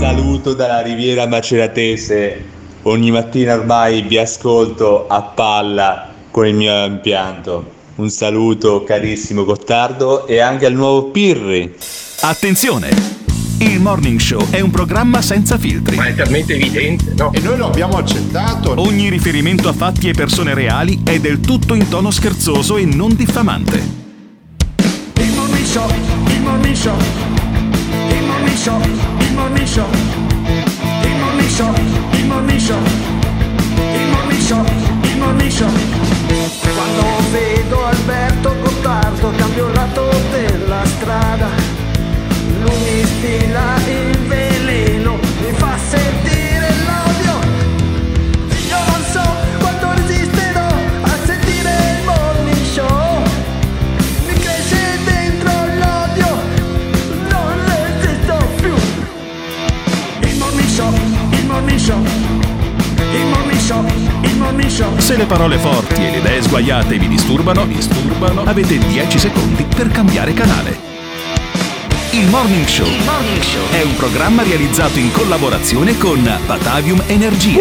saluto 0.00 0.54
dalla 0.54 0.80
Riviera 0.80 1.26
Maceratese. 1.26 2.42
Ogni 2.84 3.10
mattina 3.10 3.52
ormai 3.52 4.00
vi 4.00 4.16
ascolto 4.16 5.06
a 5.06 5.20
palla 5.20 6.08
con 6.30 6.46
il 6.46 6.54
mio 6.54 6.86
impianto. 6.86 7.70
Un 7.96 8.08
saluto 8.08 8.82
carissimo 8.82 9.44
Gottardo 9.44 10.26
e 10.26 10.40
anche 10.40 10.64
al 10.64 10.72
nuovo 10.72 11.10
Pirri. 11.10 11.74
Attenzione! 12.20 12.88
Il 13.58 13.78
Morning 13.78 14.18
Show 14.18 14.48
è 14.48 14.60
un 14.60 14.70
programma 14.70 15.20
senza 15.20 15.58
filtri. 15.58 15.96
Ma 15.96 16.06
è 16.06 16.14
talmente 16.14 16.54
evidente, 16.54 17.12
no? 17.14 17.30
E 17.34 17.40
noi 17.40 17.58
lo 17.58 17.66
abbiamo 17.66 17.98
accettato. 17.98 18.72
Ogni 18.80 19.10
riferimento 19.10 19.68
a 19.68 19.74
fatti 19.74 20.08
e 20.08 20.12
persone 20.12 20.54
reali 20.54 21.02
è 21.04 21.20
del 21.20 21.40
tutto 21.40 21.74
in 21.74 21.86
tono 21.90 22.10
scherzoso 22.10 22.78
e 22.78 22.86
non 22.86 23.14
diffamante. 23.14 23.76
Il 25.18 25.32
Morning 25.34 25.66
Show, 25.66 25.90
il 26.28 26.40
Morning 26.40 26.74
Show, 26.74 26.96
il 28.08 28.24
Morning 28.24 28.56
Show, 28.56 28.80
Morning 29.50 29.66
Show, 29.66 29.90
il 32.12 32.26
Morning 35.18 35.50
Show. 35.50 35.68
Quando 36.74 37.02
vedo 37.32 37.84
Alberto 37.84 38.54
Gottardo 38.62 39.32
cambio 39.36 39.66
il 39.66 39.74
lato 39.74 40.08
della 40.30 40.84
strada, 40.84 41.48
lui 42.62 42.76
mi 42.84 43.04
stila 43.04 43.79
Se 64.98 65.16
le 65.16 65.26
parole 65.26 65.58
forti 65.58 66.04
e 66.04 66.10
le 66.10 66.18
idee 66.18 66.42
sguaiate 66.42 66.98
vi 66.98 67.08
disturbano, 67.08 67.64
vi 67.64 67.74
disturbano, 67.74 68.42
avete 68.44 68.78
10 68.78 69.18
secondi 69.18 69.64
per 69.64 69.88
cambiare 69.88 70.32
canale. 70.32 70.78
Il 72.12 72.28
Morning 72.28 72.66
Show 72.66 72.86
è 73.70 73.82
un 73.82 73.94
programma 73.96 74.42
realizzato 74.42 74.98
in 74.98 75.12
collaboraziine 75.12 75.96
con 75.98 76.22
Batavium 76.46 77.02
Energia. 77.06 77.60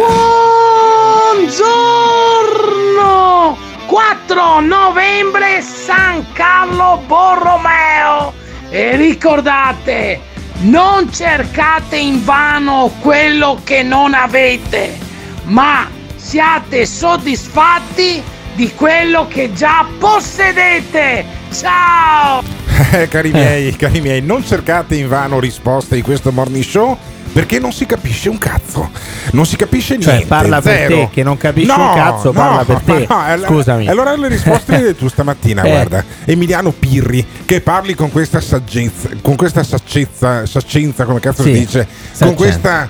Buongiorno! 1.35 3.57
4 3.85 4.59
novembre 4.61 5.61
San 5.61 6.25
Carlo 6.33 7.01
Borromeo 7.07 8.33
e 8.69 8.95
ricordate, 8.95 10.21
non 10.61 11.11
cercate 11.11 11.97
invano 11.97 12.91
quello 12.99 13.61
che 13.63 13.83
non 13.83 14.13
avete, 14.13 14.97
ma 15.43 15.87
siate 16.15 16.85
soddisfatti 16.85 18.21
di 18.55 18.73
quello 18.73 19.27
che 19.27 19.53
già 19.53 19.85
possedete. 19.97 21.25
Ciao! 21.51 22.43
Eh, 22.91 23.07
cari 23.09 23.31
miei, 23.31 23.75
cari 23.75 23.99
miei, 23.99 24.21
non 24.21 24.43
cercate 24.43 24.95
invano 24.95 25.39
risposte 25.39 25.97
in 25.97 26.01
questo 26.01 26.31
morning 26.31 26.63
show 26.63 26.97
perché 27.31 27.59
non 27.59 27.71
si 27.71 27.85
capisce 27.85 28.29
un 28.29 28.37
cazzo. 28.37 28.89
Non 29.31 29.45
si 29.45 29.55
capisce 29.55 29.99
Cioè, 29.99 30.11
niente. 30.13 30.27
parla 30.27 30.61
per 30.61 30.73
zero. 30.77 30.95
te, 30.95 31.09
che 31.13 31.23
non 31.23 31.37
capisci 31.37 31.67
No, 31.67 31.89
un 31.89 31.95
cazzo, 31.95 32.25
no, 32.27 32.31
parla 32.33 32.65
per 32.65 32.79
te. 32.79 33.05
no, 33.09 33.45
Scusami. 33.45 33.87
Allora 33.87 34.15
le 34.15 34.27
risposte 34.27 34.95
tu 34.97 35.07
stamattina, 35.07 35.61
Eh. 35.63 35.69
guarda. 35.69 36.03
Emiliano 36.25 36.71
Pirri, 36.71 37.25
che 37.45 37.61
parli 37.61 37.93
con 37.95 38.11
questa 38.11 38.39
saggezza, 38.41 39.09
con 39.21 39.35
questa 39.35 39.63
saccezza, 39.63 40.45
saccenza, 40.45 41.05
come 41.05 41.19
cazzo 41.19 41.43
Sì, 41.43 41.53
si 41.53 41.59
dice, 41.59 41.87
saccenza. 41.89 42.25
con 42.25 42.35
questa 42.35 42.87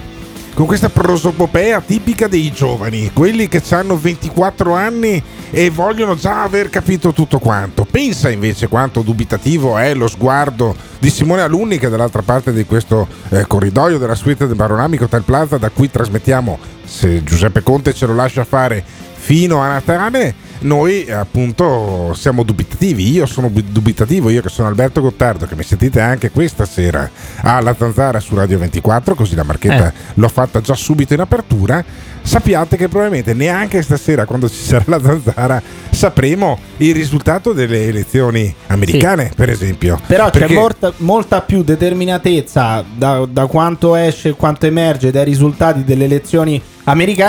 con 0.54 0.66
questa 0.66 0.90
prosopopea 0.90 1.82
tipica 1.82 2.28
dei 2.28 2.52
giovani, 2.52 3.12
quelli 3.14 3.48
che 3.48 3.62
hanno 3.70 3.98
24 3.98 4.74
anni 4.74 5.22
e 5.52 5.70
vogliono 5.70 6.16
già 6.16 6.44
aver 6.44 6.70
capito 6.70 7.14
tutto 7.14 7.40
quanto. 7.40 7.86
Pensa 7.90 8.30
invece 8.30 8.68
quanto 8.68 9.02
dubitativo 9.02 9.78
è 9.78 9.94
lo 9.94 10.08
sguardo 10.08 10.76
di 11.00 11.10
Simone 11.10 11.42
Alunni 11.42 11.78
che 11.78 11.88
è 11.88 11.90
dall'altra 11.90 12.22
parte 12.22 12.52
di 12.52 12.66
questo 12.66 13.08
eh, 13.30 13.46
corridoio 13.48 13.98
della 13.98 14.16
suite 14.16 14.48
del 14.48 14.56
Baronamico 14.56 15.06
Hotel 15.06 15.24
Plaza 15.24 15.58
da 15.58 15.70
cui 15.70 15.90
trasmettiamo, 15.90 16.60
se 16.84 17.24
Giuseppe 17.24 17.64
Conte 17.64 17.94
ce 17.94 18.06
lo 18.06 18.16
lascia 18.16 18.44
fare, 18.44 18.84
fino 19.16 19.62
a 19.62 19.68
Natale. 19.68 20.48
Noi 20.62 21.10
appunto 21.10 22.14
siamo 22.16 22.44
dubitativi, 22.44 23.10
io 23.10 23.26
sono 23.26 23.50
dubitativo, 23.50 24.30
io 24.30 24.42
che 24.42 24.50
sono 24.50 24.68
Alberto 24.68 25.00
Gottardo, 25.00 25.46
che 25.46 25.56
mi 25.56 25.64
sentite 25.64 26.02
anche 26.02 26.32
questa 26.32 26.66
sera 26.66 27.10
alla 27.42 27.74
Zanzara 27.78 28.20
su 28.20 28.36
Radio 28.36 28.58
24, 28.60 29.16
così 29.16 29.36
la 29.36 29.44
marchetta 29.44 29.88
Eh. 29.88 29.94
l'ho 30.16 30.28
fatta 30.28 30.60
già 30.60 30.76
subito 30.76 31.14
in 31.14 31.22
apertura. 31.22 31.84
Sappiate 32.22 32.76
che 32.76 32.90
probabilmente 32.90 33.34
neanche 33.34 33.82
stasera, 33.82 34.26
quando 34.26 34.50
ci 34.50 34.62
sarà 34.62 34.84
la 34.88 35.02
Zanzara, 35.02 35.62
sapremo 35.90 36.60
il 36.78 36.94
risultato 36.94 37.54
delle 37.54 37.88
elezioni 37.88 38.54
americane, 38.68 39.32
per 39.34 39.50
esempio. 39.50 39.98
Però 40.06 40.30
Perché- 40.30 40.48
c'è 40.48 40.54
molta, 40.54 40.94
molta 40.98 41.42
più 41.42 41.64
determinatezza 41.64 42.84
da, 42.96 43.26
da 43.26 43.46
quanto 43.48 43.96
esce, 43.96 44.34
quanto 44.34 44.66
emerge 44.66 45.10
dai 45.10 45.24
risultati 45.24 45.84
delle 45.86 46.04
elezioni 46.04 46.52
americane 46.52 46.78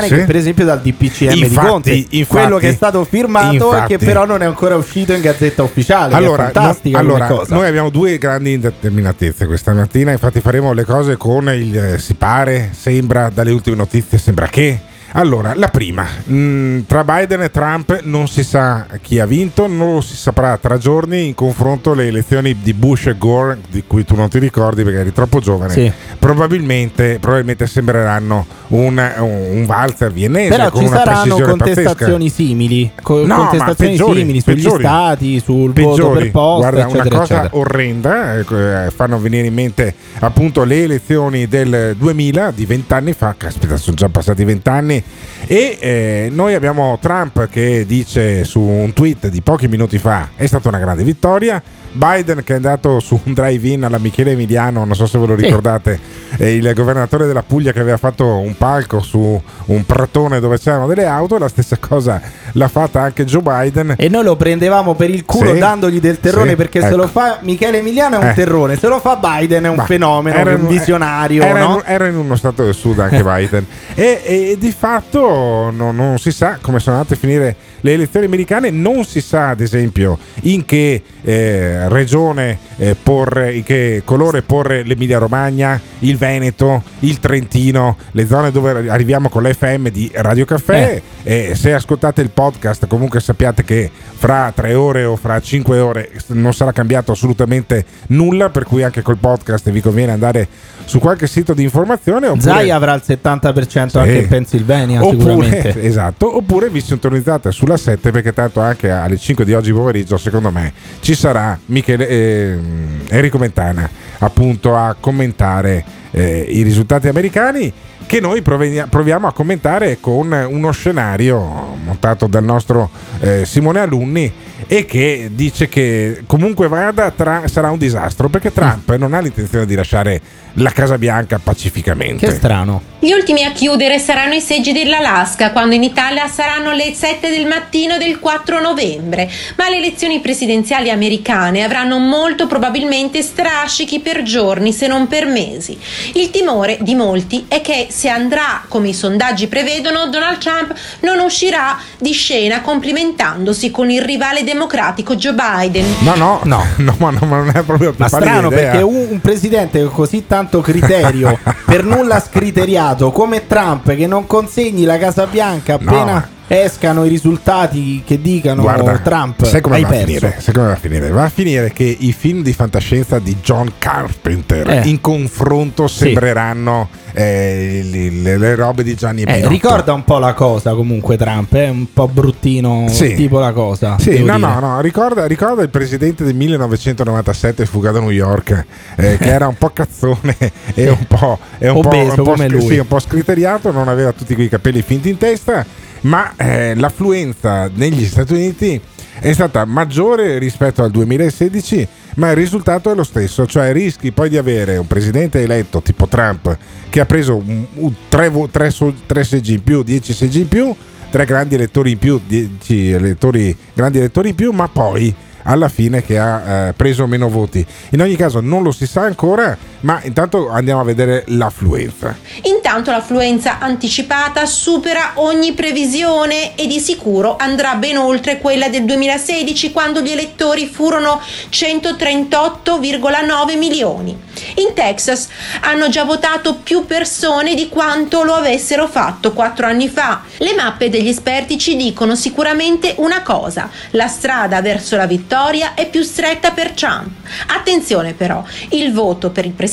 Sì. 0.06 0.14
che 0.14 0.24
per 0.24 0.36
esempio 0.36 0.64
dal 0.64 0.80
DPCM 0.80 1.32
di 1.32 1.38
Infatti, 1.40 1.66
Conte. 1.66 1.90
infatti, 1.92 2.26
quello 2.26 2.58
che 2.58 2.68
è 2.68 2.72
stato 2.72 3.04
firmato 3.04 3.50
e 3.50 3.54
infatti. 3.54 3.96
che 3.96 4.04
però 4.04 4.24
non 4.24 4.42
è 4.42 4.46
ancora 4.46 4.76
uscito 4.76 5.12
in 5.12 5.20
gazzetta 5.20 5.62
ufficiale. 5.62 6.14
Allora, 6.14 6.50
no- 6.54 6.76
allora, 6.92 7.26
cosa. 7.26 7.54
noi 7.54 7.66
abbiamo 7.66 7.90
due 7.90 8.18
grandi 8.18 8.52
indeterminatezze 8.52 9.46
questa 9.46 9.72
mattina, 9.72 10.12
infatti 10.12 10.40
faremo 10.40 10.72
le 10.72 10.84
cose 10.84 11.16
con 11.16 11.48
il 11.50 11.76
eh, 11.76 11.98
si 11.98 12.14
pare, 12.14 12.70
sembra, 12.72 13.30
dalle 13.32 13.50
ultime 13.52 13.76
notizie, 13.76 14.18
sembra 14.18 14.46
che. 14.46 14.80
Allora, 15.14 15.54
la 15.56 15.66
prima, 15.68 16.04
mh, 16.24 16.82
tra 16.86 17.02
Biden 17.02 17.42
e 17.42 17.50
Trump 17.50 18.00
non 18.04 18.28
si 18.28 18.44
sa 18.44 18.86
chi 19.02 19.18
ha 19.18 19.26
vinto, 19.26 19.66
non 19.66 19.94
lo 19.94 20.00
si 20.00 20.14
saprà 20.14 20.56
tra 20.56 20.78
giorni 20.78 21.26
in 21.26 21.34
confronto 21.34 21.90
alle 21.92 22.06
elezioni 22.06 22.56
di 22.62 22.72
Bush 22.74 23.06
e 23.06 23.18
Gore, 23.18 23.58
di 23.68 23.82
cui 23.86 24.04
tu 24.04 24.14
non 24.14 24.28
ti 24.28 24.38
ricordi 24.38 24.84
perché 24.84 25.00
eri 25.00 25.12
troppo 25.12 25.40
giovane. 25.40 25.72
Sì. 25.72 25.92
Probabilmente, 26.16 27.18
probabilmente 27.20 27.66
sembreranno 27.66 28.46
un, 28.68 29.02
un, 29.18 29.66
valzer 29.66 30.12
viennese 30.12 30.48
Però 30.50 30.70
con 30.70 30.82
ci 30.82 30.86
una 30.86 30.96
saranno 30.98 31.38
contestazioni 31.40 32.24
pazzesca. 32.28 32.42
simili, 32.44 32.90
co- 33.02 33.26
No, 33.26 33.36
contestazioni 33.48 33.90
peggiori, 33.90 34.18
simili 34.20 34.40
sugli 34.40 34.54
peggiori. 34.54 34.82
stati, 34.84 35.40
sul 35.40 35.72
voto 35.72 35.90
peggiori. 35.90 36.18
per 36.22 36.30
posta, 36.30 36.70
Guarda, 36.70 36.86
una 36.86 36.98
eccetera, 37.00 37.18
cosa 37.18 37.34
eccetera. 37.34 37.58
orrenda, 37.60 38.38
eh, 38.38 38.90
fanno 38.94 39.18
venire 39.18 39.46
in 39.48 39.54
mente 39.54 39.94
appunto 40.20 40.62
le 40.62 40.82
elezioni 40.84 41.48
del 41.48 41.96
2000 41.98 42.52
di 42.52 42.64
vent'anni 42.64 43.12
fa, 43.12 43.34
caspita, 43.36 43.76
sono 43.76 43.96
già 43.96 44.08
passati 44.08 44.44
vent'anni 44.44 44.99
e 45.46 45.78
eh, 45.80 46.28
noi 46.30 46.54
abbiamo 46.54 46.98
Trump 47.00 47.48
che 47.48 47.84
dice 47.86 48.44
su 48.44 48.60
un 48.60 48.92
tweet 48.92 49.28
di 49.28 49.42
pochi 49.42 49.68
minuti 49.68 49.98
fa 49.98 50.30
è 50.36 50.46
stata 50.46 50.68
una 50.68 50.78
grande 50.78 51.04
vittoria. 51.04 51.62
Biden 51.92 52.42
che 52.44 52.52
è 52.52 52.56
andato 52.56 53.00
su 53.00 53.18
un 53.24 53.32
drive-in 53.32 53.84
alla 53.84 53.98
Michele 53.98 54.32
Emiliano, 54.32 54.84
non 54.84 54.94
so 54.94 55.06
se 55.06 55.18
ve 55.18 55.26
lo 55.26 55.34
ricordate, 55.34 55.98
eh, 56.36 56.54
il 56.54 56.72
governatore 56.74 57.26
della 57.26 57.42
Puglia 57.42 57.72
che 57.72 57.80
aveva 57.80 57.96
fatto 57.96 58.38
un 58.38 58.56
palco 58.56 59.00
su 59.00 59.40
un 59.66 59.86
pratone 59.86 60.40
dove 60.40 60.58
c'erano 60.58 60.86
delle 60.86 61.06
auto, 61.06 61.36
la 61.38 61.48
stessa 61.48 61.76
cosa 61.78 62.20
l'ha 62.52 62.68
fatta 62.68 63.00
anche 63.00 63.24
Joe 63.24 63.42
Biden. 63.42 63.94
E 63.98 64.08
noi 64.08 64.22
lo 64.24 64.36
prendevamo 64.36 64.94
per 64.94 65.10
il 65.10 65.24
culo 65.24 65.52
Sì. 65.52 65.58
dandogli 65.58 66.00
del 66.00 66.20
terrone 66.20 66.50
Sì, 66.50 66.56
perché 66.56 66.80
se 66.80 66.86
ecco. 66.88 66.96
lo 66.96 67.06
fa 67.08 67.38
Michele 67.42 67.78
Emiliano 67.78 68.16
è 68.20 68.22
un 68.22 68.28
Eh. 68.30 68.34
terrone, 68.34 68.76
se 68.76 68.86
lo 68.88 69.00
fa 69.00 69.16
Biden 69.16 69.64
è 69.64 69.68
un 69.68 69.76
Ma 69.76 69.84
fenomeno, 69.84 70.36
era 70.36 70.54
un 70.54 70.66
visionario. 70.66 71.42
Era, 71.42 71.58
no? 71.60 71.74
in, 71.76 71.82
era 71.84 72.06
in 72.06 72.16
uno 72.16 72.36
stato 72.36 72.64
del 72.64 72.74
sud 72.74 72.98
anche 73.00 73.22
Biden. 73.24 73.66
E, 73.94 74.20
e 74.24 74.56
di 74.58 74.70
fatto 74.72 75.70
no- 75.74 75.92
non 75.92 76.18
si 76.18 76.30
sa 76.32 76.58
come 76.60 76.78
sono 76.78 76.96
andate 76.96 77.14
a 77.14 77.16
finire 77.18 77.56
le 77.80 77.92
elezioni 77.92 78.26
americane, 78.26 78.70
non 78.70 79.04
si 79.04 79.20
sa 79.20 79.50
ad 79.50 79.60
esempio 79.60 80.18
in 80.42 80.64
che 80.64 81.02
eh, 81.22 81.88
regione 81.88 82.58
eh, 82.76 82.96
porre, 83.00 83.54
in 83.54 83.62
che 83.62 84.02
colore 84.04 84.42
porre 84.42 84.82
l'Emilia 84.82 85.18
Romagna, 85.18 85.80
il 86.00 86.16
Veneto, 86.16 86.82
il 87.00 87.18
Trentino, 87.18 87.96
le 88.12 88.26
zone 88.26 88.50
dove 88.50 88.88
arriviamo 88.88 89.28
con 89.28 89.42
l'FM 89.42 89.88
di 89.88 90.10
Radio 90.14 90.44
Caffè. 90.44 91.00
E 91.22 91.54
se 91.54 91.74
ascoltate 91.74 92.22
il 92.22 92.30
podcast 92.30 92.86
comunque 92.86 93.20
sappiate 93.20 93.62
che 93.62 93.90
fra 94.20 94.52
tre 94.54 94.74
ore 94.74 95.04
o 95.04 95.16
fra 95.16 95.40
cinque 95.40 95.78
ore 95.78 96.10
non 96.26 96.52
sarà 96.52 96.72
cambiato 96.72 97.10
assolutamente 97.10 97.86
nulla, 98.08 98.50
per 98.50 98.64
cui 98.64 98.82
anche 98.82 99.00
col 99.00 99.16
podcast 99.16 99.70
vi 99.70 99.80
conviene 99.80 100.12
andare 100.12 100.46
su 100.84 100.98
qualche 100.98 101.26
sito 101.26 101.54
di 101.54 101.62
informazione. 101.62 102.26
Oppure, 102.26 102.42
Zai 102.42 102.70
avrà 102.70 102.92
il 102.92 103.02
70% 103.02 103.86
Sì. 103.88 103.96
anche 103.96 104.18
in 104.18 104.28
Pennsylvania 104.28 105.00
sicuramente. 105.00 105.68
Oppure, 105.68 105.80
esatto, 105.88 106.36
oppure 106.36 106.68
vi 106.68 106.82
sintonizzate 106.82 107.50
sulla 107.50 107.78
7 107.78 108.10
perché 108.10 108.34
tanto 108.34 108.60
anche 108.60 108.90
alle 108.90 109.16
5 109.16 109.42
di 109.46 109.54
oggi 109.54 109.72
pomeriggio 109.72 110.18
secondo 110.18 110.50
me 110.50 110.70
ci 111.00 111.14
sarà 111.14 111.58
Michele, 111.66 112.06
ehm, 112.06 113.00
Enrico 113.08 113.38
Mentana 113.38 113.88
appunto 114.18 114.76
a 114.76 114.94
commentare 115.00 115.82
eh, 116.10 116.44
i 116.46 116.60
risultati 116.60 117.08
americani 117.08 117.72
che 118.10 118.18
noi 118.18 118.42
proviamo 118.42 119.28
a 119.28 119.32
commentare 119.32 119.98
con 120.00 120.32
uno 120.32 120.72
scenario 120.72 121.38
montato 121.84 122.26
dal 122.26 122.42
nostro 122.42 122.90
eh, 123.20 123.46
Simone 123.46 123.78
Alunni 123.78 124.32
e 124.66 124.84
che 124.84 125.30
dice 125.32 125.68
che 125.68 126.24
comunque 126.26 126.66
vada 126.66 127.12
tra- 127.12 127.46
sarà 127.46 127.70
un 127.70 127.78
disastro 127.78 128.28
perché 128.28 128.52
Trump 128.52 128.92
non 128.96 129.14
ha 129.14 129.20
l'intenzione 129.20 129.64
di 129.64 129.76
lasciare 129.76 130.20
la 130.54 130.70
Casa 130.70 130.98
Bianca 130.98 131.38
pacificamente. 131.42 132.26
Che 132.26 132.32
strano. 132.32 132.90
Gli 133.02 133.12
ultimi 133.12 133.44
a 133.44 133.52
chiudere 133.52 133.98
saranno 133.98 134.34
i 134.34 134.42
seggi 134.42 134.72
dell'Alaska, 134.72 135.52
quando 135.52 135.74
in 135.74 135.82
Italia 135.82 136.28
saranno 136.28 136.72
le 136.72 136.92
7 136.92 137.30
del 137.30 137.46
mattino 137.46 137.96
del 137.96 138.18
4 138.18 138.60
novembre. 138.60 139.30
Ma 139.56 139.70
le 139.70 139.78
elezioni 139.78 140.20
presidenziali 140.20 140.90
americane 140.90 141.62
avranno 141.62 141.96
molto 141.98 142.46
probabilmente 142.46 143.22
strascichi 143.22 144.00
per 144.00 144.22
giorni, 144.22 144.74
se 144.74 144.86
non 144.86 145.06
per 145.06 145.24
mesi. 145.24 145.78
Il 146.12 146.30
timore 146.30 146.76
di 146.82 146.94
molti 146.94 147.46
è 147.48 147.62
che 147.62 147.86
se 147.88 148.10
andrà 148.10 148.64
come 148.68 148.88
i 148.88 148.94
sondaggi 148.94 149.46
prevedono, 149.46 150.08
Donald 150.08 150.36
Trump 150.36 150.74
non 151.00 151.20
uscirà 151.20 151.78
di 151.98 152.12
scena 152.12 152.60
complimentandosi 152.60 153.70
con 153.70 153.88
il 153.90 154.02
rivale 154.02 154.44
democratico 154.44 155.16
Joe 155.16 155.32
Biden. 155.34 155.86
No, 156.00 156.16
no, 156.16 156.40
no, 156.44 156.66
no, 156.76 156.94
ma, 156.98 157.10
no, 157.10 157.26
ma 157.26 157.36
non 157.38 157.52
è 157.54 157.62
proprio 157.62 157.92
più 157.92 158.04
Ma 158.04 158.08
strano 158.08 158.48
idea. 158.48 158.72
perché 158.72 158.82
un, 158.82 159.20
presidente 159.22 159.82
così 159.84 160.26
tanto 160.26 160.39
criterio, 160.60 161.38
per 161.66 161.84
nulla 161.84 162.20
scriteriato, 162.20 163.10
come 163.10 163.46
Trump, 163.46 163.94
che 163.94 164.06
non 164.06 164.26
consegni 164.26 164.84
la 164.84 164.98
Casa 164.98 165.26
Bianca 165.26 165.74
appena 165.74 166.14
No. 166.14 166.38
Escano 166.52 167.04
i 167.04 167.08
risultati 167.08 168.02
che 168.04 168.20
dicano 168.20 168.62
Guarda, 168.62 168.98
Trump, 168.98 169.44
sai 169.44 169.60
come 169.60 169.76
hai 169.76 169.82
va 169.82 169.88
a 169.88 169.90
perso. 169.92 170.06
finire? 170.06 170.36
Sai 170.40 170.52
come 170.54 170.66
va 170.66 170.72
a 170.72 170.76
finire? 170.76 171.08
Va 171.10 171.24
a 171.24 171.28
finire 171.28 171.72
che 171.72 171.84
i 172.00 172.12
film 172.12 172.42
di 172.42 172.52
fantascienza 172.52 173.20
di 173.20 173.36
John 173.40 173.72
Carpenter 173.78 174.68
Eh. 174.68 174.82
in 174.88 175.00
confronto 175.00 175.86
sembreranno 175.86 176.88
eh, 177.12 177.80
li- 177.84 178.22
le, 178.22 178.36
le 178.36 178.54
robe 178.56 178.82
di 178.82 178.94
Gianni 178.94 179.22
Eh, 179.22 179.46
ricorda 179.48 179.92
un 179.92 180.02
po' 180.04 180.18
la 180.18 180.34
cosa 180.34 180.74
comunque 180.74 181.16
Trump, 181.16 181.54
è 181.54 181.68
un 181.68 181.92
po' 181.92 182.08
bruttino 182.08 182.86
Sì. 182.88 183.14
tipo 183.14 183.38
la 183.38 183.52
cosa. 183.52 183.96
Sì, 184.00 184.22
no, 184.24 184.36
no, 184.36 184.58
no, 184.58 184.80
ricorda, 184.80 185.26
ricorda 185.26 185.62
il 185.62 185.70
presidente 185.70 186.24
del 186.24 186.34
1997 186.34 187.64
Fuga 187.66 187.90
da 187.92 188.00
New 188.00 188.10
York, 188.10 188.64
eh, 188.96 189.18
che 189.18 189.28
era 189.28 189.46
un 189.46 189.54
po' 189.56 189.70
cazzone 189.70 190.36
e 190.74 190.88
un 190.88 191.04
po', 191.06 191.38
un 191.58 191.72
po', 191.80 191.88
Obeso 191.88 192.08
un 192.10 192.16
po' 192.16 192.22
come 192.32 192.46
scri- 192.48 192.58
lui. 192.58 192.68
sì, 192.68 192.78
un 192.78 192.86
po' 192.88 192.98
scriteriato, 192.98 193.70
non 193.72 193.88
aveva 193.88 194.12
tutti 194.12 194.34
quei 194.34 194.48
capelli 194.48 194.82
finti 194.82 195.08
in 195.08 195.16
testa, 195.18 195.64
ma 196.02 196.34
eh, 196.36 196.74
l'affluenza 196.74 197.70
negli 197.74 198.04
Stati 198.06 198.32
Uniti 198.32 198.80
è 199.18 199.32
stata 199.32 199.64
maggiore 199.64 200.38
rispetto 200.38 200.82
al 200.82 200.90
2016, 200.90 201.86
ma 202.14 202.30
il 202.30 202.36
risultato 202.36 202.90
è 202.90 202.94
lo 202.94 203.04
stesso, 203.04 203.46
cioè 203.46 203.72
rischi 203.72 204.12
poi 204.12 204.28
di 204.30 204.38
avere 204.38 204.76
un 204.78 204.86
presidente 204.86 205.42
eletto 205.42 205.82
tipo 205.82 206.06
Trump 206.06 206.56
che 206.88 207.00
ha 207.00 207.06
preso 207.06 207.36
un- 207.36 207.66
un- 207.74 207.94
tre, 208.08 208.32
tre 208.50 208.72
tre 209.06 209.24
seggi 209.24 209.54
in 209.54 209.62
più, 209.62 209.82
10 209.82 210.12
seggi 210.14 210.40
in 210.40 210.48
più, 210.48 210.74
tre 211.10 211.24
grandi 211.26 211.54
elettori 211.54 211.92
in 211.92 211.98
più, 211.98 212.20
10 212.26 212.90
elettori, 212.92 213.54
grandi 213.74 213.98
elettori 213.98 214.30
in 214.30 214.34
più, 214.34 214.52
ma 214.52 214.68
poi 214.68 215.14
alla 215.42 215.68
fine 215.68 216.02
che 216.02 216.18
ha 216.18 216.68
eh, 216.68 216.72
preso 216.72 217.06
meno 217.06 217.28
voti. 217.28 217.64
In 217.90 218.00
ogni 218.00 218.16
caso 218.16 218.40
non 218.40 218.62
lo 218.62 218.72
si 218.72 218.86
sa 218.86 219.02
ancora, 219.02 219.56
ma 219.80 220.00
intanto 220.02 220.50
andiamo 220.50 220.80
a 220.80 220.84
vedere 220.84 221.24
l'affluenza. 221.28 222.16
Intanto 222.42 222.90
l'affluenza 222.90 223.58
anticipata 223.58 224.44
supera 224.46 225.12
ogni 225.14 225.52
previsione 225.52 226.54
e 226.54 226.66
di 226.66 226.80
sicuro 226.80 227.36
andrà 227.38 227.74
ben 227.76 227.96
oltre 227.96 228.38
quella 228.38 228.68
del 228.68 228.84
2016 228.84 229.72
quando 229.72 230.00
gli 230.00 230.10
elettori 230.10 230.66
furono 230.66 231.20
138,9 231.50 233.58
milioni. 233.58 234.28
In 234.56 234.72
Texas 234.74 235.28
hanno 235.60 235.88
già 235.88 236.04
votato 236.04 236.56
più 236.56 236.86
persone 236.86 237.54
di 237.54 237.68
quanto 237.68 238.22
lo 238.22 238.34
avessero 238.34 238.88
fatto 238.88 239.32
quattro 239.32 239.66
anni 239.66 239.88
fa. 239.88 240.22
Le 240.38 240.54
mappe 240.54 240.88
degli 240.88 241.08
esperti 241.08 241.58
ci 241.58 241.76
dicono 241.76 242.14
sicuramente 242.14 242.94
una 242.98 243.22
cosa, 243.22 243.68
la 243.90 244.06
strada 244.06 244.62
verso 244.62 244.96
la 244.96 245.06
vittoria 245.06 245.74
è 245.74 245.88
più 245.88 246.02
stretta 246.02 246.52
per 246.52 246.70
Trump. 246.70 247.08
Attenzione 247.48 248.14
però, 248.14 248.42
il 248.70 248.92
voto 248.92 249.30
per 249.30 249.44
il 249.44 249.52
presidente 249.52 249.69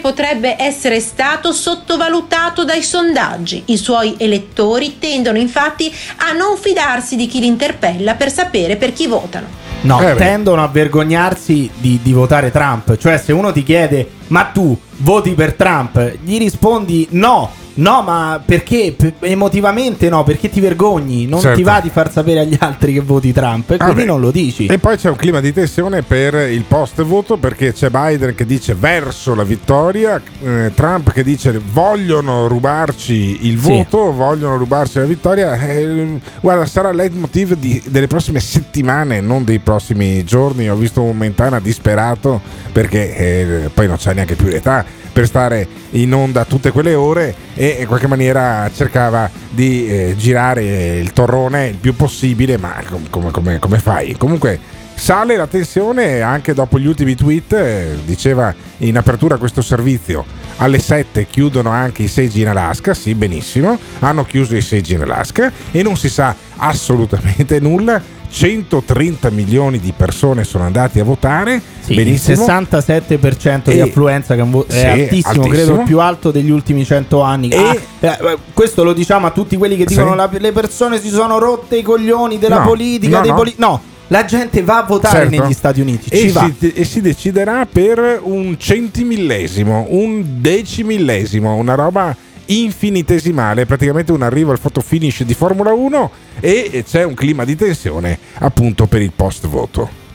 potrebbe 0.00 0.56
essere 0.58 1.00
stato 1.00 1.52
sottovalutato 1.52 2.64
dai 2.64 2.82
sondaggi. 2.82 3.62
I 3.66 3.76
suoi 3.76 4.14
elettori 4.18 4.98
tendono 4.98 5.38
infatti 5.38 5.92
a 6.16 6.32
non 6.32 6.56
fidarsi 6.56 7.16
di 7.16 7.26
chi 7.26 7.40
li 7.40 7.46
interpella 7.46 8.14
per 8.14 8.32
sapere 8.32 8.76
per 8.76 8.92
chi 8.92 9.06
votano. 9.06 9.46
No, 9.82 10.00
Eh, 10.00 10.14
tendono 10.16 10.62
a 10.62 10.68
vergognarsi 10.68 11.70
di, 11.76 12.00
di 12.02 12.12
votare 12.12 12.50
Trump. 12.50 12.96
Cioè, 12.96 13.18
se 13.18 13.32
uno 13.32 13.52
ti 13.52 13.62
chiede, 13.62 14.08
ma 14.28 14.44
tu 14.44 14.76
voti 14.96 15.32
per 15.34 15.54
Trump, 15.54 16.14
gli 16.22 16.38
rispondi 16.38 17.06
no. 17.10 17.64
No, 17.78 18.02
ma 18.02 18.40
perché? 18.44 18.94
P- 18.96 19.12
emotivamente 19.20 20.08
no, 20.08 20.24
perché 20.24 20.48
ti 20.48 20.60
vergogni. 20.60 21.26
Non 21.26 21.40
Certo. 21.40 21.56
ti 21.58 21.62
va 21.62 21.80
di 21.80 21.90
far 21.90 22.10
sapere 22.10 22.40
agli 22.40 22.56
altri 22.58 22.92
che 22.94 23.00
voti 23.00 23.32
Trump. 23.32 23.70
E 23.72 23.76
quindi 23.76 23.94
Vabbè. 23.96 24.04
non 24.06 24.20
lo 24.20 24.30
dici. 24.30 24.66
E 24.66 24.78
poi 24.78 24.96
c'è 24.96 25.10
un 25.10 25.16
clima 25.16 25.40
di 25.40 25.52
tensione 25.52 26.02
per 26.02 26.34
il 26.50 26.64
post 26.64 27.02
voto 27.02 27.36
perché 27.36 27.72
c'è 27.72 27.90
Biden 27.90 28.34
che 28.34 28.46
dice 28.46 28.74
verso 28.74 29.34
la 29.34 29.44
vittoria, 29.44 30.20
eh, 30.42 30.72
Trump 30.74 31.12
che 31.12 31.22
dice 31.22 31.60
vogliono 31.72 32.46
rubarci 32.48 33.46
il 33.46 33.60
Sì. 33.60 33.68
voto, 33.70 34.12
vogliono 34.12 34.56
rubarci 34.56 34.98
la 34.98 35.04
vittoria. 35.04 35.54
Eh, 35.58 36.18
guarda, 36.40 36.64
sarà 36.66 36.88
il 36.90 36.96
leitmotiv 36.96 37.54
di- 37.54 37.82
delle 37.88 38.06
prossime 38.06 38.40
settimane, 38.40 39.20
non 39.20 39.44
dei 39.44 39.58
prossimi 39.58 40.24
giorni. 40.24 40.68
Ho 40.70 40.76
visto 40.76 41.02
un 41.02 41.16
Mentana 41.16 41.60
disperato 41.60 42.40
perché 42.72 43.16
eh, 43.16 43.70
poi 43.72 43.86
non 43.86 43.96
c'è 43.96 44.14
neanche 44.14 44.34
più 44.34 44.48
l'età 44.48 44.84
per 45.16 45.24
stare 45.24 45.66
in 45.92 46.12
onda 46.12 46.44
tutte 46.44 46.70
quelle 46.70 46.92
ore 46.92 47.34
e 47.54 47.78
in 47.80 47.86
qualche 47.86 48.06
maniera 48.06 48.70
cercava 48.70 49.30
di 49.48 49.88
eh, 49.88 50.14
girare 50.14 50.98
il 50.98 51.14
torrone 51.14 51.68
il 51.68 51.76
più 51.76 51.96
possibile, 51.96 52.58
ma 52.58 52.74
com- 52.86 53.08
come, 53.08 53.30
come- 53.30 53.58
come 53.58 53.78
fai? 53.78 54.14
Comunque 54.18 54.60
sale 54.94 55.36
la 55.36 55.46
tensione 55.46 56.20
anche 56.20 56.52
dopo 56.52 56.78
gli 56.78 56.86
ultimi 56.86 57.14
tweet, 57.14 57.50
eh, 57.54 57.96
diceva 58.04 58.54
in 58.78 58.98
apertura 58.98 59.38
questo 59.38 59.62
servizio. 59.62 60.22
Alle 60.58 60.80
7 60.80 61.26
chiudono 61.30 61.70
anche 61.70 62.02
i 62.02 62.08
seggi 62.08 62.42
in 62.42 62.48
Alaska, 62.48 62.92
sì 62.92 63.14
benissimo, 63.14 63.78
hanno 64.00 64.22
chiuso 64.22 64.54
i 64.54 64.60
seggi 64.60 64.92
in 64.92 65.00
Alaska 65.00 65.50
e 65.70 65.82
non 65.82 65.96
si 65.96 66.10
sa 66.10 66.36
assolutamente 66.56 67.58
nulla. 67.58 68.02
130 68.30 69.30
milioni 69.30 69.78
di 69.78 69.92
persone 69.96 70.44
sono 70.44 70.64
andati 70.64 71.00
a 71.00 71.04
votare, 71.04 71.60
Sì, 71.80 71.92
il 71.92 71.96
benissimo. 72.04 72.44
67% 72.44 73.70
di 73.70 73.78
E- 73.78 73.82
affluenza 73.82 74.34
che 74.34 74.42
è 74.42 74.44
vo- 74.44 74.66
è 74.68 74.72
Sì, 74.72 74.84
altissimo, 74.86 75.28
altissimo. 75.42 75.48
credo 75.48 75.74
il 75.74 75.82
più 75.86 76.00
alto 76.00 76.30
degli 76.30 76.50
ultimi 76.50 76.84
100 76.84 77.20
anni. 77.22 77.48
E- 77.48 77.56
Ah, 77.56 77.76
eh, 78.00 78.06
eh, 78.08 78.36
questo 78.52 78.84
lo 78.84 78.92
diciamo 78.92 79.26
a 79.26 79.30
tutti 79.30 79.56
quelli 79.56 79.76
che 79.76 79.84
dicono 79.84 80.10
Sì. 80.10 80.16
la- 80.16 80.30
le 80.38 80.52
persone 80.52 81.00
si 81.00 81.08
sono 81.08 81.38
rotte 81.38 81.76
i 81.78 81.82
coglioni 81.82 82.38
della 82.38 82.58
No, 82.60 82.66
politica, 82.66 83.16
no, 83.16 83.22
dei 83.22 83.30
no. 83.30 83.36
poli- 83.36 83.54
no, 83.56 83.80
la 84.08 84.24
gente 84.24 84.62
va 84.62 84.78
a 84.78 84.82
votare 84.84 85.28
Certo. 85.28 85.42
negli 85.42 85.52
Stati 85.52 85.80
Uniti, 85.80 86.10
ci 86.10 86.26
e 86.28 86.32
va. 86.32 86.50
si, 86.58 86.72
e 86.72 86.84
si 86.84 87.00
deciderà 87.00 87.66
per 87.70 88.20
un 88.22 88.56
centimillesimo, 88.58 89.86
un 89.90 90.22
decimillesimo, 90.40 91.54
una 91.54 91.74
roba 91.74 92.16
infinitesimale, 92.46 93.66
praticamente 93.66 94.12
un 94.12 94.22
arrivo 94.22 94.52
al 94.52 94.60
photo 94.60 94.80
finish 94.80 95.22
di 95.22 95.34
Formula 95.34 95.72
1 95.72 96.10
e 96.40 96.84
c'è 96.86 97.04
un 97.04 97.14
clima 97.14 97.44
di 97.44 97.56
tensione 97.56 98.18
appunto 98.34 98.86
per 98.86 99.02
il 99.02 99.12
post 99.14 99.46
voto. 99.46 100.05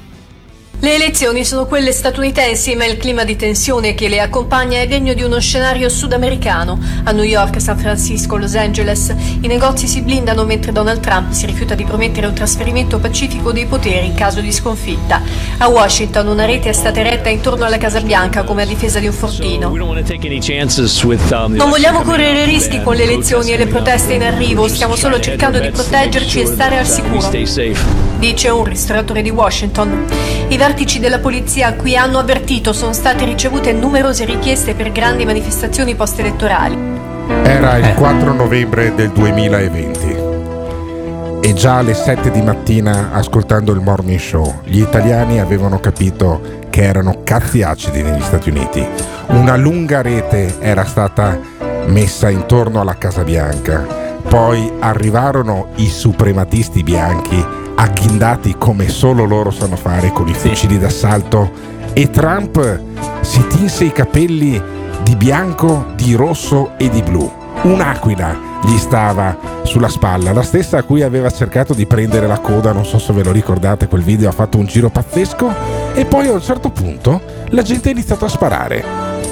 Le 0.84 0.96
elezioni 0.96 1.46
sono 1.46 1.68
quelle 1.68 1.92
statunitensi, 1.92 2.74
ma 2.74 2.86
il 2.86 2.98
clima 2.98 3.24
di 3.24 3.36
tensione 3.36 3.94
che 3.94 4.08
le 4.08 4.20
accompagna 4.20 4.80
è 4.80 4.88
degno 4.88 5.14
di 5.14 5.22
uno 5.22 5.40
scenario 5.40 5.90
sudamericano. 5.90 6.80
A 7.04 7.12
New 7.12 7.24
York, 7.24 7.62
San 7.62 7.78
Francisco, 7.78 8.36
Los 8.36 8.56
Angeles, 8.56 9.14
i 9.42 9.46
negozi 9.46 9.86
si 9.86 10.02
blindano 10.02 10.44
mentre 10.44 10.72
Donald 10.72 11.00
Trump 11.00 11.34
si 11.34 11.46
rifiuta 11.46 11.76
di 11.76 11.84
promettere 11.84 12.26
un 12.26 12.34
trasferimento 12.34 12.98
pacifico 12.98 13.52
dei 13.52 13.68
poteri 13.68 14.08
in 14.08 14.16
caso 14.16 14.42
di 14.42 14.52
sconfitta. 14.52 15.22
A 15.60 15.68
Washington 15.68 16.26
una 16.26 16.46
rete 16.46 16.70
è 16.70 16.74
stata 16.74 17.00
eretta 17.00 17.30
intorno 17.30 17.64
alla 17.64 17.78
Casa 17.78 18.02
Bianca 18.02 18.42
come 18.42 18.64
a 18.64 18.66
difesa 18.66 18.98
di 18.98 19.06
un 19.06 19.14
fortino. 19.14 19.70
Non 21.58 21.70
vogliamo 21.70 22.02
correre 22.02 22.44
rischi 22.46 22.82
con 22.82 22.96
le 22.96 23.04
elezioni 23.04 23.52
e 23.52 23.58
le 23.58 23.68
proteste 23.68 24.14
in 24.14 24.24
arrivo, 24.24 24.68
stiamo 24.68 24.96
solo 24.96 25.20
cercando 25.20 25.60
di 25.60 25.70
proteggerci 25.70 26.42
e 26.42 26.46
stare 26.48 26.80
al 26.80 26.88
sicuro, 26.88 27.22
dice 28.22 28.50
un 28.50 28.64
ristoratore 28.64 29.24
di 29.24 29.32
Washington. 29.32 30.06
I 30.50 30.56
vertici 30.56 31.00
della 31.00 31.18
polizia 31.18 31.74
qui 31.74 31.98
hanno 31.98 32.20
avvertito 32.20 32.72
sono 32.72 32.94
state 32.94 33.26
ricevute 33.26 33.74
numerose 33.74 34.26
richieste 34.26 34.76
per 34.76 34.92
grandi 34.92 35.26
manifestazioni 35.26 35.96
post-elettorali. 35.96 36.78
Era 37.42 37.78
il 37.78 37.96
4 37.96 38.32
novembre 38.34 38.94
del 38.94 39.10
2020 39.10 40.30
e 41.42 41.54
già 41.54 41.78
alle 41.78 41.96
7 41.96 42.30
di 42.30 42.44
mattina 42.44 43.10
ascoltando 43.12 43.72
il 43.72 43.80
morning 43.80 44.20
show 44.20 44.62
gli 44.66 44.82
italiani 44.82 45.40
avevano 45.40 45.80
capito 45.80 46.60
che 46.70 46.84
erano 46.84 47.22
cazzi 47.24 47.64
acidi 47.64 48.04
negli 48.04 48.22
Stati 48.22 48.52
Uniti. 48.52 48.88
Una 49.30 49.56
lunga 49.56 50.04
rete 50.04 50.58
era 50.60 50.86
stata 50.86 51.40
messa 51.88 52.30
intorno 52.30 52.82
alla 52.82 53.00
Casa 53.00 53.24
Bianca, 53.24 53.80
poi 54.30 54.72
arrivarono 54.78 55.70
i 55.78 55.88
suprematisti 55.88 56.84
bianchi 56.84 57.62
agghindati 57.82 58.58
come 58.60 58.90
solo 58.90 59.26
loro 59.26 59.50
sanno 59.50 59.76
fare 59.76 60.12
con 60.12 60.28
i 60.28 60.36
fucili 60.36 60.78
d'assalto 60.78 61.50
e 61.94 62.12
Trump 62.12 62.80
si 63.22 63.46
tinse 63.48 63.86
i 63.86 63.92
capelli 63.92 64.62
di 65.02 65.16
bianco, 65.16 65.88
di 65.96 66.14
rosso 66.14 66.74
e 66.78 66.90
di 66.90 67.02
blu. 67.02 67.40
Un'aquila 67.64 68.60
gli 68.64 68.78
stava 68.78 69.36
sulla 69.64 69.90
spalla, 69.90 70.32
la 70.32 70.44
stessa 70.44 70.78
a 70.78 70.84
cui 70.84 71.02
aveva 71.02 71.32
cercato 71.32 71.74
di 71.74 71.88
prendere 71.88 72.28
la 72.28 72.38
coda, 72.38 72.72
non 72.72 72.86
so 72.86 73.00
se 73.00 73.14
ve 73.14 73.24
lo 73.24 73.32
ricordate, 73.32 73.88
quel 73.88 74.04
video 74.04 74.30
ha 74.30 74.34
fatto 74.34 74.60
un 74.60 74.66
giro 74.66 74.92
pazzesco 74.92 75.52
e 75.94 76.06
poi 76.06 76.28
a 76.28 76.34
un 76.34 76.42
certo 76.42 76.70
punto 76.70 77.20
la 77.48 77.64
gente 77.64 77.90
ha 77.90 77.94
iniziato 77.94 78.26
a 78.26 78.30
sparare. 78.30 78.84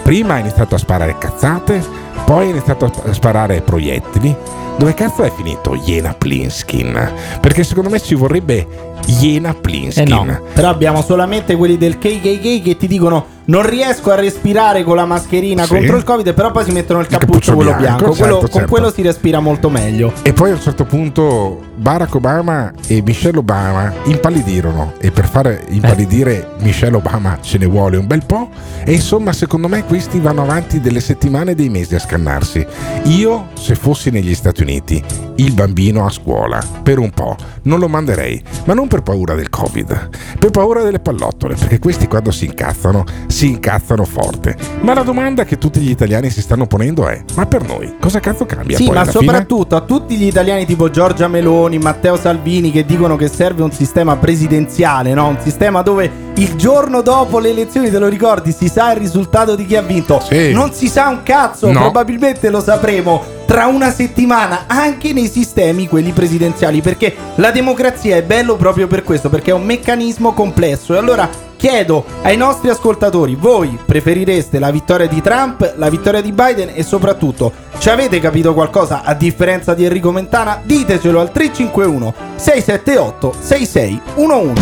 Prima 0.01 0.33
ha 0.33 0.39
iniziato 0.39 0.73
a 0.73 0.79
sparare 0.79 1.19
cazzate, 1.19 1.85
poi 2.25 2.47
ha 2.47 2.49
iniziato 2.49 2.85
a 2.85 3.13
sparare 3.13 3.61
proiettili. 3.61 4.35
Dove 4.79 4.93
cazzo 4.93 5.23
è 5.23 5.31
finito 5.31 5.75
Jena 5.75 6.13
Plinskin? 6.13 7.11
Perché 7.41 7.65
secondo 7.65 7.89
me 7.89 7.99
ci 7.99 8.15
vorrebbe 8.15 8.65
Jena 9.05 9.49
Eh 9.49 9.55
Plinskin. 9.55 10.07
no, 10.07 10.39
però 10.53 10.69
abbiamo 10.69 11.01
solamente 11.01 11.57
quelli 11.57 11.77
del 11.77 11.97
KKK 11.97 12.61
che 12.63 12.77
ti 12.77 12.87
dicono 12.87 13.25
non 13.49 13.67
riesco 13.67 14.11
a 14.11 14.15
respirare 14.15 14.83
con 14.83 14.95
la 14.95 15.05
mascherina 15.05 15.63
Sì. 15.63 15.69
contro 15.69 15.97
il 15.97 16.03
Covid, 16.03 16.33
però 16.33 16.51
poi 16.51 16.63
si 16.65 16.71
mettono 16.71 16.99
il 16.99 17.07
cappuccio, 17.07 17.55
quello 17.55 17.73
bianco, 17.75 17.81
bianco. 17.81 18.03
Quello- 18.15 18.33
certo, 18.33 18.39
con 18.39 18.59
certo. 18.59 18.69
quello 18.69 18.91
si 18.91 19.01
respira 19.01 19.39
molto 19.39 19.69
meglio. 19.69 20.13
E 20.21 20.33
poi 20.33 20.51
a 20.51 20.53
un 20.53 20.61
certo 20.61 20.85
punto 20.85 21.59
Barack 21.75 22.13
Obama 22.15 22.71
e 22.87 23.01
Michelle 23.03 23.39
Obama 23.39 23.91
impallidirono 24.03 24.93
e 24.99 25.11
per 25.11 25.25
fare 25.27 25.65
impallidire 25.69 26.51
Michelle 26.59 26.95
Obama 26.97 27.39
ce 27.41 27.57
ne 27.57 27.65
vuole 27.65 27.97
un 27.97 28.05
bel 28.05 28.23
po' 28.25 28.49
e 28.83 28.93
insomma 28.93 29.33
secondo 29.33 29.67
me 29.67 29.83
questi 29.85 30.19
vanno 30.19 30.43
avanti 30.43 30.79
delle 30.79 30.99
settimane 30.99 31.51
e 31.51 31.55
dei 31.55 31.69
mesi 31.69 31.95
a 31.95 31.99
scannarsi. 31.99 32.65
Io 33.05 33.47
se 33.53 33.73
fossi 33.75 34.11
negli 34.11 34.35
Stati 34.35 34.61
Uniti 34.61 35.03
il 35.35 35.53
bambino 35.53 36.05
a 36.05 36.09
scuola 36.09 36.61
per 36.83 36.99
un 36.99 37.09
po' 37.11 37.35
non 37.63 37.79
lo 37.79 37.87
manderei, 37.87 38.41
ma 38.65 38.73
non 38.73 38.87
per 38.87 39.01
paura 39.01 39.33
del 39.35 39.49
Covid, 39.49 40.09
per 40.37 40.49
paura 40.51 40.83
delle 40.83 40.99
pallottole, 40.99 41.55
perché 41.55 41.79
questi 41.79 42.07
quando 42.07 42.31
si 42.31 42.45
incazzano 42.45 43.03
si 43.39 43.47
incazzano 43.47 44.03
forte. 44.03 44.53
Ma 44.81 44.93
la 44.93 45.03
domanda 45.03 45.45
che 45.45 45.57
tutti 45.57 45.79
gli 45.79 45.89
italiani 45.89 46.29
si 46.29 46.41
stanno 46.41 46.67
ponendo 46.67 47.07
è: 47.07 47.21
ma 47.35 47.45
per 47.45 47.65
noi 47.65 47.95
cosa 47.97 48.19
cazzo 48.19 48.45
cambia? 48.45 48.75
Sì, 48.75 48.83
poi 48.83 48.95
ma 48.95 49.01
alla 49.01 49.11
fine? 49.11 49.23
soprattutto 49.23 49.77
a 49.77 49.81
tutti 49.81 50.17
gli 50.17 50.25
italiani 50.25 50.65
tipo 50.65 50.89
Giorgia 50.89 51.29
Meloni, 51.29 51.77
Matteo 51.77 52.17
Salvini 52.17 52.69
che 52.69 52.83
dicono 52.83 53.15
che 53.15 53.29
serve 53.29 53.63
un 53.63 53.71
sistema 53.71 54.17
presidenziale, 54.17 55.13
no? 55.13 55.27
Un 55.29 55.37
sistema 55.41 55.81
dove 55.81 56.11
il 56.35 56.55
giorno 56.55 57.01
dopo 57.01 57.39
le 57.39 57.51
elezioni, 57.51 57.89
te 57.89 57.97
lo 57.97 58.09
ricordi, 58.09 58.51
si 58.51 58.67
sa 58.67 58.91
il 58.91 58.99
risultato 58.99 59.55
di 59.55 59.65
chi 59.65 59.77
ha 59.77 59.81
vinto. 59.83 60.19
Sì. 60.19 60.51
Non 60.51 60.73
si 60.73 60.89
sa 60.89 61.07
un 61.07 61.23
cazzo, 61.23 61.71
No. 61.71 61.79
probabilmente 61.79 62.49
lo 62.49 62.59
sapremo 62.59 63.23
tra 63.45 63.67
una 63.67 63.89
settimana 63.89 64.65
anche 64.67 65.13
nei 65.13 65.29
sistemi 65.29 65.87
quelli 65.87 66.11
presidenziali, 66.11 66.81
perché 66.81 67.15
la 67.35 67.51
democrazia 67.51 68.17
è 68.17 68.23
bello 68.23 68.57
proprio 68.57 68.87
per 68.87 69.03
questo, 69.03 69.29
perché 69.29 69.51
è 69.51 69.53
un 69.53 69.63
meccanismo 69.63 70.33
complesso. 70.33 70.93
E 70.93 70.97
allora 70.97 71.47
chiedo 71.59 72.05
ai 72.21 72.37
nostri 72.37 72.69
ascoltatori, 72.69 73.35
voi 73.35 73.77
preferireste 73.85 74.59
la 74.59 74.71
vittoria 74.71 75.07
di 75.07 75.21
Trump, 75.21 75.73
la 75.75 75.89
vittoria 75.89 76.21
di 76.21 76.31
Biden 76.31 76.71
e 76.73 76.83
soprattutto 76.83 77.51
ci 77.79 77.89
avete 77.89 78.21
capito 78.21 78.53
qualcosa 78.53 79.03
a 79.03 79.13
differenza 79.13 79.73
di 79.73 79.83
Enrico 79.83 80.13
Mentana? 80.13 80.61
Ditecelo 80.63 81.19
al 81.19 81.33
351 81.33 82.13
678 82.35 83.35
6611. 83.37 84.61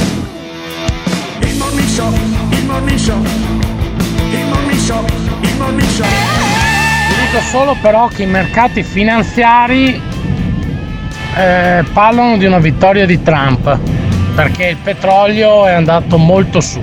Il 1.42 1.58
morning 1.58 1.88
show, 1.88 2.12
il 2.50 2.66
morning 2.66 2.98
show, 2.98 3.22
il 4.32 4.46
morning 4.48 4.80
show, 4.80 5.06
il 5.42 5.56
morning 5.56 5.90
show. 5.90 6.08
Vi 6.08 7.26
dico 7.28 7.44
solo 7.52 7.78
però 7.80 8.08
che 8.08 8.24
i 8.24 8.28
mercati 8.28 8.82
finanziari 8.82 10.02
eh, 11.36 11.86
parlano 11.94 12.38
di 12.38 12.46
una 12.46 12.58
vittoria 12.58 13.06
di 13.06 13.22
Trump 13.22 13.97
perché 14.38 14.68
il 14.68 14.78
petrolio 14.78 15.66
è 15.66 15.72
andato 15.72 16.16
molto 16.20 16.62
su. 16.62 16.80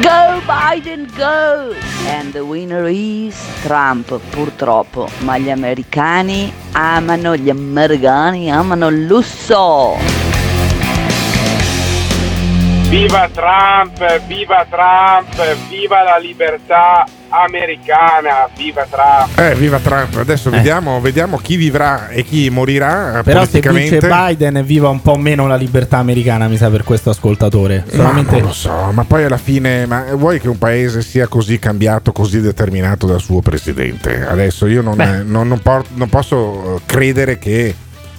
Go 0.00 0.40
Biden, 0.46 1.08
go! 1.16 1.74
And 2.08 2.30
the 2.30 2.38
winner 2.38 2.86
is 2.86 3.34
Trump, 3.62 4.16
purtroppo. 4.30 5.08
Ma 5.22 5.36
gli 5.36 5.50
americani 5.50 6.52
amano, 6.70 7.34
gli 7.34 7.50
americani 7.50 8.52
amano 8.52 8.86
il 8.86 9.06
lusso. 9.06 10.23
Viva 12.88 13.28
Trump, 13.32 14.20
viva 14.26 14.64
Trump, 14.70 15.56
viva 15.68 16.02
la 16.04 16.16
libertà 16.18 17.04
americana, 17.28 18.48
viva 18.56 18.86
Trump. 18.88 19.36
Eh, 19.38 19.54
viva 19.56 19.78
Trump! 19.78 20.16
Adesso 20.16 20.50
vediamo, 20.50 21.00
vediamo 21.00 21.38
chi 21.38 21.56
vivrà 21.56 22.08
e 22.08 22.22
chi 22.22 22.48
morirà 22.50 23.22
Però 23.24 23.44
se 23.44 23.60
vince 23.60 23.98
Biden 23.98 24.62
viva 24.64 24.88
un 24.90 25.02
po' 25.02 25.16
meno 25.16 25.48
la 25.48 25.56
libertà 25.56 25.96
americana, 25.98 26.46
mi 26.46 26.56
sa 26.56 26.70
per 26.70 26.84
questo 26.84 27.10
ascoltatore. 27.10 27.82
Ma 27.86 27.92
Solamente 27.96 28.36
non 28.36 28.46
lo 28.46 28.52
so, 28.52 28.90
ma 28.92 29.04
poi 29.04 29.24
alla 29.24 29.38
fine, 29.38 29.86
ma 29.86 30.04
vuoi 30.12 30.38
che 30.38 30.48
un 30.48 30.58
paese 30.58 31.02
sia 31.02 31.26
così 31.26 31.58
cambiato, 31.58 32.12
così 32.12 32.40
determinato 32.40 33.06
dal 33.06 33.20
suo 33.20 33.40
presidente? 33.40 34.24
Adesso 34.24 34.66
io 34.66 34.82
non, 34.82 34.96
non- 35.26 35.48
non 35.48 35.60
por- 35.60 35.86
non 35.94 36.08
posso 36.08 36.76
eh, 36.76 36.80
credere 36.86 37.38
che 37.38 37.74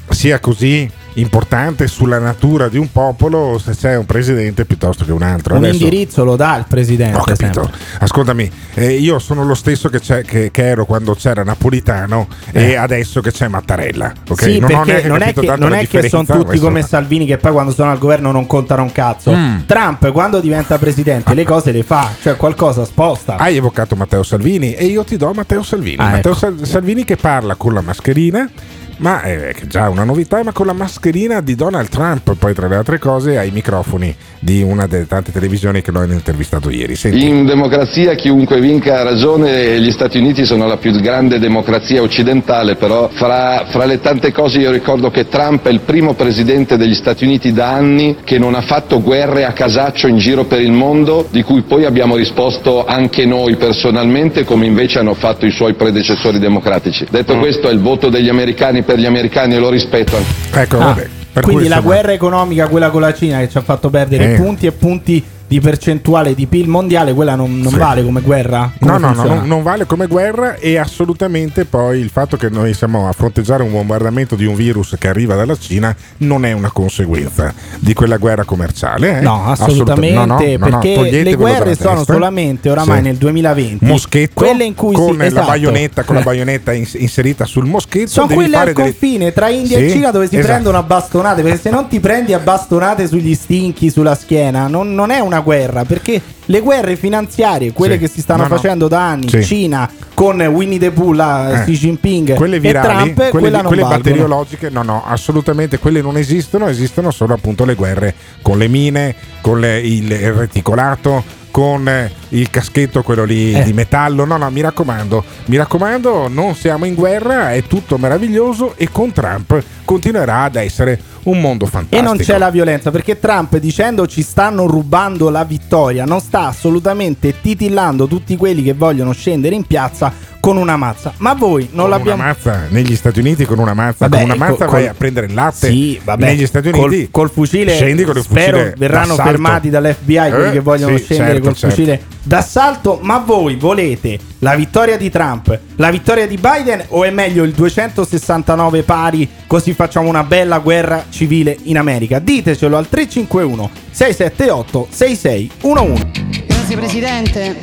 sia 0.10 0.40
così 0.40 0.92
importante 1.16 1.88
sulla 1.88 2.20
natura 2.20 2.68
di 2.68 2.78
un 2.78 2.92
popolo 2.92 3.58
se 3.58 3.76
c'è 3.76 3.96
un 3.96 4.06
presidente 4.06 4.66
piuttosto 4.66 5.06
che 5.06 5.12
un 5.12 5.22
altro. 5.22 5.56
un 5.56 5.64
Adesso- 5.64 5.84
indirizzo 5.84 6.24
lo 6.24 6.36
dà 6.36 6.58
il 6.58 6.66
presidente. 6.68 7.18
Ho 7.18 7.24
capito. 7.24 7.64
sempre. 7.64 7.80
Ascoltami, 8.00 8.52
eh, 8.74 8.94
io 8.94 9.20
sono 9.20 9.44
lo 9.46 9.54
stesso 9.56 9.90
che, 9.90 10.00
c'è- 10.00 10.24
che- 10.24 10.52
che 10.52 10.66
ero 10.68 10.86
quando 10.86 11.14
c'era 11.16 11.44
Napolitano 11.44 12.28
e 12.52 12.76
adesso 12.76 13.22
che 13.22 13.32
c'è 13.32 13.48
Mattarella. 13.48 14.14
ok? 14.28 14.42
Eh. 14.42 14.46
Sì, 14.46 14.60
non 14.60 14.72
non 14.72 14.90
è 14.90 15.02
che, 15.02 15.08
non 15.08 15.70
la 15.70 15.80
è 15.80 15.88
che 15.88 16.10
sono 16.10 16.26
tutti 16.26 16.60
come 16.60 16.82
Salvini 16.82 17.26
che 17.26 17.38
poi 17.38 17.52
quando 17.54 17.72
sono 17.72 17.92
al 17.92 17.98
governo 17.98 18.32
non 18.32 18.46
contano 18.48 18.84
un 18.84 18.92
cazzo. 18.92 19.32
Mm. 19.34 19.60
Trump 19.66 20.12
quando 20.12 20.40
diventa 20.40 20.78
presidente 20.78 21.34
le 21.34 21.44
cose 21.44 21.72
le 21.72 21.84
fa, 21.84 22.12
cioè 22.22 22.36
qualcosa 22.36 22.84
sposta. 22.86 23.38
Hai 23.38 23.56
evocato 23.58 23.96
Matteo 23.96 24.24
Salvini 24.24 24.74
e 24.74 24.86
io 24.86 25.04
ti 25.04 25.16
do 25.18 25.32
Matteo 25.34 25.64
Salvini. 25.64 25.98
Ah, 26.00 26.10
Matteo 26.10 26.32
ecco. 26.32 26.40
Sal- 26.40 26.60
Salvini 26.66 27.04
che 27.06 27.16
parla 27.16 27.56
con 27.56 27.74
la 27.74 27.82
mascherina, 27.82 28.50
ma 28.98 29.22
è 29.22 29.54
che 29.54 29.68
già 29.68 29.90
una 29.90 30.04
novità, 30.04 30.42
ma 30.44 30.52
con 30.52 30.66
la 30.66 30.74
mascherina 30.74 31.42
di 31.42 31.56
Donald 31.56 31.90
Trump, 31.90 32.36
poi 32.38 32.54
tra 32.54 32.68
le 32.68 32.76
altre 32.76 33.00
cose 33.00 33.38
ai 33.38 33.52
microfoni 33.52 34.16
di 34.40 34.62
una 34.62 34.88
delle 34.88 35.08
tante 35.08 35.32
televisioni 35.32 35.82
che 35.82 35.92
lo 35.92 36.00
hanno 36.00 36.14
intervistato 36.14 36.70
ieri. 36.70 36.96
Senti. 36.96 37.26
In 37.26 37.46
democrazia 37.46 38.14
chiunque 38.16 38.60
vinca 38.60 39.00
ha 39.00 39.04
ragione, 39.04 39.80
gli 39.82 39.92
Stati 39.92 40.18
Uniti 40.18 40.46
sono 40.46 40.68
la 40.68 40.78
più 40.78 40.92
grande 41.00 41.40
democrazia 41.40 42.02
occidentale, 42.02 42.76
però 42.76 43.10
fra, 43.12 43.66
fra 43.70 43.86
le 43.86 44.00
tante 44.00 44.32
cose 44.32 44.60
io 44.60 44.72
ricordo 44.72 45.10
che 45.10 45.28
Trump 45.28 45.66
è 45.66 45.72
il 45.72 45.82
primo 45.82 46.14
presidente 46.14 46.78
degli 46.78 46.94
Stati 46.94 47.26
Uniti 47.26 47.52
da 47.52 47.74
anni 47.74 48.18
che 48.24 48.38
non 48.38 48.56
ha 48.56 48.62
fatto 48.62 49.02
guerre 49.02 49.46
a 49.46 49.52
casaccio 49.52 50.08
in 50.08 50.18
giro 50.18 50.46
per 50.46 50.62
il 50.62 50.72
mondo, 50.72 51.28
di 51.30 51.44
cui 51.44 51.64
poi 51.64 51.86
abbiamo 51.86 52.16
risposto 52.16 52.86
anche 52.86 53.26
noi 53.26 53.56
personalmente, 53.56 54.44
come 54.44 54.66
invece 54.66 55.00
hanno 55.00 55.16
fatto 55.16 55.46
i 55.46 55.52
suoi 55.52 55.74
predecessori 55.74 56.40
democratici. 56.40 57.06
Detto 57.10 57.38
questo 57.38 57.68
è 57.68 57.74
il 57.74 57.80
voto 57.80 58.10
degli 58.10 58.30
americani 58.30 58.84
per 58.86 58.98
gli 58.98 59.06
americani 59.06 59.56
e 59.56 59.60
lo 59.60 59.70
rispetto. 59.70 60.16
Ecco, 60.54 60.78
Ah, 60.78 60.86
vabbè. 60.86 61.08
Per 61.36 61.44
quindi 61.44 61.64
cui, 61.64 61.70
la 61.70 61.78
insomma, 61.78 61.94
guerra 61.96 62.14
economica, 62.14 62.68
quella 62.70 62.90
con 62.90 63.02
la 63.02 63.14
Cina 63.14 63.40
che 63.40 63.50
ci 63.50 63.58
ha 63.58 63.62
fatto 63.62 63.90
perdere 63.90 64.34
Eh. 64.34 64.36
punti 64.38 64.68
e 64.68 64.72
punti 64.72 65.22
di 65.48 65.60
percentuale 65.60 66.34
di 66.34 66.46
PIL 66.48 66.68
mondiale, 66.68 67.14
quella 67.14 67.36
non, 67.36 67.60
non 67.60 67.72
Sì. 67.74 67.78
vale 67.78 68.04
come 68.04 68.22
guerra? 68.22 68.72
Come 68.80 68.92
No, 68.92 68.98
no, 68.98 69.14
no, 69.14 69.24
non, 69.24 69.48
non 69.48 69.64
vale 69.64 69.86
come 69.86 70.08
guerra 70.08 70.56
e 70.56 70.78
assolutamente 70.78 71.66
poi 71.66 72.00
il 72.00 72.10
fatto 72.10 72.36
che 72.38 72.50
noi 72.50 72.74
siamo 72.74 73.08
a 73.08 73.12
fronteggiare 73.12 73.62
un 73.64 73.72
bombardamento 73.72 74.36
di 74.36 74.46
un 74.46 74.56
virus 74.56 74.96
che 74.98 75.08
arriva 75.08 75.36
dalla 75.36 75.56
Cina 75.56 75.96
non 76.18 76.46
è 76.46 76.52
una 76.52 76.72
conseguenza 76.72 77.54
di 77.80 77.94
quella 77.94 78.18
guerra 78.18 78.44
commerciale. 78.44 79.20
eh? 79.20 79.22
No, 79.22 79.46
assolutamente, 79.46 80.18
Assoluta- 80.18 80.58
no, 80.58 80.68
no, 80.68 80.80
perché 80.80 81.24
le 81.24 81.36
guerre 81.36 81.76
sono 81.76 81.98
testa. 81.98 82.14
solamente 82.14 82.70
oramai 82.70 82.98
Sì. 82.98 83.04
nel 83.04 83.16
2020 83.18 83.86
moschetto 83.86 84.34
quelle 84.34 84.64
in 84.64 84.74
cui 84.74 84.96
con 84.96 85.12
si, 85.12 85.18
la 85.18 85.26
esatto. 85.26 85.46
baionetta 85.48 86.04
con 86.04 86.16
la 86.16 86.22
baionetta 86.24 86.74
ins- 86.74 86.94
inserita 86.96 87.46
sul 87.46 87.66
moschetto 87.66 88.08
sono 88.10 88.28
quelle 88.34 88.58
al 88.58 88.66
delle- 88.74 88.74
confine 88.74 89.32
tra 89.34 89.50
India 89.50 89.78
Sì, 89.78 89.86
e 89.86 89.90
Cina 89.90 90.12
dove 90.12 90.28
si 90.28 90.36
esatto. 90.38 90.52
prendono 90.54 90.78
a 90.78 90.84
bastonate 90.84 91.42
perché 91.42 91.60
se 91.60 91.70
non 91.70 91.88
ti 91.88 92.00
prendi 92.00 92.34
a 92.34 92.40
bastonate 92.40 93.08
sugli 93.08 93.34
stinchi 93.36 93.90
sulla 93.90 94.16
schiena 94.16 94.68
non, 94.68 94.94
non 94.94 95.12
è 95.12 95.20
una 95.20 95.35
guerra 95.40 95.84
perché 95.86 96.22
le 96.46 96.60
guerre 96.62 96.96
finanziarie 96.96 97.72
quelle 97.74 97.94
Sì. 97.96 98.00
che 98.02 98.08
si 98.08 98.22
stanno 98.22 98.44
No, 98.44 98.48
no. 98.50 98.56
facendo 98.56 98.88
da 98.88 99.10
anni 99.10 99.30
Sì. 99.30 99.44
Cina 99.44 99.90
con 100.14 100.40
Winnie 100.42 100.80
the 100.80 100.92
Pooh 100.92 101.14
la, 101.14 101.62
Eh, 101.62 101.66
Xi 101.66 101.74
Jinping 101.78 102.36
quelle 102.36 102.60
virali, 102.60 102.88
Trump 103.14 103.16
quelle, 103.16 103.30
quella 103.32 103.58
non 103.62 103.68
quelle 103.68 103.82
batteriologiche, 103.84 104.70
no, 104.70 104.84
no, 104.84 105.04
assolutamente 105.06 105.80
quelle 105.80 106.02
non 106.02 106.18
esistono, 106.18 106.68
esistono 106.68 107.12
solo 107.12 107.34
appunto 107.34 107.66
le 107.66 107.76
guerre 107.76 108.14
con 108.42 108.58
le 108.58 108.68
mine, 108.68 109.16
con 109.42 109.60
le- 109.60 109.80
il, 109.80 110.10
il 110.12 110.32
reticolato, 110.34 111.24
con 111.52 111.88
eh, 111.88 112.12
il 112.30 112.50
caschetto, 112.50 113.02
quello 113.02 113.24
lì 113.24 113.54
Eh. 113.54 113.64
di 113.64 113.72
metallo. 113.72 114.26
No, 114.26 114.36
no, 114.36 114.50
mi 114.52 114.60
raccomando, 114.62 115.24
mi 115.46 115.56
raccomando, 115.56 116.28
non 116.28 116.54
siamo 116.54 116.84
in 116.86 116.96
guerra, 116.96 117.54
è 117.54 117.64
tutto 117.64 117.98
meraviglioso 117.98 118.74
e 118.76 118.90
con 118.92 119.14
Trump 119.14 119.64
continuerà 119.86 120.42
ad 120.44 120.56
essere 120.56 121.00
un 121.24 121.40
mondo 121.40 121.66
E 121.66 121.70
fantastico. 121.70 122.02
non 122.04 122.18
c'è 122.18 122.38
la 122.38 122.50
violenza 122.52 122.92
perché 122.92 123.20
Trump 123.20 123.58
dicendo 123.58 124.06
ci 124.08 124.22
stanno 124.22 124.66
rubando 124.68 125.30
la 125.30 125.44
vittoria 125.44 126.04
non 126.06 126.20
sta 126.20 126.48
assolutamente 126.48 127.40
titillando 127.42 128.08
tutti 128.08 128.36
quelli 128.36 128.62
che 128.64 128.74
vogliono 128.74 129.12
scendere 129.14 129.56
in 129.56 129.64
piazza 129.66 130.12
con 130.40 130.58
una 130.58 130.78
mazza. 130.78 131.12
Ma 131.18 131.34
voi 131.34 131.70
non 131.72 131.82
Con 131.82 131.90
l'abbiamo 131.90 132.22
una 132.22 132.36
mazza 132.38 132.66
negli 132.70 132.96
Stati 132.96 133.20
Uniti 133.20 133.46
con 133.46 133.58
una 133.58 133.74
mazza, 133.74 134.08
Vabbè, 134.08 134.16
con 134.22 134.26
una 134.26 134.36
mazza 134.36 134.66
co- 134.66 134.72
vai 134.74 134.82
col- 134.84 134.92
a 134.92 134.94
prendere 134.96 135.26
il 135.26 135.34
latte. 135.34 135.68
Sì, 135.70 136.00
vabbè, 136.04 136.24
negli 136.26 136.46
Stati 136.46 136.70
col- 136.70 136.90
Uniti 136.92 137.08
col, 137.10 137.32
fucile 137.32 137.74
scendi 137.74 138.04
con 138.04 138.16
il 138.18 138.22
spero 138.24 138.58
fucile 138.58 138.76
verranno 138.78 139.08
d'assalto. 139.16 139.32
fermati 139.32 139.70
dall'FBI 139.72 140.16
quelli 140.30 140.48
Eh, 140.50 140.52
che 140.52 140.60
vogliono 140.60 140.98
sì, 140.98 141.04
scendere 141.04 141.32
certo, 141.34 141.46
col 141.48 141.56
certo. 141.56 141.76
fucile 141.76 142.02
d'assalto, 142.26 143.00
ma 143.02 143.20
voi 143.20 143.56
volete 143.56 144.18
la 144.40 144.56
vittoria 144.56 144.98
di 144.98 145.10
Trump, 145.12 145.58
la 145.76 145.92
vittoria 145.92 146.28
di 146.28 146.38
Biden 146.38 146.84
o 146.90 147.04
è 147.04 147.12
meglio 147.12 147.44
il 147.44 147.52
269 147.52 148.82
pari 148.84 149.30
così 149.46 149.74
facciamo 149.74 150.10
una 150.10 150.24
bella 150.24 150.58
guerra 150.60 151.06
civile 151.10 151.56
in 151.64 151.78
America? 151.78 152.20
Ditecelo 152.20 152.78
al 152.78 152.90
351 152.90 153.70
678 153.92 154.88
6611. 154.90 156.46
Grazie 156.48 156.76
Presidente, 156.76 157.58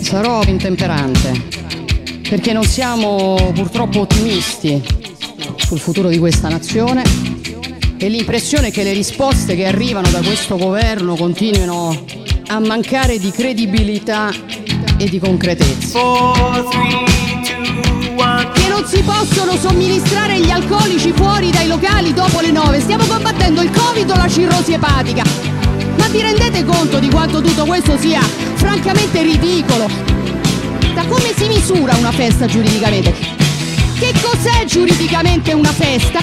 sarò 0.00 0.42
intemperante 0.44 1.60
perché 2.28 2.54
non 2.54 2.64
siamo 2.64 3.50
purtroppo 3.54 4.00
ottimisti 4.00 4.82
sul 5.56 5.78
futuro 5.78 6.08
di 6.08 6.18
questa 6.18 6.48
nazione 6.48 7.02
e 7.98 8.08
l'impressione 8.08 8.68
è 8.68 8.70
che 8.70 8.84
le 8.84 8.94
risposte 8.94 9.54
che 9.54 9.66
arrivano 9.66 10.08
da 10.08 10.20
questo 10.20 10.56
governo 10.56 11.14
continuino 11.14 12.21
a 12.48 12.58
mancare 12.60 13.18
di 13.18 13.30
credibilità 13.30 14.30
e 14.96 15.08
di 15.08 15.18
concretezza. 15.18 15.98
Che 18.52 18.68
non 18.68 18.84
si 18.86 19.02
possono 19.02 19.56
somministrare 19.56 20.38
gli 20.40 20.50
alcolici 20.50 21.12
fuori 21.12 21.50
dai 21.50 21.66
locali 21.66 22.12
dopo 22.12 22.40
le 22.40 22.50
9. 22.50 22.80
Stiamo 22.80 23.04
combattendo 23.06 23.62
il 23.62 23.70
Covid 23.70 24.10
o 24.10 24.16
la 24.16 24.28
cirrosi 24.28 24.72
epatica. 24.72 25.22
Ma 25.98 26.08
vi 26.08 26.20
rendete 26.20 26.64
conto 26.64 26.98
di 26.98 27.08
quanto 27.10 27.40
tutto 27.40 27.64
questo 27.64 27.96
sia 27.98 28.20
francamente 28.20 29.22
ridicolo? 29.22 29.88
Da 30.94 31.04
come 31.06 31.32
si 31.36 31.46
misura 31.46 31.94
una 31.96 32.12
festa 32.12 32.46
giuridicamente? 32.46 33.14
Che 33.98 34.12
cos'è 34.20 34.64
giuridicamente 34.64 35.52
una 35.52 35.72
festa? 35.72 36.22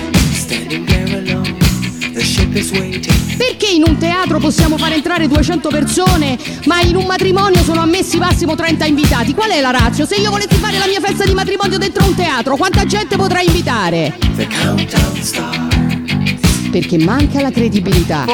Perché 3.37 3.67
in 3.67 3.83
un 3.85 3.97
teatro 3.97 4.39
possiamo 4.39 4.77
far 4.77 4.91
entrare 4.93 5.27
200 5.27 5.69
persone, 5.69 6.37
ma 6.65 6.81
in 6.81 6.95
un 6.95 7.05
matrimonio 7.05 7.63
sono 7.63 7.81
ammessi 7.81 8.17
massimo 8.17 8.55
30 8.55 8.85
invitati? 8.85 9.33
Qual 9.33 9.49
è 9.49 9.61
la 9.61 9.71
razza? 9.71 10.05
Se 10.05 10.15
io 10.15 10.29
volessi 10.29 10.55
fare 10.55 10.77
la 10.77 10.87
mia 10.87 10.99
festa 10.99 11.25
di 11.25 11.33
matrimonio 11.33 11.77
dentro 11.77 12.05
un 12.05 12.15
teatro, 12.15 12.55
quanta 12.57 12.85
gente 12.85 13.15
potrei 13.15 13.45
invitare? 13.45 14.17
Perché 16.71 16.97
manca 16.97 17.41
la 17.41 17.51
credibilità. 17.51 18.25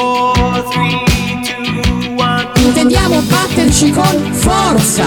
Intendiamo 2.56 3.20
batterci 3.20 3.90
con 3.92 4.32
forza 4.32 5.04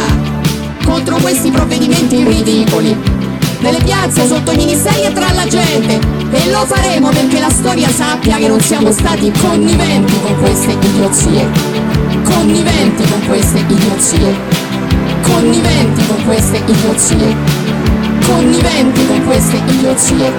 contro 0.83 1.17
questi 1.17 1.51
provvedimenti 1.51 2.23
ridicoli. 2.23 3.08
Nelle 3.59 3.79
piazze, 3.83 4.25
sotto 4.25 4.51
i 4.51 4.55
ministeri 4.55 5.03
e 5.03 5.11
tra 5.11 5.33
la 5.33 5.45
gente. 5.45 5.99
E 6.31 6.49
lo 6.49 6.65
faremo 6.65 7.09
perché 7.09 7.39
la 7.39 7.49
storia 7.49 7.89
sappia 7.89 8.37
che 8.37 8.47
non 8.47 8.61
siamo 8.61 8.89
stati 8.91 9.29
conniventi 9.31 10.13
con 10.21 10.39
queste 10.39 10.71
idiozie. 10.71 11.45
Conniventi 12.23 13.03
con 13.09 13.27
queste 13.27 13.59
idiozie. 13.59 14.35
Conniventi 15.23 16.05
con 16.07 16.25
queste 16.25 16.57
idiozie. 16.65 17.35
Conniventi 18.25 19.07
con 19.07 19.25
queste 19.25 19.57
idiozie. 19.57 20.31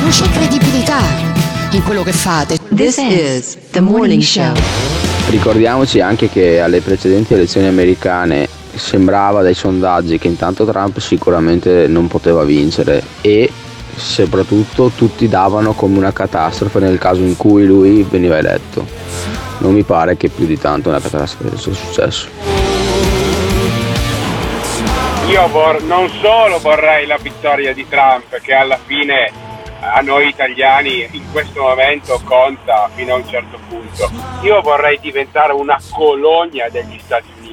Non 0.00 0.10
c'è 0.10 0.28
credibilità 0.30 0.98
in 1.70 1.84
quello 1.84 2.02
che 2.02 2.12
fate. 2.12 2.58
This 2.74 2.96
is 2.96 3.56
the 3.70 3.80
morning 3.80 4.22
show. 4.22 4.52
Ricordiamoci 5.28 6.00
anche 6.00 6.28
che 6.28 6.60
alle 6.60 6.80
precedenti 6.80 7.34
elezioni 7.34 7.68
americane 7.68 8.48
sembrava 8.76 9.42
dai 9.42 9.54
sondaggi 9.54 10.18
che 10.18 10.28
intanto 10.28 10.64
Trump 10.64 10.98
sicuramente 10.98 11.86
non 11.86 12.08
poteva 12.08 12.44
vincere 12.44 13.02
e 13.20 13.50
soprattutto 13.94 14.90
tutti 14.94 15.28
davano 15.28 15.72
come 15.72 15.98
una 15.98 16.12
catastrofe 16.12 16.80
nel 16.80 16.98
caso 16.98 17.22
in 17.22 17.36
cui 17.36 17.66
lui 17.66 18.02
veniva 18.02 18.38
eletto. 18.38 18.86
Non 19.58 19.72
mi 19.72 19.82
pare 19.82 20.16
che 20.16 20.28
più 20.28 20.46
di 20.46 20.58
tanto 20.58 20.88
una 20.88 21.00
catastrofe 21.00 21.56
sia 21.56 21.72
successo. 21.72 22.28
Io 25.28 25.48
vor- 25.48 25.82
non 25.82 26.08
solo 26.20 26.58
vorrei 26.58 27.06
la 27.06 27.16
vittoria 27.16 27.72
di 27.72 27.86
Trump, 27.88 28.38
che 28.40 28.52
alla 28.52 28.78
fine 28.84 29.32
a 29.80 30.00
noi 30.00 30.28
italiani 30.28 31.06
in 31.12 31.22
questo 31.30 31.62
momento 31.62 32.20
conta 32.24 32.88
fino 32.94 33.14
a 33.14 33.16
un 33.16 33.28
certo 33.28 33.58
punto, 33.68 34.10
io 34.42 34.60
vorrei 34.60 34.98
diventare 35.00 35.52
una 35.52 35.78
colonia 35.90 36.68
degli 36.70 36.98
Stati 37.02 37.26
Uniti. 37.38 37.43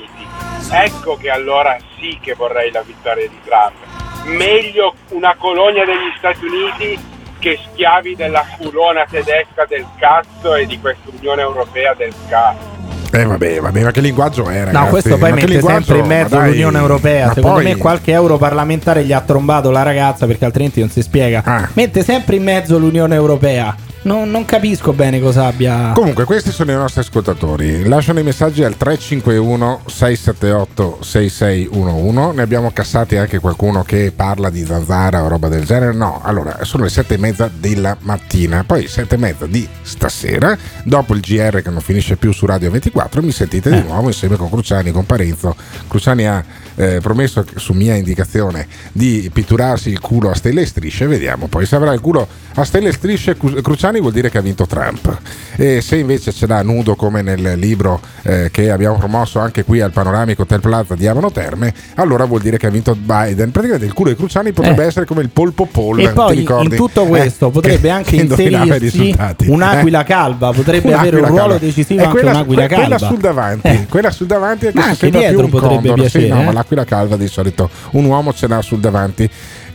Ecco 0.73 1.17
che 1.17 1.29
allora 1.29 1.75
sì 1.99 2.17
che 2.21 2.33
vorrei 2.33 2.71
la 2.71 2.81
vittoria 2.81 3.27
di 3.27 3.37
Trump. 3.43 4.37
Meglio 4.37 4.95
una 5.09 5.35
colonia 5.37 5.83
degli 5.83 6.13
Stati 6.17 6.45
Uniti 6.45 6.97
che 7.39 7.59
schiavi 7.71 8.15
della 8.15 8.45
culona 8.57 9.05
tedesca 9.09 9.65
del 9.67 9.85
cazzo 9.99 10.55
e 10.55 10.65
di 10.65 10.79
questa 10.79 11.09
Unione 11.17 11.41
Europea 11.41 11.93
del 11.93 12.13
cazzo. 12.29 12.69
Eh 13.13 13.25
vabbè, 13.25 13.59
vabbè, 13.59 13.83
ma 13.83 13.91
che 13.91 13.99
linguaggio 13.99 14.47
è, 14.47 14.63
ragazzi? 14.63 14.77
No, 14.85 14.87
questo 14.87 15.17
poi 15.17 15.29
Ma 15.31 15.35
mette 15.35 15.59
sempre 15.59 15.97
in 15.97 16.05
mezzo 16.05 16.37
dai, 16.37 16.49
l'Unione 16.51 16.77
Europea. 16.77 17.27
ma 17.27 17.33
Secondo 17.33 17.55
poi- 17.57 17.65
me 17.65 17.75
qualche 17.75 18.11
europarlamentare 18.13 19.03
gli 19.03 19.11
ha 19.11 19.19
trombato 19.19 19.71
la 19.71 19.83
ragazza 19.83 20.25
perché 20.25 20.45
altrimenti 20.45 20.79
non 20.79 20.89
si 20.89 21.01
spiega. 21.01 21.41
Ah. 21.43 21.69
Mette 21.73 22.03
sempre 22.03 22.37
in 22.37 22.43
mezzo 22.43 22.77
l'Unione 22.77 23.15
Europea. 23.15 23.75
Non, 24.03 24.31
non 24.31 24.45
capisco 24.45 24.93
bene 24.93 25.19
cosa 25.19 25.45
abbia. 25.45 25.91
Comunque, 25.93 26.25
questi 26.25 26.51
sono 26.51 26.71
i 26.71 26.75
nostri 26.75 27.01
ascoltatori. 27.01 27.87
Lasciano 27.87 28.19
i 28.19 28.23
messaggi 28.23 28.63
al 28.63 28.75
351 28.75 29.81
678 29.85 31.03
6611. 31.03 32.35
Ne 32.35 32.41
abbiamo 32.41 32.71
cassati 32.71 33.17
anche 33.17 33.37
qualcuno 33.37 33.83
che 33.83 34.11
parla 34.15 34.49
di 34.49 34.65
zanzara 34.65 35.23
o 35.23 35.27
roba 35.27 35.49
del 35.49 35.65
genere. 35.65 35.93
No, 35.93 36.19
allora 36.23 36.63
sono 36.63 36.83
le 36.83 36.89
sette 36.89 37.13
e 37.13 37.17
mezza 37.17 37.47
della 37.53 37.95
mattina. 37.99 38.63
Poi 38.63 38.87
sette 38.87 39.15
e 39.15 39.17
mezza 39.19 39.45
di 39.45 39.67
stasera. 39.83 40.57
Dopo 40.83 41.13
il 41.13 41.19
GR 41.19 41.61
che 41.61 41.69
non 41.69 41.81
finisce 41.81 42.15
più 42.15 42.31
su 42.31 42.47
Radio 42.47 42.71
24, 42.71 43.21
mi 43.21 43.31
sentite 43.31 43.69
di 43.69 43.83
nuovo 43.83 44.07
insieme 44.07 44.35
con 44.35 44.49
Cruciani, 44.49 44.91
con 44.91 45.05
Parenzo. 45.05 45.55
Cruciani 45.87 46.27
ha 46.27 46.43
eh, 46.75 46.99
promesso 47.01 47.45
su 47.55 47.73
mia 47.73 47.95
indicazione 47.95 48.67
di 48.91 49.29
pitturarsi 49.31 49.89
il 49.89 49.99
culo 49.99 50.31
a 50.31 50.35
stelle 50.35 50.61
e 50.61 50.65
strisce. 50.65 51.05
Vediamo 51.05 51.45
poi 51.45 51.67
se 51.67 51.75
avrà 51.75 51.93
il 51.93 51.99
culo 51.99 52.27
a 52.55 52.63
stelle 52.63 52.89
e 52.89 52.93
strisce. 52.93 53.37
Cru- 53.37 53.61
Cruciani 53.91 53.99
vuol 53.99 54.13
dire 54.13 54.29
che 54.29 54.37
ha 54.37 54.41
vinto 54.41 54.65
Trump. 54.65 55.17
E 55.57 55.81
se 55.81 55.97
invece 55.97 56.31
ce 56.31 56.47
l'ha 56.47 56.61
nudo 56.63 56.95
come 56.95 57.21
nel 57.21 57.57
libro 57.59 57.99
eh, 58.23 58.49
che 58.51 58.71
abbiamo 58.71 58.97
promosso 58.97 59.39
anche 59.39 59.63
qui 59.63 59.81
al 59.81 59.91
Panoramico 59.91 60.43
Hotel 60.43 60.61
Plaza 60.61 60.95
di 60.95 61.07
Avano 61.07 61.31
Terme, 61.31 61.73
allora 61.95 62.23
vuol 62.25 62.41
dire 62.41 62.57
che 62.57 62.67
ha 62.67 62.69
vinto 62.69 62.95
Biden. 62.95 63.51
Praticamente 63.51 63.85
il 63.85 63.93
culo 63.93 64.09
di 64.09 64.15
Cruciani 64.15 64.53
potrebbe 64.53 64.83
Eh. 64.83 64.87
essere 64.87 65.05
come 65.05 65.21
il 65.21 65.29
polpo 65.29 65.65
Paul. 65.65 65.99
E 65.99 66.09
poi 66.09 66.35
ricordi? 66.37 66.67
in 66.67 66.75
tutto 66.75 67.05
questo 67.05 67.47
Eh, 67.47 67.51
potrebbe 67.51 67.81
che- 67.81 67.89
anche 67.89 68.15
che 68.15 68.21
inserirsi 68.23 69.15
un'aquila 69.47 70.01
Eh? 70.01 70.05
calva, 70.05 70.51
potrebbe 70.51 70.93
avere 70.93 71.17
un 71.17 71.21
Un'aquila 71.23 71.27
ruolo 71.27 71.41
calva. 71.59 71.65
decisivo 71.65 71.99
Eh, 72.01 72.05
anche 72.05 72.17
quella, 72.19 72.31
un'aquila 72.37 72.67
que- 72.67 72.75
quella 72.75 72.89
calva. 72.97 73.07
sul 73.07 73.17
davanti, 73.19 73.67
Eh. 73.67 73.85
quella 73.89 74.11
sul 74.11 74.27
davanti 74.27 74.65
è 74.67 74.71
che 74.71 74.77
Ma 74.79 74.85
anche 74.85 75.09
dietro 75.09 75.47
potrebbe 75.47 75.87
condor. 75.89 76.05
Sì, 76.09 76.17
piacere, 76.19 76.27
no, 76.33 76.41
eh. 76.41 76.45
ma 76.45 76.51
l'aquila 76.53 76.85
calva 76.85 77.17
di 77.17 77.27
solito 77.27 77.69
un 77.91 78.05
uomo 78.05 78.33
ce 78.33 78.47
l'ha 78.47 78.61
sul 78.61 78.79
davanti. 78.79 79.29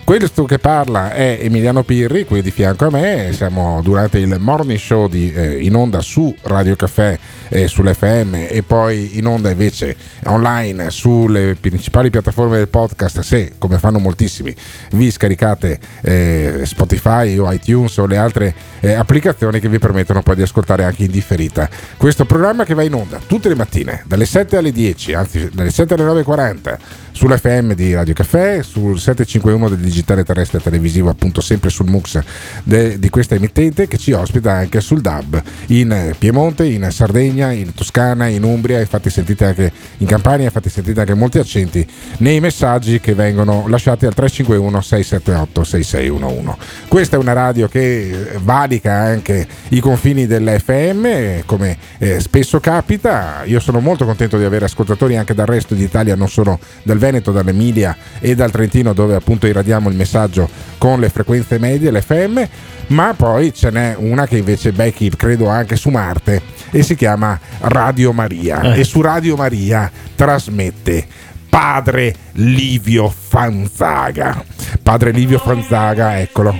Questo 0.07 0.45
che 0.45 0.61
parla 0.61 1.11
è 1.11 1.37
Emiliano 1.40 1.83
Pirri, 1.83 2.27
qui 2.27 2.40
di 2.40 2.53
fianco 2.53 2.87
a 2.87 2.90
me, 2.90 3.31
siamo 3.33 3.81
durante 3.83 4.19
il 4.19 4.37
morning 4.38 4.79
show 4.79 5.09
di, 5.09 5.33
eh, 5.33 5.61
in 5.61 5.75
onda 5.75 6.01
su 6.01 6.33
Radio 6.42 6.77
Caffè 6.77 7.19
eh, 7.49 7.66
sull'FM 7.66 8.47
e 8.49 8.62
poi 8.64 9.19
in 9.19 9.27
onda 9.27 9.51
invece 9.51 9.97
online 10.27 10.90
sulle 10.90 11.57
principali 11.59 12.11
piattaforme 12.11 12.59
del 12.59 12.69
podcast, 12.69 13.19
se 13.19 13.55
come 13.59 13.79
fanno 13.79 13.99
moltissimi. 13.99 14.55
Vi 14.92 15.11
scaricate 15.11 15.81
eh, 16.03 16.61
Spotify 16.62 17.37
o 17.38 17.51
iTunes 17.51 17.97
o 17.97 18.07
le 18.07 18.16
altre 18.16 18.55
eh, 18.79 18.92
applicazioni 18.92 19.59
che 19.59 19.69
vi 19.69 19.81
permettono 19.81 20.23
poi 20.23 20.37
di 20.37 20.42
ascoltare 20.42 20.85
anche 20.85 21.03
in 21.03 21.11
differita. 21.11 21.69
Questo 21.97 22.25
programma 22.25 22.64
che 22.64 22.75
va 22.75 22.85
in 22.85 22.95
onda 22.95 23.19
tutte 23.27 23.49
le 23.49 23.57
mattine 23.57 24.05
dalle 24.07 24.25
7 24.25 24.57
alle 24.57 24.71
10, 24.71 25.14
anzi 25.14 25.51
dalle 25.53 25.71
7 25.71 25.95
alle 25.95 26.05
9.40 26.05 26.79
sull'FM 27.16 27.72
di 27.72 27.94
Radio 27.94 28.12
Caffè, 28.12 28.62
sul 28.62 28.98
751 28.98 29.70
del 29.70 29.79
digitale 29.79 30.22
terrestre 30.22 30.61
televisivo, 30.61 31.09
appunto 31.09 31.40
sempre 31.40 31.70
sul 31.70 31.88
MUX 31.88 32.20
de- 32.62 32.98
di 32.98 33.09
questa 33.09 33.35
emittente 33.35 33.88
che 33.88 33.96
ci 33.96 34.12
ospita 34.12 34.52
anche 34.52 34.83
sul 34.83 35.00
DAB 35.00 35.42
in 35.68 36.14
Piemonte, 36.18 36.66
in 36.66 36.87
Sardegna, 36.90 37.52
in 37.52 37.72
Toscana, 37.72 38.26
in 38.26 38.42
Umbria, 38.42 38.81
infatti 38.81 39.09
sentite 39.09 39.46
anche 39.46 39.72
in 39.96 40.07
Campania, 40.07 40.44
infatti 40.44 40.68
sentite 40.68 41.00
anche 41.00 41.14
molti 41.14 41.38
accenti 41.38 41.87
nei 42.18 42.38
messaggi 42.38 43.00
che 43.00 43.14
vengono 43.14 43.64
lasciati 43.66 44.05
al 44.05 44.12
351 44.12 44.79
678 44.83 45.64
6611. 45.64 46.59
Questa 46.87 47.16
è 47.16 47.18
una 47.18 47.33
radio 47.33 47.66
che 47.66 48.11
eh, 48.11 48.38
valica 48.42 48.92
anche 48.92 49.46
i 49.68 49.81
confini 49.81 50.26
dell'FM, 50.26 51.44
come 51.46 51.79
eh, 51.96 52.20
spesso 52.20 52.61
capita. 52.61 53.44
Io 53.44 53.59
sono 53.59 53.81
molto 53.81 54.05
contento 54.05 54.37
di 54.37 54.44
avere 54.44 54.66
ascoltatori 54.66 55.16
anche 55.16 55.33
dal 55.33 55.46
resto 55.46 55.74
d'Italia, 55.74 56.14
non 56.14 56.29
solo 56.29 56.59
dal 56.83 56.98
Veneto, 56.98 57.05
dall'Emilia 57.11 57.97
e 58.19 58.35
dal 58.35 58.51
Trentino, 58.51 58.92
dove 58.92 59.14
appunto 59.14 59.47
irradiamo 59.47 59.88
il 59.88 59.97
messaggio 59.97 60.49
con 60.79 61.01
le 61.01 61.09
frequenze 61.09 61.59
medie, 61.59 61.90
l'FM. 61.90 62.42
Ma 62.88 63.14
poi 63.16 63.53
ce 63.53 63.71
n'è 63.71 63.95
una 63.99 64.27
che 64.27 64.38
invece 64.38 64.73
becchi, 64.73 65.11
credo, 65.11 65.49
anche 65.49 65.77
su 65.77 65.88
Marte 65.88 66.40
e 66.71 66.83
si 66.83 66.95
chiama 66.95 67.38
Radio 67.61 68.12
Maria. 68.12 68.75
Eh. 68.75 68.81
E 68.81 68.85
su 68.85 69.01
Radio 69.01 69.37
Maria 69.37 69.90
trasmette 70.14 71.07
padre 71.49 72.14
Livio 72.33 73.09
Fanzaga. 73.09 74.45
Padre 74.83 75.11
Livio 75.11 75.38
Fanzaga, 75.38 76.21
eccolo. 76.21 76.55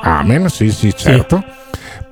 Amen, 0.00 0.48
sì, 0.48 0.70
sì, 0.70 0.94
certo. 0.94 1.42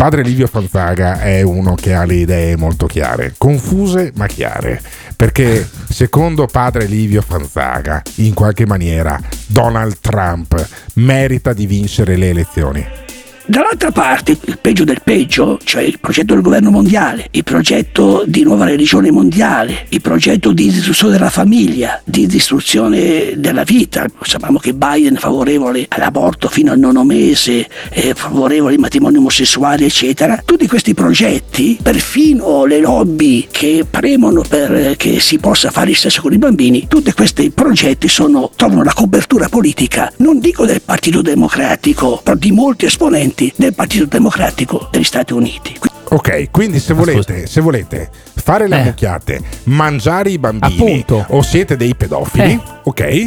Padre 0.04 0.20
Livio 0.20 0.46
Fanzaga 0.46 1.18
è 1.18 1.40
uno 1.40 1.74
che 1.76 1.94
ha 1.94 2.04
le 2.04 2.16
idee 2.16 2.58
molto 2.58 2.84
chiare, 2.84 3.32
confuse 3.38 4.12
ma 4.16 4.26
chiare, 4.26 4.78
perché 5.16 5.66
secondo 5.88 6.44
padre 6.44 6.84
Livio 6.84 7.22
Fanzaga, 7.22 8.02
in 8.16 8.34
qualche 8.34 8.66
maniera, 8.66 9.18
Donald 9.46 10.00
Trump 10.00 10.68
merita 10.96 11.54
di 11.54 11.64
vincere 11.64 12.16
le 12.16 12.28
elezioni. 12.28 13.03
Dall'altra 13.46 13.90
parte, 13.90 14.38
il 14.46 14.58
peggio 14.58 14.84
del 14.84 15.02
peggio, 15.04 15.58
cioè 15.62 15.82
il 15.82 15.98
progetto 16.00 16.32
del 16.32 16.42
governo 16.42 16.70
mondiale, 16.70 17.28
il 17.32 17.44
progetto 17.44 18.24
di 18.26 18.42
nuova 18.42 18.64
religione 18.64 19.10
mondiale, 19.10 19.84
il 19.90 20.00
progetto 20.00 20.52
di 20.52 20.70
distruzione 20.70 21.12
della 21.12 21.28
famiglia, 21.28 22.00
di 22.04 22.26
distruzione 22.26 23.34
della 23.36 23.64
vita. 23.64 24.06
Sappiamo 24.22 24.58
che 24.58 24.72
Biden 24.72 25.16
è 25.16 25.18
favorevole 25.18 25.84
all'aborto 25.90 26.48
fino 26.48 26.72
al 26.72 26.78
nono 26.78 27.04
mese, 27.04 27.68
è 27.90 28.14
favorevole 28.14 28.72
ai 28.72 28.80
matrimoni 28.80 29.18
omosessuali, 29.18 29.84
eccetera. 29.84 30.40
Tutti 30.42 30.66
questi 30.66 30.94
progetti, 30.94 31.78
perfino 31.82 32.64
le 32.64 32.80
lobby 32.80 33.48
che 33.50 33.84
premono 33.88 34.40
per 34.40 34.94
che 34.96 35.20
si 35.20 35.36
possa 35.36 35.70
fare 35.70 35.90
il 35.90 35.96
sesso 35.96 36.22
con 36.22 36.32
i 36.32 36.38
bambini, 36.38 36.86
tutti 36.88 37.12
questi 37.12 37.50
progetti 37.50 38.08
sono, 38.08 38.50
trovano 38.56 38.82
la 38.82 38.94
copertura 38.94 39.50
politica, 39.50 40.10
non 40.18 40.40
dico 40.40 40.64
del 40.64 40.80
Partito 40.80 41.20
Democratico, 41.20 42.20
però 42.22 42.36
di 42.36 42.50
molti 42.50 42.86
esponenti 42.86 43.32
del 43.56 43.74
Partito 43.74 44.06
Democratico 44.06 44.88
degli 44.90 45.04
Stati 45.04 45.32
Uniti. 45.32 45.76
Ok, 46.10 46.50
quindi 46.50 46.78
se 46.78 46.94
volete, 46.94 47.46
se 47.46 47.60
volete 47.60 48.10
fare 48.34 48.68
le 48.68 48.80
Eh. 48.80 48.84
mucchiate, 48.84 49.40
mangiare 49.64 50.30
i 50.30 50.38
bambini 50.38 51.00
Appunto. 51.00 51.24
o 51.34 51.42
siete 51.42 51.76
dei 51.76 51.94
pedofili, 51.96 52.52
Eh. 52.52 52.60
ok? 52.84 53.26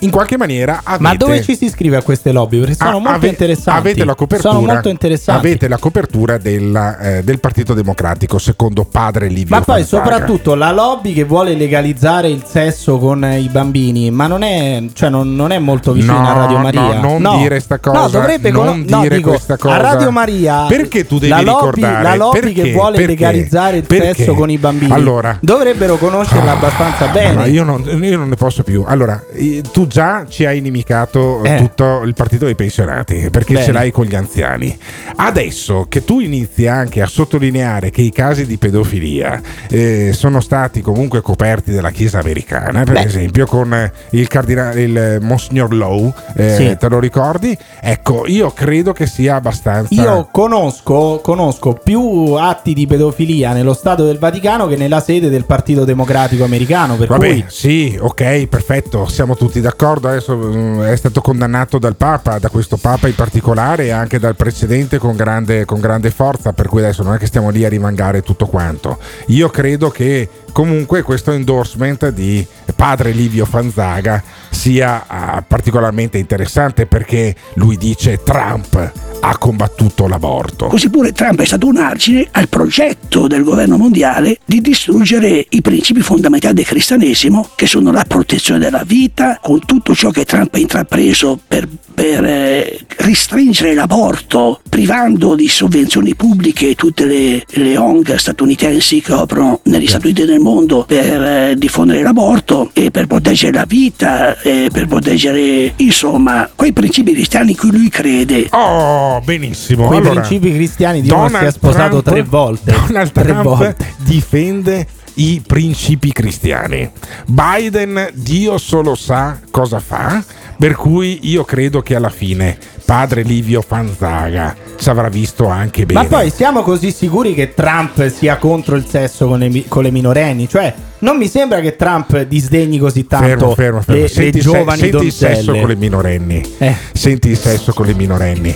In 0.00 0.10
qualche 0.10 0.36
maniera 0.36 0.80
avete 0.84 1.02
Ma 1.02 1.14
dove 1.14 1.42
ci 1.42 1.56
si 1.56 1.64
iscrive 1.64 1.96
a 1.96 2.02
queste 2.02 2.30
lobby? 2.30 2.58
Perché 2.58 2.74
sono 2.74 2.90
Ah, 2.90 3.00
molto 3.00 3.10
ave- 3.10 3.28
interessanti. 3.28 3.80
Avete 3.80 4.04
la 4.04 4.14
copertura, 4.14 4.52
Sono 4.52 4.66
molto 4.66 4.88
interessanti. 4.90 5.46
Avete 5.46 5.68
la 5.68 5.78
copertura 5.78 6.36
della, 6.36 6.98
eh, 6.98 7.22
del 7.22 7.40
Partito 7.40 7.72
Democratico, 7.72 8.38
secondo 8.38 8.84
padre 8.84 9.28
Livio 9.28 9.56
Ma 9.56 9.62
poi 9.62 9.80
Fanzaga. 9.82 10.02
soprattutto 10.04 10.54
la 10.54 10.72
lobby 10.72 11.14
che 11.14 11.24
vuole 11.24 11.54
legalizzare 11.54 12.28
il 12.28 12.42
sesso 12.46 12.98
con 12.98 13.24
eh, 13.24 13.38
i 13.38 13.48
bambini, 13.48 14.10
ma 14.10 14.26
non 14.26 14.42
è, 14.42 14.82
cioè 14.92 15.08
non, 15.08 15.34
non 15.34 15.52
è 15.52 15.58
molto 15.58 15.92
vicina 15.92 16.20
No, 16.20 16.28
a 16.28 16.32
Radio 16.34 16.58
Maria. 16.58 17.00
no, 17.00 17.18
non 17.18 17.38
dire 17.38 17.60
sta 17.60 17.78
cosa, 17.78 17.98
No, 18.00 18.08
dovrebbe 18.08 18.50
non 18.50 18.84
no, 18.86 19.00
dire 19.00 19.16
dico, 19.16 19.30
questa 19.30 19.56
cosa. 19.56 19.74
A 19.74 19.80
Radio 19.80 20.10
Maria 20.10 20.66
Perché 20.66 21.06
tu 21.06 21.18
devi 21.18 21.28
la 21.32 21.40
lobby, 21.40 21.76
ricordare? 21.80 22.02
La 22.02 22.14
lobby 22.16 22.40
Perché? 22.40 22.62
che 22.62 22.72
vuole 22.72 22.96
Perché? 22.96 23.06
legalizzare 23.10 23.76
il 23.78 23.84
Perché? 23.86 24.14
sesso 24.14 24.34
con 24.34 24.50
i 24.50 24.58
bambini 24.58 24.92
Allora. 24.92 25.38
dovrebbero 25.40 25.96
conoscerla 25.96 26.52
abbastanza 26.52 27.06
bene. 27.06 27.48
Io, 27.48 27.64
non, 27.64 27.82
io 28.02 28.18
non 28.18 28.28
ne 28.28 28.36
posso 28.36 28.62
più. 28.62 28.84
Allora, 28.86 29.22
eh, 29.32 29.62
tu 29.84 29.86
già 29.86 30.24
ci 30.28 30.44
hai 30.46 30.58
inimicato 30.58 31.42
eh, 31.44 31.54
Eh. 31.54 31.58
tutto 31.58 32.02
il 32.04 32.14
partito 32.14 32.44
dei 32.46 32.54
pensionati 32.54 33.28
perché 33.30 33.52
Bene. 33.54 33.64
ce 33.64 33.72
l'hai 33.72 33.90
con 33.90 34.06
gli 34.06 34.14
anziani. 34.14 34.76
Adesso 35.16 35.86
che 35.88 36.04
tu 36.04 36.20
inizi 36.20 36.66
anche 36.66 37.00
a 37.02 37.06
sottolineare 37.06 37.90
che 37.90 38.00
i 38.02 38.10
casi 38.10 38.46
di 38.46 38.56
pedofilia 38.56 39.40
eh, 39.68 40.12
sono 40.14 40.40
stati 40.40 40.80
comunque 40.80 41.20
coperti 41.20 41.72
dalla 41.72 41.90
Chiesa 41.90 42.18
americana, 42.18 42.84
per 42.84 42.94
Beh. 42.94 43.04
esempio 43.04 43.46
con 43.46 43.90
il 44.10 44.28
cardinale, 44.28 44.82
il 44.82 45.18
Monsignor 45.20 45.72
Lowe, 45.74 46.12
eh, 46.36 46.54
Sì. 46.56 46.76
te 46.78 46.88
lo 46.88 46.98
ricordi? 46.98 47.56
Ecco, 47.80 48.24
io 48.26 48.50
credo 48.52 48.92
che 48.92 49.06
sia 49.06 49.36
abbastanza. 49.36 49.94
Io 49.94 50.28
conosco, 50.30 51.20
conosco 51.22 51.74
più 51.74 52.32
atti 52.34 52.72
di 52.72 52.86
pedofilia 52.86 53.52
nello 53.52 53.74
Stato 53.74 54.04
del 54.04 54.18
Vaticano 54.18 54.66
che 54.66 54.76
nella 54.76 55.00
sede 55.00 55.28
del 55.28 55.44
Partito 55.44 55.84
Democratico 55.84 56.44
americano. 56.44 56.96
Per 56.96 57.08
Vabbè, 57.08 57.28
cui 57.28 57.44
sì, 57.48 57.96
ok, 58.00 58.46
perfetto, 58.46 59.06
siamo 59.08 59.36
tutti 59.36 59.60
d'accordo. 59.60 59.72
Adesso 60.08 60.36
mm, 60.36 60.80
è 60.82 60.96
stato 60.96 61.20
condannato 61.20 61.78
dal 61.78 61.96
Papa, 61.96 62.38
da 62.38 62.48
questo 62.48 62.76
Papa 62.76 63.08
in 63.08 63.14
particolare 63.14 63.84
e 63.84 63.90
anche 63.90 64.18
dal 64.18 64.36
precedente 64.36 64.98
con 64.98 65.16
grande, 65.16 65.64
con 65.64 65.80
grande 65.80 66.10
forza, 66.10 66.52
per 66.52 66.68
cui 66.68 66.80
adesso 66.80 67.02
non 67.02 67.14
è 67.14 67.18
che 67.18 67.26
stiamo 67.26 67.50
lì 67.50 67.64
a 67.64 67.68
rimangare 67.68 68.22
tutto 68.22 68.46
quanto. 68.46 68.98
Io 69.26 69.48
credo 69.50 69.90
che 69.90 70.28
comunque 70.52 71.02
questo 71.02 71.32
endorsement 71.32 72.08
di 72.08 72.46
padre 72.74 73.10
Livio 73.10 73.44
Fanzaga 73.44 74.22
sia 74.54 75.04
ah, 75.06 75.44
particolarmente 75.46 76.18
interessante 76.18 76.86
perché 76.86 77.34
lui 77.54 77.76
dice 77.76 78.22
Trump 78.22 78.92
ha 79.20 79.38
combattuto 79.38 80.06
l'aborto. 80.06 80.66
Così 80.66 80.90
pure 80.90 81.12
Trump 81.12 81.40
è 81.40 81.44
stato 81.44 81.66
un 81.66 81.76
argine 81.76 82.28
al 82.30 82.48
progetto 82.48 83.26
del 83.26 83.42
governo 83.42 83.76
mondiale 83.76 84.38
di 84.44 84.60
distruggere 84.60 85.46
i 85.48 85.62
principi 85.62 86.00
fondamentali 86.00 86.54
del 86.54 86.66
cristianesimo, 86.66 87.48
che 87.54 87.66
sono 87.66 87.90
la 87.90 88.04
protezione 88.06 88.60
della 88.60 88.84
vita, 88.84 89.38
con 89.42 89.60
tutto 89.60 89.94
ciò 89.94 90.10
che 90.10 90.24
Trump 90.24 90.54
ha 90.54 90.58
intrapreso 90.58 91.38
per, 91.46 91.66
per, 91.94 92.24
eh, 92.24 92.78
restringere 92.98 93.74
l'aborto, 93.74 94.60
privando 94.68 95.34
di 95.34 95.48
sovvenzioni 95.48 96.14
pubbliche 96.14 96.74
tutte 96.74 97.04
le, 97.04 97.44
le 97.46 97.76
ONG 97.76 98.14
statunitensi 98.14 99.00
che 99.00 99.12
operano 99.12 99.60
negli 99.64 99.86
Stati 99.86 100.06
Uniti 100.06 100.22
e 100.22 100.26
nel 100.26 100.40
mondo 100.40 100.84
per 100.86 101.22
eh, 101.22 101.54
diffondere 101.56 102.02
l'aborto 102.02 102.70
e 102.72 102.90
per 102.90 103.06
proteggere 103.06 103.52
la 103.52 103.64
vita, 103.66 104.40
e 104.40 104.68
per 104.72 104.86
proteggere, 104.86 105.72
insomma, 105.76 106.50
quei 106.54 106.72
principi 106.72 107.12
cristiani 107.12 107.50
in 107.52 107.56
cui 107.56 107.70
lui 107.70 107.88
crede. 107.88 108.46
Oh, 108.50 109.20
benissimo. 109.24 109.86
quei 109.86 109.98
Allora, 109.98 110.20
principi 110.20 110.52
cristiani 110.52 111.00
di 111.00 111.10
uno 111.10 111.28
si 111.28 111.34
è 111.34 111.36
Donald 111.36 111.54
sposato 111.54 112.02
Trump- 112.02 112.08
tre 112.08 112.22
volte. 112.22 112.72
Donald 112.72 113.12
Tre 113.12 113.22
Trump 113.24 113.42
volte. 113.42 113.76
difende 113.98 114.86
i 115.14 115.42
principi 115.46 116.12
cristiani. 116.12 116.90
Biden, 117.26 118.10
Dio 118.14 118.58
solo 118.58 118.94
sa 118.94 119.38
cosa 119.50 119.78
fa, 119.78 120.22
per 120.58 120.74
cui 120.76 121.20
io 121.22 121.44
credo 121.44 121.82
che 121.82 121.94
alla 121.94 122.10
fine 122.10 122.56
padre 122.84 123.22
Livio 123.22 123.62
Fanzaga 123.62 124.54
ci 124.76 124.88
avrà 124.88 125.08
visto 125.08 125.46
anche 125.48 125.86
bene. 125.86 126.00
Ma 126.02 126.06
poi 126.06 126.30
siamo 126.30 126.62
così 126.62 126.90
sicuri 126.92 127.34
che 127.34 127.54
Trump 127.54 128.06
sia 128.08 128.36
contro 128.36 128.76
il 128.76 128.86
sesso 128.86 129.26
con 129.26 129.38
le, 129.38 129.64
con 129.68 129.82
le 129.82 129.90
minorenni? 129.90 130.48
Cioè, 130.48 130.72
non 131.00 131.16
mi 131.16 131.28
sembra 131.28 131.60
che 131.60 131.76
Trump 131.76 132.22
disdegni 132.22 132.78
così 132.78 133.06
tanto 133.06 133.26
Fermo, 133.26 133.54
fermo, 133.54 133.80
fermo. 133.80 134.00
le, 134.00 134.06
le 134.06 134.08
Senti, 134.08 134.38
se- 134.40 134.44
giovani 134.50 134.78
senti 134.80 135.04
il 135.06 135.12
sesso 135.12 135.52
con 135.52 135.68
le 135.68 135.76
minorenni. 135.76 136.54
Eh. 136.58 136.74
Senti 136.92 137.28
il 137.28 137.38
sesso 137.38 137.72
con 137.72 137.86
le 137.86 137.94
minorenni. 137.94 138.54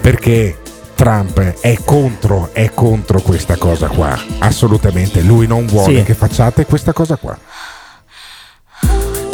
Perché 0.00 0.56
Trump 0.94 1.38
è 1.60 1.76
contro, 1.84 2.50
è 2.52 2.70
contro 2.72 3.20
questa 3.20 3.56
cosa 3.56 3.88
qua. 3.88 4.18
Assolutamente. 4.38 5.20
Lui 5.22 5.46
non 5.46 5.66
vuole 5.66 5.98
Sì. 5.98 6.02
che 6.04 6.14
facciate 6.14 6.64
questa 6.64 6.92
cosa 6.92 7.16
qua. 7.16 7.36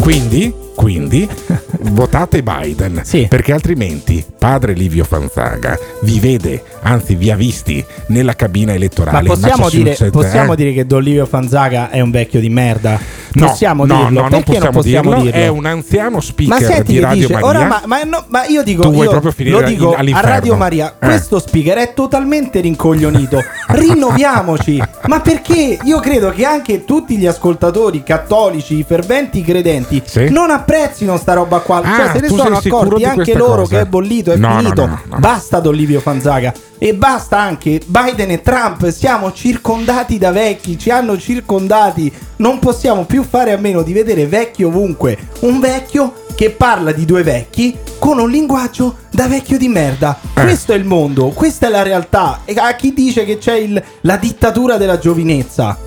Quindi, 0.01 0.53
quindi 0.75 1.29
votate 1.91 2.43
Biden 2.43 3.03
perché 3.29 3.53
altrimenti 3.53 4.25
padre 4.39 4.73
Livio 4.73 5.05
Fanzaga 5.05 5.79
vi 6.03 6.19
vede, 6.21 6.63
anzi 6.83 7.15
vi 7.15 7.31
ha 7.31 7.37
visti 7.37 7.85
nella 8.07 8.35
cabina 8.35 8.71
Ma 8.73 8.77
elettorale. 8.77 9.21
in 9.21 9.27
possiamo, 9.35 9.69
dire, 9.71 9.97
possiamo 10.11 10.53
eh? 10.53 10.57
dire 10.57 10.73
che 10.73 10.87
Don 10.87 11.03
Livio 11.03 11.27
Fanzaga 11.27 11.91
è 11.91 12.01
un 12.01 12.11
vecchio 12.11 12.41
di 12.41 12.49
merda? 12.49 12.99
No, 13.35 13.47
possiamo 13.47 13.87
no, 13.87 13.97
dirlo? 14.05 14.21
no, 14.23 14.29
non 14.29 14.43
possiamo, 14.43 14.65
non 14.67 14.75
possiamo 14.75 15.09
dirlo. 15.15 15.25
dirlo? 15.25 15.41
È 15.41 15.49
un 15.49 15.65
anziano 15.65 16.17
Ma 16.17 16.21
speaker 16.21 16.63
senti 16.63 16.93
di 16.93 17.01
Radio 17.01 17.27
dice, 17.29 17.41
Maria. 17.41 17.67
ma, 17.67 17.83
ma 17.87 18.03
no, 18.03 18.25
ma 18.29 18.45
io 18.47 18.63
dico, 18.63 18.83
Tu 18.83 19.03
io 19.03 19.09
proprio 19.11 19.31
finire 19.33 19.61
lo 19.61 19.67
dico 19.67 19.97
in- 19.99 20.15
a. 20.15 20.21
Radio 20.21 20.57
Maria, 20.57 20.95
Eh. 20.99 21.07
questo 21.07 21.39
speaker 21.39 21.79
è 21.79 21.95
totalmente 21.95 22.61
rincoglionito. 22.61 23.41
Rinnoviamoci. 23.69 24.83
ma 25.07 25.21
perché 25.21 25.79
io 25.83 26.01
credo 26.01 26.31
che 26.31 26.45
anche 26.45 26.85
tutti 26.85 27.17
gli 27.17 27.27
ascoltatori 27.27 28.03
cattolici, 28.03 28.79
i 28.79 28.85
ferventi 28.87 29.43
credenti, 29.43 30.03
non 30.29 30.51
apprezzino 30.63 31.17
sta 31.17 31.35
roba 31.35 31.59
qua. 31.61 31.81
Ah, 31.83 31.97
cioè, 31.97 32.11
se 32.15 32.21
ne 32.21 32.29
sono 32.29 32.57
accorti 32.57 33.05
anche 33.05 33.35
loro 33.35 33.63
cosa? 33.63 33.77
che 33.77 33.81
è 33.83 33.87
bollito, 33.87 34.33
è 34.33 34.37
No, 34.37 34.57
finito. 34.59 34.87
no, 34.87 35.01
no. 35.05 35.19
Basta 35.19 35.61
Don 35.61 35.75
Livio 35.75 36.01
Fanzaga. 36.01 36.53
E 36.79 36.95
basta 36.95 37.39
anche 37.39 37.81
Biden 37.87 38.31
e 38.31 38.41
Trump, 38.43 38.89
siamo 38.91 39.33
circondati 39.33 40.19
da 40.19 40.33
vecchi, 40.33 40.77
ci 40.79 40.91
hanno 40.91 41.17
circondati, 41.17 42.13
non 42.37 42.59
possiamo 42.59 43.05
più 43.05 43.23
fare 43.23 43.53
a 43.53 43.57
meno 43.57 43.83
di 43.83 43.93
vedere 43.93 44.27
vecchi 44.27 44.65
ovunque, 44.65 45.17
un 45.41 45.61
vecchio 45.61 46.15
che 46.35 46.51
parla 46.51 46.91
di 46.91 47.05
due 47.05 47.23
vecchi 47.23 47.77
con 48.01 48.19
un 48.19 48.29
linguaggio 48.29 48.97
da 49.11 49.29
vecchio 49.29 49.59
di 49.59 49.69
merda. 49.69 50.19
Eh. 50.35 50.41
Questo 50.43 50.73
è 50.73 50.77
il 50.77 50.85
mondo, 50.85 51.29
questa 51.29 51.67
è 51.67 51.71
la 51.71 51.83
realtà. 51.83 52.41
E 52.45 52.55
a 52.57 52.75
chi 52.75 52.93
dice 52.93 53.25
che 53.25 53.39
c'è 53.39 53.55
il- 53.55 53.81
la 54.01 54.17
dittatura 54.17 54.77
della 54.77 54.99
giovinezza? 54.99 55.79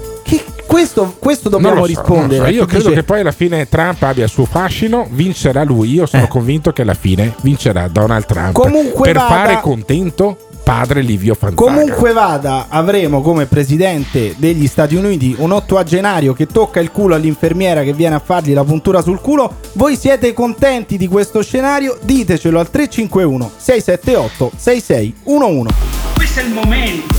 Questo, 0.66 1.16
questo 1.20 1.50
dobbiamo 1.50 1.82
so, 1.82 1.86
rispondere. 1.86 2.46
so. 2.48 2.52
Io 2.52 2.66
credo 2.66 2.90
dice- 2.90 2.96
che 2.96 3.04
poi 3.04 3.20
alla 3.22 3.32
fine 3.32 3.68
Trump 3.70 4.02
abbia 4.04 4.24
il 4.26 4.30
suo 4.30 4.46
fascino, 4.46 5.08
vincerà 5.12 5.64
lui. 5.64 5.92
Io 5.94 6.06
sono 6.06 6.28
convinto 6.28 6.72
che 6.74 6.82
alla 6.82 6.94
fine 6.94 7.34
vincerà 7.42 7.88
Donald 7.88 8.26
Trump. 8.26 8.54
Comunque 8.54 9.04
per 9.12 9.16
vada- 9.16 9.28
fare 9.36 9.60
contento 9.62 10.38
padre 10.64 11.02
Livio 11.02 11.36
Fanzaga. 11.36 11.62
Comunque 11.62 12.12
vada, 12.12 12.66
avremo 12.70 13.22
come 13.22 13.46
presidente 13.46 14.34
degli 14.38 14.66
Stati 14.66 14.96
Uniti 14.96 15.36
un 15.38 15.52
ottoagenario 15.52 16.34
che 16.34 16.48
tocca 16.48 16.80
il 16.80 16.90
culo 16.92 17.14
all'infermiera 17.14 17.84
che 17.84 17.94
viene 17.94 18.16
a 18.16 18.20
fargli 18.20 18.52
la 18.52 18.64
puntura 18.64 19.04
sul 19.04 19.22
culo. 19.22 19.58
Voi 19.74 19.96
siete 19.96 20.34
contenti 20.34 20.98
di 20.98 21.08
questo 21.08 21.44
scenario? 21.44 21.98
Ditecelo 22.02 22.60
al 22.60 22.72
351 22.72 23.52
678 23.56 24.52
6611. 24.58 25.74
Questo 26.16 26.40
è 26.40 26.44
il 26.44 26.52
momento. 26.52 27.14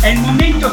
È 0.00 0.08
il 0.08 0.18
momento 0.20 0.72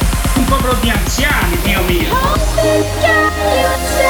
Popolo 0.51 0.75
di 0.81 0.89
anziani, 0.89 1.57
Dio 1.63 1.79
mio. 1.87 2.11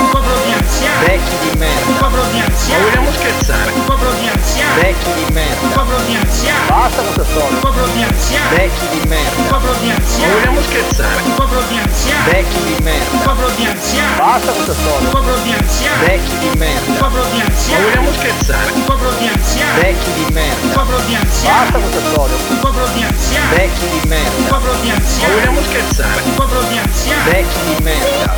Un 0.02 0.10
popolo 0.10 0.42
di 0.44 0.52
anziani. 0.52 1.06
Vecchi 1.06 1.38
di 1.46 1.58
merda. 1.58 1.86
Un 1.86 1.98
popolo 1.98 2.24
di 2.32 2.40
anziani. 2.40 2.82
Ma 2.82 2.90
vogliamo 2.90 3.12
scherzare? 3.12 3.72
Un 3.72 3.84
popolo 3.86 4.12
di 4.14 4.28
anziani. 4.28 4.82
Vecchi 4.82 5.12
di 5.14 5.26
merda. 5.34 5.62
Un 5.62 5.72
popolo 5.72 6.00
di 6.02 6.16
anziani. 6.16 6.68
Basta 6.68 7.02
con 7.04 7.14
questa 7.14 7.32
storia. 7.32 7.50
Un 7.50 7.60
popolo 7.60 7.86
di 7.94 8.02
anziani. 8.02 8.56
Vecchi 8.58 8.88
di 8.90 9.08
merda. 9.08 9.38
Un 9.38 9.48
popolo 9.48 9.74
di 9.82 9.90
anziani. 9.92 10.34
Ma 10.34 10.40
vogliamo 10.40 10.62
scherzare? 10.62 11.22
Un 11.22 11.34
popolo 11.36 11.62
di 11.70 11.78
anziani. 11.78 12.32
Vecchi 12.32 12.60
di 12.64 12.76
merda. 12.82 13.12
Un 13.12 13.22
popolo 13.22 13.50
di 13.56 13.66
anziani. 13.66 14.18
Basta 14.18 14.52
con 14.52 14.64
questa 14.66 14.74
storia. 14.82 14.98
Un 14.98 15.14
popolo 15.14 15.38
di 15.46 15.54
anziani. 15.54 16.06
Vecchi 16.10 16.38
di 16.42 16.50
merda. 16.58 16.90
Un 16.90 16.98
popolo 16.98 17.24
di 17.30 17.38
Ma 17.38 17.46
anziani. 17.46 17.84
vogliamo 17.86 18.12
scherzare? 18.18 18.72
Un 18.74 18.84
popolo 18.84 19.12
di 19.22 19.28
anziani. 19.30 19.82
Vecchi 19.82 20.12
di 20.18 20.26
merda. 20.34 20.62
Un 20.66 20.72
popolo 20.74 21.00
di 21.06 21.14
anziani. 21.16 21.62
Basta 21.62 21.78
con 21.78 21.82
questa 21.86 22.10
storia. 22.10 22.36
Un 22.50 22.60
popolo 22.60 22.88
di 22.98 23.04
anziani. 23.04 23.11
Vecchi 23.56 23.88
di 23.88 24.08
merda. 24.08 24.38
Un 24.38 24.48
popolo 24.48 24.74
di 24.82 24.89
anziani. 24.89 25.34
vogliamo 25.34 25.62
scherzare? 25.62 26.22
Un 26.24 26.34
popolo 26.36 26.62
di 26.63 26.78
anziani. 26.78 27.32
Vecchi 27.32 27.76
di 27.76 27.84
merda. 27.84 28.34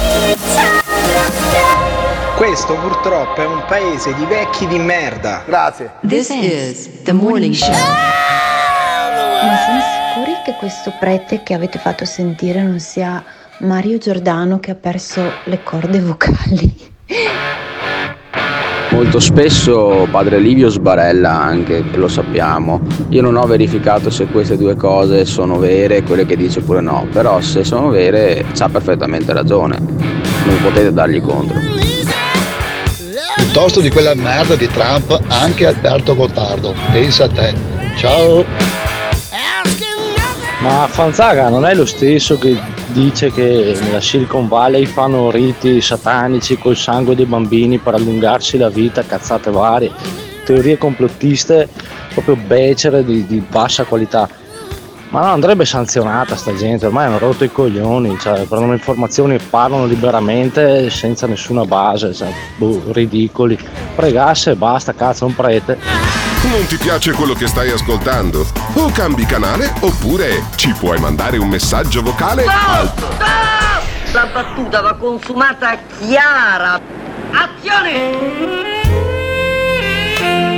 Questo 2.36 2.76
purtroppo 2.76 3.42
è 3.42 3.46
un 3.46 3.64
paese 3.68 4.14
di 4.14 4.26
vecchi 4.26 4.68
di 4.68 4.78
merda. 4.78 5.44
Grazie. 5.46 5.92
This 6.08 6.30
is 6.30 7.02
the 7.04 7.14
morning 7.14 7.54
show. 7.54 7.70
Ma 7.72 9.58
siete 9.66 9.82
sicuri 10.14 10.32
che 10.46 10.56
questo 10.60 10.94
prete 11.00 11.44
che 11.44 11.54
avete 11.54 11.80
fatto 11.80 12.06
sentire 12.06 12.62
non 12.62 12.80
sia 12.80 13.24
Mario 13.60 13.98
Giordano 13.98 14.60
che 14.60 14.72
ha 14.72 14.76
perso 14.76 15.22
le 15.46 15.64
corde 15.64 16.00
vocali? 16.00 16.92
Molto 18.94 19.20
spesso 19.20 20.08
padre 20.12 20.38
Livio 20.38 20.70
sbarella 20.70 21.32
anche, 21.32 21.84
lo 21.96 22.08
sappiamo. 22.08 22.80
Io 23.10 23.24
non 23.24 23.36
ho 23.36 23.46
verificato 23.48 24.12
se 24.12 24.28
queste 24.28 24.56
due 24.56 24.76
cose 24.76 25.26
sono 25.26 25.58
vere, 25.58 26.04
quelle 26.04 26.28
che 26.28 26.38
dice 26.38 26.62
pure 26.62 26.80
no, 26.80 27.08
però 27.12 27.42
se 27.42 27.64
sono 27.64 27.90
vere 27.90 28.46
ha 28.56 28.70
perfettamente 28.70 29.34
ragione. 29.34 29.80
Non 29.80 30.62
potete 30.62 30.94
dargli 30.94 31.20
contro. 31.22 31.60
Piuttosto 33.36 33.82
di 33.82 33.90
quella 33.90 34.14
merda 34.14 34.56
di 34.56 34.68
Trump 34.68 35.20
anche 35.28 35.66
Alberto 35.66 36.16
Gottardo. 36.16 36.76
Pensa 36.92 37.24
a 37.24 37.30
te. 37.30 37.54
Ciao. 37.98 38.46
Ma 40.60 40.88
Fanzaga 40.88 41.50
non 41.50 41.66
è 41.66 41.74
lo 41.74 41.86
stesso 41.88 42.38
che 42.38 42.58
dice 42.94 43.32
che 43.32 43.78
nella 43.82 44.00
Silicon 44.00 44.48
Valley 44.48 44.86
fanno 44.86 45.30
riti 45.32 45.82
satanici 45.82 46.58
col 46.58 46.78
sangue 46.78 47.16
dei 47.16 47.26
bambini 47.26 47.80
per 47.80 47.96
allungarsi 47.96 48.58
la 48.58 48.70
vita, 48.70 49.04
cazzate 49.04 49.52
varie, 49.52 49.92
teorie 50.46 50.78
complottiste 50.78 51.68
proprio 52.14 52.36
becere 52.36 53.04
di, 53.04 53.26
di 53.26 53.40
bassa 53.40 53.84
qualità. 53.84 54.30
Ma 55.10 55.22
no, 55.22 55.28
andrebbe 55.28 55.66
sanzionata 55.66 56.36
sta 56.36 56.56
gente, 56.56 56.88
ormai 56.88 57.06
hanno 57.06 57.20
rotto 57.20 57.44
i 57.44 57.52
coglioni, 57.52 58.18
cioè, 58.20 58.46
prendono 58.46 58.74
informazioni 58.74 59.36
e 59.36 59.40
parlano 59.48 59.86
liberamente 59.86 60.90
senza 60.90 61.28
nessuna 61.28 61.66
base, 61.66 62.14
cioè, 62.14 62.34
boh, 62.58 62.82
ridicoli. 62.88 63.58
Pregasse 63.96 64.52
e 64.52 64.56
basta, 64.56 64.94
cazzo, 64.94 65.26
un 65.26 65.36
prete. 65.36 66.33
Non 66.44 66.66
ti 66.68 66.78
piace 66.78 67.14
quello 67.14 67.34
che 67.34 67.48
stai 67.48 67.72
ascoltando? 67.72 68.46
O 68.74 68.92
cambi 68.92 69.26
canale 69.26 69.74
oppure 69.80 70.44
ci 70.56 70.74
puoi 70.74 71.00
mandare 71.00 71.38
un 71.38 71.48
messaggio 71.48 72.02
vocale 72.02 72.46
al 72.46 72.94
La 74.12 74.26
battuta 74.32 74.82
va 74.82 74.94
consumata 74.96 75.78
chiara. 76.00 76.80
Azione! 77.32 78.62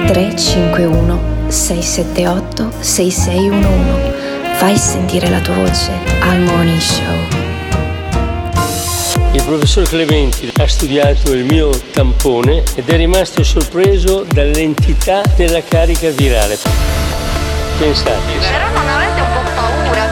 351 0.07 1.49
678 1.49 2.71
6611 2.79 4.13
Fai 4.55 4.77
sentire 4.77 5.29
la 5.29 5.39
tua 5.39 5.55
voce 5.55 5.91
al 6.21 6.39
morning 6.39 6.79
show. 6.79 7.44
Il 9.47 9.51
professor 9.51 9.87
Clementi 9.87 10.51
ha 10.59 10.67
studiato 10.67 11.31
il 11.31 11.43
mio 11.45 11.69
tampone 11.91 12.63
ed 12.73 12.89
è 12.89 12.95
rimasto 12.95 13.43
sorpreso 13.43 14.25
dall'entità 14.33 15.21
della 15.35 15.61
carica 15.61 16.09
virale. 16.09 16.57
Pensate, 17.77 18.33
Però 18.39 18.67
non 18.73 18.87
avete 18.89 19.21
un 19.21 19.27
po' 19.33 19.51
paura. 19.53 20.09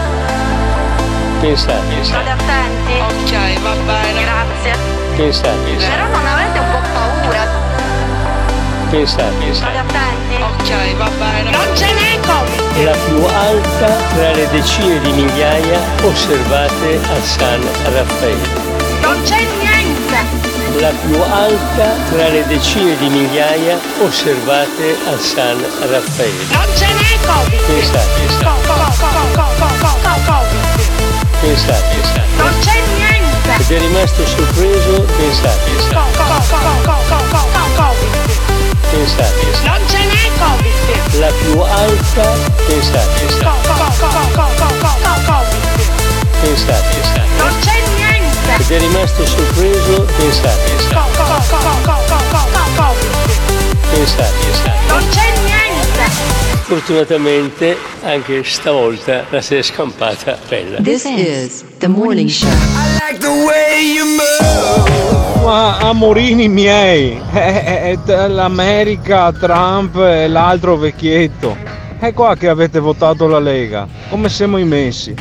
pensate, 1.41 2.04
State 2.04 2.30
attenti. 2.30 2.93
Ok, 3.00 3.62
va 3.62 3.74
bene. 3.88 4.22
Grazie. 4.22 4.78
pensate, 5.15 5.72
Però 5.80 6.08
non 6.12 6.26
avete 6.28 6.60
un 6.60 6.72
po' 6.72 6.82
paura. 6.93 7.48
pensate. 8.91 9.54
State 9.54 9.78
attenti. 9.78 10.41
Ok, 10.43 10.96
va 10.98 11.10
bene. 11.17 11.50
Non 11.50 11.76
ce 11.76 11.86
n'è 11.91 12.19
Covid. 12.22 12.84
La 12.86 12.96
più 13.08 13.24
alta 13.26 13.96
tra 14.15 14.32
le 14.32 14.48
decine 14.52 15.00
di 15.00 15.12
migliaia 15.12 15.80
osservate 16.04 17.00
a 17.02 17.22
San 17.24 17.62
Raffaele. 17.91 18.72
Non 19.03 19.21
c'è 19.23 19.45
niente. 19.59 20.17
La 20.79 20.89
più 21.05 21.21
alta 21.21 21.95
tra 22.09 22.27
le 22.29 22.45
decine 22.47 22.97
di 22.97 23.07
migliaia 23.09 23.77
osservate 24.01 24.97
a 25.13 25.17
San 25.19 25.59
Raffaele. 25.89 26.43
Non 26.51 26.65
ce 26.75 26.85
n'è 26.85 27.17
Covid. 27.25 27.61
Pensate, 27.67 28.25
co- 28.41 28.61
Covid. 30.25 30.63
pensate, 31.41 31.95
Non 32.37 32.53
c'è 32.59 32.81
niente. 32.97 33.51
ed 33.59 33.71
è 33.71 33.79
rimasto 33.79 34.25
sorpreso, 34.25 35.05
pensate, 35.17 35.71
co- 35.91 36.11
Covid. 37.75 38.13
pensate, 38.89 39.45
Non 39.63 39.81
ce 39.87 39.97
n'è 39.97 40.25
Covid. 40.39 41.19
la 41.19 41.31
più 41.41 41.59
alta, 41.59 42.33
pensate, 42.67 43.25
co- 43.43 43.61
Covid. 45.25 45.63
pensate, 46.41 47.01
Non 47.37 47.53
c'è 47.59 47.83
niente. 48.45 48.63
ed 48.63 48.71
è 48.71 48.79
rimasto 48.79 49.25
sorpreso, 49.25 50.06
pensate, 50.17 50.71
co- 50.93 51.21
Covid. 52.75 53.12
pensate. 53.91 54.71
Non 54.88 55.03
c'è 55.10 55.34
niente. 55.43 56.32
Fortunatamente 56.65 57.77
anche 58.03 58.43
stavolta 58.43 59.25
la 59.29 59.41
si 59.41 59.56
è 59.56 59.62
scampata 59.62 60.38
bella. 60.47 60.79
This 60.82 61.03
is 61.06 61.63
the 61.77 61.88
morning 61.88 62.29
show. 62.29 62.49
Ma 65.43 65.77
amorini 65.77 66.47
miei, 66.47 67.21
eh, 67.34 67.97
l'America, 68.06 69.32
Trump 69.34 69.97
e 69.97 70.27
l'altro 70.27 70.77
vecchietto. 70.77 71.56
È 71.99 72.13
qua 72.13 72.36
che 72.36 72.47
avete 72.47 72.79
votato 72.79 73.27
la 73.27 73.39
Lega. 73.39 73.88
Come 74.10 74.29
siamo 74.29 74.58
immensi. 74.58 75.13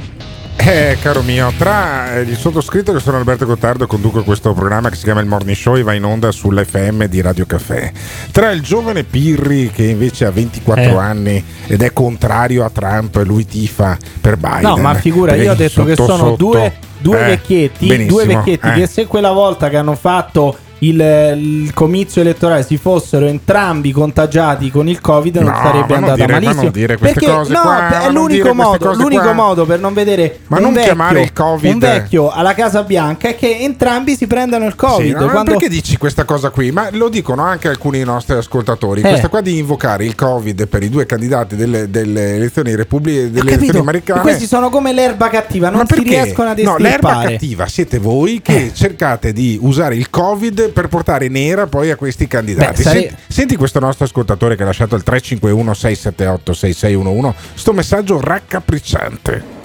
Eh, 0.64 0.96
caro 1.02 1.22
mio, 1.22 1.52
tra 1.58 2.14
eh, 2.14 2.20
il 2.20 2.36
sottoscritto 2.36 2.92
che 2.92 3.00
sono 3.00 3.16
Alberto 3.16 3.44
Gottardo 3.46 3.82
e 3.82 3.86
conduco 3.88 4.22
questo 4.22 4.52
programma 4.52 4.90
che 4.90 4.94
si 4.96 5.02
chiama 5.02 5.20
Il 5.20 5.26
Morning 5.26 5.56
Show 5.56 5.74
e 5.76 5.82
va 5.82 5.92
in 5.92 6.04
onda 6.04 6.30
sull'FM 6.30 7.06
di 7.06 7.20
Radio 7.20 7.46
Caffè. 7.46 7.90
Tra 8.30 8.50
il 8.52 8.62
giovane 8.62 9.02
Pirri 9.02 9.70
che 9.72 9.84
invece 9.86 10.24
ha 10.24 10.30
24 10.30 10.84
Eh. 10.84 10.96
anni 10.96 11.44
ed 11.66 11.82
è 11.82 11.92
contrario 11.92 12.64
a 12.64 12.70
Trump, 12.70 13.16
lui 13.24 13.44
tifa 13.44 13.98
per 14.20 14.36
Biden. 14.36 14.60
No, 14.60 14.76
ma 14.76 14.94
figura, 14.94 15.34
io 15.34 15.50
ho 15.50 15.56
detto 15.56 15.82
che 15.84 15.96
sotto 15.96 16.12
sono 16.16 16.28
sotto- 16.30 16.36
due, 16.36 16.72
due 16.98 17.20
Eh, 17.24 17.26
vecchietti, 17.26 18.06
due 18.06 18.24
vecchietti 18.26 18.68
eh. 18.68 18.72
che 18.72 18.86
se 18.86 19.06
quella 19.06 19.32
volta 19.32 19.68
che 19.68 19.76
hanno 19.76 19.96
fatto 19.96 20.56
il, 20.82 21.00
il 21.36 21.70
comizio 21.74 22.20
elettorale 22.22 22.64
si 22.64 22.76
fossero 22.76 23.26
entrambi 23.26 23.92
contagiati 23.92 24.70
con 24.70 24.88
il 24.88 25.00
Covid 25.00 25.36
non 25.36 25.52
No, 25.52 25.56
sarebbe 25.62 25.94
ma 25.94 26.00
non 26.00 26.08
andata 26.10 26.14
dire- 26.14 26.26
ma 26.26 26.32
malissimo. 26.34 26.62
non 26.62 26.70
dire 26.72 26.96
queste 26.98 27.20
Perché 27.20 27.34
cose 27.34 27.52
no, 27.52 27.60
qua, 27.60 27.72
ma 27.72 28.00
è 28.02 28.10
l'unico, 28.10 28.54
modo, 28.54 28.92
l'unico 28.94 29.22
qua. 29.22 29.32
modo 29.32 29.64
per 29.64 29.78
non 29.80 29.92
vedere 29.94 30.40
Ma 30.48 30.56
un 30.56 30.62
non 30.64 30.72
vecchio, 30.72 30.86
chiamare 30.88 31.20
il 31.22 31.32
Covid- 31.32 31.72
un 31.72 31.78
vecchio 31.78 32.30
alla 32.30 32.54
Casa 32.54 32.82
Bianca 32.82 33.28
è 33.28 33.36
che 33.36 33.58
entrambi 33.60 34.16
si 34.16 34.26
prendano 34.26 34.66
il 34.66 34.74
Covid. 34.74 35.06
Sì, 35.06 35.12
no, 35.12 35.26
ma 35.26 35.30
quando- 35.30 35.50
perché 35.52 35.68
dici 35.68 35.96
questa 35.98 36.24
cosa 36.24 36.50
qui? 36.50 36.72
Ma 36.72 36.88
lo 36.90 37.08
dicono 37.08 37.42
anche 37.42 37.68
alcuni 37.68 38.02
nostri 38.02 38.34
ascoltatori. 38.36 39.02
Eh. 39.02 39.08
Questa 39.08 39.28
qua 39.28 39.40
di 39.40 39.58
invocare 39.58 40.04
il 40.04 40.16
Covid 40.16 40.66
per 40.66 40.82
i 40.82 40.88
due 40.88 41.06
candidati 41.06 41.54
delle, 41.54 41.90
delle 41.90 42.34
elezioni 42.36 42.74
repubbliche 42.74 43.30
delle 43.30 43.38
Capito? 43.38 43.54
elezioni 43.54 43.78
americane. 43.78 44.20
Questi 44.20 44.46
sono 44.46 44.68
come 44.68 44.92
l'erba 44.92 45.28
cattiva, 45.28 45.68
non 45.70 45.86
Ma 45.88 45.94
si 45.94 46.02
riescono 46.02 46.50
a 46.50 46.54
No, 46.62 46.76
l'erba 46.76 47.20
cattiva 47.22 47.66
siete 47.68 47.98
voi 47.98 48.40
che 48.42 48.72
cercate 48.74 49.32
di 49.32 49.58
usare 49.60 49.94
il 49.96 50.10
Covid 50.10 50.70
per 50.72 50.88
portare 50.88 51.28
nera 51.28 51.66
poi 51.66 51.90
a 51.90 51.96
questi 51.96 52.26
candidati. 52.26 52.76
Beh, 52.76 52.82
sare- 52.82 53.00
Senti, 53.00 53.16
senti 53.28 53.56
questo 53.56 53.78
nostro 53.78 54.04
ascoltatore 54.04 54.56
che 54.56 54.62
ha 54.62 54.66
lasciato 54.66 54.96
il 54.96 55.02
351 55.02 55.74
678 55.74 56.52
6611, 56.52 57.36
sto 57.54 57.72
messaggio 57.72 58.20
raccapricciante. 58.20 59.60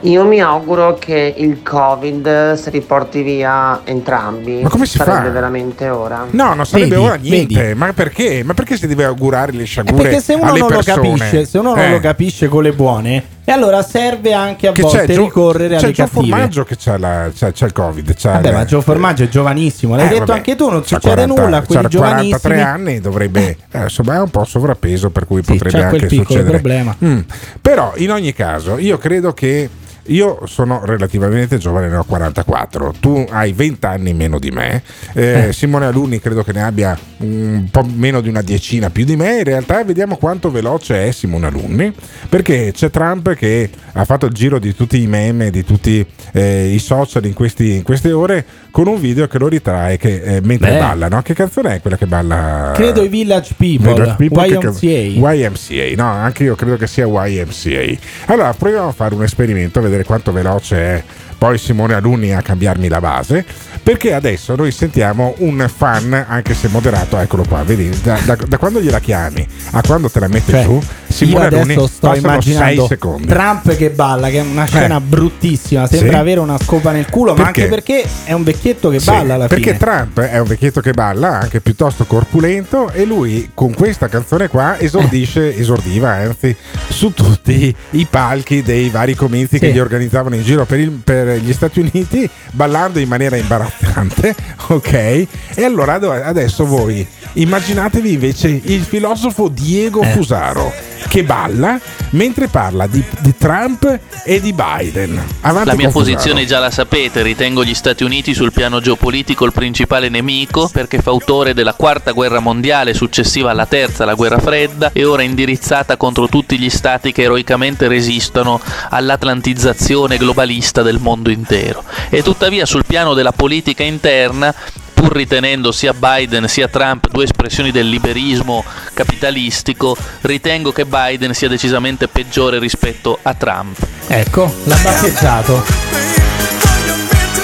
Io 0.00 0.24
mi 0.24 0.40
auguro 0.40 0.94
che 1.00 1.34
il 1.36 1.62
Covid 1.62 2.52
si 2.54 2.70
riporti 2.70 3.22
via 3.22 3.80
entrambi. 3.84 4.60
Ma 4.62 4.68
come 4.68 4.86
si 4.86 4.98
Sarebbe 4.98 5.26
fa? 5.26 5.30
veramente 5.32 5.88
ora. 5.88 6.26
No, 6.30 6.54
non 6.54 6.64
sarebbe 6.66 6.90
Vedi, 6.94 7.04
ora 7.06 7.14
niente. 7.16 7.54
vedi. 7.62 7.74
Ma 7.74 7.92
perché? 7.92 8.42
Ma 8.44 8.54
perché 8.54 8.76
si 8.76 8.86
deve 8.86 9.04
augurare 9.04 9.52
le 9.52 9.62
Eh, 9.62 9.66
sciagure 9.66 10.02
perché 10.02 10.20
se 10.20 10.34
uno 10.34 10.50
alle 10.50 10.58
non 10.60 10.70
lo 10.70 10.80
capisce, 10.82 11.44
se 11.46 11.58
uno 11.58 11.74
non 11.74 11.84
Eh. 11.84 11.90
lo 11.90 11.98
capisce 12.00 12.46
con 12.48 12.62
le 12.62 12.72
buone, 12.72 13.24
e 13.44 13.52
allora 13.52 13.82
serve 13.82 14.32
anche 14.32 14.68
a 14.68 14.72
Che 14.72 14.82
volte 14.82 15.12
Gio- 15.12 15.24
ricorrere 15.24 15.76
c'è 15.76 15.84
alle 15.84 15.92
Gio 15.92 16.04
cattive. 16.04 16.28
Formaggio 16.28 16.64
che 16.64 16.76
c'ha, 16.78 16.98
la- 16.98 17.30
c'ha- 17.34 17.52
c'ha 17.52 17.66
il 17.66 17.72
covid 17.72 18.14
c'ha 18.16 18.32
Vabbè, 18.32 18.48
il- 18.48 18.54
ma 18.54 18.64
Gio 18.64 18.80
Formaggio 18.80 19.22
è 19.24 19.28
giovanissimo, 19.28 19.96
l'hai 19.96 20.06
Eh, 20.06 20.08
detto 20.08 20.20
vabbè, 20.26 20.32
anche 20.38 20.56
tu, 20.56 20.68
non 20.68 20.82
succede 20.84 21.00
40 21.14 21.42
nulla 21.42 21.56
a 21.58 21.62
quelli 21.62 21.82
c'ha 21.82 21.88
43 21.96 22.38
giovanissimi. 22.38 22.60
anni 22.62 23.00
dovrebbe 23.00 23.56
eh, 23.72 23.82
insomma 23.82 24.14
è 24.16 24.20
un 24.20 24.30
po' 24.30 24.44
sovrappeso 24.44 25.10
per 25.10 25.26
cui 25.26 25.42
potrebbe 25.42 25.78
c'ha 25.80 25.88
quel 25.88 26.02
anche 26.02 26.06
piccolo 26.06 26.28
succedere 26.28 26.50
problema. 26.60 26.96
Mm. 27.04 27.18
però 27.62 27.92
in 27.96 28.10
ogni 28.12 28.32
caso 28.34 28.78
io 28.78 28.98
credo 28.98 29.32
che 29.32 29.68
io 30.08 30.40
sono 30.46 30.84
relativamente 30.84 31.58
giovane, 31.58 31.88
ne 31.88 31.96
ho 31.96 32.04
44, 32.04 32.94
tu 33.00 33.26
hai 33.30 33.52
20 33.52 33.86
anni 33.86 34.14
meno 34.14 34.38
di 34.38 34.50
me, 34.50 34.82
eh, 35.14 35.48
Eh. 35.48 35.52
Simone 35.52 35.86
Alunni 35.86 36.20
credo 36.20 36.42
che 36.42 36.52
ne 36.52 36.62
abbia 36.62 36.98
un 37.18 37.68
po' 37.70 37.84
meno 37.84 38.20
di 38.20 38.28
una 38.28 38.42
decina 38.42 38.90
più 38.90 39.04
di 39.04 39.16
me, 39.16 39.38
in 39.38 39.44
realtà 39.44 39.82
vediamo 39.84 40.16
quanto 40.16 40.50
veloce 40.50 41.06
è 41.06 41.10
Simone 41.12 41.46
Alunni, 41.46 41.92
perché 42.28 42.72
c'è 42.72 42.90
Trump 42.90 43.34
che 43.34 43.70
ha 43.96 44.04
fatto 44.04 44.26
il 44.26 44.32
giro 44.32 44.58
di 44.58 44.74
tutti 44.74 45.00
i 45.00 45.06
meme, 45.06 45.50
di 45.50 45.64
tutti 45.64 46.06
eh, 46.32 46.68
i 46.68 46.78
social 46.78 47.24
in, 47.24 47.32
questi- 47.32 47.76
in 47.76 47.82
queste 47.82 48.12
ore 48.12 48.44
con 48.70 48.86
un 48.86 49.00
video 49.00 49.26
che 49.26 49.38
lo 49.38 49.48
ritrae 49.48 49.96
che, 49.96 50.20
eh, 50.22 50.40
mentre 50.42 50.72
Beh. 50.72 50.78
balla, 50.78 51.08
no? 51.08 51.22
Che 51.22 51.34
canzone 51.34 51.76
è 51.76 51.80
quella 51.80 51.96
che 51.96 52.06
balla? 52.06 52.72
Credo 52.74 53.02
i 53.02 53.08
Village 53.08 53.54
People, 53.56 53.94
Village 53.94 54.14
People 54.16 54.74
che 54.78 54.86
YMCA. 54.86 55.32
YMCA, 55.32 55.94
no, 56.02 56.10
anche 56.10 56.44
io 56.44 56.54
credo 56.54 56.76
che 56.76 56.86
sia 56.86 57.06
YMCA. 57.06 57.98
Allora, 58.26 58.52
proviamo 58.52 58.88
a 58.88 58.92
fare 58.92 59.14
un 59.14 59.22
esperimento, 59.22 59.78
a 59.78 59.82
vedere 59.82 60.04
quanto 60.04 60.30
veloce 60.30 60.76
è 60.76 61.02
poi 61.36 61.58
Simone 61.58 61.94
Alunni 61.94 62.32
a 62.34 62.42
cambiarmi 62.42 62.88
la 62.88 63.00
base, 63.00 63.44
perché 63.82 64.12
adesso 64.14 64.54
noi 64.56 64.70
sentiamo 64.72 65.34
un 65.38 65.68
fan, 65.74 66.24
anche 66.28 66.54
se 66.54 66.68
moderato, 66.68 67.18
eccolo 67.18 67.44
qua, 67.46 67.62
vedi, 67.62 67.88
da, 68.02 68.18
da- 68.24 68.36
da 68.46 68.58
quando 68.58 68.80
gliela 68.80 68.98
chiami 69.00 69.46
a 69.72 69.80
quando 69.86 70.08
te 70.10 70.20
la 70.20 70.28
mette 70.28 70.50
Cioè, 70.52 70.62
su, 70.64 70.82
Simone 71.08 71.46
Alunni 71.46 71.72
sto 71.74 71.82
passano 72.08 72.10
6 72.10 72.18
immaginando 72.20 72.86
secondi. 72.86 73.26
Trump 73.26 73.76
che 73.76 73.90
balla, 73.90 74.28
che 74.28 74.38
è 74.38 74.42
una 74.42 74.64
scena 74.66 74.96
Eh. 74.96 75.00
bruttissima, 75.00 75.86
sembra 75.86 76.12
Sì. 76.12 76.18
avere 76.18 76.40
una 76.40 76.58
scopa 76.58 76.90
nel 76.92 77.08
culo, 77.08 77.34
ma 77.34 77.44
Perché? 77.44 77.62
anche 77.62 77.74
perché 77.74 78.08
è 78.24 78.32
un 78.32 78.42
vecchietto 78.42 78.88
che 78.90 78.98
Sì, 78.98 79.10
balla 79.10 79.34
alla 79.34 79.46
perché 79.46 79.74
fine. 79.74 79.76
Trump 79.78 80.20
è 80.20 80.38
un 80.38 80.46
vecchietto 80.46 80.80
che 80.80 80.92
balla, 80.92 81.38
anche 81.40 81.60
piuttosto 81.60 82.04
corpulento, 82.04 82.90
e 82.90 83.04
lui 83.04 83.50
con 83.54 83.72
questa 83.74 84.08
canzone 84.08 84.48
qua 84.48 84.78
esordisce, 84.78 85.56
esordiva 85.56 86.10
anzi, 86.12 86.54
su 86.88 87.12
tutti 87.12 87.74
i 87.90 88.06
palchi 88.08 88.62
dei 88.62 88.88
vari 88.88 89.14
comizi 89.14 89.58
che 89.58 89.68
Sì. 89.68 89.72
gli 89.72 89.78
organizzavano 89.78 90.34
in 90.34 90.42
giro 90.42 90.64
per, 90.64 90.80
il- 90.80 90.90
per 90.90 91.25
gli 91.34 91.52
Stati 91.52 91.80
Uniti, 91.80 92.28
ballando 92.52 92.98
in 92.98 93.08
maniera 93.08 93.36
imbarazzante, 93.36 93.85
ok? 94.68 94.92
E 94.92 95.64
allora 95.64 95.94
adesso 95.94 96.66
voi 96.66 97.06
immaginatevi 97.34 98.12
invece 98.12 98.60
il 98.64 98.82
filosofo 98.82 99.48
Diego 99.48 100.02
Eh. 100.02 100.06
Fusaro 100.12 100.72
che 101.08 101.22
balla 101.22 101.78
mentre 102.10 102.48
parla 102.48 102.86
di, 102.86 103.02
di 103.20 103.34
Trump 103.36 103.98
e 104.24 104.40
di 104.40 104.52
Biden. 104.52 105.22
Avanti 105.40 105.68
La 105.68 105.74
mia 105.74 105.84
con 105.84 106.02
Fusaro. 106.02 106.14
posizione 106.16 106.46
già 106.46 106.58
la 106.58 106.70
sapete, 106.70 107.22
ritengo 107.22 107.64
gli 107.64 107.74
Stati 107.74 108.04
Uniti 108.04 108.34
sul 108.34 108.52
piano 108.52 108.80
geopolitico 108.80 109.44
il 109.44 109.52
principale 109.52 110.08
nemico 110.08 110.68
perché 110.72 111.00
fa 111.00 111.10
autore 111.10 111.54
della 111.54 111.74
quarta 111.74 112.12
guerra 112.12 112.40
mondiale 112.40 112.94
successiva 112.94 113.50
alla 113.50 113.66
terza, 113.66 114.04
la 114.04 114.14
guerra 114.14 114.38
fredda, 114.38 114.90
e 114.92 115.04
ora 115.04 115.22
indirizzata 115.22 115.96
contro 115.96 116.28
tutti 116.28 116.58
gli 116.58 116.70
stati 116.70 117.12
che 117.12 117.22
eroicamente 117.22 117.88
resistono 117.88 118.60
all'atlantizzazione 118.90 120.16
globalista 120.16 120.82
del 120.82 120.98
mondo 121.00 121.30
intero. 121.30 121.84
E 122.08 122.22
tuttavia 122.22 122.66
sul 122.66 122.84
piano 122.86 123.14
della 123.14 123.32
politica 123.32 123.82
interna 123.86 124.54
pur 124.94 125.12
ritenendo 125.12 125.72
sia 125.72 125.92
Biden 125.92 126.48
sia 126.48 126.68
Trump 126.68 127.08
due 127.10 127.24
espressioni 127.24 127.70
del 127.70 127.88
liberismo 127.88 128.64
capitalistico, 128.94 129.96
ritengo 130.22 130.72
che 130.72 130.86
Biden 130.86 131.34
sia 131.34 131.48
decisamente 131.48 132.08
peggiore 132.08 132.58
rispetto 132.58 133.18
a 133.22 133.34
Trump. 133.34 133.76
Ecco, 134.08 134.52
l'ha 134.64 134.76
battezzato. 134.82 136.25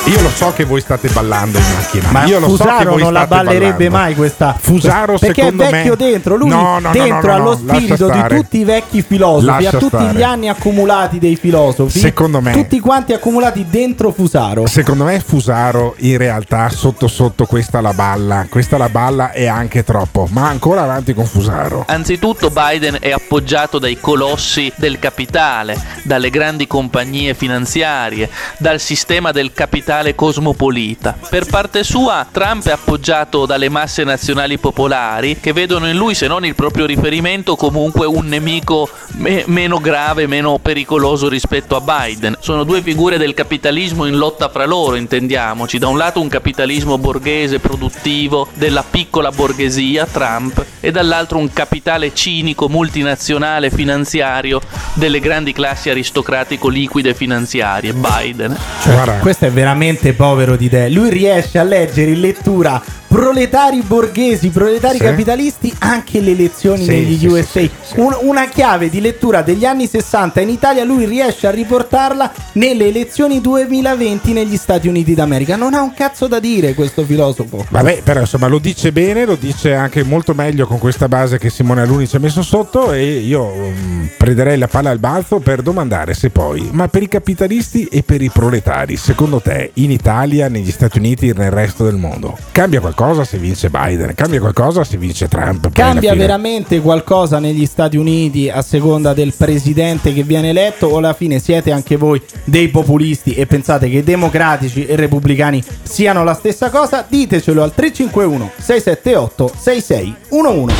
Io 0.06 0.20
lo 0.20 0.30
so 0.30 0.52
che 0.52 0.64
voi 0.64 0.80
state 0.80 1.08
ballando 1.10 1.58
in 1.58 1.64
macchina. 1.74 2.10
Ma 2.10 2.24
Io 2.24 2.40
lo 2.40 2.48
so 2.48 2.56
che 2.56 2.62
Fusaro 2.70 2.90
voi 2.90 3.02
non 3.02 3.12
la 3.12 3.26
ballerebbe 3.28 3.88
ballando. 3.88 3.90
mai 3.96 4.14
questa 4.16 4.56
Fusaro 4.58 5.16
perché 5.16 5.42
è 5.42 5.44
secondo 5.44 5.70
vecchio 5.70 5.90
me 5.90 5.96
dentro 5.96 6.36
lui 6.36 6.48
No, 6.48 6.78
no, 6.80 6.90
dentro 6.90 7.28
no, 7.28 7.32
ha 7.32 7.38
no, 7.38 7.44
lo 7.44 7.50
no, 7.56 7.60
lascia 7.66 7.94
spirito 7.94 8.08
di 8.10 8.22
tutti 8.34 8.58
i 8.58 8.64
vecchi 8.64 9.02
filosofi 9.02 9.46
Lascia 9.46 9.68
a 9.68 9.78
tutti 9.78 9.96
stare. 9.96 10.18
gli 10.18 10.22
anni 10.22 10.48
accumulati 10.48 11.18
dei 11.20 11.36
filosofi 11.36 11.98
Secondo 12.00 12.40
me- 12.40 12.50
tutti 12.52 12.80
quanti 12.80 13.12
accumulati 13.12 13.64
dentro 13.70 14.10
Fusaro 14.10 14.66
Secondo 14.66 15.04
me 15.04 15.20
Fusaro 15.20 15.94
in 15.98 16.18
realtà 16.18 16.68
sotto 16.68 17.06
sotto 17.06 17.46
questa 17.46 17.80
la 17.80 17.92
balla, 17.92 18.46
questa 18.50 18.76
la 18.76 18.88
balla 18.88 19.30
è 19.30 19.46
anche 19.46 19.84
troppo, 19.84 20.26
ma 20.32 20.48
ancora 20.48 20.82
avanti 20.82 21.14
con 21.14 21.26
Fusaro. 21.26 21.84
Anzitutto 21.86 22.50
Biden 22.50 22.96
è 23.00 23.10
appoggiato 23.12 23.78
dai 23.78 23.98
colossi 24.00 24.72
del 24.76 24.98
capitale, 24.98 25.80
dalle 26.02 26.30
grandi 26.30 26.66
compagnie 26.66 27.34
finanziarie, 27.34 28.28
dal 28.58 28.80
sistema 28.80 29.30
del 29.30 29.52
capitale 29.52 29.90
cosmopolita. 30.14 31.16
Per 31.28 31.44
parte 31.44 31.84
sua 31.84 32.26
Trump 32.30 32.66
è 32.66 32.72
appoggiato 32.72 33.44
dalle 33.44 33.68
masse 33.68 34.04
nazionali 34.04 34.56
popolari 34.56 35.38
che 35.38 35.52
vedono 35.52 35.86
in 35.88 35.96
lui 35.96 36.14
se 36.14 36.26
non 36.26 36.46
il 36.46 36.54
proprio 36.54 36.86
riferimento 36.86 37.56
comunque 37.56 38.06
un 38.06 38.26
nemico 38.26 38.88
me- 39.16 39.44
meno 39.46 39.78
grave, 39.78 40.26
meno 40.26 40.58
pericoloso 40.58 41.28
rispetto 41.28 41.76
a 41.76 41.80
Biden. 41.80 42.38
Sono 42.40 42.64
due 42.64 42.80
figure 42.80 43.18
del 43.18 43.34
capitalismo 43.34 44.06
in 44.06 44.16
lotta 44.16 44.48
fra 44.48 44.64
loro, 44.64 44.96
intendiamoci. 44.96 45.78
Da 45.78 45.88
un 45.88 45.98
lato 45.98 46.20
un 46.20 46.28
capitalismo 46.28 46.96
borghese 46.96 47.58
produttivo 47.58 48.48
della 48.54 48.84
piccola 48.88 49.30
borghesia, 49.30 50.06
Trump, 50.06 50.64
e 50.80 50.90
dall'altro 50.90 51.36
un 51.36 51.52
capitale 51.52 52.14
cinico 52.14 52.68
multinazionale 52.68 53.70
finanziario 53.70 54.60
delle 54.94 55.20
grandi 55.20 55.52
classi 55.52 55.90
aristocratico 55.90 56.68
liquide 56.68 57.14
finanziarie, 57.14 57.92
Biden. 57.92 58.56
Cioè, 58.82 59.18
questo 59.18 59.44
è 59.46 59.50
veramente 59.50 59.80
povero 60.16 60.56
di 60.56 60.66
idee. 60.66 60.90
Lui 60.90 61.10
riesce 61.10 61.58
a 61.58 61.64
leggere 61.64 62.12
in 62.12 62.20
lettura 62.20 62.80
proletari 63.12 63.82
borghesi, 63.82 64.48
proletari 64.48 64.96
Sì. 64.96 65.04
capitalisti 65.04 65.74
anche 65.80 66.20
le 66.20 66.30
elezioni 66.30 66.82
Sì, 66.82 66.88
negli 66.88 67.18
sì, 67.18 67.26
USA. 67.26 67.60
Un- 67.96 68.16
una 68.22 68.48
chiave 68.48 68.88
di 68.88 69.02
lettura 69.02 69.42
degli 69.42 69.66
anni 69.66 69.86
60 69.86 70.40
in 70.40 70.48
Italia, 70.48 70.82
lui 70.82 71.04
riesce 71.04 71.46
a 71.46 71.50
riportarla 71.50 72.32
nelle 72.52 72.86
elezioni 72.86 73.42
2020 73.42 74.32
negli 74.32 74.56
Stati 74.56 74.88
Uniti 74.88 75.14
d'America. 75.14 75.56
Non 75.56 75.74
ha 75.74 75.82
un 75.82 75.92
cazzo 75.92 76.26
da 76.26 76.40
dire 76.40 76.72
questo 76.72 77.04
filosofo. 77.04 77.66
Vabbè, 77.68 78.00
però 78.02 78.20
insomma 78.20 78.46
lo 78.46 78.58
dice 78.58 78.92
bene, 78.92 79.26
lo 79.26 79.36
dice 79.38 79.74
anche 79.74 80.02
molto 80.04 80.32
meglio 80.32 80.66
con 80.66 80.78
questa 80.78 81.06
base 81.06 81.36
che 81.38 81.50
Simone 81.50 81.82
Aluni 81.82 82.08
ci 82.08 82.16
ha 82.16 82.18
messo 82.20 82.40
sotto 82.42 82.92
e 82.94 83.18
io 83.18 83.46
mm, 83.46 84.04
prenderei 84.16 84.56
la 84.56 84.68
palla 84.68 84.88
al 84.88 84.98
balzo 84.98 85.38
per 85.38 85.60
domandare 85.60 86.14
se 86.14 86.30
poi, 86.30 86.70
ma 86.72 86.88
per 86.88 87.02
i 87.02 87.08
capitalisti 87.08 87.84
e 87.84 88.02
per 88.02 88.22
i 88.22 88.30
proletari, 88.30 88.96
secondo 88.96 89.40
te 89.42 89.71
in 89.74 89.90
Italia, 89.90 90.48
negli 90.48 90.70
Stati 90.70 90.98
Uniti 90.98 91.28
e 91.28 91.34
nel 91.34 91.50
resto 91.50 91.84
del 91.84 91.96
mondo, 91.96 92.36
cambia 92.52 92.80
qualcosa 92.80 93.24
se 93.24 93.38
vince 93.38 93.70
Biden? 93.70 94.14
Cambia 94.14 94.40
qualcosa 94.40 94.84
se 94.84 94.96
vince 94.96 95.28
Trump? 95.28 95.72
Cambia 95.72 96.14
veramente 96.14 96.80
qualcosa 96.80 97.38
negli 97.38 97.64
Stati 97.66 97.96
Uniti 97.96 98.50
a 98.50 98.60
seconda 98.62 99.14
del 99.14 99.32
presidente 99.36 100.12
che 100.12 100.22
viene 100.22 100.50
eletto 100.50 100.88
o 100.88 100.98
alla 100.98 101.14
fine 101.14 101.38
siete 101.38 101.72
anche 101.72 101.96
voi 101.96 102.20
dei 102.44 102.68
populisti 102.68 103.34
e 103.34 103.46
pensate 103.46 103.88
che 103.88 104.04
democratici 104.04 104.86
e 104.86 104.96
repubblicani 104.96 105.62
siano 105.82 106.22
la 106.24 106.34
stessa 106.34 106.70
cosa? 106.70 107.04
Ditecelo 107.08 107.62
al 107.62 107.72
351 107.74 108.50
678 108.58 109.52
6611. 109.56 110.76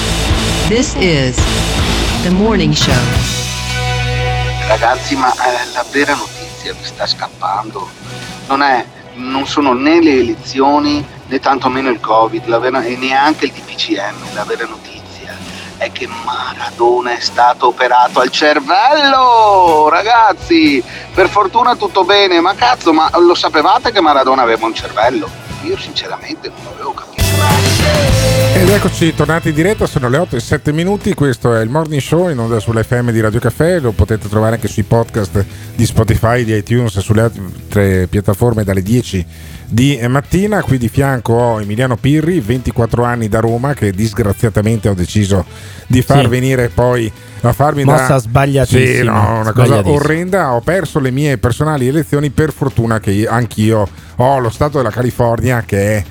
This 0.68 0.94
is 0.98 1.36
the 2.22 2.30
morning 2.30 2.72
show. 2.72 2.94
Ragazzi, 4.68 5.16
ma 5.16 5.32
eh, 5.32 5.72
la 5.74 5.84
vera 5.90 6.14
notizia 6.14 6.72
vi 6.72 6.84
sta 6.84 7.06
scappando. 7.06 7.88
Non, 8.48 8.62
è, 8.62 8.84
non 9.14 9.46
sono 9.46 9.72
né 9.72 10.00
le 10.00 10.18
elezioni 10.18 11.04
né 11.26 11.38
tantomeno 11.40 11.88
il 11.88 12.00
Covid 12.00 12.58
vera- 12.58 12.82
e 12.82 12.96
neanche 12.96 13.46
il 13.46 13.52
DPCM. 13.52 14.34
La 14.34 14.44
vera 14.44 14.66
notizia 14.66 15.36
è 15.78 15.90
che 15.90 16.06
Maradona 16.06 17.16
è 17.16 17.20
stato 17.20 17.68
operato 17.68 18.20
al 18.20 18.30
cervello, 18.30 19.88
ragazzi. 19.88 20.82
Per 21.14 21.28
fortuna 21.28 21.74
tutto 21.76 22.04
bene, 22.04 22.40
ma 22.40 22.54
cazzo, 22.54 22.92
ma 22.92 23.10
lo 23.18 23.34
sapevate 23.34 23.90
che 23.92 24.00
Maradona 24.00 24.42
aveva 24.42 24.66
un 24.66 24.74
cervello? 24.74 25.28
Io 25.62 25.76
sinceramente 25.78 26.48
non 26.48 26.64
l'avevo 26.64 26.92
capito. 26.92 27.11
Eccoci, 28.74 29.14
tornati 29.14 29.50
in 29.50 29.54
diretta, 29.54 29.86
sono 29.86 30.08
le 30.08 30.16
8 30.16 30.36
e 30.36 30.40
7 30.40 30.72
minuti, 30.72 31.12
questo 31.12 31.54
è 31.54 31.60
il 31.60 31.68
Morning 31.68 32.00
Show 32.00 32.30
in 32.30 32.38
onda 32.38 32.58
sull'FM 32.58 33.10
di 33.10 33.20
Radio 33.20 33.38
Caffè, 33.38 33.78
lo 33.78 33.92
potete 33.92 34.30
trovare 34.30 34.54
anche 34.54 34.66
sui 34.66 34.82
podcast 34.82 35.44
di 35.74 35.84
Spotify, 35.84 36.42
di 36.42 36.56
iTunes, 36.56 36.98
sulle 37.00 37.20
altre 37.20 38.06
piattaforme 38.06 38.64
dalle 38.64 38.80
10 38.80 39.26
di 39.68 40.00
mattina. 40.08 40.62
Qui 40.62 40.78
di 40.78 40.88
fianco 40.88 41.34
ho 41.34 41.60
Emiliano 41.60 41.96
Pirri, 41.96 42.40
24 42.40 43.04
anni 43.04 43.28
da 43.28 43.40
Roma, 43.40 43.74
che 43.74 43.92
disgraziatamente 43.92 44.88
ho 44.88 44.94
deciso 44.94 45.44
di 45.86 46.00
far 46.00 46.22
Sì. 46.22 46.28
venire 46.28 46.70
poi 46.70 47.12
a 47.42 47.52
farmi 47.52 47.84
Mossa 47.84 48.06
da... 48.06 48.18
sbagliatissima, 48.18 48.94
Sì, 48.96 49.02
no, 49.04 49.40
una 49.40 49.52
cosa 49.52 49.82
orrenda. 49.84 50.54
Ho 50.54 50.60
perso 50.60 50.98
le 50.98 51.10
mie 51.10 51.36
personali 51.36 51.88
elezioni, 51.88 52.30
per 52.30 52.52
fortuna 52.52 53.00
che 53.00 53.10
io- 53.10 53.30
anch'io 53.30 53.86
ho 54.16 54.38
lo 54.38 54.50
Stato 54.50 54.78
della 54.78 54.90
California 54.90 55.62
che 55.66 55.96
è 55.98 56.04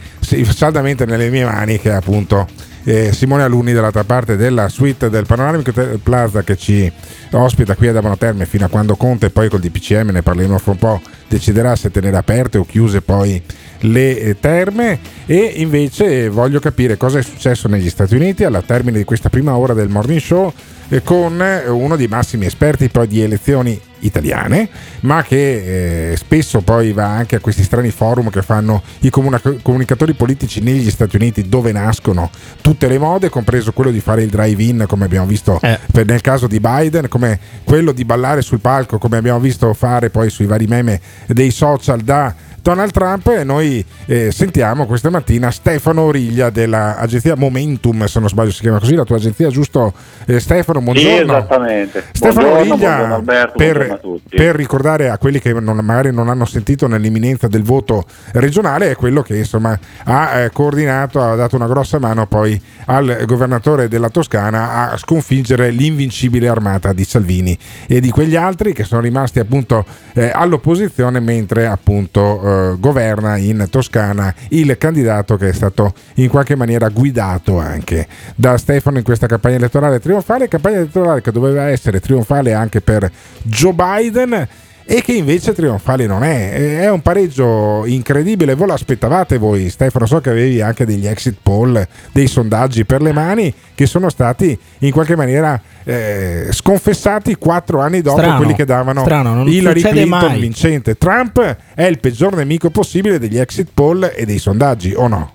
saldamente 0.46 1.06
nelle 1.06 1.30
mie 1.30 1.46
mani, 1.46 1.80
che 1.80 1.90
è 1.90 1.94
appunto 1.94 2.48
eh, 2.84 3.12
Simone 3.14 3.44
Alunni 3.44 3.74
dall'altra 3.74 4.04
parte 4.04 4.36
della 4.36 4.68
suite 4.68 5.10
del 5.10 5.26
Panoramico 5.26 5.72
Te- 5.72 6.00
Plaza 6.02 6.44
che 6.44 6.58
ci 6.58 6.92
ospita 7.32 7.76
qui 7.76 7.88
ad 7.88 7.98
Abano 7.98 8.18
Terme 8.18 8.46
fino 8.46 8.66
a 8.66 8.70
quando 8.70 8.96
Conte 8.96 9.30
poi 9.30 9.50
col 9.50 9.60
DPCM 9.60 10.10
ne 10.10 10.24
parleremo 10.24 10.58
fra 10.58 10.72
un 10.72 10.78
po' 10.78 11.02
deciderà 11.28 11.76
se 11.76 11.92
tenere 11.92 12.18
aperte 12.18 12.58
o 12.58 12.66
chiuse 12.66 13.02
poi 13.02 13.42
le 13.82 14.20
eh, 14.20 14.40
terme. 14.40 15.00
E 15.26 15.54
invece 15.58 16.30
voglio 16.30 16.60
capire 16.60 16.98
cosa 16.98 17.20
è 17.20 17.24
successo 17.24 17.68
negli 17.68 17.90
Stati 17.90 18.16
Uniti 18.16 18.44
alla 18.44 18.62
termine 18.62 18.98
di 18.98 19.04
questa 19.04 19.30
prima 19.30 19.56
ora 19.56 19.74
del 19.74 19.90
morning 19.90 20.20
show 20.20 20.52
eh, 20.90 21.02
con 21.04 21.42
eh, 21.42 21.70
uno 21.70 21.96
dei 21.96 22.08
massimi 22.08 22.46
esperti 22.46 22.90
poi 22.90 23.08
di 23.08 23.22
elezioni 23.22 23.80
italiane, 24.02 24.70
ma 25.02 25.24
che 25.24 26.12
eh, 26.12 26.18
spesso 26.18 26.62
poi 26.62 26.92
va 26.92 27.08
anche 27.08 27.38
a 27.38 27.40
questi 27.40 27.64
strani 27.64 27.90
forum 27.92 28.30
che 28.30 28.42
fanno 28.42 28.82
i 29.00 29.10
comuna- 29.10 29.42
comunicatori 29.62 30.14
politici 30.14 30.62
negli 30.62 30.90
Stati 30.90 31.16
Uniti 31.16 31.48
dove 31.50 31.72
nascono 31.72 32.30
tutte 32.62 32.88
le 32.88 32.98
mode, 32.98 33.30
compreso 33.30 33.72
quello 33.72 33.92
di 33.92 34.00
fare 34.00 34.24
il 34.24 34.30
drive-in 34.30 34.86
come 34.88 35.06
abbiamo 35.06 35.26
visto 35.26 35.60
per- 35.92 36.06
nel 36.06 36.22
caso 36.22 36.48
di 36.48 36.60
Biden, 36.60 37.08
come 37.08 37.40
quello 37.64 37.92
di 37.92 38.06
ballare 38.06 38.42
sul 38.42 38.60
palco 38.60 38.98
come 38.98 39.18
abbiamo 39.18 39.40
visto 39.40 39.74
fare 39.74 40.10
poi 40.10 40.30
sui 40.30 40.46
vari 40.46 40.68
meme 40.68 41.00
dei 41.28 41.52
social 41.52 42.02
da 42.02 42.34
Donald 42.62 42.92
Trump 42.92 43.28
e 43.28 43.44
noi 43.44 43.84
eh, 44.06 44.32
sentiamo 44.32 44.86
questa 44.86 45.10
mattina 45.10 45.50
Stefano 45.50 46.02
Origlia 46.02 46.52
dell'agenzia 46.52 47.36
Momentum, 47.36 48.06
se 48.06 48.20
non 48.20 48.30
sbaglio 48.30 48.52
si 48.52 48.62
chiama 48.62 48.78
così 48.80 48.94
la 48.94 49.04
tua 49.04 49.16
agenzia, 49.16 49.50
giusto 49.50 49.92
eh, 50.28 50.40
Stefano? 50.40 50.80
Sì, 50.80 50.84
Buongiorno. 50.86 51.38
esattamente. 51.38 52.04
Stefano 52.12 52.50
buongiorno, 52.50 52.74
Origlia, 52.74 52.88
buongiorno 52.88 53.16
Alberto, 53.16 53.58
per, 53.58 54.00
per 54.30 54.56
ricordare 54.56 55.10
a 55.10 55.18
quelli 55.18 55.40
che 55.40 55.52
non- 55.54 55.78
magari 55.84 56.14
non 56.14 56.30
hanno 56.30 56.46
sentito 56.46 56.86
nell'imminenza 56.88 57.48
del 57.48 57.64
voto 57.64 58.06
regionale, 58.34 58.92
è 58.92 58.96
quello 58.96 59.24
che 59.24 59.38
insomma 59.38 59.78
ha 60.04 60.40
eh, 60.42 60.52
coordinato, 60.52 61.20
ha 61.20 61.34
dato 61.36 61.56
una 61.56 61.68
grossa 61.68 61.98
mano 61.98 62.28
poi 62.28 62.62
al 62.86 63.24
governatore 63.26 63.88
della 63.88 64.10
Toscana 64.10 64.92
a 64.92 64.98
sconfiggere 64.98 65.72
l'invincibile 65.72 66.48
armata 66.48 66.94
di 66.94 67.06
Salvini 67.06 67.58
e 67.88 68.00
di 68.00 68.12
quegli 68.12 68.36
altri 68.36 68.74
che 68.74 68.84
sono 68.84 69.02
rimasti 69.02 69.40
appunto 69.40 69.84
eh, 70.14 70.30
all'opposizione 70.32 71.20
mentre 71.20 71.66
appunto 71.66 72.50
eh, 72.52 72.76
governa 72.80 73.38
in 73.38 73.68
Toscana 73.70 74.34
il 74.50 74.78
candidato 74.78 75.38
che 75.38 75.50
è 75.50 75.54
stato 75.54 75.94
in 76.16 76.30
qualche 76.30 76.56
maniera 76.56 76.90
guidato 76.90 77.60
anche 77.60 78.08
da 78.36 78.58
Stefano 78.58 78.98
in 78.98 79.04
questa 79.04 79.28
campagna 79.28 79.56
elettorale 79.56 80.00
trionfale, 80.00 80.48
campagna 80.48 80.78
elettorale 80.78 81.22
che 81.22 81.32
doveva 81.32 81.70
essere 81.70 82.00
trionfale 82.00 82.54
anche 82.54 82.82
per 82.82 83.10
Joe 83.44 83.74
Biden 83.74 84.48
e 84.94 85.02
che 85.02 85.14
invece 85.14 85.54
trionfale 85.54 86.06
non 86.06 86.22
è. 86.22 86.80
È 86.82 86.90
un 86.92 87.02
pareggio 87.02 87.86
incredibile. 87.86 88.56
Voi 88.56 88.68
l'aspettavate 88.68 89.38
voi, 89.38 89.70
Stefano? 89.70 90.06
So 90.06 90.20
che 90.20 90.32
avevi 90.32 90.60
anche 90.60 90.84
degli 90.86 91.08
exit 91.08 91.38
poll, 91.42 91.82
dei 92.12 92.28
sondaggi 92.28 92.84
per 92.84 93.02
le 93.02 93.14
mani 93.14 93.54
che 93.74 93.86
sono 93.86 94.10
stati 94.10 94.58
in 94.80 94.92
qualche 94.92 95.16
maniera 95.16 95.58
eh, 95.86 96.48
sconfessati 96.52 97.36
quattro 97.36 97.80
anni 97.80 98.02
dopo 98.02 98.18
Strano, 98.20 98.36
quelli 98.38 98.54
che 98.54 98.66
davano 98.66 99.02
strano, 99.04 99.34
non 99.34 99.48
Hillary 99.48 99.80
Clinton 99.82 100.10
mai. 100.30 100.40
vincente. 100.42 100.98
Trump 100.98 101.56
è 101.74 101.84
il 101.86 102.00
peggior 102.00 102.36
nemico 102.36 102.70
possibile 102.70 103.18
degli 103.18 103.38
exit 103.38 103.70
poll 103.74 104.12
e 104.14 104.26
dei 104.26 104.40
sondaggi, 104.40 104.94
o 104.94 105.08
no? 105.08 105.32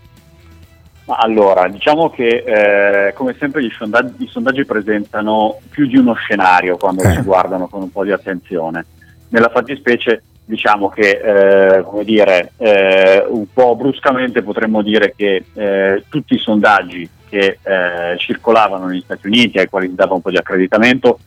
Ma 1.06 1.14
Allora, 1.16 1.66
diciamo 1.68 2.10
che 2.10 2.44
eh, 2.46 3.12
come 3.14 3.34
sempre 3.38 3.64
gli 3.64 3.70
sondaggi, 3.70 4.24
i 4.24 4.28
sondaggi 4.28 4.66
presentano 4.66 5.60
più 5.70 5.86
di 5.86 5.96
uno 5.96 6.12
scenario 6.12 6.76
quando 6.76 7.02
Eh. 7.04 7.12
si 7.12 7.20
guardano 7.22 7.68
con 7.68 7.80
un 7.80 7.90
po' 7.90 8.04
di 8.04 8.10
attenzione. 8.12 8.84
Nella 9.28 9.50
fattispecie 9.50 10.22
diciamo 10.46 10.88
che, 10.88 11.78
eh, 11.78 11.82
come 11.82 12.04
dire, 12.04 12.52
eh, 12.56 13.24
un 13.28 13.46
po' 13.52 13.74
bruscamente 13.74 14.42
potremmo 14.42 14.80
dire 14.80 15.12
che 15.16 15.44
eh, 15.52 16.04
tutti 16.08 16.34
i 16.34 16.38
sondaggi 16.38 17.08
che 17.28 17.58
eh, 17.60 18.16
circolavano 18.16 18.86
negli 18.86 19.00
Stati 19.00 19.26
Uniti, 19.26 19.58
ai 19.58 19.68
quali 19.68 19.88
si 19.88 19.96
dava 19.96 20.14
un 20.14 20.22
po' 20.22 20.30
di 20.30 20.36
accreditamento, 20.36 21.18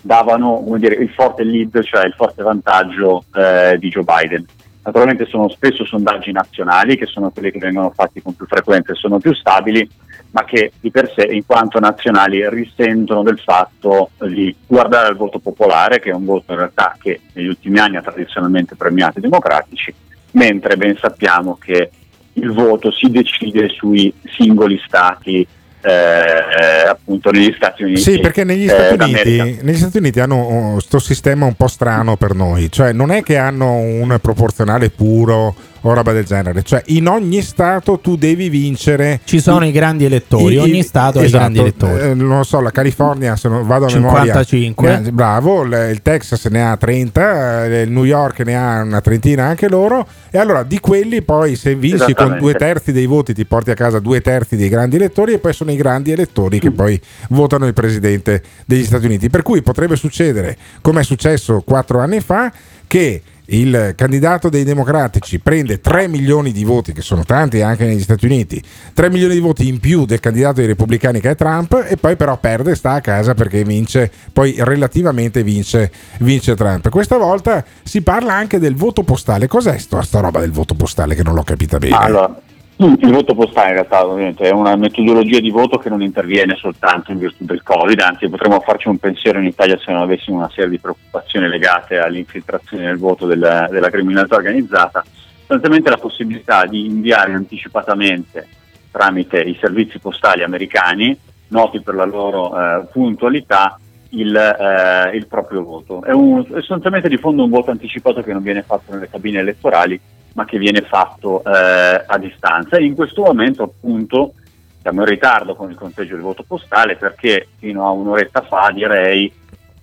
davano 0.00 0.64
dire, 0.78 0.94
il 0.94 1.10
forte 1.10 1.42
lead, 1.42 1.82
cioè 1.82 2.06
il 2.06 2.14
forte 2.14 2.42
vantaggio 2.44 3.24
eh, 3.34 3.76
di 3.78 3.88
Joe 3.88 4.04
Biden. 4.04 4.46
Naturalmente 4.88 5.26
sono 5.26 5.50
spesso 5.50 5.84
sondaggi 5.84 6.32
nazionali, 6.32 6.96
che 6.96 7.04
sono 7.04 7.28
quelli 7.28 7.50
che 7.50 7.58
vengono 7.58 7.92
fatti 7.94 8.22
con 8.22 8.34
più 8.34 8.46
frequenza 8.46 8.92
e 8.92 8.94
sono 8.94 9.18
più 9.18 9.34
stabili, 9.34 9.86
ma 10.30 10.44
che 10.44 10.72
di 10.80 10.90
per 10.90 11.12
sé, 11.14 11.24
in 11.24 11.44
quanto 11.44 11.78
nazionali, 11.78 12.48
risentono 12.48 13.22
del 13.22 13.38
fatto 13.38 14.12
di 14.18 14.54
guardare 14.66 15.08
al 15.08 15.16
voto 15.16 15.40
popolare, 15.40 16.00
che 16.00 16.08
è 16.08 16.14
un 16.14 16.24
voto 16.24 16.52
in 16.52 16.58
realtà 16.58 16.96
che 16.98 17.20
negli 17.34 17.48
ultimi 17.48 17.78
anni 17.78 17.96
ha 17.96 18.00
tradizionalmente 18.00 18.76
premiato 18.76 19.18
i 19.18 19.22
democratici, 19.22 19.94
mentre 20.30 20.78
ben 20.78 20.96
sappiamo 20.96 21.58
che 21.60 21.90
il 22.32 22.50
voto 22.50 22.90
si 22.90 23.10
decide 23.10 23.68
sui 23.68 24.10
singoli 24.24 24.80
stati, 24.86 25.46
eh, 25.88 26.88
appunto 26.88 27.30
negli 27.30 27.52
Stati 27.56 27.82
Uniti. 27.82 28.00
Sì, 28.00 28.20
perché 28.20 28.44
negli 28.44 28.66
eh, 28.66 28.68
Stati. 28.68 29.02
Uniti, 29.02 29.58
negli 29.62 29.76
Stati 29.76 29.98
Uniti 29.98 30.20
hanno 30.20 30.72
questo 30.74 30.98
sistema 30.98 31.46
un 31.46 31.54
po' 31.54 31.68
strano 31.68 32.16
per 32.16 32.34
noi, 32.34 32.70
cioè 32.70 32.92
non 32.92 33.10
è 33.10 33.22
che 33.22 33.36
hanno 33.36 33.72
un 33.72 34.18
proporzionale 34.20 34.90
puro 34.90 35.54
o 35.82 35.92
roba 35.92 36.12
del 36.12 36.24
genere, 36.24 36.62
cioè 36.62 36.82
in 36.86 37.06
ogni 37.08 37.40
stato 37.42 37.98
tu 38.00 38.16
devi 38.16 38.48
vincere. 38.48 39.20
Ci 39.24 39.40
sono 39.40 39.64
i 39.66 39.72
grandi 39.72 40.04
elettori, 40.04 40.54
i- 40.54 40.58
ogni 40.58 40.82
stato 40.82 41.18
ha 41.18 41.22
i 41.22 41.24
esatto, 41.26 41.38
grandi 41.38 41.58
elettori. 41.60 42.00
eh, 42.02 42.14
non 42.14 42.38
lo 42.38 42.42
so, 42.44 42.60
la 42.60 42.70
California, 42.70 43.36
se 43.36 43.48
non 43.48 43.66
vado 43.66 43.86
a 43.86 43.88
55. 43.88 44.86
memoria, 44.86 45.06
ne 45.06 45.12
bravo, 45.14 45.62
il, 45.62 45.88
il 45.92 46.02
Texas 46.02 46.44
ne 46.46 46.62
ha 46.68 46.76
30, 46.76 47.64
eh, 47.66 47.82
il 47.82 47.90
New 47.90 48.04
York 48.04 48.40
ne 48.40 48.56
ha 48.56 48.82
una 48.82 49.00
trentina 49.00 49.44
anche 49.44 49.68
loro. 49.68 50.06
E 50.30 50.38
allora 50.38 50.62
di 50.62 50.78
quelli 50.80 51.22
poi 51.22 51.56
se 51.56 51.74
vinci 51.74 52.12
con 52.14 52.36
due 52.38 52.54
terzi 52.54 52.92
dei 52.92 53.06
voti 53.06 53.32
ti 53.32 53.46
porti 53.46 53.70
a 53.70 53.74
casa 53.74 53.98
due 53.98 54.20
terzi 54.20 54.56
dei 54.56 54.68
grandi 54.68 54.96
elettori 54.96 55.32
e 55.32 55.38
poi 55.38 55.52
sono 55.54 55.70
i 55.70 55.76
grandi 55.76 56.12
elettori 56.12 56.58
che 56.58 56.70
poi 56.70 57.00
votano 57.30 57.66
il 57.66 57.72
presidente 57.72 58.42
degli 58.66 58.84
Stati 58.84 59.06
Uniti. 59.06 59.30
Per 59.30 59.42
cui 59.42 59.62
potrebbe 59.62 59.96
succedere, 59.96 60.56
come 60.82 61.00
è 61.00 61.04
successo 61.04 61.62
quattro 61.64 62.00
anni 62.00 62.20
fa, 62.20 62.52
che 62.86 63.22
il 63.50 63.94
candidato 63.96 64.48
dei 64.48 64.64
democratici 64.64 65.38
prende 65.38 65.80
3 65.80 66.08
milioni 66.08 66.52
di 66.52 66.64
voti, 66.64 66.92
che 66.92 67.00
sono 67.00 67.24
tanti 67.24 67.62
anche 67.62 67.86
negli 67.86 68.02
Stati 68.02 68.26
Uniti, 68.26 68.62
3 68.92 69.10
milioni 69.10 69.34
di 69.34 69.40
voti 69.40 69.68
in 69.68 69.78
più 69.80 70.04
del 70.04 70.20
candidato 70.20 70.56
dei 70.56 70.66
repubblicani 70.66 71.20
che 71.20 71.30
è 71.30 71.34
Trump, 71.34 71.84
e 71.88 71.96
poi 71.96 72.16
però 72.16 72.36
perde, 72.38 72.74
sta 72.74 72.92
a 72.92 73.00
casa 73.00 73.34
perché 73.34 73.64
vince, 73.64 74.10
poi 74.32 74.54
relativamente 74.58 75.42
vince, 75.42 75.90
vince 76.18 76.54
Trump. 76.54 76.88
Questa 76.88 77.16
volta 77.16 77.64
si 77.82 78.02
parla 78.02 78.34
anche 78.34 78.58
del 78.58 78.74
voto 78.74 79.02
postale. 79.02 79.46
Cos'è 79.46 79.78
sto, 79.78 80.00
sta 80.02 80.20
roba 80.20 80.40
del 80.40 80.52
voto 80.52 80.74
postale 80.74 81.14
che 81.14 81.22
non 81.22 81.34
l'ho 81.34 81.42
capita 81.42 81.78
bene? 81.78 81.96
Allora, 81.96 82.40
il 82.80 83.10
voto 83.10 83.34
postale 83.34 83.68
in 83.68 83.74
realtà 83.74 84.06
ovviamente 84.06 84.44
è 84.44 84.52
una 84.52 84.76
metodologia 84.76 85.40
di 85.40 85.50
voto 85.50 85.78
che 85.78 85.88
non 85.88 86.00
interviene 86.00 86.54
soltanto 86.54 87.10
in 87.10 87.18
virtù 87.18 87.44
del 87.44 87.64
Covid, 87.64 87.98
anzi 87.98 88.28
potremmo 88.28 88.60
farci 88.60 88.86
un 88.86 88.98
pensiero 88.98 89.40
in 89.40 89.46
Italia 89.46 89.76
se 89.78 89.90
non 89.90 90.02
avessimo 90.02 90.36
una 90.36 90.50
serie 90.50 90.70
di 90.70 90.78
preoccupazioni 90.78 91.48
legate 91.48 91.98
all'infiltrazione 91.98 92.84
del 92.86 92.98
voto 92.98 93.26
della, 93.26 93.66
della 93.68 93.90
criminalità 93.90 94.36
organizzata, 94.36 95.04
sostanzialmente 95.38 95.90
la 95.90 95.96
possibilità 95.96 96.66
di 96.66 96.86
inviare 96.86 97.32
anticipatamente 97.32 98.46
tramite 98.92 99.40
i 99.40 99.56
servizi 99.60 99.98
postali 99.98 100.44
americani, 100.44 101.18
noti 101.48 101.80
per 101.80 101.96
la 101.96 102.04
loro 102.04 102.56
eh, 102.56 102.86
puntualità, 102.92 103.76
il, 104.10 104.36
eh, 104.36 105.16
il 105.16 105.26
proprio 105.26 105.64
voto. 105.64 106.04
È, 106.04 106.12
un, 106.12 106.44
è 106.44 106.58
sostanzialmente 106.58 107.08
di 107.08 107.16
fondo 107.16 107.42
un 107.42 107.50
voto 107.50 107.72
anticipato 107.72 108.22
che 108.22 108.32
non 108.32 108.42
viene 108.42 108.62
fatto 108.62 108.92
nelle 108.92 109.10
cabine 109.10 109.40
elettorali, 109.40 110.00
ma 110.38 110.44
che 110.44 110.56
viene 110.56 110.82
fatto 110.82 111.42
eh, 111.42 112.04
a 112.06 112.16
distanza. 112.16 112.76
E 112.76 112.84
in 112.84 112.94
questo 112.94 113.22
momento, 113.22 113.64
appunto, 113.64 114.34
siamo 114.80 115.00
in 115.00 115.08
ritardo 115.08 115.56
con 115.56 115.68
il 115.68 115.76
conteggio 115.76 116.14
del 116.14 116.22
voto 116.22 116.44
postale 116.44 116.94
perché 116.94 117.48
fino 117.58 117.84
a 117.84 117.90
un'oretta 117.90 118.42
fa, 118.42 118.70
direi, 118.72 119.32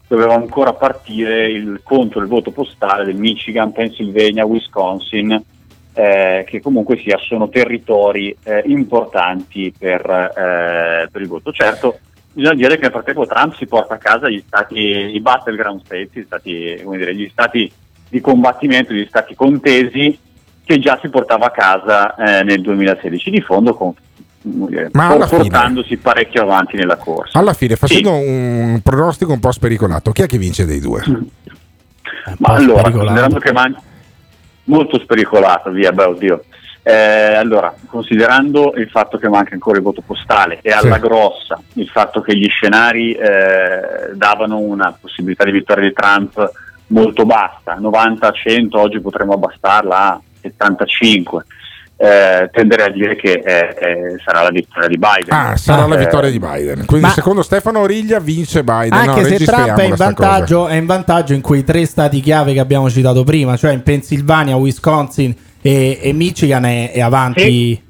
doveva 0.08 0.34
ancora 0.34 0.72
partire 0.72 1.52
il 1.52 1.82
conto 1.84 2.20
del 2.20 2.30
voto 2.30 2.52
postale 2.52 3.04
del 3.04 3.18
Michigan, 3.18 3.74
Pennsylvania, 3.74 4.46
Wisconsin, 4.46 5.44
eh, 5.94 6.46
che 6.48 6.62
comunque 6.62 7.00
sia 7.00 7.18
sono 7.18 7.50
territori 7.50 8.34
eh, 8.44 8.64
importanti 8.68 9.74
per, 9.78 10.10
eh, 10.10 11.10
per 11.12 11.22
il 11.22 11.28
voto. 11.28 11.52
Certo, 11.52 12.00
bisogna 12.32 12.56
dire 12.56 12.76
che 12.76 12.84
nel 12.84 12.92
frattempo 12.92 13.26
Trump 13.26 13.56
si 13.56 13.66
porta 13.66 13.96
a 13.96 13.98
casa 13.98 14.30
gli 14.30 14.42
stati, 14.48 14.80
i 14.80 15.20
battleground 15.20 15.82
states, 15.84 16.14
gli 16.14 16.24
stati, 16.26 16.82
dire, 16.82 17.14
gli 17.14 17.28
stati 17.30 17.70
di 18.08 18.22
combattimento, 18.22 18.94
gli 18.94 19.06
stati 19.06 19.36
contesi 19.36 20.24
che 20.66 20.80
già 20.80 20.98
si 21.02 21.10
portava 21.10 21.46
a 21.46 21.52
casa 21.52 22.16
eh, 22.16 22.44
nel 22.44 22.62
2016 22.62 23.30
di 23.30 23.42
fondo 23.42 23.76
con 23.76 23.94
dire, 24.42 24.90
Ma 24.94 25.08
alla 25.08 25.28
fine- 25.28 25.42
portandosi 25.42 25.98
parecchio 25.98 26.42
avanti 26.42 26.76
nella 26.76 26.98
corsa. 26.98 27.40
Alla 27.40 27.54
fine, 27.54 27.76
facendo 27.76 28.12
un 28.14 28.80
pronostico 28.84 29.32
un 29.32 29.40
po' 29.40 29.52
spericolato, 29.52 30.12
chi 30.12 30.24
è 30.24 30.28
che 30.28 30.38
vince 30.38 30.66
dei 30.66 30.80
due? 30.80 31.04
Ma 32.40 32.54
allora, 32.56 32.90
considerando 32.90 33.40
che 33.40 33.52
manca 33.52 33.82
molto 34.66 35.00
spericolato, 35.00 35.70
via, 35.72 35.92
beh, 35.92 36.04
oddio. 36.04 36.44
Eh, 36.88 37.34
allora, 37.36 37.74
considerando 37.88 38.74
il 38.78 38.90
fatto 38.90 39.18
che 39.18 39.28
manca 39.28 39.54
ancora 39.56 39.78
il 39.78 39.84
voto 39.84 40.02
postale 40.06 40.60
e 40.62 40.72
alla 40.72 40.96
Sì. 40.96 41.02
grossa 41.02 41.60
il 41.74 41.88
fatto 41.88 42.22
che 42.22 42.38
gli 42.38 42.48
scenari 42.48 43.14
eh, 43.14 44.14
davano 44.14 44.60
una 44.60 44.96
possibilità 45.00 45.44
di 45.46 45.52
vittoria 45.52 45.88
di 45.88 45.94
Trump 45.94 46.52
molto 46.88 47.26
bassa, 47.26 47.80
90-100, 47.80 48.78
oggi 48.78 49.00
potremmo 49.00 49.34
abbassarla 49.34 49.98
a 49.98 50.22
75, 50.50 51.46
eh, 51.98 52.50
tenderei 52.52 52.88
a 52.88 52.90
dire 52.90 53.16
che 53.16 53.32
eh, 53.34 53.76
eh, 53.80 54.16
sarà 54.24 54.42
la 54.42 54.50
vittoria 54.50 54.88
di 54.90 54.98
Biden. 54.98 55.30
Ah, 55.30 55.56
sarà 55.56 55.86
la 55.86 55.96
Eh, 55.96 56.00
vittoria 56.00 56.30
di 56.30 56.40
Biden. 56.40 56.86
Quindi, 56.86 57.06
Ma- 57.08 57.14
secondo 57.14 57.42
Stefano 57.42 57.80
Origlia, 57.80 58.20
vince 58.20 58.64
Biden. 58.64 58.94
Anche 58.94 59.22
No, 59.22 59.28
se 59.28 59.38
Trump 59.46 59.78
è 59.80 59.84
in, 59.86 59.96
vantaggio, 59.96 60.68
è 60.68 60.76
in 60.76 60.86
vantaggio 60.86 61.34
in 61.34 61.42
quei 61.42 61.64
tre 61.64 61.86
stati 61.86 62.20
chiave 62.20 62.54
che 62.54 62.60
abbiamo 62.60 62.90
citato 62.90 63.24
prima, 63.24 63.56
cioè 63.56 63.72
in 63.72 63.82
Pennsylvania, 63.84 64.56
Wisconsin 64.58 65.34
e, 65.62 66.00
e 66.02 66.14
Michigan 66.14 66.66
è, 66.66 66.92
è 66.92 67.02
avanti. 67.02 67.82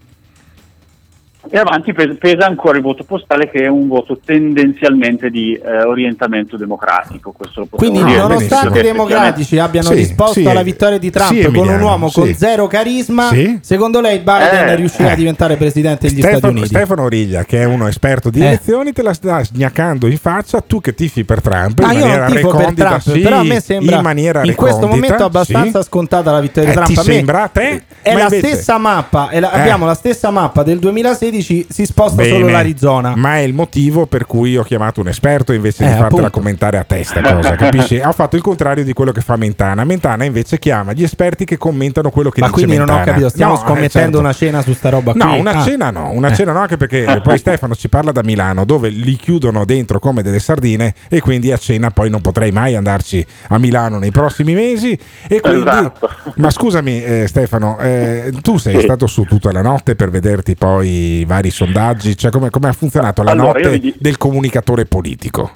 E 1.49 1.57
avanti 1.57 1.93
pes- 1.93 2.17
pesa 2.17 2.45
ancora 2.47 2.77
il 2.77 2.83
voto 2.83 3.03
postale 3.03 3.49
che 3.49 3.63
è 3.63 3.67
un 3.67 3.87
voto 3.87 4.19
tendenzialmente 4.23 5.29
di 5.29 5.53
eh, 5.53 5.83
orientamento 5.83 6.57
democratico. 6.57 7.31
Questo 7.31 7.61
lo 7.61 7.65
possiamo 7.67 7.93
Quindi, 7.93 8.11
dire. 8.11 8.27
nonostante 8.27 8.79
i 8.79 8.81
democratici 8.83 9.57
abbiano 9.59 9.89
Sì, 9.89 9.93
risposto 9.95 10.39
sì, 10.39 10.45
alla 10.47 10.63
vittoria 10.63 10.97
di 10.97 11.09
Trump 11.11 11.31
sì, 11.33 11.43
con 11.51 11.67
un 11.67 11.81
uomo 11.81 12.09
sì. 12.09 12.19
con 12.19 12.33
zero 12.33 12.67
carisma, 12.67 13.29
Sì. 13.29 13.59
secondo 13.61 14.01
lei 14.01 14.19
Biden 14.19 14.69
Eh, 14.69 14.75
riuscirà 14.75 15.09
a 15.09 15.11
eh. 15.11 15.15
diventare 15.15 15.55
presidente 15.55 16.07
degli 16.07 16.17
Stati 16.19 16.33
Stefano, 16.37 16.51
Uniti? 16.53 16.67
Stefano 16.67 17.03
Origlia, 17.03 17.43
che 17.43 17.61
è 17.61 17.65
uno 17.65 17.87
esperto 17.87 18.29
di 18.29 18.41
Eh. 18.41 18.45
elezioni, 18.47 18.91
te 18.91 19.01
la 19.03 19.13
sta 19.13 19.43
sgnaccando 19.43 20.07
in 20.07 20.17
faccia. 20.17 20.61
Tu 20.61 20.81
che 20.81 20.93
tifi 20.93 21.23
per 21.25 21.41
Trump 21.41 21.79
Ma 21.81 21.91
in 21.93 21.99
io 21.99 22.05
maniera 22.05 22.25
tifo 22.25 22.47
per 22.49 22.57
recondita, 22.57 22.87
Trump, 22.87 23.01
sì, 23.01 23.19
però 23.21 23.37
a 23.39 23.43
me 23.43 23.59
sembra 23.61 23.95
in 23.97 24.01
maniera 24.01 24.43
in 24.43 24.55
questo 24.55 24.81
recondita, 24.81 24.95
momento 25.11 25.23
abbastanza 25.25 25.81
sì. 25.81 25.87
scontata 25.87 26.31
la 26.31 26.39
vittoria 26.39 26.69
di 26.69 26.75
Eh, 26.75 26.81
Trump. 26.81 26.89
ti 26.93 26.99
A 26.99 27.03
me 27.05 27.13
sembra 27.13 27.43
a 27.43 27.47
te? 27.49 27.83
È 28.01 28.13
Ma 28.13 28.17
la 28.17 28.23
invece- 28.25 28.47
stessa 28.47 28.77
mappa, 28.77 29.29
è 29.29 29.39
la- 29.39 29.51
Eh. 29.53 29.59
abbiamo 29.59 29.85
la 29.85 29.93
stessa 29.93 30.29
mappa 30.31 30.63
del 30.63 30.79
2016, 30.79 31.33
si 31.41 31.65
sposta 31.85 32.21
Bene, 32.23 32.29
solo 32.37 32.49
l'Arizona. 32.49 33.13
Ma 33.15 33.35
è 33.37 33.39
il 33.39 33.53
motivo 33.53 34.05
per 34.05 34.25
cui 34.25 34.57
ho 34.57 34.63
chiamato 34.63 35.01
un 35.01 35.07
esperto 35.07 35.53
invece 35.53 35.83
Eh, 35.83 35.87
di 35.87 35.91
fartela 35.93 36.07
appunto. 36.27 36.29
commentare 36.31 36.77
a 36.77 36.83
testa, 36.83 37.21
cosa, 37.21 37.55
capisci? 37.55 37.97
Ho 38.03 38.11
fatto 38.11 38.35
il 38.35 38.41
contrario 38.41 38.83
di 38.83 38.93
quello 38.93 39.11
che 39.11 39.21
fa 39.21 39.35
Mentana. 39.35 39.83
Mentana 39.83 40.23
invece 40.25 40.59
chiama 40.59 40.93
gli 40.93 41.03
esperti 41.03 41.45
che 41.45 41.57
commentano 41.57 42.09
quello 42.09 42.29
che 42.29 42.39
Ma 42.41 42.47
dice 42.47 42.59
quindi 42.59 42.77
non 42.77 42.89
ho 42.89 42.93
Mentana. 42.93 43.11
capito, 43.11 43.29
stiamo 43.29 43.53
No, 43.53 43.59
eh, 43.59 43.63
scommettendo 43.63 43.91
certo. 44.11 44.19
una 44.19 44.33
cena 44.33 44.61
su 44.61 44.73
sta 44.73 44.89
roba 44.89 45.11
No, 45.15 45.29
qui? 45.29 45.39
una 45.39 45.51
Ah. 45.51 45.63
cena 45.63 45.89
no, 45.91 46.11
una 46.11 46.33
cena 46.33 46.51
no, 46.51 46.59
anche 46.59 46.77
perché 46.77 47.19
poi 47.23 47.37
Stefano 47.37 47.75
ci 47.75 47.89
parla 47.89 48.11
da 48.11 48.23
Milano 48.23 48.65
dove 48.65 48.89
li 48.89 49.15
chiudono 49.15 49.65
dentro 49.65 49.99
come 49.99 50.21
delle 50.23 50.39
sardine 50.39 50.93
e 51.09 51.19
quindi 51.21 51.51
a 51.51 51.57
cena 51.57 51.91
poi 51.91 52.09
non 52.09 52.21
potrei 52.21 52.51
mai 52.51 52.75
andarci 52.75 53.25
a 53.49 53.57
Milano 53.57 53.97
nei 53.99 54.11
prossimi 54.11 54.53
mesi. 54.53 54.97
E 55.27 55.39
quindi, 55.41 55.67
Esatto. 55.67 56.09
ma 56.37 56.49
scusami 56.49 57.03
eh, 57.03 57.25
Stefano, 57.27 57.77
eh, 57.79 58.31
tu 58.41 58.57
sei 58.57 58.75
Sì. 58.77 58.81
stato 58.81 59.07
su 59.07 59.23
tutta 59.23 59.51
la 59.51 59.61
notte 59.61 59.95
per 59.95 60.09
vederti 60.09 60.55
poi 60.55 61.24
i 61.25 61.27
vari 61.27 61.49
sondaggi, 61.49 62.15
cioè 62.15 62.31
come, 62.31 62.49
come 62.49 62.69
ha 62.69 62.73
funzionato 62.73 63.23
la 63.23 63.31
Allora, 63.31 63.47
notte 63.59 63.69
vi 63.71 63.79
di- 63.79 63.95
del 63.97 64.17
comunicatore 64.17 64.85
politico? 64.85 65.51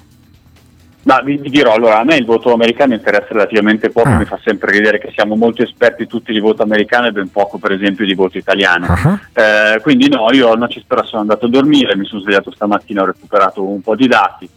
Ma 1.02 1.22
vi, 1.22 1.38
vi 1.38 1.48
dirò, 1.48 1.72
allora, 1.72 2.00
a 2.00 2.04
me 2.04 2.16
il 2.16 2.26
voto 2.26 2.52
americano 2.52 2.92
interessa 2.92 3.28
relativamente 3.30 3.88
poco, 3.88 4.10
Ah. 4.10 4.18
mi 4.18 4.26
fa 4.26 4.38
sempre 4.44 4.70
ridere 4.72 4.98
che 4.98 5.10
siamo 5.14 5.34
molto 5.34 5.62
esperti 5.62 6.06
tutti 6.06 6.30
di 6.30 6.40
voto 6.40 6.62
americano 6.62 7.06
e 7.06 7.12
ben 7.12 7.30
poco, 7.30 7.56
per 7.56 7.72
esempio, 7.72 8.04
di 8.04 8.12
voto 8.14 8.36
italiano. 8.36 8.84
Ah. 8.86 9.18
Eh, 9.32 9.80
quindi 9.80 10.10
no, 10.10 10.26
io 10.32 10.54
non 10.54 10.68
ci 10.68 10.78
spero, 10.80 11.02
sono 11.04 11.22
andato 11.22 11.46
a 11.46 11.48
dormire, 11.48 11.96
mi 11.96 12.04
sono 12.04 12.20
svegliato 12.20 12.52
stamattina, 12.52 13.00
ho 13.02 13.06
recuperato 13.06 13.66
un 13.66 13.80
po' 13.80 13.96
di 13.96 14.06
dati. 14.08 14.48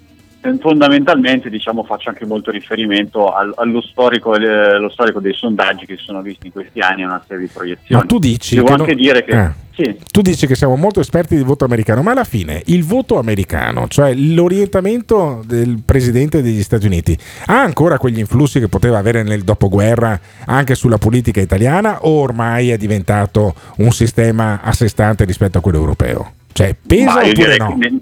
E 0.46 0.58
fondamentalmente 0.60 1.50
diciamo, 1.50 1.84
faccio 1.86 2.10
anche 2.10 2.26
molto 2.26 2.52
riferimento 2.52 3.34
al- 3.34 3.54
allo 3.56 3.82
storico, 3.82 4.36
eh, 4.36 4.90
storico 4.92 5.20
dei 5.22 5.34
sondaggi 5.34 5.86
che 5.86 5.96
si 5.98 6.04
sono 6.04 6.22
visti 6.22 6.48
in 6.48 6.52
questi 6.52 6.80
anni 6.82 7.02
e 7.04 7.06
una 7.06 7.24
serie 7.26 7.46
di 7.46 7.52
proiezioni. 7.54 8.02
Ma 8.02 8.06
tu 8.08 8.20
dici 8.20 8.56
Devo 8.56 8.68
che 8.68 8.74
anche 8.74 8.94
non- 8.94 9.02
dire 9.02 9.24
che 9.24 9.32
Eh. 9.32 9.52
sì, 9.74 9.96
Tu 10.12 10.22
dici 10.22 10.46
che 10.46 10.56
siamo 10.56 10.76
molto 10.76 11.00
esperti 11.00 11.36
di 11.38 11.44
voto 11.44 11.64
americano, 11.64 12.02
ma 12.04 12.12
alla 12.12 12.26
fine 12.26 12.62
il 12.66 12.84
voto 12.84 13.18
americano, 13.18 13.88
cioè 13.88 14.14
l'orientamento 14.14 15.42
del 15.46 15.82
presidente 15.86 16.42
degli 16.42 16.62
Stati 16.62 16.86
Uniti, 16.86 17.18
ha 17.46 17.62
ancora 17.62 17.98
quegli 17.98 18.20
influssi 18.20 18.60
che 18.60 18.68
poteva 18.68 18.98
avere 18.98 19.24
nel 19.24 19.44
dopoguerra 19.44 20.20
anche 20.46 20.76
sulla 20.76 20.98
politica 20.98 21.40
italiana 21.42 22.00
o 22.04 22.20
ormai 22.22 22.70
è 22.70 22.78
diventato 22.78 23.54
un 23.78 23.92
sistema 23.92 24.60
a 24.62 24.72
sé 24.74 24.88
stante 24.88 25.26
rispetto 25.26 25.58
a 25.58 25.62
quello 25.62 25.78
europeo? 25.80 26.34
Cioè, 26.54 26.76
pesa 26.86 27.14
Ma 27.16 27.24
oppure 27.26 27.58
no? 27.58 27.68
che 27.70 27.90
ne- 27.90 28.00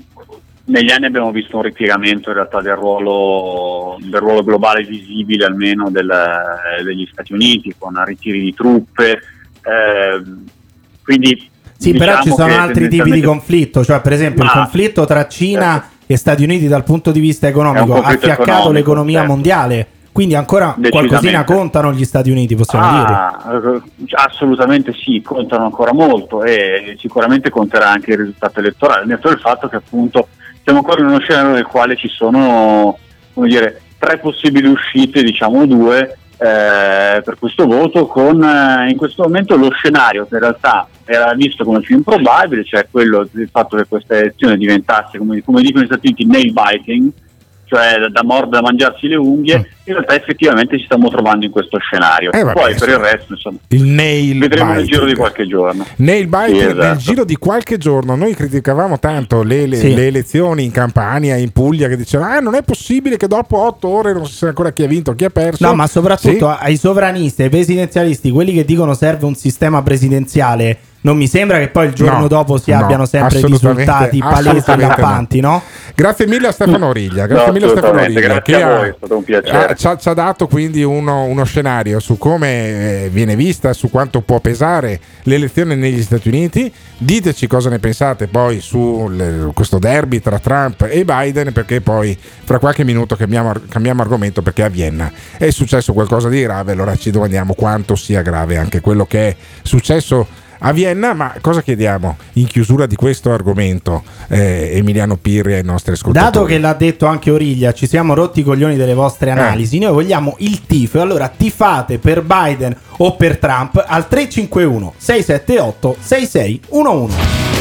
negli 0.65 0.91
anni 0.91 1.05
abbiamo 1.05 1.31
visto 1.31 1.57
un 1.57 1.63
ripiegamento 1.63 2.29
in 2.29 2.35
realtà 2.35 2.61
del 2.61 2.75
ruolo, 2.75 3.97
del 3.99 4.19
ruolo 4.19 4.43
globale 4.43 4.83
visibile 4.83 5.45
almeno 5.45 5.89
del- 5.89 6.11
degli 6.83 7.07
Stati 7.11 7.33
Uniti 7.33 7.73
con 7.77 8.01
ritiri 8.05 8.41
di 8.41 8.53
truppe. 8.53 9.19
ehm, 9.63 10.43
quindi 11.03 11.49
Sì, 11.77 11.91
però 11.93 12.17
diciamo 12.17 12.23
ci 12.23 12.41
sono 12.41 12.61
altri 12.61 12.89
tipi 12.89 13.11
di 13.11 13.21
conflitto, 13.21 13.83
cioè 13.83 14.01
per 14.01 14.13
esempio 14.13 14.43
il 14.43 14.49
Ma- 14.53 14.61
conflitto 14.61 15.05
tra 15.05 15.27
Cina 15.27 15.89
e 16.07 16.17
Stati 16.17 16.43
Uniti 16.43 16.67
dal 16.67 16.83
punto 16.83 17.11
di 17.11 17.19
vista 17.19 17.47
economico 17.47 17.93
ha 17.93 17.95
conflitto 17.97 18.25
fiaccato 18.25 18.43
economico, 18.43 18.71
l'economia 18.73 19.17
certo. 19.19 19.31
mondiale, 19.33 19.87
quindi 20.11 20.35
ancora 20.35 20.75
qualcosina 20.89 21.43
contano 21.43 21.93
gli 21.93 22.03
Stati 22.05 22.29
Uniti, 22.31 22.55
possiamo 22.55 22.89
dire. 22.89 23.13
Ah, 23.13 23.61
eh, 23.63 23.81
assolutamente 24.13 24.93
sì, 24.93 25.21
contano 25.23 25.65
ancora 25.65 25.93
molto 25.93 26.43
e 26.43 26.95
sicuramente 26.99 27.49
conterà 27.49 27.89
anche 27.89 28.11
il 28.11 28.17
risultato 28.17 28.59
elettorale, 28.59 29.01
al 29.01 29.07
netto 29.07 29.29
del 29.29 29.39
fatto 29.39 29.67
che 29.67 29.75
appunto 29.75 30.27
siamo 30.63 30.79
ancora 30.79 31.01
in 31.01 31.07
uno 31.07 31.19
scenario 31.19 31.51
nel 31.51 31.65
quale 31.65 31.95
ci 31.95 32.07
sono 32.07 32.97
dire, 33.33 33.81
tre 33.97 34.17
possibili 34.17 34.67
uscite, 34.67 35.23
diciamo 35.23 35.65
due, 35.65 36.17
eh, 36.37 37.21
per 37.23 37.35
questo 37.37 37.65
voto, 37.65 38.07
con 38.07 38.43
eh, 38.43 38.89
in 38.89 38.97
questo 38.97 39.23
momento 39.23 39.55
lo 39.55 39.71
scenario 39.71 40.25
che 40.25 40.35
in 40.35 40.41
realtà 40.41 40.87
era 41.05 41.33
visto 41.33 41.63
come 41.63 41.81
più 41.81 41.97
improbabile, 41.97 42.63
cioè 42.63 42.87
quello 42.89 43.27
del 43.31 43.49
fatto 43.51 43.77
che 43.77 43.85
questa 43.87 44.17
elezione 44.17 44.57
diventasse, 44.57 45.17
come, 45.17 45.43
come 45.43 45.61
dicono 45.61 45.83
gli 45.83 45.87
Stati 45.87 46.07
Uniti, 46.07 46.25
nail 46.25 46.53
biting, 46.53 47.11
cioè 47.71 47.99
da, 47.99 48.09
da 48.09 48.23
mordere, 48.23 48.49
da 48.51 48.61
mangiarsi 48.61 49.07
le 49.07 49.15
unghie, 49.15 49.55
in 49.85 49.93
realtà 49.93 50.13
effettivamente 50.15 50.77
ci 50.77 50.83
stiamo 50.83 51.07
trovando 51.09 51.45
in 51.45 51.51
questo 51.51 51.77
scenario. 51.79 52.29
Eh, 52.33 52.43
vabbè, 52.43 52.59
Poi 52.59 52.75
per 52.75 52.89
il 52.89 52.97
resto, 52.97 53.33
insomma, 53.33 53.57
Il 53.69 53.83
nail 53.83 54.37
vedremo 54.39 54.73
nel 54.73 54.85
giro 54.85 55.05
di 55.05 55.15
qualche 55.15 55.47
giorno. 55.47 55.85
Nail 55.97 56.27
biting 56.27 56.57
Sì, 56.59 56.65
nel 56.65 56.77
esatto. 56.79 56.99
giro 56.99 57.23
di 57.23 57.35
qualche 57.37 57.77
giorno 57.77 58.15
noi 58.17 58.35
criticavamo 58.35 58.99
tanto 58.99 59.41
le, 59.41 59.67
le- 59.67 59.77
Sì. 59.77 59.93
le 59.95 60.07
elezioni 60.07 60.65
in 60.65 60.71
Campania, 60.71 61.37
in 61.37 61.51
Puglia, 61.51 61.87
che 61.87 61.95
dicevano 61.95 62.33
ah, 62.33 62.39
non 62.41 62.55
è 62.55 62.61
possibile 62.63 63.15
che 63.15 63.27
dopo 63.27 63.57
otto 63.57 63.87
ore 63.87 64.11
non 64.11 64.25
si 64.25 64.33
sa 64.35 64.47
ancora 64.47 64.73
chi 64.73 64.83
ha 64.83 64.87
vinto, 64.87 65.13
chi 65.15 65.23
ha 65.23 65.29
perso. 65.29 65.65
No, 65.65 65.73
ma 65.73 65.87
soprattutto 65.87 66.49
Sì. 66.51 66.57
ai 66.59 66.75
sovranisti, 66.75 67.43
ai 67.43 67.49
presidenzialisti, 67.49 68.31
quelli 68.31 68.51
che 68.53 68.65
dicono 68.65 68.93
serve 68.93 69.25
un 69.25 69.35
sistema 69.35 69.81
presidenziale, 69.81 70.77
non 71.01 71.17
mi 71.17 71.27
sembra 71.27 71.57
che 71.57 71.69
poi 71.69 71.87
il 71.87 71.93
giorno 71.93 72.19
No, 72.19 72.27
dopo 72.27 72.57
si 72.57 72.71
no, 72.71 72.77
abbiano 72.83 73.05
sempre 73.05 73.41
risultati 73.41 74.19
palesi 74.19 74.47
e 74.47 74.49
assolutamente 74.59 75.01
lampanti, 75.01 75.39
no? 75.39 75.61
Grazie 75.95 76.27
mille 76.27 76.47
a 76.47 76.51
Stefano 76.51 76.87
Origlia, 76.87 77.25
grazie 77.25 77.47
No, 77.47 77.53
mille 77.53 77.65
a 77.65 77.69
Stefano 77.69 78.01
Origlia 78.01 78.19
grazie 78.19 78.41
che 78.55 78.61
a 78.61 78.67
ha- 78.73 78.77
voi, 78.77 78.89
è 78.89 78.93
stato 78.97 79.17
un 79.17 79.23
piacere. 79.23 79.65
ha- 79.65 79.73
ci, 79.73 79.87
ha, 79.87 79.97
ci 79.97 80.09
ha 80.09 80.13
dato 80.13 80.47
quindi 80.47 80.83
uno, 80.83 81.23
uno 81.23 81.43
scenario 81.43 81.99
su 81.99 82.17
come 82.17 83.05
eh, 83.05 83.09
viene 83.11 83.35
vista, 83.35 83.73
su 83.73 83.89
quanto 83.89 84.21
può 84.21 84.39
pesare 84.39 84.99
l'elezione 85.23 85.75
negli 85.75 86.01
Stati 86.03 86.27
Uniti. 86.27 86.71
Diteci 86.97 87.47
cosa 87.47 87.69
ne 87.69 87.79
pensate 87.79 88.27
poi 88.27 88.59
su 88.61 89.07
le- 89.11 89.49
questo 89.55 89.79
derby 89.79 90.19
tra 90.19 90.37
Trump 90.39 90.87
e 90.89 91.03
Biden 91.03 91.51
perché 91.51 91.81
poi 91.81 92.15
fra 92.43 92.59
qualche 92.59 92.83
minuto 92.83 93.15
cambiamo, 93.15 93.53
cambiamo 93.69 94.01
argomento 94.03 94.41
perché 94.43 94.63
a 94.63 94.69
Vienna 94.69 95.11
è 95.37 95.49
successo 95.49 95.93
qualcosa 95.93 96.29
di 96.29 96.41
grave, 96.41 96.73
allora 96.73 96.95
ci 96.95 97.09
domandiamo 97.09 97.53
quanto 97.55 97.95
sia 97.95 98.21
grave 98.21 98.57
anche 98.57 98.81
quello 98.81 99.05
che 99.05 99.29
è 99.29 99.35
successo 99.63 100.27
a 100.63 100.71
Vienna, 100.71 101.13
ma 101.13 101.33
cosa 101.41 101.61
chiediamo 101.61 102.17
in 102.33 102.45
chiusura 102.45 102.85
di 102.85 102.95
questo 102.95 103.31
argomento, 103.31 104.03
eh, 104.27 104.71
Emiliano 104.73 105.17
Pirri 105.17 105.53
ai 105.55 105.63
nostri 105.63 105.93
ascoltatori? 105.93 106.31
Dato 106.31 106.45
che 106.45 106.59
l'ha 106.59 106.73
detto 106.73 107.05
anche 107.05 107.31
Origlia, 107.31 107.73
ci 107.73 107.87
siamo 107.87 108.13
rotti 108.13 108.41
i 108.41 108.43
coglioni 108.43 108.75
delle 108.75 108.93
vostre 108.93 109.31
analisi. 109.31 109.79
Noi 109.79 109.91
vogliamo 109.91 110.35
il 110.39 110.65
tifo. 110.65 110.99
E 110.99 111.01
allora 111.01 111.29
tifate 111.29 111.97
per 111.97 112.21
Biden 112.21 112.75
o 112.97 113.15
per 113.15 113.37
Trump 113.37 113.83
al 113.85 114.07
351 114.07 114.93
678 114.97 115.95
6611. 115.99 117.60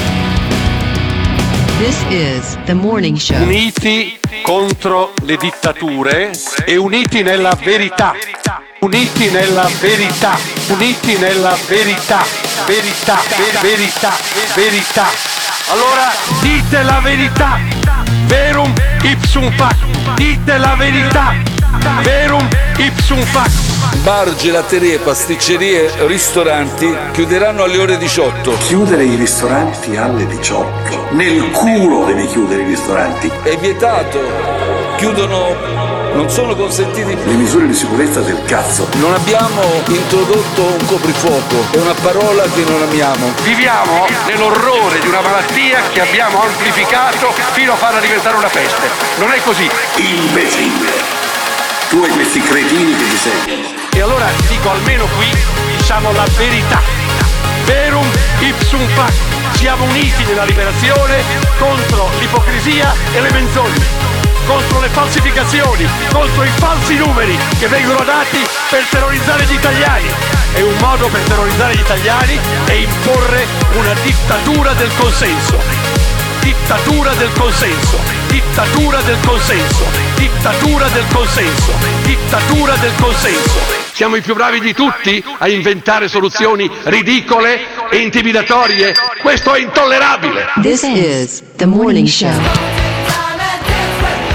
Uniti 3.40 4.18
contro 4.42 5.14
le 5.22 5.38
dittature 5.38 6.30
e 6.66 6.76
uniti 6.76 7.22
nella 7.22 7.56
verità. 7.58 8.14
Uniti 8.80 9.30
nella 9.30 9.66
verità. 9.80 10.36
Uniti 10.68 11.16
nella 11.16 11.56
verità. 11.66 12.22
Verità, 12.66 13.22
ver- 13.34 13.60
verità, 13.62 14.12
verità. 14.54 15.06
Allora 15.70 16.12
dite 16.42 16.82
la 16.82 17.00
verità. 17.00 17.58
Verum 18.26 18.74
ipsum 19.02 19.50
fac. 19.52 19.76
Dite 20.16 20.58
la 20.58 20.74
verità. 20.74 21.59
Verum 22.02 22.48
ipsum 22.78 23.20
fac. 23.22 23.50
Bar, 24.02 24.34
gelaterie, 24.34 24.98
pasticcerie, 24.98 26.06
ristoranti 26.06 26.96
chiuderanno 27.12 27.64
alle 27.64 27.78
ore 27.78 27.98
18. 27.98 28.56
Chiudere 28.58 29.04
i 29.04 29.14
ristoranti 29.14 29.96
alle 29.96 30.26
18. 30.26 31.08
Nel 31.10 31.50
culo 31.50 32.04
devi 32.04 32.26
chiudere 32.26 32.62
i 32.62 32.66
ristoranti. 32.66 33.30
È 33.42 33.56
vietato. 33.58 34.20
Chiudono. 34.96 35.98
Non 36.12 36.28
sono 36.28 36.56
consentiti. 36.56 37.14
Le 37.24 37.34
misure 37.34 37.66
di 37.66 37.74
sicurezza 37.74 38.20
del 38.20 38.42
cazzo. 38.44 38.88
Non 38.94 39.14
abbiamo 39.14 39.62
introdotto 39.86 40.62
un 40.62 40.86
coprifuoco. 40.86 41.66
È 41.70 41.76
una 41.76 41.94
parola 42.02 42.42
che 42.44 42.64
non 42.66 42.82
amiamo. 42.82 43.32
Viviamo 43.44 44.06
nell'orrore 44.26 44.98
di 44.98 45.06
una 45.06 45.20
malattia 45.20 45.80
che 45.92 46.00
abbiamo 46.00 46.42
amplificato 46.42 47.32
fino 47.52 47.72
a 47.72 47.76
farla 47.76 48.00
diventare 48.00 48.36
una 48.36 48.48
peste. 48.48 48.88
Non 49.18 49.30
è 49.30 49.40
così. 49.42 49.70
Imbecille. 49.96 51.19
Tu 51.90 52.04
e 52.04 52.08
questi 52.10 52.40
cretini 52.40 52.94
che 52.94 53.02
ti 53.02 53.16
seguono. 53.16 53.66
E 53.92 54.00
allora 54.00 54.26
dico 54.46 54.70
almeno 54.70 55.08
qui 55.16 55.26
diciamo 55.76 56.12
la 56.12 56.24
verità. 56.36 56.80
Verum 57.64 58.08
ipsum 58.38 58.86
fac. 58.94 59.12
Siamo 59.54 59.82
uniti 59.86 60.22
nella 60.22 60.44
liberazione 60.44 61.20
contro 61.58 62.08
l'ipocrisia 62.20 62.94
e 63.12 63.20
le 63.20 63.32
menzogne, 63.32 63.84
contro 64.46 64.78
le 64.78 64.88
falsificazioni, 64.90 65.84
contro 66.12 66.44
i 66.44 66.50
falsi 66.54 66.94
numeri 66.94 67.36
che 67.58 67.66
vengono 67.66 68.04
dati 68.04 68.38
per 68.68 68.84
terrorizzare 68.88 69.44
gli 69.46 69.54
italiani. 69.54 70.08
E 70.54 70.62
un 70.62 70.76
modo 70.78 71.08
per 71.08 71.22
terrorizzare 71.22 71.74
gli 71.74 71.80
italiani 71.80 72.38
è 72.66 72.72
imporre 72.72 73.46
una 73.72 73.94
dittatura 73.94 74.74
del 74.74 74.92
consenso. 74.96 76.19
Dittatura 76.42 77.12
del 77.14 77.30
consenso, 77.38 77.98
dittatura 78.28 79.00
del 79.02 79.16
consenso, 79.24 79.84
dittatura 80.16 80.88
del 80.88 81.04
consenso, 81.12 81.72
dittatura 82.02 82.74
del 82.76 82.92
consenso. 83.00 83.58
Siamo 83.92 84.16
i 84.16 84.20
più 84.22 84.34
bravi 84.34 84.60
di 84.60 84.72
tutti 84.72 85.22
a 85.38 85.48
inventare 85.48 86.08
soluzioni 86.08 86.70
ridicole 86.84 87.90
e 87.90 87.98
intimidatorie. 87.98 88.94
Questo 89.20 89.54
è 89.54 89.60
intollerabile. 89.60 90.46
This 90.62 90.82
is 90.82 91.42
the 91.56 91.66
morning 91.66 92.06
show. 92.06 92.69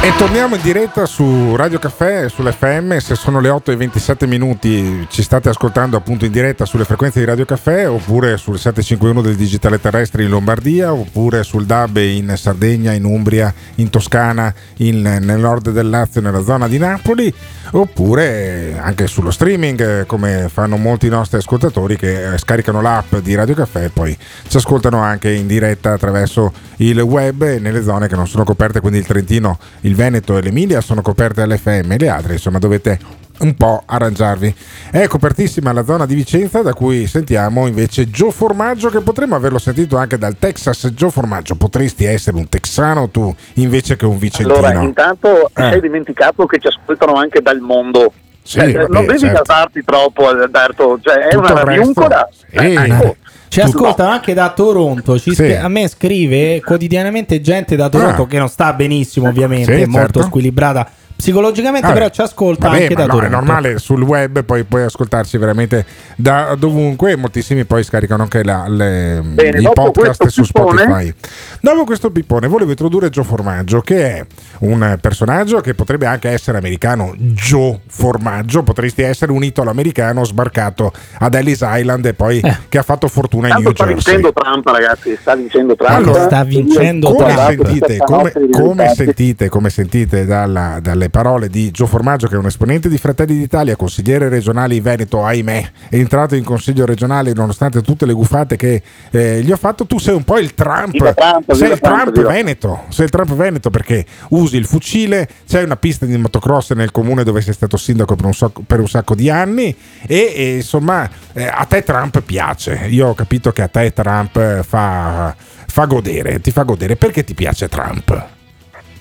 E 0.06 0.14
torniamo 0.20 0.54
in 0.54 0.62
diretta 0.62 1.08
su 1.08 1.56
Radio 1.56 1.80
Caffè, 1.80 2.30
sull'FM, 2.30 2.98
se 2.98 3.16
sono 3.16 3.40
le 3.40 3.50
8 3.50 3.72
e 3.72 3.76
27 3.76 4.28
minuti 4.28 5.04
ci 5.10 5.24
state 5.24 5.50
ascoltando 5.50 5.98
appunto 5.98 6.26
in 6.26 6.32
diretta 6.32 6.66
sulle 6.66 6.86
frequenze 6.86 7.18
di 7.18 7.26
Radio 7.26 7.44
Caffè 7.44 7.90
oppure 7.90 8.38
sul 8.38 8.60
751 8.60 9.24
del 9.24 9.36
digitale 9.36 9.82
terrestre 9.82 10.22
in 10.22 10.30
Lombardia 10.30 10.94
oppure 10.94 11.42
sul 11.42 11.66
DAB 11.66 11.98
in 11.98 12.32
Sardegna, 12.38 12.92
in 12.92 13.04
Umbria, 13.04 13.52
in 13.78 13.90
Toscana, 13.90 14.54
in- 14.78 15.02
nel 15.02 15.40
nord 15.40 15.72
del 15.72 15.90
Lazio, 15.90 16.22
nella 16.22 16.44
zona 16.44 16.68
di 16.68 16.78
Napoli 16.78 17.34
oppure 17.72 18.78
anche 18.80 19.08
sullo 19.08 19.32
streaming 19.32 20.06
come 20.06 20.50
fanno 20.54 20.78
molti 20.78 21.10
nostri 21.10 21.40
ascoltatori 21.40 21.98
che 21.98 22.34
eh, 22.34 22.38
scaricano 22.38 22.80
l'app 22.80 23.16
di 23.16 23.34
Radio 23.34 23.56
Caffè 23.56 23.86
e 23.86 23.90
poi 23.90 24.16
ci 24.48 24.58
ascoltano 24.58 25.00
anche 25.02 25.32
in 25.32 25.48
diretta 25.48 25.94
attraverso 25.94 26.54
il 26.78 27.00
web 27.00 27.42
e 27.42 27.60
nelle 27.60 27.82
zone 27.82 28.08
che 28.08 28.16
non 28.16 28.28
sono 28.28 28.44
coperte, 28.44 28.82
quindi 28.82 29.00
il 29.00 29.06
Trentino, 29.06 29.58
il 29.82 29.95
Veneto 29.96 30.38
e 30.38 30.42
l'Emilia 30.42 30.82
sono 30.82 31.02
coperte 31.02 31.42
all'FM 31.42 31.92
e 31.94 31.98
le 31.98 32.10
altre 32.10 32.34
insomma 32.34 32.60
dovete 32.60 33.00
un 33.38 33.54
po' 33.56 33.84
arrangiarvi. 33.86 34.56
È 34.92 35.08
copertissima 35.08 35.74
la 35.74 35.84
zona 35.84 36.06
di 36.06 36.16
Vicenza 36.16 36.62
da 36.62 36.74
cui 36.74 37.06
sentiamo 37.08 37.68
invece 37.68 38.10
Gio 38.10 38.32
Formaggio 38.32 38.90
che 38.90 39.02
potremmo 39.02 39.36
averlo 39.36 39.58
sentito 39.58 39.98
anche 39.98 40.18
dal 40.18 40.38
Texas. 40.38 40.92
Gio 40.94 41.10
Formaggio, 41.10 41.56
potresti 41.56 42.06
essere 42.06 42.38
un 42.38 42.48
texano 42.48 43.10
tu 43.10 43.34
invece 43.56 43.96
che 43.98 44.06
un 44.06 44.18
vicentino? 44.18 44.56
Allora, 44.58 44.82
intanto 44.82 45.50
Eh. 45.54 45.70
sei 45.72 45.82
dimenticato 45.82 46.46
che 46.46 46.60
ci 46.60 46.68
ascoltano 46.68 47.14
anche 47.16 47.42
dal 47.42 47.60
mondo. 47.60 48.14
Sì, 48.42 48.60
Eh, 48.60 48.72
vabbè, 48.74 48.88
non 48.94 49.06
devi 49.08 49.20
certo. 49.20 49.42
troppo, 49.84 50.30
Alberto. 50.30 51.00
Cioè, 51.02 51.16
è 51.16 51.30
Tutto 51.32 51.40
una 51.40 51.48
il 51.50 51.56
resto, 51.56 51.66
radiuncola. 51.66 52.30
sì. 52.32 52.56
Eh, 52.56 52.74
ecco. 52.74 53.16
Ci 53.48 53.62
ascoltano 53.62 54.10
anche 54.10 54.34
da 54.34 54.50
Toronto. 54.52 55.18
Sì. 55.18 55.34
scri- 55.34 55.56
a 55.56 55.68
me 55.68 55.88
scrive 55.88 56.62
quotidianamente 56.62 57.40
gente 57.42 57.76
da 57.76 57.88
Toronto 57.90 58.24
Ah. 58.24 58.28
che 58.28 58.38
non 58.38 58.50
sta 58.50 58.74
benissimo, 58.74 59.28
ovviamente, 59.30 59.76
Sì, 59.76 59.82
è 59.82 59.86
molto 59.86 60.14
certo. 60.14 60.24
squilibrata 60.28 60.88
psicologicamente, 61.26 61.88
Vabbè, 61.88 62.00
però 62.00 62.10
ci 62.10 62.22
ascolta 62.22 62.70
vabbè, 62.70 62.82
anche 62.84 62.94
da 62.96 63.06
no, 63.06 63.14
Toronto. 63.14 63.26
È 63.28 63.30
normale, 63.30 63.78
sul 63.80 64.02
web 64.04 64.44
poi 64.44 64.64
puoi 64.64 64.84
ascoltarci 64.84 65.38
veramente 65.38 65.86
da 66.16 66.56
dovunque 66.58 67.12
e 67.12 67.16
moltissimi 67.16 67.66
poi 67.66 67.84
scaricano 67.84 68.24
anche 68.24 68.44
la- 68.44 68.66
le- 68.68 69.22
Bene, 69.24 69.60
i 69.60 69.70
podcast 69.74 70.28
su 70.28 70.44
pippone- 70.44 70.82
Spotify. 70.84 71.14
Dopo 71.62 71.84
questo 71.84 72.12
pippone 72.12 72.48
volevo 72.48 72.70
introdurre 72.72 73.10
Gio 73.10 73.24
Formaggio 73.24 73.82
che 73.82 74.18
è 74.18 74.26
un 74.60 74.98
personaggio 75.02 75.62
che 75.62 75.74
potrebbe 75.74 76.06
anche 76.06 76.30
essere 76.30 76.58
americano. 76.58 77.14
Gio 77.18 77.80
Formaggio, 77.88 78.62
potresti 78.64 79.02
essere 79.02 79.32
un 79.32 79.44
italo-americano 79.44 80.24
sbarcato 80.24 80.92
ad 81.20 81.34
Ellis 81.34 81.64
Island 81.64 82.06
e 82.06 82.14
poi 82.14 82.40
Eh. 82.40 82.56
che 82.70 82.78
ha 82.78 82.84
fatto 82.84 83.08
fortuna 83.08 83.48
in 83.48 83.54
Tanto 83.54 83.70
New 83.70 83.76
sta 83.78 83.86
Jersey. 83.86 84.14
vincendo 84.14 84.34
Trump, 84.34 84.68
ragazzi. 84.68 85.18
Sta 85.20 85.36
vincendo 85.36 85.76
Trump. 85.76 85.92
Allora, 85.92 86.24
sta 86.24 86.44
vincendo 86.44 87.14
come 87.14 87.34
Trump. 87.34 87.66
sentite, 87.66 87.98
come, 87.98 88.32
come 88.52 88.94
sentite, 88.96 89.50
come 89.50 89.70
sentite 89.70 90.26
dalla- 90.26 90.80
dalle 90.82 91.10
parole 91.16 91.48
di 91.48 91.72
Gio 91.72 91.86
Formaggio, 91.86 92.28
che 92.28 92.36
è 92.36 92.38
un 92.38 92.48
esponente 92.48 92.90
di 92.90 92.98
Fratelli 92.98 93.38
d'Italia, 93.38 93.78
consigliere 93.78 94.28
regionale 94.28 94.76
in 94.76 94.84
Veneto, 94.84 95.24
ahimè, 95.24 95.72
è 95.88 95.96
entrato 95.96 96.36
in 96.36 96.44
consiglio 96.44 96.86
regionale 96.86 97.32
nonostante 97.32 97.82
tutte 97.82 98.06
le 98.06 98.12
gufate 98.12 98.58
che 98.58 98.82
eh, 99.12 99.42
gli 99.42 99.50
ho 99.50 99.56
fatto. 99.56 99.86
Tu 99.86 99.98
sei 99.98 100.14
un 100.14 100.26
po' 100.26 100.38
il 100.40 100.54
Trump, 100.54 100.92
Trump, 101.14 101.54
sei 101.54 101.72
il 101.72 101.80
Trump, 101.80 102.12
Trump. 102.12 102.28
Veneto, 102.28 102.84
sei 102.90 103.06
il 103.06 103.12
Trump 103.12 103.34
Veneto 103.34 103.70
perché 103.70 104.06
usi 104.32 104.58
il 104.58 104.66
fucile, 104.66 105.26
c'è 105.48 105.64
una 105.64 105.78
pista 105.78 106.06
di 106.06 106.18
motocross 106.18 106.74
nel 106.74 106.92
comune 106.92 107.24
dove 107.24 107.40
sei 107.40 107.54
stato 107.54 107.78
sindaco 107.78 108.18
per 108.18 108.26
un, 108.26 108.34
sacco- 108.34 108.64
per 108.68 108.82
un 108.82 108.88
sacco 108.90 109.16
di 109.16 109.30
anni 109.30 109.74
e, 110.06 110.34
e, 110.36 110.56
insomma 110.58 111.10
eh, 111.32 111.48
a 111.48 111.64
te 111.64 111.82
Trump 111.84 112.20
piace. 112.24 112.88
Io 112.90 113.08
ho 113.08 113.14
capito 113.14 113.54
che 113.54 113.62
a 113.62 113.70
te 113.70 113.94
Trump 113.94 114.64
fa, 114.64 115.34
fa 115.66 115.86
godere, 115.86 116.42
ti 116.42 116.52
fa 116.52 116.64
godere. 116.64 116.98
Perché 116.98 117.24
ti 117.24 117.34
piace 117.34 117.70
Trump? 117.70 118.35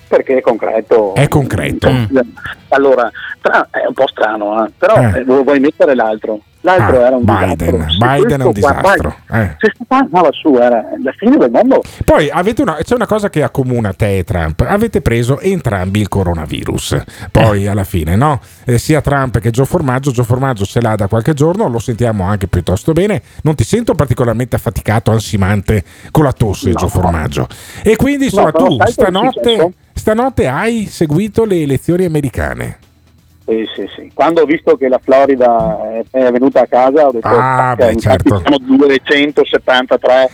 Perché 0.07 0.36
è 0.38 0.40
concreto. 0.40 1.14
È 1.14 1.28
concreto. 1.28 1.88
Allora, 2.68 3.11
tra- 3.40 3.68
è 3.70 3.86
un 3.86 3.94
po' 3.94 4.07
strano, 4.09 4.64
eh, 4.66 4.70
però 4.76 4.96
Eh. 4.96 5.18
eh, 5.20 5.24
vuoi 5.24 5.61
mettere 5.61 5.94
l'altro. 5.94 6.40
L'altro 6.64 7.02
Ah, 7.02 7.07
era 7.09 7.16
un 7.16 7.24
Biden. 7.24 7.57
disastro. 7.57 7.90
Se 7.90 7.96
Biden 7.98 8.40
è 8.40 8.44
un 8.44 8.52
questo 8.52 8.72
qua- 8.72 8.80
disastro. 8.80 9.14
Eh. 9.32 9.57
Se 9.59 9.70
sto 9.74 9.84
qua 9.86 9.98
andava 9.98 10.28
su, 10.32 10.55
era 10.57 10.82
la 11.02 11.12
fine 11.14 11.36
del 11.36 11.50
mondo. 11.50 11.82
Poi 12.07 12.30
avete 12.30 12.62
una, 12.62 12.76
c'è 12.82 12.94
una 12.94 13.07
cosa 13.07 13.28
che 13.28 13.42
accomuna 13.42 13.92
te 13.92 14.16
e 14.18 14.24
Trump. 14.24 14.64
Avete 14.66 15.02
preso 15.02 15.40
entrambi 15.40 16.00
il 16.00 16.09
coronavirus. 16.09 17.02
Poi 17.30 17.66
alla 17.66 17.84
fine, 17.84 18.16
no? 18.16 18.40
Eh, 18.64 18.78
sia 18.78 19.02
Trump 19.02 19.40
che 19.40 19.50
Gio 19.50 19.66
Formaggio. 19.66 20.11
Gio 20.11 20.24
Formaggio 20.24 20.64
ce 20.64 20.80
l'ha 20.80 20.94
da 20.94 21.07
qualche 21.07 21.34
giorno, 21.34 21.68
lo 21.68 21.78
sentiamo 21.78 22.24
anche 22.24 22.46
piuttosto 22.46 22.92
bene. 22.92 23.20
Non 23.42 23.55
ti 23.55 23.64
sento 23.64 23.94
particolarmente 23.94 24.57
affaticato, 24.57 25.11
ansimante 25.11 25.84
con 26.11 26.24
la 26.24 26.32
tosse, 26.32 26.72
Gio 26.72 26.88
Formaggio. 26.88 27.46
E 27.82 27.94
quindi, 27.96 28.24
insomma, 28.24 28.50
No, 28.55 28.64
tu 28.68 28.78
stanotte? 28.86 29.72
Stanotte 29.95 30.47
hai 30.49 30.86
seguito 30.86 31.45
le 31.45 31.62
elezioni 31.62 32.05
americane. 32.05 32.78
Sì, 33.47 33.64
sì, 33.76 33.86
sì. 33.95 34.11
Quando 34.14 34.40
ho 34.42 34.47
visto 34.47 34.76
che 34.76 34.88
la 34.88 34.99
Florida 35.03 35.78
è, 36.11 36.30
venuta 36.30 36.62
a 36.62 36.66
casa, 36.66 37.07
ho 37.07 37.12
detto: 37.12 37.28
Ah, 37.28 37.72
"Ok, 37.72 37.76
beh, 37.76 37.97
certo. 37.97 38.40
siamo 38.40 38.57
273. 38.59 40.30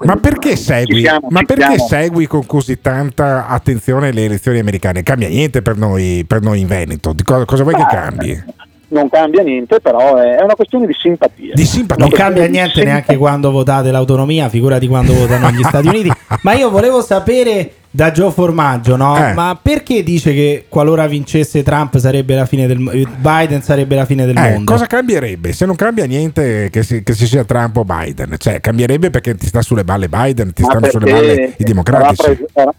Ma 0.00 0.16
perché 0.16 0.54
segui, 0.54 1.00
siamo, 1.00 1.26
ma 1.30 1.42
perché 1.42 1.76
segui 1.78 2.26
con 2.28 2.46
così 2.46 2.80
tanta 2.80 3.48
attenzione 3.48 4.12
le 4.12 4.24
elezioni 4.26 4.60
americane? 4.60 5.02
Cambia 5.02 5.28
niente 5.28 5.60
per 5.60 5.76
noi, 5.76 6.24
per 6.26 6.40
noi 6.40 6.60
in 6.60 6.68
Veneto. 6.68 7.12
Di 7.12 7.24
cosa, 7.24 7.44
cosa 7.44 7.64
vuoi 7.64 7.74
che 7.74 7.82
Ah, 7.82 7.86
cambi? 7.86 8.44
Non 8.90 9.10
cambia 9.10 9.42
niente, 9.42 9.80
però 9.80 10.14
è 10.16 10.36
è 10.36 10.42
una 10.42 10.54
questione 10.54 10.86
di 10.86 10.94
simpatia. 10.98 11.52
Di 11.52 11.64
simpatia. 11.64 12.04
Non 12.06 12.14
cambia 12.14 12.46
niente 12.46 12.84
neanche 12.84 13.16
quando 13.16 13.50
votate 13.50 13.90
l'autonomia, 13.90 14.48
figurati 14.48 14.86
quando 14.86 15.12
votano 15.14 15.50
gli 15.50 15.62
Stati 15.64 15.88
Uniti. 15.88 16.10
Ma 16.42 16.54
io 16.54 16.70
volevo 16.70 17.02
sapere 17.02 17.72
da 17.98 18.12
Joe 18.12 18.30
Formaggio, 18.30 18.94
no? 18.94 19.16
Eh. 19.16 19.32
Ma 19.32 19.58
perché 19.60 20.04
dice 20.04 20.32
che 20.32 20.66
qualora 20.68 21.08
vincesse 21.08 21.64
Trump 21.64 21.98
sarebbe 21.98 22.36
la 22.36 22.46
fine 22.46 22.68
del 22.68 22.78
mo- 22.78 22.92
Biden 22.92 23.60
sarebbe 23.60 23.96
la 23.96 24.04
fine 24.04 24.24
del 24.24 24.36
Eh, 24.36 24.50
mondo? 24.52 24.70
cosa 24.70 24.86
cambierebbe? 24.86 25.52
Se 25.52 25.66
non 25.66 25.74
cambia 25.74 26.04
niente 26.04 26.68
che, 26.70 26.84
si- 26.84 27.02
che 27.02 27.12
ci 27.16 27.26
sia 27.26 27.42
Trump 27.42 27.76
o 27.76 27.84
Biden, 27.84 28.36
cioè 28.38 28.60
cambierebbe 28.60 29.10
perché 29.10 29.34
ti 29.34 29.46
sta 29.48 29.62
sulle 29.62 29.82
balle 29.82 30.08
Biden, 30.08 30.52
ti 30.52 30.62
Ma 30.62 30.68
stanno 30.68 30.86
sulle 30.90 31.10
balle 31.10 31.54
i 31.56 31.64
democratici. 31.64 32.22
rappres- 32.24 32.52
ra- 32.54 32.72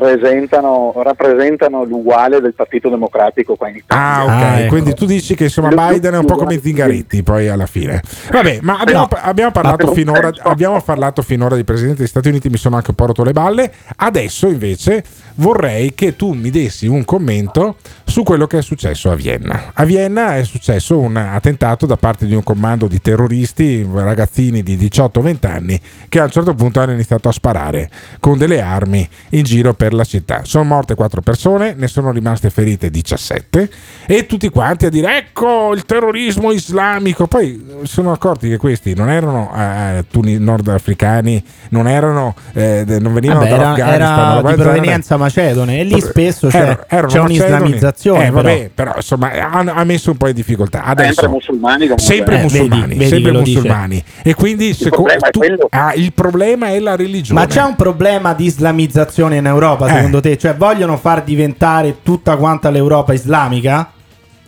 rappresentano, 0.00 0.92
rappresentano 0.96 1.84
l'uguale 1.84 2.40
del 2.40 2.54
Partito 2.54 2.88
Democratico 2.88 3.54
qua 3.54 3.68
in 3.68 3.76
Italia. 3.76 4.04
Ah, 4.04 4.24
ok. 4.24 4.30
Ah, 4.30 4.58
ecco. 4.62 4.68
Quindi 4.70 4.94
tu 4.94 5.06
dici 5.06 5.36
che 5.36 5.44
insomma 5.44 5.70
Lo- 5.72 5.86
Biden 5.86 6.14
è 6.14 6.18
un 6.18 6.24
po' 6.26 6.34
come 6.34 6.58
Zingaretti 6.60 7.22
poi 7.22 7.46
alla 7.48 7.66
fine. 7.66 8.02
Vabbè, 8.32 8.58
ma 8.62 8.78
abbiamo, 8.80 9.06
No. 9.10 9.18
abbiamo 9.22 9.52
parlato 9.52 9.86
Ma 9.86 9.92
finora, 9.92 10.30
abbiamo 10.42 10.80
parlato 10.82 11.22
finora 11.22 11.54
di 11.54 11.62
presidente 11.62 11.98
degli 11.98 12.08
Stati 12.08 12.26
Uniti, 12.28 12.48
mi 12.48 12.56
sono 12.56 12.74
anche 12.74 12.90
un 12.90 12.96
po' 12.96 13.06
rotto 13.06 13.22
le 13.22 13.32
balle. 13.32 13.72
Adesso 13.94 14.48
invece 14.56 15.04
vorrei 15.36 15.94
che 15.94 16.16
tu 16.16 16.32
mi 16.32 16.50
dessi 16.50 16.86
un 16.86 17.04
commento 17.04 17.76
su 18.04 18.22
quello 18.22 18.46
che 18.46 18.58
è 18.58 18.62
successo 18.62 19.10
a 19.10 19.14
Vienna. 19.14 19.72
A 19.74 19.84
Vienna 19.84 20.36
è 20.36 20.44
successo 20.44 20.98
un 20.98 21.16
attentato 21.16 21.86
da 21.86 21.96
parte 21.96 22.26
di 22.26 22.34
un 22.34 22.42
comando 22.42 22.86
di 22.86 23.00
terroristi, 23.00 23.86
ragazzini 23.92 24.62
di 24.62 24.76
18-20 24.76 25.46
anni, 25.46 25.80
che 26.08 26.20
a 26.20 26.24
un 26.24 26.30
certo 26.30 26.54
punto 26.54 26.80
hanno 26.80 26.92
iniziato 26.92 27.28
a 27.28 27.32
sparare 27.32 27.90
con 28.20 28.38
delle 28.38 28.60
armi 28.60 29.06
in 29.30 29.42
giro 29.42 29.74
per 29.74 29.92
la 29.92 30.04
città. 30.04 30.42
Sono 30.44 30.64
morte 30.64 30.94
4 30.94 31.20
persone, 31.20 31.74
ne 31.76 31.88
sono 31.88 32.10
rimaste 32.10 32.50
ferite 32.50 32.90
17 32.90 33.70
e 34.06 34.26
tutti 34.26 34.48
quanti 34.48 34.86
a 34.86 34.88
dire 34.88 35.18
ecco 35.18 35.72
il 35.74 35.84
terrorismo 35.84 36.52
islamico. 36.52 37.26
Poi 37.26 37.64
si 37.82 37.92
sono 37.92 38.12
accorti 38.12 38.48
che 38.48 38.56
questi 38.56 38.94
non 38.94 39.10
erano 39.10 39.52
eh, 39.54 40.04
tuni- 40.10 40.38
nordafricani, 40.38 41.44
non 41.70 41.88
erano, 41.88 42.34
eh, 42.52 42.84
non 43.00 43.12
venivano 43.12 43.40
Vabbè, 43.40 43.52
era, 43.52 43.62
dall'Afghanistan, 43.62 44.18
era 44.18 44.34
roba 44.34 44.54
di 44.54 44.62
provenienza 44.62 45.16
macedone 45.26 45.78
e 45.80 45.84
lì 45.84 46.00
spesso 46.00 46.48
c'è, 46.48 46.56
Erano- 46.58 46.78
erano 46.88 47.06
c'è 47.08 47.18
un'islamizzazione. 47.20 48.26
Eh, 48.26 48.30
vabbè, 48.30 48.56
però. 48.58 48.68
però 48.74 48.92
insomma 48.96 49.30
ha, 49.30 49.58
ha 49.58 49.84
messo 49.84 50.10
un 50.10 50.16
po' 50.16 50.26
di 50.26 50.32
difficoltà. 50.32 50.84
Adesso, 50.84 51.12
Sempre 51.20 51.28
musulmani 51.28 51.80
comunque. 51.88 52.04
sempre 52.04 52.38
Eh, 52.38 52.42
musulmani, 52.42 52.80
vedi, 52.82 52.96
vedi 52.96 53.08
sempre 53.10 53.32
musulmani. 53.32 54.04
E 54.22 54.34
quindi 54.34 54.74
seco- 54.74 55.02
problema 55.02 55.26
è 55.26 55.30
tu- 55.30 55.66
ah, 55.70 55.92
il 55.94 56.12
problema 56.12 56.68
è 56.68 56.78
la 56.80 56.96
religione. 56.96 57.40
Ma 57.40 57.46
c'è 57.46 57.62
un 57.62 57.76
problema 57.76 58.32
di 58.34 58.44
islamizzazione 58.46 59.36
in 59.36 59.46
Europa, 59.46 59.86
Eh. 59.88 59.94
secondo 59.94 60.20
te? 60.20 60.36
Cioè, 60.38 60.54
vogliono 60.54 60.96
far 60.96 61.22
diventare 61.22 61.96
tutta 62.02 62.36
quanta 62.36 62.70
l'Europa 62.70 63.12
islamica? 63.12 63.90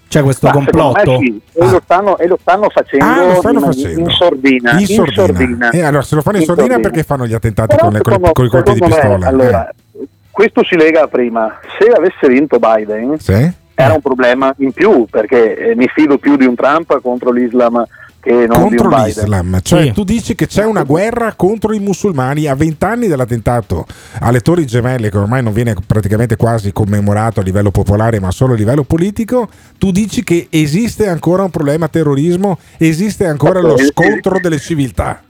C'è 0.08 0.22
questo 0.22 0.46
Ma 0.46 0.52
secondo 0.54 0.70
me 0.74 0.82
complotto? 0.82 1.18
sì, 1.20 1.40
e, 1.52 1.70
lo 1.70 1.80
stanno, 1.84 2.16
e 2.16 2.26
lo 2.26 2.38
stanno 2.40 2.70
facendo, 2.70 3.04
Ah, 3.04 3.26
lo 3.26 3.34
stanno 3.40 3.58
in, 3.58 3.64
facendo. 3.66 4.00
in 4.00 4.08
sordina. 4.08 4.72
In 4.72 4.78
in 4.78 4.86
sordina. 4.86 5.14
sordina. 5.26 5.70
E 5.70 5.82
allora 5.82 6.02
se 6.02 6.14
lo 6.14 6.22
fanno 6.22 6.36
in, 6.36 6.42
In 6.42 6.48
sordina, 6.48 6.68
sordina. 6.68 6.88
perché 6.88 7.04
fanno 7.06 7.26
gli 7.26 7.34
attentati 7.34 7.74
Però 7.74 7.82
con, 7.88 7.92
le, 7.92 7.98
secondo- 8.02 8.32
con 8.32 8.44
i 8.46 8.48
colpi 8.48 8.70
di 8.72 8.76
secondo 8.76 8.94
me, 8.94 9.00
pistola? 9.02 9.26
allora, 9.26 9.74
questo 10.39 10.62
si 10.62 10.76
lega 10.76 11.03
a 11.03 11.09
prima. 11.09 11.59
Se 11.80 11.91
avesse 11.91 12.28
vinto 12.28 12.61
Biden, 12.61 13.14
Eh, 13.14 13.18
sì? 13.18 13.53
era 13.74 13.95
un 13.95 14.01
problema 14.01 14.55
in 14.59 14.70
più, 14.70 15.05
perché 15.11 15.57
eh, 15.70 15.74
mi 15.74 15.89
fido 15.93 16.16
più 16.18 16.36
di 16.36 16.47
un 16.47 16.55
Trump 16.55 17.01
contro 17.01 17.32
l'Islam 17.32 17.84
che 18.20 18.47
non 18.47 18.61
contro 18.61 18.89
l'Islam, 18.89 19.59
cioè 19.62 19.82
Sì. 19.86 19.93
tu 19.93 20.05
dici 20.05 20.36
che 20.36 20.47
c'è 20.47 20.64
una 20.64 20.84
guerra 20.84 21.32
contro 21.34 21.72
i 21.72 21.80
musulmani 21.80 22.47
a 22.47 22.55
vent'anni 22.55 23.09
dall'attentato 23.09 23.84
alle 24.20 24.39
Torri 24.41 24.64
Gemelle, 24.64 25.11
che 25.11 25.18
ormai 25.18 25.43
non 25.43 25.53
viene 25.53 25.74
praticamente 25.84 26.36
quasi 26.36 26.72
commemorato 26.72 27.41
a 27.41 27.43
livello 27.43 27.72
popolare, 27.72 28.20
ma 28.20 28.30
solo 28.30 28.53
a 28.53 28.57
livello 28.57 28.84
politico. 28.84 29.49
Tu 29.76 29.91
dici 29.91 30.22
che 30.22 30.47
esiste 30.51 31.09
ancora 31.09 31.43
un 31.43 31.51
problema 31.51 31.89
terrorismo, 31.89 32.61
esiste 32.76 33.26
ancora 33.26 33.59
lo 33.59 33.76
scontro 33.76 34.39
delle 34.41 34.59
civiltà. 34.61 35.20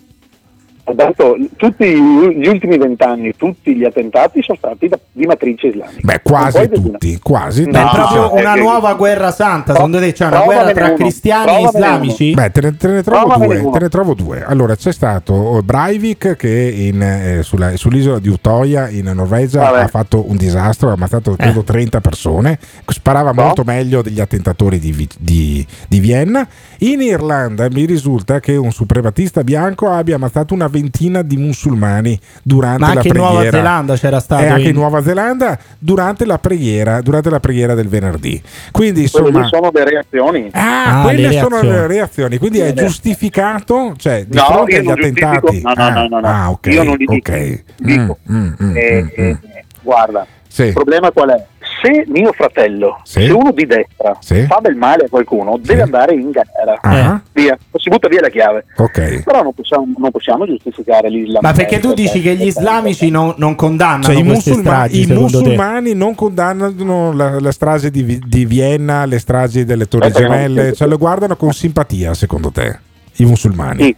Tanto, 0.97 1.37
tutti 1.57 1.85
gli 1.87 2.47
ultimi 2.47 2.79
vent'anni, 2.79 3.33
tutti 3.37 3.75
gli 3.77 3.85
attentati 3.85 4.43
sono 4.43 4.59
stati 4.59 4.89
da- 4.89 4.99
di 5.13 5.27
matrice 5.27 5.67
islamica. 5.69 6.01
Beh, 6.03 6.21
quasi 6.23 6.69
tutti, 6.69 7.19
quasi 7.21 7.65
No, 7.65 7.73
Beh, 7.73 7.79
è 7.79 7.83
tutti. 7.85 7.97
proprio 7.97 8.33
eh, 8.37 8.41
una 8.41 8.53
che- 8.55 8.61
nuova 8.61 8.95
guerra 8.95 9.31
santa. 9.31 9.75
Secondo 9.75 9.99
te 9.99 10.13
c'è 10.13 10.27
una 10.27 10.41
guerra 10.43 10.73
tra 10.73 10.87
uno, 10.87 10.95
cristiani 10.97 11.51
e 11.57 11.63
islamici? 11.63 12.35
Beh, 12.35 12.51
te 12.51 12.61
ne, 12.63 12.77
te 12.77 12.89
ne 12.89 13.03
trovo 13.03 13.37
due, 13.37 13.71
te 13.71 13.79
ne 13.79 13.89
trovo 13.89 14.15
due. 14.15 14.43
Allora, 14.45 14.75
c'è 14.77 14.93
stato 14.93 15.61
Breivik 15.65 16.37
che 16.37 16.73
in, 16.75 17.03
eh, 17.03 17.43
sulla- 17.43 17.77
sull'isola 17.77 18.19
di 18.19 18.29
Utoya 18.29 18.89
in 18.89 19.11
Norvegia 19.15 19.61
Vabbè. 19.61 19.81
ha 19.83 19.89
fatto 19.89 20.25
un 20.29 20.37
disastro, 20.37 20.89
ha 20.89 20.93
ammazzato 20.93 21.35
credo 21.37 21.63
30 21.63 22.01
persone, 22.01 22.59
sparava 22.87 23.33
molto 23.33 23.63
meglio 23.65 24.01
degli 24.03 24.21
attentatori 24.21 24.79
di, 24.79 25.07
di- 25.19 25.67
di 25.87 26.01
Vienna. 26.01 26.47
In 26.79 27.01
Irlanda 27.03 27.67
mi 27.71 27.85
risulta 27.85 28.41
che 28.41 28.57
un 28.57 28.71
suprematista 28.71 29.43
bianco 29.45 29.91
abbia 29.91 30.15
ammazzato 30.15 30.55
una 30.55 30.65
ventina 30.65 30.77
di 31.23 31.37
musulmani 31.37 32.19
durante 32.43 32.81
Ma 32.81 32.87
la 32.89 32.93
anche 32.95 33.09
in 33.09 33.13
preghiera. 33.15 33.33
Nuova 33.41 33.51
Zelanda 33.51 33.95
c'era 33.97 34.21
stato. 34.21 34.43
E 34.43 34.47
anche 34.49 34.61
in- 34.63 34.69
in 34.69 34.75
Nuova 34.75 35.03
Zelanda 35.03 35.59
durante 35.79 36.25
la 36.25 36.39
preghiera, 36.39 37.01
durante 37.01 37.31
la 37.31 37.41
preghiera 37.41 37.75
del 37.75 37.89
venerdì. 37.89 38.41
Quindi 38.71 39.09
Quelle 39.09 39.29
insomma 39.29 39.47
sono 39.49 39.71
le 39.73 39.85
reazioni. 39.85 40.49
Ah, 40.53 41.01
Ah, 41.01 41.03
quelle 41.03 41.29
le 41.29 41.33
sono 41.39 41.49
reazioni. 41.61 41.69
le 41.77 41.87
reazioni, 41.87 42.39
quindi 42.39 42.59
è 42.61 42.73
giustificato, 42.73 43.95
cioè 43.97 44.25
di 44.27 44.37
No, 44.37 44.45
fronte 44.45 44.77
agli 44.79 44.91
attentati. 44.91 45.61
no, 45.63 45.73
no, 45.75 45.83
ah, 45.83 45.91
no, 45.91 46.09
no, 46.09 46.21
no. 46.21 46.27
ah, 46.27 46.51
ok, 46.51 46.67
Io 46.69 46.83
non 46.83 46.97
li 46.97 47.07
dico. 47.07 48.19
Mm, 48.31 48.51
mm, 48.61 48.77
Eh, 48.77 49.13
eh, 49.15 49.37
guarda, 49.83 50.27
Sì. 50.49 50.65
il 50.65 50.73
problema 50.73 51.11
qual 51.11 51.31
è? 51.31 51.45
Se 51.81 52.05
mio 52.09 52.33
fratello, 52.33 53.01
Sì. 53.05 53.27
se 53.27 53.31
uno 53.33 53.53
di 53.53 53.65
destra 53.65 54.17
Sì. 54.21 54.43
fa 54.47 54.59
del 54.61 54.75
male 54.75 55.05
a 55.05 55.09
qualcuno, 55.09 55.59
deve 55.63 55.83
andare 55.83 56.13
in 56.15 56.31
galera. 56.31 56.79
Ah. 56.81 57.21
Via, 57.33 57.57
si 57.75 57.89
butta 57.89 58.09
via 58.09 58.21
la 58.21 58.29
chiave. 58.31 58.65
Ok. 58.77 59.23
Però 59.23 59.43
non 59.43 59.53
possiamo, 59.55 59.87
non 59.97 60.11
possiamo 60.11 60.45
giustificare 60.47 61.09
l'Islam. 61.09 61.41
Ma 61.43 61.53
perché 61.53 61.79
tu 61.79 61.95
dici 61.95 62.21
che 62.21 62.35
gli 62.35 62.47
islamici 62.47 63.11
non, 63.11 63.35
non 63.37 63.55
condannano 63.55 64.03
Cioè, 64.03 64.17
i, 64.17 64.23
musulma- 64.25 64.61
stragi, 64.63 65.01
i 65.01 65.05
secondo 65.05 65.27
te? 65.31 65.37
musulmani 65.39 65.95
non 65.95 66.15
condannano 66.17 67.13
la, 67.13 67.39
la 67.39 67.53
strage 67.53 67.91
di, 67.91 68.21
di 68.27 68.45
Vienna, 68.45 69.05
le 69.05 69.19
stragi 69.21 69.65
delle 69.65 69.87
Torri 69.87 70.09
Eh, 70.09 70.11
Gemelle, 70.13 70.73
cioè 70.73 70.89
lo 70.89 70.99
guardano 70.99 71.37
con 71.37 71.53
simpatia, 71.53 72.13
secondo 72.15 72.51
te? 72.51 72.79
I 73.17 73.25
musulmani? 73.25 73.83
Sì. 73.85 73.97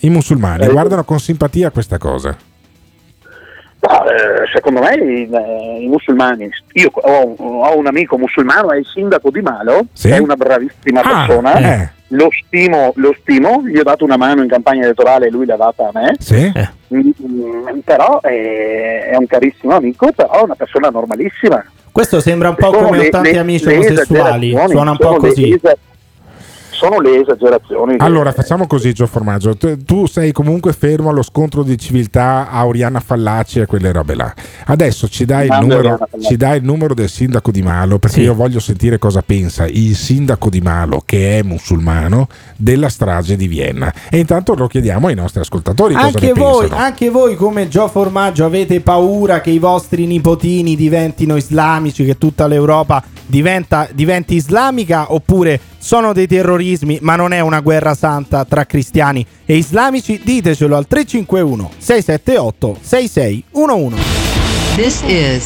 I 0.00 0.10
musulmani 0.10 0.64
Eh, 0.64 0.68
guardano 0.70 1.04
con 1.04 1.18
simpatia 1.20 1.70
questa 1.70 1.98
cosa. 1.98 2.36
No, 3.78 4.04
eh, 4.08 4.46
secondo 4.52 4.80
me 4.80 4.94
i, 4.94 5.28
eh, 5.30 5.82
i 5.82 5.86
musulmani, 5.86 6.48
io 6.72 6.90
ho, 6.92 7.34
ho 7.38 7.76
un 7.78 7.86
amico 7.86 8.16
musulmano, 8.18 8.70
è 8.72 8.78
il 8.78 8.86
sindaco 8.86 9.30
di 9.30 9.40
Malo, 9.42 9.86
Sì? 9.92 10.08
è 10.08 10.18
una 10.18 10.34
bravissima 10.34 11.02
Ah, 11.02 11.26
persona, 11.26 11.54
eh. 11.58 11.90
lo, 12.08 12.28
stimo, 12.44 12.92
lo 12.96 13.14
stimo, 13.20 13.62
gli 13.66 13.78
ho 13.78 13.82
dato 13.84 14.04
una 14.04 14.16
mano 14.16 14.42
in 14.42 14.48
campagna 14.48 14.82
elettorale 14.84 15.26
e 15.26 15.30
lui 15.30 15.44
l'ha 15.46 15.56
data 15.56 15.88
a 15.88 15.90
me, 15.92 16.14
Sì? 16.18 16.50
Mm, 16.94 17.10
mm, 17.22 17.78
però 17.84 18.20
è, 18.22 19.10
è 19.12 19.16
un 19.16 19.26
carissimo 19.26 19.74
amico, 19.76 20.10
però 20.10 20.32
è 20.32 20.42
una 20.42 20.54
persona 20.54 20.88
normalissima. 20.88 21.64
Questo 21.92 22.20
sembra 22.20 22.48
un 22.48 22.56
po' 22.56 22.72
Sono 22.72 22.86
come 22.86 22.98
le- 22.98 23.06
ho 23.06 23.10
tanti 23.10 23.32
le- 23.32 23.38
amici 23.38 23.66
le 23.66 23.74
omosessuali. 23.74 24.56
Suona 24.68 24.90
un 24.92 24.96
po' 24.96 25.12
le 25.12 25.18
così. 25.18 25.52
esa- 25.52 25.76
sono 26.76 27.00
le 27.00 27.20
esagerazioni. 27.22 27.96
che- 27.96 28.04
Allora 28.04 28.32
facciamo 28.32 28.66
così 28.66 28.92
Gio 28.92 29.06
Formaggio, 29.06 29.56
tu, 29.56 29.76
tu 29.82 30.06
sei 30.06 30.32
comunque 30.32 30.72
fermo 30.72 31.08
allo 31.10 31.22
scontro 31.22 31.62
di 31.62 31.76
civiltà 31.78 32.48
a 32.50 32.66
Oriana 32.66 33.00
Fallaci 33.00 33.60
e 33.60 33.66
quelle 33.66 33.90
robe 33.92 34.14
là. 34.14 34.32
Adesso 34.66 35.08
ci 35.08 35.24
dai, 35.24 35.46
il 35.46 35.56
numero, 35.60 35.98
ci 36.20 36.36
dai 36.36 36.58
il 36.58 36.64
numero 36.64 36.94
del 36.94 37.08
sindaco 37.08 37.50
di 37.50 37.62
Malo 37.62 37.98
perché 37.98 38.16
Sì. 38.18 38.22
io 38.22 38.34
voglio 38.34 38.60
sentire 38.60 38.98
cosa 38.98 39.22
pensa 39.22 39.66
il 39.66 39.94
sindaco 39.96 40.50
di 40.50 40.60
Malo 40.60 41.02
che 41.04 41.38
è 41.38 41.42
musulmano 41.42 42.28
della 42.56 42.88
strage 42.88 43.36
di 43.36 43.48
Vienna 43.48 43.92
e 44.10 44.18
intanto 44.18 44.54
lo 44.54 44.66
chiediamo 44.66 45.06
ai 45.08 45.14
nostri 45.14 45.40
ascoltatori 45.40 45.94
Anche 45.94 46.32
voi, 46.32 46.68
anche 46.70 47.10
voi 47.10 47.34
come 47.36 47.68
Gio 47.68 47.88
Formaggio 47.88 48.44
avete 48.44 48.80
paura 48.80 49.40
che 49.40 49.50
i 49.50 49.58
vostri 49.58 50.06
nipotini 50.06 50.76
diventino 50.76 51.36
islamici, 51.36 52.04
che 52.04 52.18
tutta 52.18 52.46
l'Europa 52.46 53.02
diventa- 53.26 53.88
diventi 53.92 54.34
islamica 54.34 55.12
oppure 55.12 55.58
sono 55.78 56.12
dei 56.12 56.26
terrorismi 56.26 56.98
ma 57.02 57.16
non 57.16 57.32
è 57.32 57.40
una 57.40 57.60
guerra 57.60 57.94
santa 57.94 58.44
tra 58.44 58.64
cristiani 58.64 59.26
e 59.44 59.56
islamici? 59.56 60.20
Ditecelo 60.22 60.76
al 60.76 60.86
351 60.86 61.70
678 61.78 62.78
6611. 62.80 64.02
This 64.76 65.02
is 65.06 65.44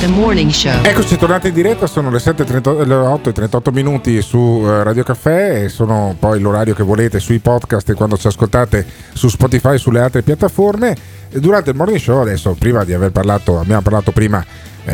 the 0.00 0.08
morning 0.08 0.50
show. 0.50 0.82
Eccoci 0.82 1.16
tornati 1.16 1.48
in 1.48 1.54
diretta, 1.54 1.86
sono 1.86 2.10
le 2.10 2.18
7.38 2.18 2.86
le 2.86 2.94
8 2.94 3.28
e 3.30 3.32
38 3.32 3.70
minuti 3.72 4.22
su 4.22 4.62
eh, 4.64 4.82
Radio 4.82 5.02
Caffè 5.02 5.64
e 5.64 5.68
sono 5.68 6.14
poi 6.18 6.40
l'orario 6.40 6.74
che 6.74 6.82
volete 6.82 7.18
sui 7.18 7.38
podcast 7.38 7.88
e 7.90 7.94
quando 7.94 8.16
ci 8.16 8.26
ascoltate 8.26 8.86
su 9.12 9.28
Spotify 9.28 9.74
e 9.74 9.78
sulle 9.78 10.00
altre 10.00 10.22
piattaforme. 10.22 10.94
Durante 11.32 11.70
il 11.70 11.76
morning 11.76 11.98
show, 11.98 12.20
adesso 12.20 12.54
prima 12.58 12.84
di 12.84 12.92
aver 12.92 13.10
parlato, 13.10 13.58
abbiamo 13.58 13.82
parlato 13.82 14.12
prima 14.12 14.44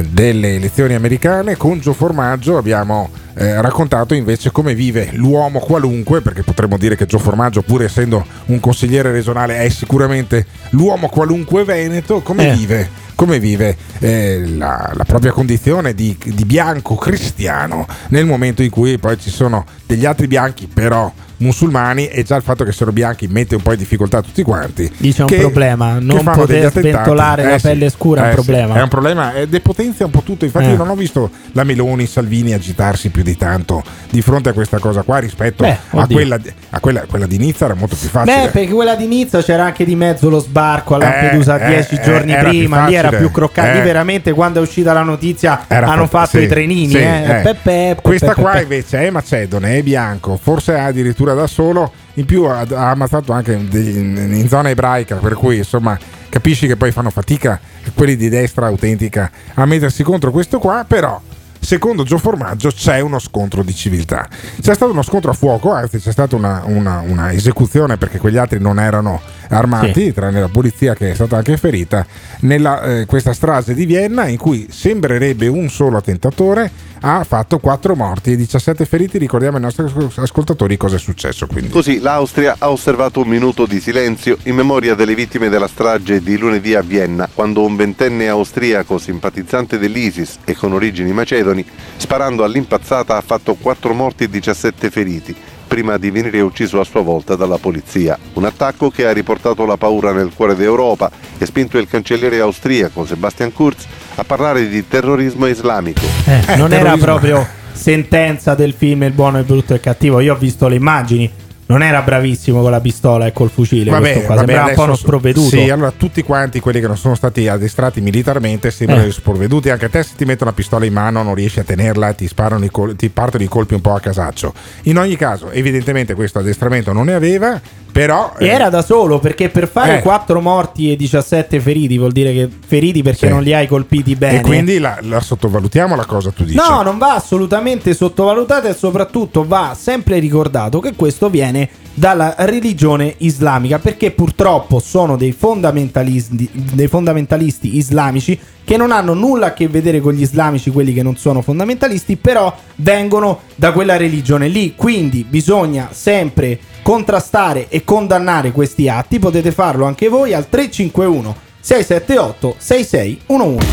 delle 0.00 0.54
elezioni 0.54 0.94
americane, 0.94 1.56
con 1.56 1.78
Gio 1.78 1.92
Formaggio 1.92 2.56
abbiamo 2.56 3.10
eh, 3.34 3.60
raccontato 3.60 4.14
invece 4.14 4.50
come 4.50 4.74
vive 4.74 5.10
l'uomo 5.12 5.58
qualunque, 5.58 6.20
perché 6.20 6.42
potremmo 6.42 6.78
dire 6.78 6.96
che 6.96 7.06
Gio 7.06 7.18
Formaggio, 7.18 7.62
pur 7.62 7.82
essendo 7.82 8.24
un 8.46 8.60
consigliere 8.60 9.12
regionale, 9.12 9.58
è 9.58 9.68
sicuramente 9.68 10.46
l'uomo 10.70 11.08
qualunque 11.08 11.64
veneto, 11.64 12.20
come 12.20 12.50
Eh. 12.50 12.56
vive 12.56 13.00
come 13.14 13.38
vive 13.38 13.76
eh, 14.00 14.42
la, 14.56 14.90
la 14.94 15.04
propria 15.04 15.30
condizione 15.30 15.94
di, 15.94 16.16
di 16.24 16.44
bianco 16.44 16.96
cristiano 16.96 17.86
nel 18.08 18.24
momento 18.24 18.62
in 18.62 18.70
cui 18.70 18.98
poi 18.98 19.16
ci 19.20 19.30
sono 19.30 19.64
degli 19.86 20.04
altri 20.06 20.26
bianchi 20.26 20.66
però 20.66 21.12
musulmani 21.42 22.06
e 22.08 22.22
già 22.22 22.36
il 22.36 22.42
fatto 22.42 22.64
che 22.64 22.72
siano 22.72 22.92
bianchi 22.92 23.26
mette 23.28 23.54
un 23.54 23.62
po' 23.62 23.72
in 23.72 23.78
difficoltà 23.78 24.22
tutti 24.22 24.42
quanti 24.42 24.90
Dice 24.96 25.22
un 25.22 25.28
che- 25.28 25.38
problema, 25.38 25.96
che 25.98 26.04
non 26.04 26.24
poter 26.24 26.70
sventolare 26.70 27.44
la 27.44 27.58
sì, 27.58 27.68
pelle 27.68 27.90
scura 27.90 28.20
è 28.22 28.24
un 28.24 28.28
eh 28.30 28.30
sì, 28.30 28.42
problema. 28.42 28.74
è 28.74 28.82
un 28.82 28.88
problema 28.88 29.34
eh, 29.34 29.48
depotenzia 29.48 30.04
un 30.06 30.10
po' 30.10 30.22
tutto 30.22 30.44
infatti 30.44 30.66
Eh. 30.66 30.70
io 30.70 30.76
non 30.76 30.88
ho 30.88 30.94
visto 30.94 31.30
la 31.52 31.64
Meloni 31.64 32.06
Salvini 32.06 32.52
agitarsi 32.52 33.10
più 33.10 33.22
di 33.22 33.36
tanto 33.36 33.82
di 34.10 34.22
fronte 34.22 34.48
a 34.50 34.52
questa 34.52 34.78
cosa 34.78 35.02
qua 35.02 35.18
rispetto 35.18 35.64
Beh, 35.64 35.76
a, 35.90 36.06
quella, 36.06 36.38
a 36.70 36.80
quella, 36.80 37.00
quella 37.08 37.26
di 37.26 37.38
Nizza 37.38 37.64
era 37.66 37.74
molto 37.74 37.96
più 37.98 38.08
facile 38.08 38.44
Beh, 38.44 38.48
perché 38.50 38.72
quella 38.72 38.94
di 38.94 39.06
Nizza 39.06 39.42
c'era 39.42 39.64
anche 39.64 39.84
di 39.84 39.94
mezzo 39.94 40.28
lo 40.28 40.38
sbarco 40.38 40.94
a 40.94 40.98
Lampedusa 40.98 41.58
Eh, 41.58 41.66
dieci 41.68 41.94
eh, 41.96 42.00
giorni 42.02 42.32
eh, 42.34 42.38
prima, 42.38 42.86
lì 42.86 42.94
era 42.94 43.08
più 43.10 43.30
croccante. 43.30 43.80
Eh. 43.80 43.82
veramente 43.82 44.32
quando 44.32 44.58
è 44.60 44.62
uscita 44.62 44.92
la 44.92 45.02
notizia 45.02 45.64
Era 45.68 45.86
hanno 45.88 46.06
fa- 46.06 46.20
fatto 46.26 46.38
sì, 46.38 46.44
i 46.44 46.46
trenini. 46.46 46.92
eh. 46.94 47.54
eh. 47.64 47.96
Questa 48.00 48.34
qua 48.34 48.60
invece 48.60 48.98
è 49.06 49.10
macedone, 49.10 49.76
è 49.78 49.82
bianco, 49.82 50.38
forse 50.40 50.74
è 50.74 50.80
addirittura 50.80 51.31
da 51.34 51.46
solo, 51.46 51.92
in 52.14 52.24
più 52.24 52.44
ha, 52.44 52.64
ammazzato 52.90 53.32
anche 53.32 53.52
in 53.52 54.46
zona 54.48 54.70
ebraica, 54.70 55.16
per 55.16 55.34
cui 55.34 55.58
insomma 55.58 55.98
capisci 56.28 56.66
che 56.66 56.76
poi 56.76 56.92
fanno 56.92 57.10
fatica 57.10 57.60
quelli 57.94 58.16
di 58.16 58.28
destra 58.28 58.66
autentica 58.66 59.30
a 59.54 59.66
mettersi 59.66 60.02
contro 60.02 60.30
questo 60.30 60.58
qua, 60.58 60.84
però 60.86 61.20
secondo 61.62 62.02
Gio 62.02 62.18
Formaggio 62.18 62.70
c'è 62.70 62.98
uno 63.00 63.18
scontro 63.20 63.62
di 63.62 63.72
civiltà. 63.74 64.28
C'è 64.60 64.74
stato 64.74 64.90
uno 64.90 65.02
scontro 65.02 65.30
a 65.30 65.34
fuoco, 65.34 65.72
anzi 65.72 65.98
c'è 65.98 66.10
stata 66.12 66.34
una, 66.36 66.62
una- 66.66 67.00
una 67.06 67.32
esecuzione 67.32 67.96
perché 67.96 68.18
quegli 68.18 68.36
altri 68.36 68.58
non 68.60 68.80
erano 68.80 69.20
armati, 69.48 70.04
Sì. 70.06 70.12
tranne 70.12 70.40
la 70.40 70.48
polizia 70.48 70.94
che 70.94 71.10
è 71.10 71.14
stata 71.14 71.36
anche 71.36 71.56
ferita, 71.56 72.04
nella 72.40 72.82
eh, 72.82 73.06
questa 73.06 73.32
strage 73.32 73.74
di 73.74 73.84
Vienna 73.86 74.26
in 74.26 74.38
cui 74.38 74.66
sembrerebbe 74.70 75.46
un 75.46 75.68
solo 75.68 75.98
attentatore 75.98 76.70
ha 77.04 77.24
fatto 77.24 77.58
4 77.58 77.94
morti 77.96 78.32
e 78.32 78.36
17 78.36 78.84
feriti. 78.86 79.18
Ricordiamo 79.18 79.56
ai 79.56 79.62
nostri 79.62 79.84
ascol- 79.84 80.10
ascoltatori 80.16 80.76
cosa 80.76 80.96
è 80.96 80.98
successo. 81.00 81.46
Quindi. 81.48 81.68
Così 81.70 81.98
l'Austria 82.00 82.54
ha 82.58 82.70
osservato 82.70 83.20
un 83.20 83.28
minuto 83.28 83.66
di 83.66 83.80
silenzio 83.80 84.38
in 84.44 84.54
memoria 84.54 84.94
delle 84.94 85.14
vittime 85.16 85.48
della 85.48 85.66
strage 85.66 86.22
di 86.22 86.38
lunedì 86.38 86.74
a 86.76 86.80
Vienna, 86.80 87.28
quando 87.32 87.64
un 87.64 87.74
ventenne 87.74 88.28
austriaco 88.28 88.98
simpatizzante 88.98 89.78
dell'ISIS 89.78 90.38
e 90.44 90.54
con 90.54 90.72
origini 90.72 91.12
macedoni, 91.12 91.51
sparando 91.96 92.44
all'impazzata 92.44 93.16
ha 93.16 93.20
fatto 93.20 93.54
4 93.54 93.92
morti 93.92 94.24
e 94.24 94.28
17 94.28 94.90
feriti 94.90 95.36
prima 95.72 95.96
di 95.96 96.10
venire 96.10 96.40
ucciso 96.42 96.80
a 96.80 96.84
sua 96.84 97.00
volta 97.00 97.34
dalla 97.34 97.56
polizia. 97.56 98.18
Un 98.34 98.44
attacco 98.44 98.90
che 98.90 99.06
ha 99.06 99.12
riportato 99.12 99.64
la 99.64 99.78
paura 99.78 100.12
nel 100.12 100.30
cuore 100.34 100.54
d'Europa 100.54 101.10
e 101.38 101.46
spinto 101.46 101.78
il 101.78 101.88
cancelliere 101.88 102.40
austriaco 102.40 103.06
Sebastian 103.06 103.54
Kurz 103.54 103.86
a 104.16 104.24
parlare 104.24 104.68
di 104.68 104.86
terrorismo 104.86 105.46
islamico. 105.46 106.02
Eh, 106.26 106.56
non 106.56 106.72
era 106.72 106.92
terrorismo. 106.92 107.04
proprio 107.04 107.46
sentenza 107.72 108.54
del 108.54 108.74
film 108.74 109.04
Il 109.04 109.12
buono, 109.12 109.38
il 109.38 109.44
brutto 109.44 109.72
e 109.72 109.76
il 109.76 109.80
cattivo. 109.80 110.20
Io 110.20 110.34
ho 110.34 110.36
visto 110.36 110.68
le 110.68 110.76
immagini. 110.76 111.30
Non 111.72 111.82
era 111.82 112.02
bravissimo 112.02 112.60
con 112.60 112.70
la 112.70 112.80
pistola 112.80 113.24
e 113.26 113.32
col 113.32 113.48
fucile. 113.48 113.90
questo 113.90 114.20
qua. 114.20 114.36
Sembrava 114.36 114.68
un 114.68 114.74
po' 114.74 114.82
uno 114.82 114.94
sprovveduto. 114.94 115.48
Sì, 115.48 115.70
allora 115.70 115.90
tutti 115.96 116.22
quanti 116.22 116.60
quelli 116.60 116.80
che 116.80 116.86
non 116.86 116.98
sono 116.98 117.14
stati 117.14 117.48
addestrati 117.48 118.02
militarmente 118.02 118.70
sembrano 118.70 119.04
Eh. 119.04 119.10
sprovveduti. 119.10 119.70
Anche 119.70 119.86
a 119.86 119.88
te, 119.88 120.02
se 120.02 120.12
ti 120.14 120.26
mettono 120.26 120.50
una 120.50 120.58
pistola 120.58 120.84
in 120.84 120.92
mano, 120.92 121.22
non 121.22 121.34
riesci 121.34 121.60
a 121.60 121.64
tenerla, 121.64 122.12
ti, 122.12 122.28
sparano 122.28 122.64
i 122.66 122.70
col- 122.70 122.94
ti 122.94 123.08
partono 123.08 123.42
i 123.42 123.48
colpi 123.48 123.72
un 123.72 123.80
po' 123.80 123.94
a 123.94 124.00
casaccio. 124.00 124.52
In 124.82 124.98
ogni 124.98 125.16
caso, 125.16 125.50
evidentemente, 125.50 126.12
questo 126.14 126.40
addestramento 126.40 126.92
non 126.92 127.06
ne 127.06 127.14
aveva, 127.14 127.58
però. 127.92 128.32
E 128.38 128.46
eh, 128.46 128.48
era 128.48 128.70
da 128.70 128.82
solo 128.82 129.18
perché 129.18 129.50
per 129.50 129.68
fare 129.68 129.98
Eh. 129.98 130.02
4 130.02 130.40
morti 130.40 130.90
e 130.90 130.96
17 130.96 131.60
feriti 131.60 131.98
vuol 131.98 132.12
dire 132.12 132.32
che 132.32 132.48
feriti 132.66 133.02
perché 133.02 133.26
Sì. 133.26 133.32
non 133.32 133.42
li 133.42 133.52
hai 133.54 133.66
colpiti 133.68 134.16
bene. 134.16 134.38
E 134.38 134.40
quindi 134.40 134.78
la, 134.78 134.98
la 135.02 135.20
sottovalutiamo 135.20 135.94
la 135.94 136.06
cosa, 136.06 136.30
tu 136.30 136.44
dici. 136.44 136.56
No, 136.56 136.82
non 136.82 136.98
va 136.98 137.14
assolutamente 137.14 137.94
sottovalutato 137.94 138.66
e 138.68 138.74
soprattutto 138.74 139.44
va 139.46 139.76
sempre 139.78 140.18
ricordato 140.18 140.80
che 140.80 140.94
questo 140.96 141.28
viene 141.30 141.68
dalla 141.94 142.34
religione 142.38 143.14
islamica 143.18 143.78
perché 143.78 144.12
purtroppo 144.12 144.78
sono 144.80 145.16
dei 145.18 145.32
fondamentalisti, 145.32 146.48
dei 146.72 146.88
fondamentalisti 146.88 147.76
islamici 147.76 148.38
che 148.64 148.76
non 148.76 148.92
hanno 148.92 149.12
nulla 149.12 149.46
a 149.48 149.52
che 149.52 149.68
vedere 149.68 150.00
con 150.00 150.14
gli 150.14 150.22
islamici, 150.22 150.70
quelli 150.70 150.94
che 150.94 151.02
non 151.02 151.16
sono 151.16 151.42
fondamentalisti, 151.42 152.16
però 152.16 152.54
vengono 152.76 153.40
da 153.56 153.72
quella 153.72 153.96
religione 153.96 154.48
lì. 154.48 154.74
Quindi 154.76 155.26
bisogna 155.28 155.88
sempre 155.92 156.58
contrastare 156.80 157.66
e 157.68 157.81
condannare 157.84 158.52
questi 158.52 158.88
atti. 158.88 159.18
Potete 159.18 159.52
farlo 159.52 159.84
anche 159.86 160.08
voi 160.08 160.34
al 160.34 160.48
351 160.48 161.36
678 161.60 162.54
6611. 162.58 163.66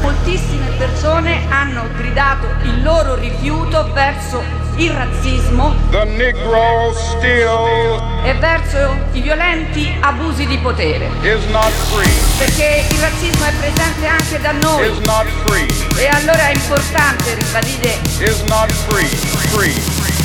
Moltissime 0.00 0.66
persone 0.76 1.46
hanno 1.48 1.88
gridato 1.96 2.46
il 2.64 2.82
loro 2.82 3.14
rifiuto 3.14 3.90
verso 3.92 4.42
il 4.76 4.90
razzismo 4.90 5.74
e 8.24 8.34
verso 8.34 8.96
i 9.12 9.20
violenti 9.20 9.94
abusi 10.00 10.46
di 10.46 10.58
potere. 10.58 11.08
Perché 12.38 12.86
il 12.90 12.98
razzismo 12.98 13.44
è 13.44 13.52
presente 13.58 14.06
anche 14.06 14.40
da 14.40 14.52
noi. 14.52 14.86
E 15.98 16.06
allora 16.08 16.48
è 16.48 16.54
importante 16.54 17.34
ribadire. 17.34 17.98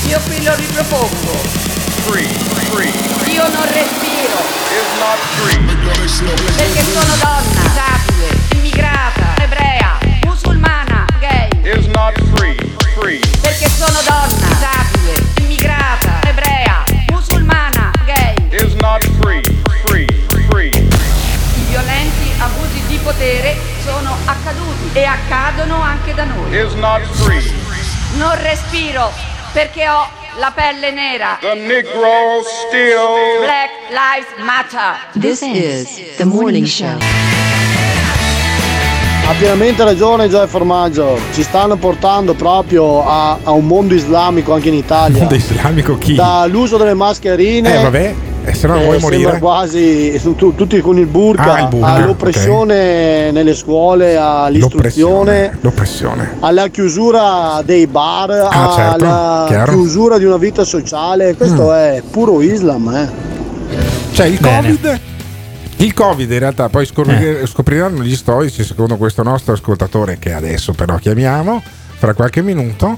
Io 0.07 0.19
qui 0.25 0.43
lo 0.43 0.55
ripropongo. 0.55 1.66
Io 2.08 3.47
non 3.49 3.66
respiro. 3.74 4.39
Perché 6.55 6.84
sono 6.84 7.16
donna, 7.20 7.62
disabile, 7.62 8.30
immigrata, 8.53 9.34
ebrea, 9.43 9.97
musulmana, 10.24 11.05
gay. 11.20 11.49
Perché 13.41 13.68
sono 13.70 13.99
donna, 14.08 14.47
disabile, 14.47 15.22
immigrata, 15.39 16.20
ebrea, 16.24 16.84
musulmana, 17.12 17.91
gay. 18.05 18.36
I 21.55 21.66
violenti 21.68 22.32
abusi 22.38 22.82
di 22.88 22.97
potere 23.03 23.58
sono 23.84 24.16
accaduti 24.26 24.89
e 24.93 25.03
accadono 25.03 25.82
anche 25.82 26.14
da 26.14 26.24
noi. 26.24 26.49
Non 28.14 28.34
respiro 28.41 29.12
perché 29.51 29.88
ho 29.89 30.08
la 30.39 30.51
pelle 30.53 30.91
nera. 30.91 31.39
Black 33.41 33.71
Lives 33.89 34.45
Matter. 34.45 34.95
This 35.19 35.41
is 35.41 36.15
the 36.17 36.25
morning 36.25 36.65
show. 36.65 36.97
Ha 39.25 39.33
pienamente 39.38 39.83
ragione 39.83 40.29
Gioia 40.29 40.47
Formaggio, 40.47 41.19
ci 41.33 41.43
stanno 41.43 41.75
portando 41.75 42.33
proprio 42.33 43.05
a, 43.05 43.39
a 43.43 43.51
un 43.51 43.65
mondo 43.65 43.93
islamico 43.93 44.53
anche 44.53 44.69
in 44.69 44.75
Italia. 44.75 45.19
Mondo 45.19 45.35
islamico 45.35 45.97
chi? 45.97 46.15
Dall'uso 46.15 46.77
delle 46.77 46.93
mascherine. 46.93 47.81
Eh, 47.91 48.15
vabbè, 48.47 48.49
eh, 48.49 48.53
se 48.53 48.67
no 48.67 48.73
che 48.77 48.83
vuoi 48.83 48.99
sembra 48.99 49.17
morire. 49.19 49.39
quasi 49.39 50.21
tu- 50.35 50.55
tutti 50.55 50.79
con 50.81 50.97
il 50.97 51.05
burka, 51.05 51.53
Ah, 51.53 51.59
il 51.61 51.67
burka, 51.67 51.87
all'oppressione 51.87 53.31
nelle 53.31 53.53
scuole, 53.53 54.15
all'istruzione, 54.17 55.57
L'oppressione. 55.61 56.35
alla 56.39 56.67
chiusura 56.67 57.61
dei 57.63 57.87
bar, 57.87 58.31
Ah, 58.31 58.71
certo, 58.75 59.05
alla 59.05 59.45
chiaro. 59.47 59.71
chiusura 59.73 60.17
di 60.17 60.25
una 60.25 60.37
vita 60.37 60.63
sociale. 60.63 61.35
Questo 61.35 61.65
Mm. 61.67 61.71
è 61.71 62.01
puro 62.09 62.41
Islam, 62.41 62.89
eh. 62.95 63.09
Cioè 64.13 64.25
il 64.27 64.37
Bene. 64.39 64.61
Covid. 64.75 64.99
Il 65.79 65.93
Covid 65.93 66.31
in 66.31 66.39
realtà 66.39 66.69
poi 66.69 66.85
scopri- 66.87 67.41
Eh. 67.41 67.45
scopriranno 67.45 68.01
gli 68.01 68.15
storici, 68.15 68.63
secondo 68.63 68.97
questo 68.97 69.21
nostro 69.21 69.53
ascoltatore, 69.53 70.17
che 70.17 70.33
adesso 70.33 70.73
però 70.73 70.95
chiamiamo, 70.95 71.61
fra 71.99 72.13
qualche 72.15 72.41
minuto, 72.41 72.97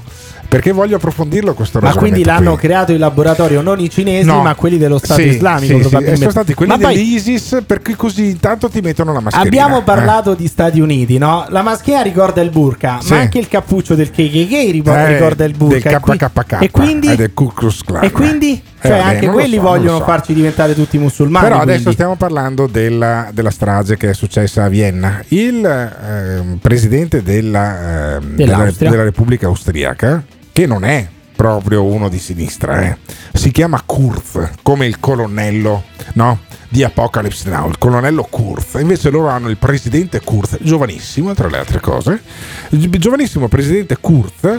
perché 0.50 0.72
voglio 0.72 0.96
approfondirlo 0.96 1.54
questo 1.54 1.78
Ma 1.80 1.94
quindi 1.94 2.24
l'hanno 2.24 2.50
qui. 2.54 2.60
creato 2.62 2.90
in 2.90 2.98
laboratorio 2.98 3.60
non 3.60 3.78
i 3.78 3.88
cinesi, 3.88 4.26
No. 4.26 4.42
ma 4.42 4.54
quelli 4.56 4.78
dello 4.78 4.98
Stato 4.98 5.20
Sì, 5.20 5.28
islamico. 5.28 5.64
sì, 5.66 5.72
sì, 5.74 5.78
probabilmente. 5.78 6.18
sono 6.18 6.30
stati 6.32 6.54
quelli 6.54 6.72
Ma 6.72 6.78
poi 6.78 6.94
dell'ISIS 6.96 7.62
perché 7.64 7.94
così 7.94 8.30
intanto 8.30 8.68
ti 8.68 8.80
mettono 8.80 9.12
la 9.12 9.20
mascherina. 9.20 9.48
Abbiamo 9.48 9.78
Eh. 9.78 9.84
parlato 9.84 10.34
di 10.34 10.48
Stati 10.48 10.80
Uniti, 10.80 11.18
no? 11.18 11.46
La 11.50 11.62
maschera 11.62 12.02
ricorda 12.02 12.40
il 12.40 12.50
burka, 12.50 12.98
Sì. 13.00 13.12
ma 13.12 13.20
anche 13.20 13.38
il 13.38 13.46
cappuccio 13.46 13.94
del 13.94 14.10
KKK 14.10 14.52
Eh, 14.52 14.70
ricorda 14.72 15.44
il 15.44 15.54
burka. 15.56 15.88
del 15.88 16.00
E 16.14 16.16
KKK, 16.16 16.56
e 16.62 16.70
quindi, 16.72 17.06
eh, 17.12 17.14
del 17.16 17.32
Ku 17.32 17.52
Klux 17.54 17.82
Klan. 17.84 18.02
e 18.02 18.10
quindi? 18.10 18.60
Eh, 18.82 18.88
Cioè, 18.88 18.96
vabbè, 18.98 19.14
anche 19.14 19.28
quelli 19.28 19.56
so, 19.56 19.62
vogliono 19.62 19.98
so. 19.98 20.04
farci 20.04 20.34
diventare 20.34 20.74
tutti 20.74 20.98
musulmani. 20.98 21.44
Però 21.46 21.58
adesso 21.60 21.76
quindi. 21.76 21.92
stiamo 21.92 22.16
parlando 22.16 22.66
della, 22.66 23.28
della 23.32 23.50
strage 23.50 23.96
che 23.96 24.10
è 24.10 24.14
successa 24.14 24.64
a 24.64 24.68
Vienna. 24.68 25.22
Il 25.28 25.64
ehm, 25.64 26.56
presidente 26.60 27.22
della, 27.22 28.16
ehm, 28.16 28.34
della, 28.34 28.68
della 28.76 29.02
Repubblica 29.04 29.46
Austriaca, 29.46 30.22
che 30.52 30.66
non 30.66 30.84
è 30.84 31.08
proprio 31.34 31.84
uno 31.84 32.08
di 32.10 32.18
sinistra, 32.18 32.82
eh, 32.82 32.98
si 33.32 33.50
chiama 33.50 33.82
Kurz, 33.84 34.50
come 34.62 34.86
il 34.86 35.00
colonnello 35.00 35.84
no? 36.14 36.40
di 36.68 36.84
Apocalypse 36.84 37.48
Now, 37.48 37.68
il 37.68 37.78
colonnello 37.78 38.26
Kurz. 38.28 38.74
Invece 38.74 39.08
loro 39.10 39.28
hanno 39.28 39.48
il 39.48 39.56
presidente 39.56 40.20
Kurz, 40.20 40.58
giovanissimo 40.60 41.32
tra 41.34 41.48
le 41.48 41.58
altre 41.58 41.80
cose, 41.80 42.20
giovanissimo 42.68 43.48
presidente 43.48 43.96
Kurz. 44.00 44.58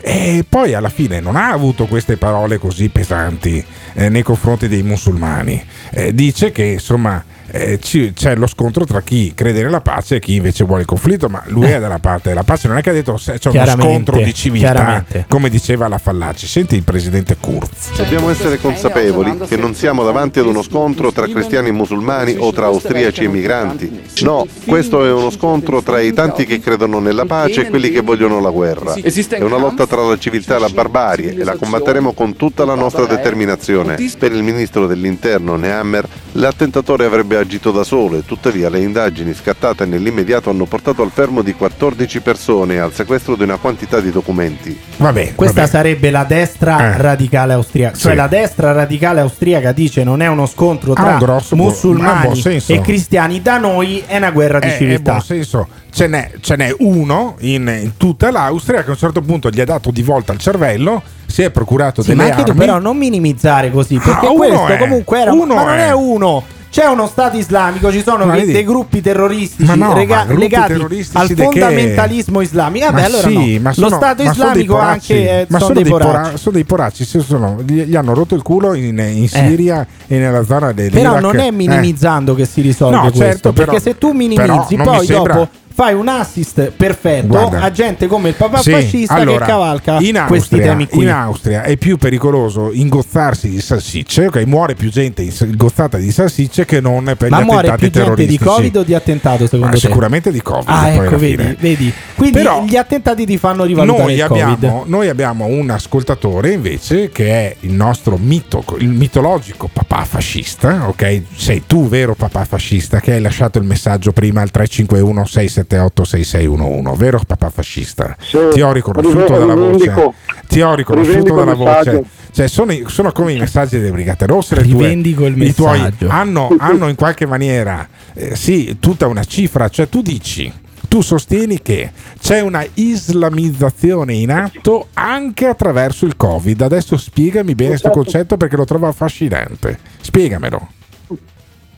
E 0.00 0.44
poi 0.48 0.74
alla 0.74 0.90
fine 0.90 1.18
non 1.20 1.34
ha 1.34 1.50
avuto 1.50 1.86
queste 1.86 2.16
parole 2.16 2.58
così 2.58 2.88
pesanti 2.88 3.64
eh, 3.94 4.08
nei 4.08 4.22
confronti 4.22 4.68
dei 4.68 4.82
musulmani. 4.82 5.62
Eh, 5.90 6.14
dice 6.14 6.52
che 6.52 6.64
insomma 6.64 7.24
eh, 7.50 7.78
ci- 7.80 8.12
c'è 8.14 8.34
lo 8.36 8.46
scontro 8.46 8.84
tra 8.84 9.00
chi 9.00 9.32
crede 9.34 9.62
nella 9.62 9.80
pace 9.80 10.16
e 10.16 10.20
chi 10.20 10.34
invece 10.34 10.64
vuole 10.64 10.82
il 10.82 10.86
conflitto, 10.86 11.28
ma 11.28 11.42
lui 11.46 11.70
è 11.70 11.78
dalla 11.78 11.98
parte 11.98 12.28
della 12.28 12.42
pace, 12.42 12.68
non 12.68 12.76
è 12.78 12.82
che 12.82 12.90
ha 12.90 12.92
detto 12.92 13.16
se 13.16 13.38
c'è 13.38 13.48
uno 13.50 13.66
scontro 13.66 14.18
di 14.18 14.34
civiltà, 14.34 15.04
come 15.28 15.48
diceva 15.48 15.88
la 15.88 15.98
Fallaci. 15.98 16.46
Senti 16.46 16.74
il 16.74 16.82
presidente 16.82 17.36
Kurz. 17.38 17.96
Dobbiamo 17.96 18.30
essere 18.30 18.58
consapevoli 18.58 19.38
che 19.46 19.56
non 19.56 19.74
siamo 19.74 20.04
davanti 20.04 20.38
ad 20.38 20.46
uno 20.46 20.62
scontro 20.62 21.12
tra 21.12 21.26
cristiani 21.26 21.68
e 21.68 21.72
musulmani 21.72 22.36
o 22.38 22.52
tra 22.52 22.66
austriaci 22.66 23.24
e 23.24 23.28
migranti. 23.28 24.02
No, 24.22 24.46
questo 24.66 25.04
è 25.04 25.12
uno 25.12 25.30
scontro 25.30 25.82
tra 25.82 26.00
i 26.00 26.12
tanti 26.12 26.44
che 26.44 26.60
credono 26.60 26.98
nella 26.98 27.24
pace 27.24 27.62
e 27.62 27.68
quelli 27.68 27.90
che 27.90 28.00
vogliono 28.00 28.40
la 28.40 28.50
guerra. 28.50 28.94
È 28.94 29.42
una 29.42 29.58
lotta 29.58 29.86
tra 29.86 30.02
la 30.02 30.18
civiltà 30.18 30.56
e 30.56 30.60
la 30.60 30.68
barbarie 30.68 31.34
e 31.34 31.44
la 31.44 31.56
combatteremo 31.56 32.12
con 32.12 32.36
tutta 32.36 32.64
la 32.64 32.74
nostra 32.74 33.06
determinazione. 33.06 33.96
Per 34.18 34.32
il 34.32 34.42
ministro 34.42 34.86
dell'interno 34.86 35.56
Nehammer, 35.56 36.06
l'attentatore 36.32 37.04
avrebbe 37.04 37.28
avrebbe 37.28 37.37
agito 37.38 37.70
da 37.70 37.84
solo 37.84 38.18
e 38.18 38.24
tuttavia 38.24 38.68
le 38.68 38.80
indagini 38.80 39.32
scattate 39.34 39.86
nell'immediato 39.86 40.50
hanno 40.50 40.64
portato 40.66 41.02
al 41.02 41.10
fermo 41.12 41.42
di 41.42 41.54
14 41.54 42.20
persone 42.20 42.74
e 42.74 42.78
al 42.78 42.92
sequestro 42.92 43.36
di 43.36 43.42
una 43.44 43.56
quantità 43.56 44.00
di 44.00 44.10
documenti. 44.10 44.78
Vabbè, 44.96 45.34
Questa 45.34 45.60
vabbè. 45.62 45.70
sarebbe 45.72 46.10
la 46.10 46.24
destra 46.24 46.94
Eh. 46.94 46.96
radicale 47.00 47.52
austriaca. 47.54 47.96
Cioè 47.96 48.10
Sì. 48.12 48.16
la 48.16 48.26
destra 48.26 48.72
radicale 48.72 49.20
austriaca 49.20 49.72
dice 49.72 50.04
non 50.04 50.20
è 50.22 50.26
uno 50.26 50.46
scontro 50.46 50.92
Ha 50.92 51.02
tra 51.02 51.16
grosso 51.18 51.54
un 51.54 51.60
musulmani 51.60 52.40
buon 52.42 52.60
e 52.66 52.80
cristiani, 52.80 53.40
da 53.42 53.58
noi 53.58 54.02
è 54.06 54.16
una 54.16 54.30
guerra 54.30 54.58
di 54.58 54.66
Eh, 54.66 54.74
è 54.74 54.76
civiltà. 54.76 55.12
buon 55.12 55.22
senso. 55.24 55.68
Ce 55.90 56.06
n'è, 56.06 56.30
ce 56.40 56.54
n'è 56.56 56.72
uno 56.80 57.36
in, 57.40 57.66
in 57.82 57.92
tutta 57.96 58.30
l'Austria 58.30 58.82
che 58.82 58.88
a 58.88 58.92
un 58.92 58.98
certo 58.98 59.20
punto 59.22 59.48
gli 59.48 59.60
ha 59.60 59.64
dato 59.64 59.90
di 59.90 60.02
volta 60.02 60.32
il 60.34 60.38
cervello, 60.38 61.02
si 61.26 61.42
è 61.42 61.50
procurato 61.50 62.02
Sì, 62.02 62.08
delle 62.10 62.22
ma 62.22 62.28
anche 62.28 62.42
tu 62.44 62.50
armi. 62.50 62.60
però 62.60 62.78
non 62.78 62.96
minimizzare 62.98 63.70
così, 63.70 63.98
perché 63.98 64.26
Ah, 64.26 64.30
questo 64.30 64.66
è, 64.66 64.76
comunque 64.78 65.18
era 65.20 65.32
uno 65.32 65.54
ma 65.54 65.64
non 65.64 65.78
è. 65.78 65.86
è 65.88 65.92
uno. 65.94 66.44
C'è 66.70 66.84
uno 66.86 67.06
Stato 67.06 67.36
islamico, 67.38 67.90
ci 67.90 68.02
sono 68.02 68.30
dei, 68.30 68.44
dei 68.44 68.62
gruppi 68.62 69.00
terroristici 69.00 69.76
no, 69.76 69.94
rega- 69.94 70.24
gruppi 70.26 70.40
legati 70.42 70.72
terroristici 70.74 71.16
al 71.16 71.26
di 71.26 71.34
che? 71.34 71.42
fondamentalismo 71.44 72.40
islamico. 72.42 72.84
Vabbè, 72.86 73.00
Ma 73.00 73.06
allora 73.06 73.28
sì, 73.28 73.54
no. 73.56 73.60
ma 73.62 73.68
Lo 73.70 73.74
sono- 73.74 73.88
Stato 73.96 74.22
sono 74.22 74.30
islamico 74.32 74.74
poracci. 74.74 75.12
anche 75.12 75.30
eh, 75.30 75.46
ma 75.48 75.58
sono, 75.58 75.60
sono 75.60 75.74
dei 75.82 75.90
pora- 75.90 76.04
poracci. 76.04 76.36
sono 76.38 76.54
dei 76.54 76.64
poracci, 76.64 77.04
sì, 77.04 77.20
sono- 77.20 77.62
gli, 77.66 77.82
gli 77.84 77.96
hanno 77.96 78.14
rotto 78.14 78.34
il 78.34 78.42
culo 78.42 78.74
in, 78.74 78.98
in 78.98 79.28
Siria 79.28 79.86
e 80.06 80.18
nella 80.18 80.44
zona 80.44 80.72
dell'Iraq. 80.72 81.00
Però 81.02 81.20
non 81.20 81.38
è 81.38 81.46
Eh. 81.46 81.52
minimizzando 81.52 82.34
che 82.34 82.44
si 82.44 82.60
risolve 82.60 82.94
No, 82.96 83.00
questo, 83.02 83.18
certo, 83.18 83.52
però- 83.52 83.64
perché 83.72 83.80
se 83.82 83.98
tu 83.98 84.06
però 84.08 84.18
minimizzi 84.18 84.76
poi 84.76 84.98
mi 85.00 85.06
sembra- 85.06 85.34
dopo 85.34 85.48
fai 85.78 85.94
un 85.94 86.08
assist 86.08 86.72
perfetto 86.72 87.28
Guarda. 87.28 87.60
a 87.62 87.70
gente 87.70 88.08
come 88.08 88.30
il 88.30 88.34
papà 88.34 88.58
Sì, 88.58 88.72
fascista 88.72 89.14
allora, 89.14 89.44
che 89.44 89.50
cavalca 89.52 89.98
in 90.00 90.24
questi 90.26 90.54
Austria, 90.56 90.72
temi 90.72 90.88
qui. 90.88 91.02
in 91.04 91.10
Austria 91.10 91.62
è 91.62 91.76
più 91.76 91.96
pericoloso 91.98 92.72
ingozzarsi 92.72 93.48
di 93.48 93.60
salsicce, 93.60 94.26
ok? 94.26 94.42
Muore 94.46 94.74
più 94.74 94.90
gente 94.90 95.22
in- 95.22 95.32
ingozzata 95.40 95.96
di 95.98 96.10
salsicce 96.10 96.64
che 96.64 96.80
non 96.80 97.14
per 97.16 97.30
Ma 97.30 97.42
gli 97.42 97.44
muore 97.44 97.68
attentati 97.68 97.90
più 97.90 97.90
gente 97.90 98.26
di 98.26 98.36
terroristici. 98.38 98.44
Covid 98.44 98.76
o 98.76 98.82
di 98.82 98.94
attentato 98.94 99.44
secondo 99.44 99.66
Ma 99.66 99.70
te? 99.70 99.78
sicuramente 99.78 100.32
di 100.32 100.42
Covid. 100.42 100.64
Ah, 100.68 100.88
ecco, 100.88 101.16
vedi, 101.16 101.56
vedi. 101.60 101.92
Quindi 102.16 102.38
Però- 102.38 102.64
gli 102.64 102.74
attentati 102.76 103.24
ti 103.24 103.38
fanno 103.38 103.62
rivalutare 103.62 104.02
Noi 104.16 104.20
abbiamo, 104.20 104.82
noi 104.84 105.08
abbiamo 105.08 105.44
un 105.46 105.70
ascoltatore 105.70 106.50
invece 106.54 107.10
che 107.10 107.28
è 107.30 107.56
il 107.60 107.72
nostro 107.72 108.16
mito, 108.20 108.64
il 108.80 108.88
mitologico 108.88 109.70
papà 109.72 110.04
fascista, 110.04 110.88
ok? 110.88 111.22
Sei 111.36 111.62
tu 111.68 111.86
vero 111.86 112.16
papà 112.16 112.44
fascista 112.44 112.98
che 112.98 113.12
hai 113.12 113.20
lasciato 113.20 113.58
il 113.58 113.64
messaggio 113.64 114.10
prima 114.10 114.40
al 114.40 114.50
351 114.50 115.24
678 115.24 115.66
6611, 115.68 116.96
vero 116.96 117.20
papà 117.26 117.50
fascista? 117.50 118.16
Ti 118.30 118.60
ho 118.60 118.72
riconosciuto 118.72 119.38
dalla 119.38 119.54
voce. 119.54 120.12
Ti 120.48 120.60
ho 120.62 120.74
riconosciuto 120.74 121.34
dalla 121.34 121.54
voce. 121.54 121.90
messaggio. 121.90 122.06
Cioè, 122.30 122.46
sono, 122.48 122.72
sono 122.86 123.12
come 123.12 123.32
i 123.32 123.38
messaggi 123.38 123.78
delle 123.78 123.90
Brigate 123.90 124.26
Rosse. 124.26 124.54
Le 124.54 124.62
tue, 124.62 124.70
Rivendico 124.70 125.26
il 125.26 125.40
i 125.40 125.54
tuoi 125.54 125.78
messaggio. 125.80 126.08
hanno, 126.08 126.54
hanno 126.58 126.88
in 126.88 126.94
qualche 126.94 127.26
maniera, 127.26 127.86
eh, 128.14 128.36
sì, 128.36 128.76
tutta 128.78 129.06
una 129.06 129.24
cifra. 129.24 129.68
Cioè, 129.68 129.88
tu 129.88 130.02
dici, 130.02 130.52
tu 130.88 131.00
sostieni 131.00 131.60
che 131.60 131.90
c'è 132.20 132.40
una 132.40 132.64
islamizzazione 132.74 134.14
in 134.14 134.30
atto 134.30 134.88
anche 134.94 135.46
attraverso 135.46 136.06
il 136.06 136.16
Covid. 136.16 136.60
Adesso 136.62 136.96
spiegami 136.96 137.54
bene 137.54 137.70
questo 137.70 137.90
concetto 137.90 138.36
perché 138.36 138.56
lo 138.56 138.64
trovo 138.64 138.86
affascinante. 138.86 139.78
Spiegamelo. 140.00 140.76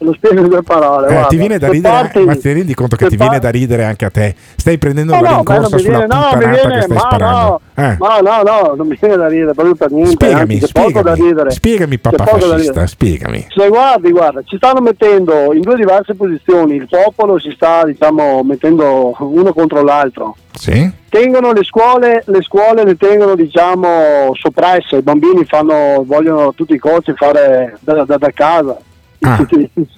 Lo 0.03 0.15
spiego 0.15 0.41
in 0.41 0.49
due 0.49 0.63
parole. 0.63 1.09
Eh, 1.09 1.11
guarda. 1.13 1.29
ti 1.29 1.37
viene 1.37 1.59
da 1.59 1.69
ridere, 1.69 1.93
parti- 1.95 2.21
ma 2.25 2.35
ti 2.35 2.53
rendi 2.55 2.73
conto 2.75 2.97
che 2.97 3.07
ti 3.09 3.17
viene 3.17 3.39
da 3.39 3.51
ridere 3.51 3.85
anche 3.85 4.07
a 4.07 4.11
te? 4.11 4.35
Stai 4.57 4.79
prendendo 4.79 5.15
No, 5.15 5.21
la 5.21 5.29
no, 5.31 5.37
rincorsa 5.37 5.77
mi 5.77 5.83
sulla 5.83 5.99
viene, 5.99 6.15
no, 6.15 6.31
mi 6.39 6.39
viene, 6.49 6.83
stai 6.83 6.97
ma 6.97 7.01
sparando. 7.01 7.61
no, 7.75 7.85
Eh. 7.85 7.97
ma 7.99 8.19
no, 8.21 8.43
no, 8.43 8.75
non 8.77 8.87
mi 8.87 8.97
viene 8.99 9.17
da 9.17 9.29
ridere 9.29 9.53
proprio 9.53 9.75
per 9.75 9.91
niente. 9.91 10.13
Spiegami, 10.13 10.55
anzi, 10.55 10.67
c'è 10.67 10.73
poco 10.73 10.91
da 11.03 11.13
spiegami, 11.13 11.29
ridere. 11.29 11.51
spiegami 11.51 11.99
papà 11.99 12.25
fascista, 12.25 12.87
spiegami. 12.87 13.47
Se 13.55 13.69
guardi, 13.69 14.11
guarda, 14.11 14.41
ci 14.47 14.57
stanno 14.57 14.81
mettendo 14.81 15.53
in 15.53 15.61
due 15.61 15.77
diverse 15.77 16.15
posizioni, 16.15 16.77
il 16.77 16.89
popolo 16.89 17.39
si 17.39 17.51
sta, 17.55 17.85
diciamo, 17.85 18.43
mettendo 18.43 19.15
uno 19.19 19.53
contro 19.53 19.83
l'altro. 19.83 20.35
Sì? 20.53 20.91
Tengono 21.11 21.53
le 21.53 21.63
scuole, 21.63 22.23
le 22.27 22.43
scuole 22.43 22.85
le 22.85 22.97
tengono, 22.97 23.35
diciamo, 23.35 24.31
soppresse, 24.33 24.97
i 24.97 25.03
bambini 25.03 25.45
fanno, 25.45 26.03
vogliono 26.07 26.55
tutti 26.55 26.73
i 26.75 26.79
costi 26.79 27.13
fare 27.15 27.77
da, 27.81 28.05
da- 28.05 28.17
da 28.17 28.31
casa. 28.33 28.77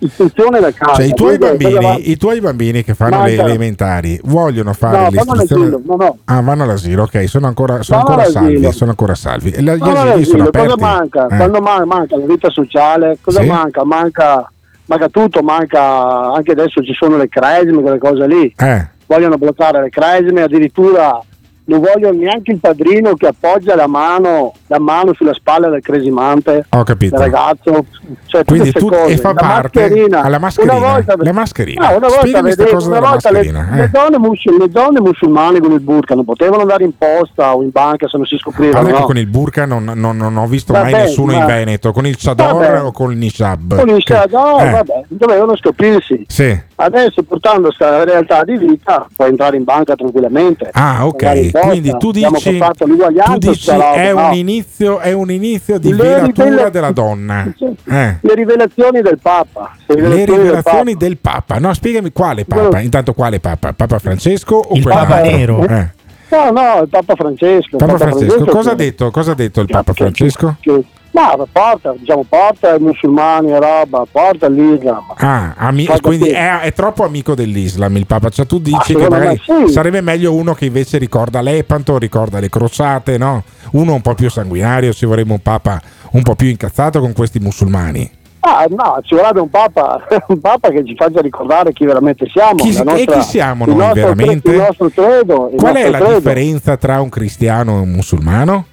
Istruzione 0.01 0.61
da 0.61 0.73
casa. 0.73 0.95
Cioè, 0.97 1.05
i 1.07 1.15
tuoi, 1.15 1.39
va- 1.39 1.49
bambini, 1.55 2.11
i 2.11 2.17
tuoi 2.17 2.41
bambini 2.41 2.83
che 2.83 2.95
fanno 2.95 3.23
le 3.25 3.37
Manca- 3.37 3.45
elementari 3.45 4.21
vogliono 4.25 4.73
fare 4.73 4.97
No, 4.97 5.03
vanno 5.11 5.11
l'istruzione. 5.35 5.65
all'asilo, 5.67 5.83
no, 5.87 5.97
no. 5.97 6.19
Ah, 6.25 6.41
vanno 6.41 6.63
all'asilo, 6.65 7.03
ok, 7.05 7.29
sono 7.29 7.47
ancora, 7.47 7.83
sono 7.83 8.03
Vanno 8.03 8.11
ancora 8.21 8.31
salvi. 8.31 8.73
Sono 8.73 8.91
ancora 8.91 9.15
salvi. 9.15 9.51
E 9.51 9.63
la- 9.63 9.75
gli 9.77 9.81
asili 9.83 10.25
sono 10.25 10.45
no, 10.45 10.51
cosa 10.51 10.63
aperti. 10.65 10.81
manca? 10.81 11.27
Eh. 11.29 11.37
Quando 11.37 11.61
man- 11.61 11.87
manca 11.87 12.17
la 12.19 12.27
vita 12.27 12.51
sociale, 12.51 13.19
cosa 13.21 13.41
Sì. 13.43 13.47
manca? 13.47 13.85
manca? 13.85 14.47
Manca 14.87 15.09
tutto, 15.09 15.43
manca 15.43 16.33
anche 16.33 16.53
adesso 16.53 16.83
ci 16.83 16.93
sono 16.93 17.17
le 17.17 17.29
cresime, 17.29 17.81
quelle 17.81 17.99
cose 17.99 18.27
lì. 18.27 18.53
Eh. 18.57 18.89
Vogliono 19.07 19.37
bloccare 19.39 19.81
le 19.81 19.89
cresime, 19.89 20.43
addirittura 20.43 21.19
non 21.65 21.81
vogliono 21.81 22.19
neanche 22.19 22.51
il 22.53 22.59
padrino 22.59 23.15
che 23.15 23.29
appoggia 23.29 23.77
la 23.77 23.87
mano, 23.87 24.53
la 24.73 24.81
mano 24.81 25.13
sulla 25.13 25.35
spalla 25.35 25.69
del 25.69 25.83
cresimante, 25.83 26.65
Ho 26.71 26.83
capito. 26.83 27.17
del 27.19 27.25
ragazzo. 27.31 27.85
Cioè, 28.27 28.45
Quindi 28.45 28.73
tu 28.73 28.89
cose. 28.89 29.13
e 29.13 29.17
fa 29.19 29.29
La 29.33 29.41
parte 29.41 29.81
mascherina. 29.81 30.23
alla 30.23 30.39
mascherina. 30.39 30.75
Una 30.77 30.89
volta, 30.93 31.15
la 31.19 31.33
mascherina. 31.33 31.87
Ah, 31.89 31.97
una 31.97 32.09
volta 32.09 32.43
cosa 32.71 32.89
una 32.89 33.01
volta 33.01 33.31
le- 33.31 33.37
mascherina. 33.39 33.69
Le, 33.73 33.83
eh. 33.85 33.89
donne 33.89 34.19
musul- 34.19 34.57
le 34.59 34.69
donne 34.69 35.01
musulmane 35.01 35.61
con 35.61 35.73
il 35.73 35.81
burka 35.81 36.15
non 36.15 36.25
potevano 36.25 36.63
andare 36.63 36.85
in 36.85 36.97
posta 36.97 37.55
o 37.55 37.63
in 37.63 37.71
banca 37.71 38.09
se 38.09 38.17
non 38.17 38.25
si 38.27 38.37
scoprivano. 38.39 38.87
Che 38.87 38.93
no? 38.93 39.05
con 39.05 39.19
il 39.19 39.27
burka 39.27 39.67
non, 39.67 39.93
non- 39.95 40.17
non 40.17 40.37
ho 40.37 40.47
visto 40.47 40.73
Vabbè, 40.73 40.91
mai 40.91 41.01
nessuno 41.03 41.33
in 41.33 41.39
ma- 41.41 41.47
Veneto. 41.47 41.93
Con 41.93 42.07
il 42.07 42.17
chador 42.19 42.53
Vabbè. 42.55 42.83
o 42.83 42.93
con 42.93 43.13
il 43.13 43.19
nishab? 43.19 43.77
Con 43.77 43.89
il 43.91 44.03
Che- 44.03 44.25
no, 44.31 44.59
eh, 44.61 44.71
vabbè, 44.71 45.03
dovevano 45.09 45.57
scoprirsi. 45.57 46.25
Sì. 46.29 46.59
Adesso 46.77 47.23
portando 47.23 47.67
questa 47.69 48.03
realtà 48.05 48.43
di 48.45 48.57
vita 48.57 49.07
puoi 49.15 49.29
entrare 49.29 49.57
in 49.57 49.65
banca 49.65 49.95
tranquillamente. 49.95 50.71
Ah, 50.73 50.97
in 51.01 51.03
ok. 51.03 51.41
posta, 51.51 51.61
Quindi 51.61 51.95
tu 51.99 52.11
dici, 52.11 52.27
tu 52.29 53.39
dici 53.39 53.71
è, 53.71 54.13
no? 54.13 54.27
un 54.29 54.33
inizio, 54.35 54.62
è 54.99 55.13
un 55.13 55.31
inizio 55.31 55.79
di 55.79 55.91
Le 55.91 55.97
velatura 56.03 56.49
rivela- 56.49 56.69
della 56.71 56.91
donna. 56.93 57.53
Eh. 57.85 58.17
Le 58.21 58.35
rivelazioni 58.35 59.01
del 59.03 59.19
Papa. 59.21 59.73
Le 59.87 59.95
del 59.97 60.27
rivelazioni 60.27 60.95
del 60.97 61.17
Papa. 61.19 61.59
No, 61.59 61.73
spiegami 61.75 62.13
quale 62.13 62.45
Papa. 62.45 62.81
Intanto 62.81 63.13
quale 63.15 63.41
Papa? 63.41 63.73
Papa 63.73 63.99
Francesco 63.99 64.57
o 64.57 64.75
Il? 64.77 64.83
Papa 64.83 65.21
nero. 65.21 65.67
Eh. 65.67 65.89
No, 66.31 66.51
no, 66.51 66.83
il 66.83 66.89
Papa 66.89 67.15
Francesco. 67.15 67.77
il 67.77 67.85
Papa 67.85 67.99
Francesco, 67.99 68.45
cosa 68.47 68.71
ha 68.71 68.75
che- 68.75 68.85
detto? 68.85 69.11
Cosa 69.11 69.33
ha 69.33 69.35
detto 69.35 69.61
il 69.61 69.67
Papa 69.69 69.93
Francesco? 69.93 70.57
che- 70.61 70.85
Ma 71.13 71.37
porta, 71.53 71.95
diciamo, 71.97 72.25
porta 72.27 72.75
i 72.75 72.79
musulmani 72.81 73.51
e 73.53 73.59
roba, 73.59 74.05
porta 74.11 74.49
l'Islam. 74.49 75.13
Ah, 75.17 75.53
ami- 75.59 75.87
quindi 76.01 76.31
è, 76.31 76.61
è 76.61 76.73
troppo 76.73 77.05
amico 77.05 77.35
dell'Islam 77.35 77.95
il 77.97 78.07
Papa. 78.07 78.31
Cioè, 78.31 78.47
tu 78.47 78.59
dici 78.59 78.95
che 78.95 79.09
magari 79.09 79.39
me 79.47 79.67
sì. 79.67 79.73
sarebbe 79.73 80.01
meglio 80.01 80.33
uno 80.33 80.55
che 80.55 80.65
invece 80.65 80.97
ricorda 80.97 81.43
l'Epanto, 81.43 81.99
ricorda 81.99 82.41
le 82.41 82.49
crociate, 82.49 83.19
no? 83.19 83.43
Uno 83.73 83.93
un 83.93 84.01
po' 84.01 84.15
più 84.15 84.31
sanguinario, 84.31 84.93
ci 84.95 85.05
vorrebbe 85.05 85.33
un 85.33 85.41
Papa 85.43 85.81
un 86.13 86.23
po' 86.23 86.35
più 86.35 86.49
incazzato 86.49 87.01
con 87.01 87.13
questi 87.13 87.39
musulmani. 87.39 88.11
Ah, 88.41 88.67
no, 88.71 88.99
ci 89.03 89.15
vorrebbe 89.15 89.41
un 89.41 89.51
Papa, 89.51 90.01
un 90.29 90.41
Papa 90.41 90.71
che 90.71 90.83
ci 90.85 90.97
faccia 90.97 91.21
ricordare 91.21 91.73
chi 91.75 91.85
veramente 91.85 92.27
siamo. 92.33 92.55
Chi- 92.55 92.73
la 92.73 92.81
e 92.81 92.85
nostra- 92.85 93.15
chi 93.19 93.23
siamo 93.23 93.67
noi 93.67 93.93
veramente? 93.93 94.51
Il 94.51 94.57
nostro 94.57 94.89
credo. 94.89 95.51
il 95.53 95.59
Qual 95.59 95.75
è 95.75 95.83
nostro 95.83 95.91
la 95.91 95.99
credo. 95.99 96.15
differenza 96.15 96.77
tra 96.79 97.01
un 97.03 97.09
cristiano 97.11 97.77
e 97.77 97.81
un 97.83 97.91
musulmano? 97.91 98.65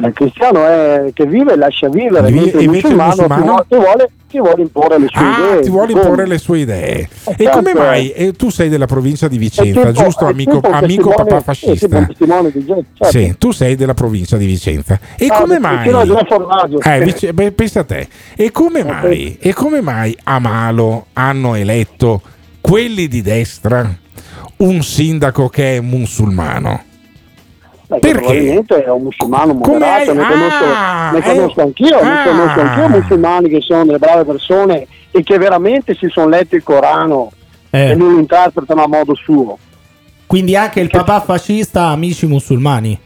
Il 0.00 0.12
cristiano 0.12 0.64
è 0.66 1.10
che 1.12 1.26
vive 1.26 1.52
e 1.52 1.56
lascia 1.56 1.88
vivere, 1.88 2.30
Vi- 2.30 2.38
mentre 2.40 2.60
il 2.62 2.68
musulmano, 2.68 3.08
musulmano? 3.10 3.64
Ti, 3.68 3.76
vuole, 3.76 4.10
ti, 4.28 4.38
vuole, 4.38 4.62
imporre 4.62 4.98
le 4.98 5.06
sue 5.08 5.20
Ah, 5.24 5.38
idee. 5.50 5.60
ti 5.62 5.70
vuole 5.70 5.92
imporre 5.92 6.26
le 6.26 6.38
sue 6.38 6.58
idee. 6.60 6.98
E 6.98 7.08
certo. 7.36 7.50
come 7.50 7.74
mai? 7.74 8.10
E 8.10 8.32
tu 8.32 8.50
sei 8.50 8.68
della 8.68 8.86
provincia 8.86 9.26
di 9.28 9.38
Vicenza, 9.38 9.86
tipo- 9.90 10.02
giusto, 10.04 10.26
amico, 10.26 10.60
amico 10.62 11.10
papà 11.10 11.40
fascista? 11.40 11.86
di 11.86 12.14
certo. 12.14 13.04
Sì, 13.10 13.34
tu 13.38 13.50
sei 13.52 13.74
della 13.74 13.94
provincia 13.94 14.36
di 14.36 14.46
Vicenza. 14.46 14.98
E 15.16 15.26
Ah, 15.30 15.40
come 15.40 15.58
mai? 15.58 15.88
Eh, 15.88 17.00
vice- 17.04 17.32
beh, 17.32 17.52
pensa 17.52 17.80
a 17.80 17.84
te. 17.84 18.08
E 18.36 18.50
come 18.50 18.84
mai? 18.84 19.36
E 19.40 19.52
come 19.52 19.80
mai 19.80 20.16
a 20.24 20.38
Malo 20.38 21.06
hanno 21.14 21.54
eletto 21.54 22.22
quelli 22.60 23.08
di 23.08 23.22
destra 23.22 23.90
un 24.58 24.82
sindaco 24.82 25.48
che 25.48 25.76
è 25.76 25.80
musulmano? 25.80 26.84
Beh, 27.88 28.00
Perché? 28.00 28.18
Probabilmente 28.18 28.84
è 28.84 28.90
un 28.90 29.02
musulmano 29.02 29.54
moderato, 29.54 30.12
ne 30.12 30.26
conosco, 30.26 30.64
Ah, 30.74 31.10
ne 31.10 31.18
eh, 31.18 31.22
conosco 31.22 31.60
anch'io, 31.62 32.02
ne 32.02 32.10
ah. 32.10 32.22
conosco 32.22 32.60
anch'io 32.60 32.88
musulmani 32.88 33.48
che 33.48 33.60
sono 33.62 33.84
delle 33.86 33.98
brave 33.98 34.24
persone 34.24 34.86
e 35.10 35.22
che 35.22 35.38
veramente 35.38 35.94
si 35.94 36.06
sono 36.10 36.28
letti 36.28 36.56
il 36.56 36.62
Corano 36.62 37.32
Eh. 37.70 37.90
e 37.90 37.94
non 37.94 38.12
lo 38.12 38.18
interpretano 38.18 38.82
a 38.82 38.88
modo 38.88 39.14
suo. 39.14 39.56
Quindi 40.26 40.54
anche 40.54 40.80
il 40.80 40.90
papà 40.90 41.20
fascista 41.22 41.84
ha 41.84 41.92
amici 41.92 42.26
musulmani. 42.26 42.98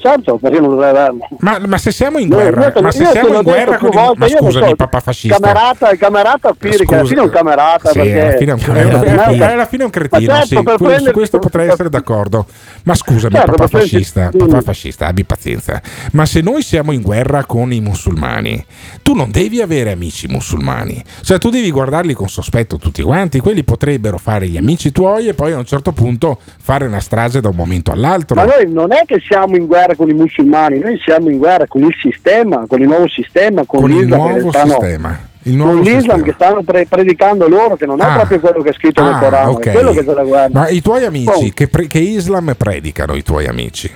Certo, 0.00 0.36
perché 0.38 0.60
non 0.60 0.72
averlo. 0.82 1.26
Ma, 1.38 1.58
ma 1.66 1.78
se 1.78 1.90
siamo 1.92 2.18
in 2.18 2.28
guerra, 2.28 2.72
io 2.74 2.82
ma 2.82 2.90
se 2.90 3.04
siamo 3.06 3.34
in 3.36 3.42
guerra 3.42 3.78
con 3.78 3.90
volte, 3.90 4.18
ma 4.18 4.28
scusami, 4.28 4.68
so, 4.68 4.74
papà 4.76 5.00
fascista. 5.00 5.38
Camerata, 5.38 5.90
il 5.90 5.98
camerata 5.98 6.52
Piri, 6.56 6.84
che 6.86 6.94
alla 6.94 7.04
fine 7.04 7.20
è 7.20 7.24
un 7.24 7.30
camerata. 7.30 7.90
Sì, 7.90 7.98
perché... 7.98 8.20
alla 8.20 8.36
fine 8.36 8.50
è 8.50 8.54
un 8.54 8.60
camerata. 8.62 9.52
Alla 9.52 9.66
fine 9.66 9.82
è 9.82 9.84
un 9.84 9.90
cretino, 9.90 10.32
certo, 10.32 10.46
sì, 10.46 10.54
que- 10.62 10.72
su 10.76 10.84
prendere- 10.84 11.12
questo 11.12 11.38
potrei 11.38 11.68
essere 11.68 11.88
d'accordo. 11.88 12.46
Ma 12.84 12.94
scusami, 12.94 13.34
Certo, 13.34 13.50
papà 13.52 13.66
prendere- 13.68 13.88
fascista, 13.90 14.30
papà 14.36 14.60
fascista, 14.62 15.06
abbi 15.06 15.24
pazienza. 15.24 15.80
Ma 16.12 16.26
se 16.26 16.40
noi 16.40 16.62
siamo 16.62 16.92
in 16.92 17.02
guerra 17.02 17.44
con 17.44 17.72
i 17.72 17.80
musulmani, 17.80 18.64
tu 19.02 19.14
non 19.14 19.30
devi 19.30 19.60
avere 19.60 19.92
amici 19.92 20.26
musulmani. 20.28 21.02
Cioè, 21.22 21.38
tu 21.38 21.50
devi 21.50 21.70
guardarli 21.70 22.14
con 22.14 22.28
sospetto 22.28 22.76
tutti 22.78 23.02
quanti. 23.02 23.40
Quelli 23.40 23.62
potrebbero 23.64 24.18
fare 24.18 24.46
gli 24.48 24.56
amici 24.56 24.90
tuoi 24.92 25.28
e 25.28 25.34
poi 25.34 25.52
a 25.52 25.58
un 25.58 25.64
certo 25.66 25.92
punto 25.92 26.38
fare 26.60 26.86
una 26.86 27.00
strage 27.00 27.40
da 27.40 27.48
un 27.48 27.56
momento 27.56 27.90
all'altro. 27.92 28.34
Ma 28.36 28.44
noi 28.44 28.70
non 28.72 28.92
è 28.92 29.02
che 29.06 29.20
siamo 29.26 29.56
in 29.56 29.66
guerra 29.66 29.80
con 29.96 30.08
i 30.08 30.14
musulmani, 30.14 30.78
noi 30.78 30.98
siamo 31.04 31.28
in 31.30 31.38
guerra 31.38 31.66
con 31.66 31.82
il 31.82 31.94
sistema, 32.00 32.64
con 32.68 32.80
il 32.80 32.86
nuovo 32.88 33.08
sistema, 33.08 33.64
con, 33.66 33.80
Con 33.80 33.90
il 33.90 33.98
l'Islam 33.98 34.18
nuovo 34.20 34.34
che 34.50 34.58
stanno, 34.58 34.74
con 34.76 35.80
l'Islam 35.80 35.82
sistema. 36.00 36.22
che 36.22 36.32
stanno 36.32 36.62
pre- 36.62 36.86
predicando 36.86 37.48
loro, 37.48 37.76
che 37.76 37.86
non 37.86 38.00
è 38.00 38.04
Ah. 38.04 38.14
proprio 38.14 38.40
quello 38.40 38.62
che 38.62 38.70
è 38.70 38.72
scritto 38.72 39.02
nel 39.02 39.14
Ah, 39.14 39.18
Corano, 39.18 39.50
ok. 39.52 39.66
è 39.66 39.72
quello 39.72 39.92
che 39.92 40.04
c'è 40.04 40.12
la 40.14 40.24
guerra. 40.24 40.48
Ma 40.52 40.68
i 40.68 40.80
tuoi 40.80 41.04
amici, 41.04 41.28
Oh. 41.28 41.50
che, 41.52 41.68
pre- 41.68 41.86
che 41.86 41.98
Islam 41.98 42.54
predicano 42.56 43.14
i 43.14 43.22
tuoi 43.22 43.46
amici? 43.46 43.90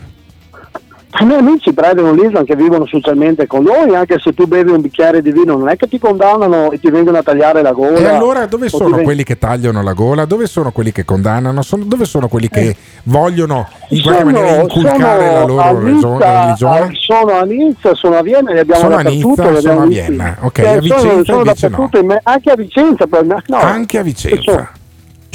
I 1.19 1.25
miei 1.25 1.39
amici 1.39 1.73
prendono 1.73 2.13
l'Islam 2.13 2.45
che 2.45 2.55
vivono 2.55 2.85
socialmente 2.87 3.47
con 3.47 3.63
noi, 3.63 3.95
anche 3.95 4.19
se 4.19 4.35
tu 4.35 4.47
bevi 4.47 4.71
un 4.71 4.81
bicchiere 4.83 5.23
di 5.23 5.33
vino, 5.33 5.57
non 5.57 5.69
è 5.69 5.77
che 5.77 5.89
ti 5.89 5.99
condannano 5.99 6.71
e 6.73 6.79
ti 6.79 6.91
vengono 6.91 7.17
a 7.19 7.23
tagliare 7.23 7.63
la 7.63 7.73
gola. 7.73 7.97
E 7.99 8.05
allora 8.07 8.45
dove 8.47 8.69
sono 8.69 8.97
ven- 8.97 9.05
quelli 9.05 9.23
che 9.23 9.39
tagliano 9.39 9.83
la 9.83 9.93
gola? 9.95 10.25
Dove 10.27 10.47
sono 10.47 10.73
quelli 10.73 10.93
che 10.93 11.05
condannano? 11.05 11.63
Sono- 11.63 11.85
dove 11.85 12.05
sono 12.05 12.29
quelli 12.29 12.49
che 12.49 12.77
vogliono 13.05 13.67
in 13.89 14.03
qualche 14.03 14.21
Sono- 14.25 14.33
maniera 14.41 14.61
inculcare 14.63 15.33
la 15.33 15.45
loro 15.45 15.79
Nizza, 15.79 16.43
religione? 16.43 16.81
a- 16.81 16.89
Sono 16.93 17.33
a 17.33 17.43
Nizza, 17.45 17.95
sono 17.95 18.17
a 18.19 18.23
Vienna, 18.23 18.53
li 18.53 18.59
abbiamo 18.59 18.81
Sono 18.83 18.97
a. 18.97 19.01
Nizza, 19.03 19.55
sono 19.61 19.83
a. 19.83 19.87
Vienna. 19.87 20.37
Ok, 20.41 20.59
Eh, 20.59 20.67
a 20.69 20.79
Vicenza 20.81 21.01
sono, 21.09 21.25
sono 21.55 21.89
in 22.01 22.07
me- 22.07 22.21
anche 22.25 22.51
a 22.51 22.57
Vicenza. 22.57 23.07
No, 23.47 23.57
Anche 23.57 23.99
a 23.99 24.03
Vicenza. 24.03 24.71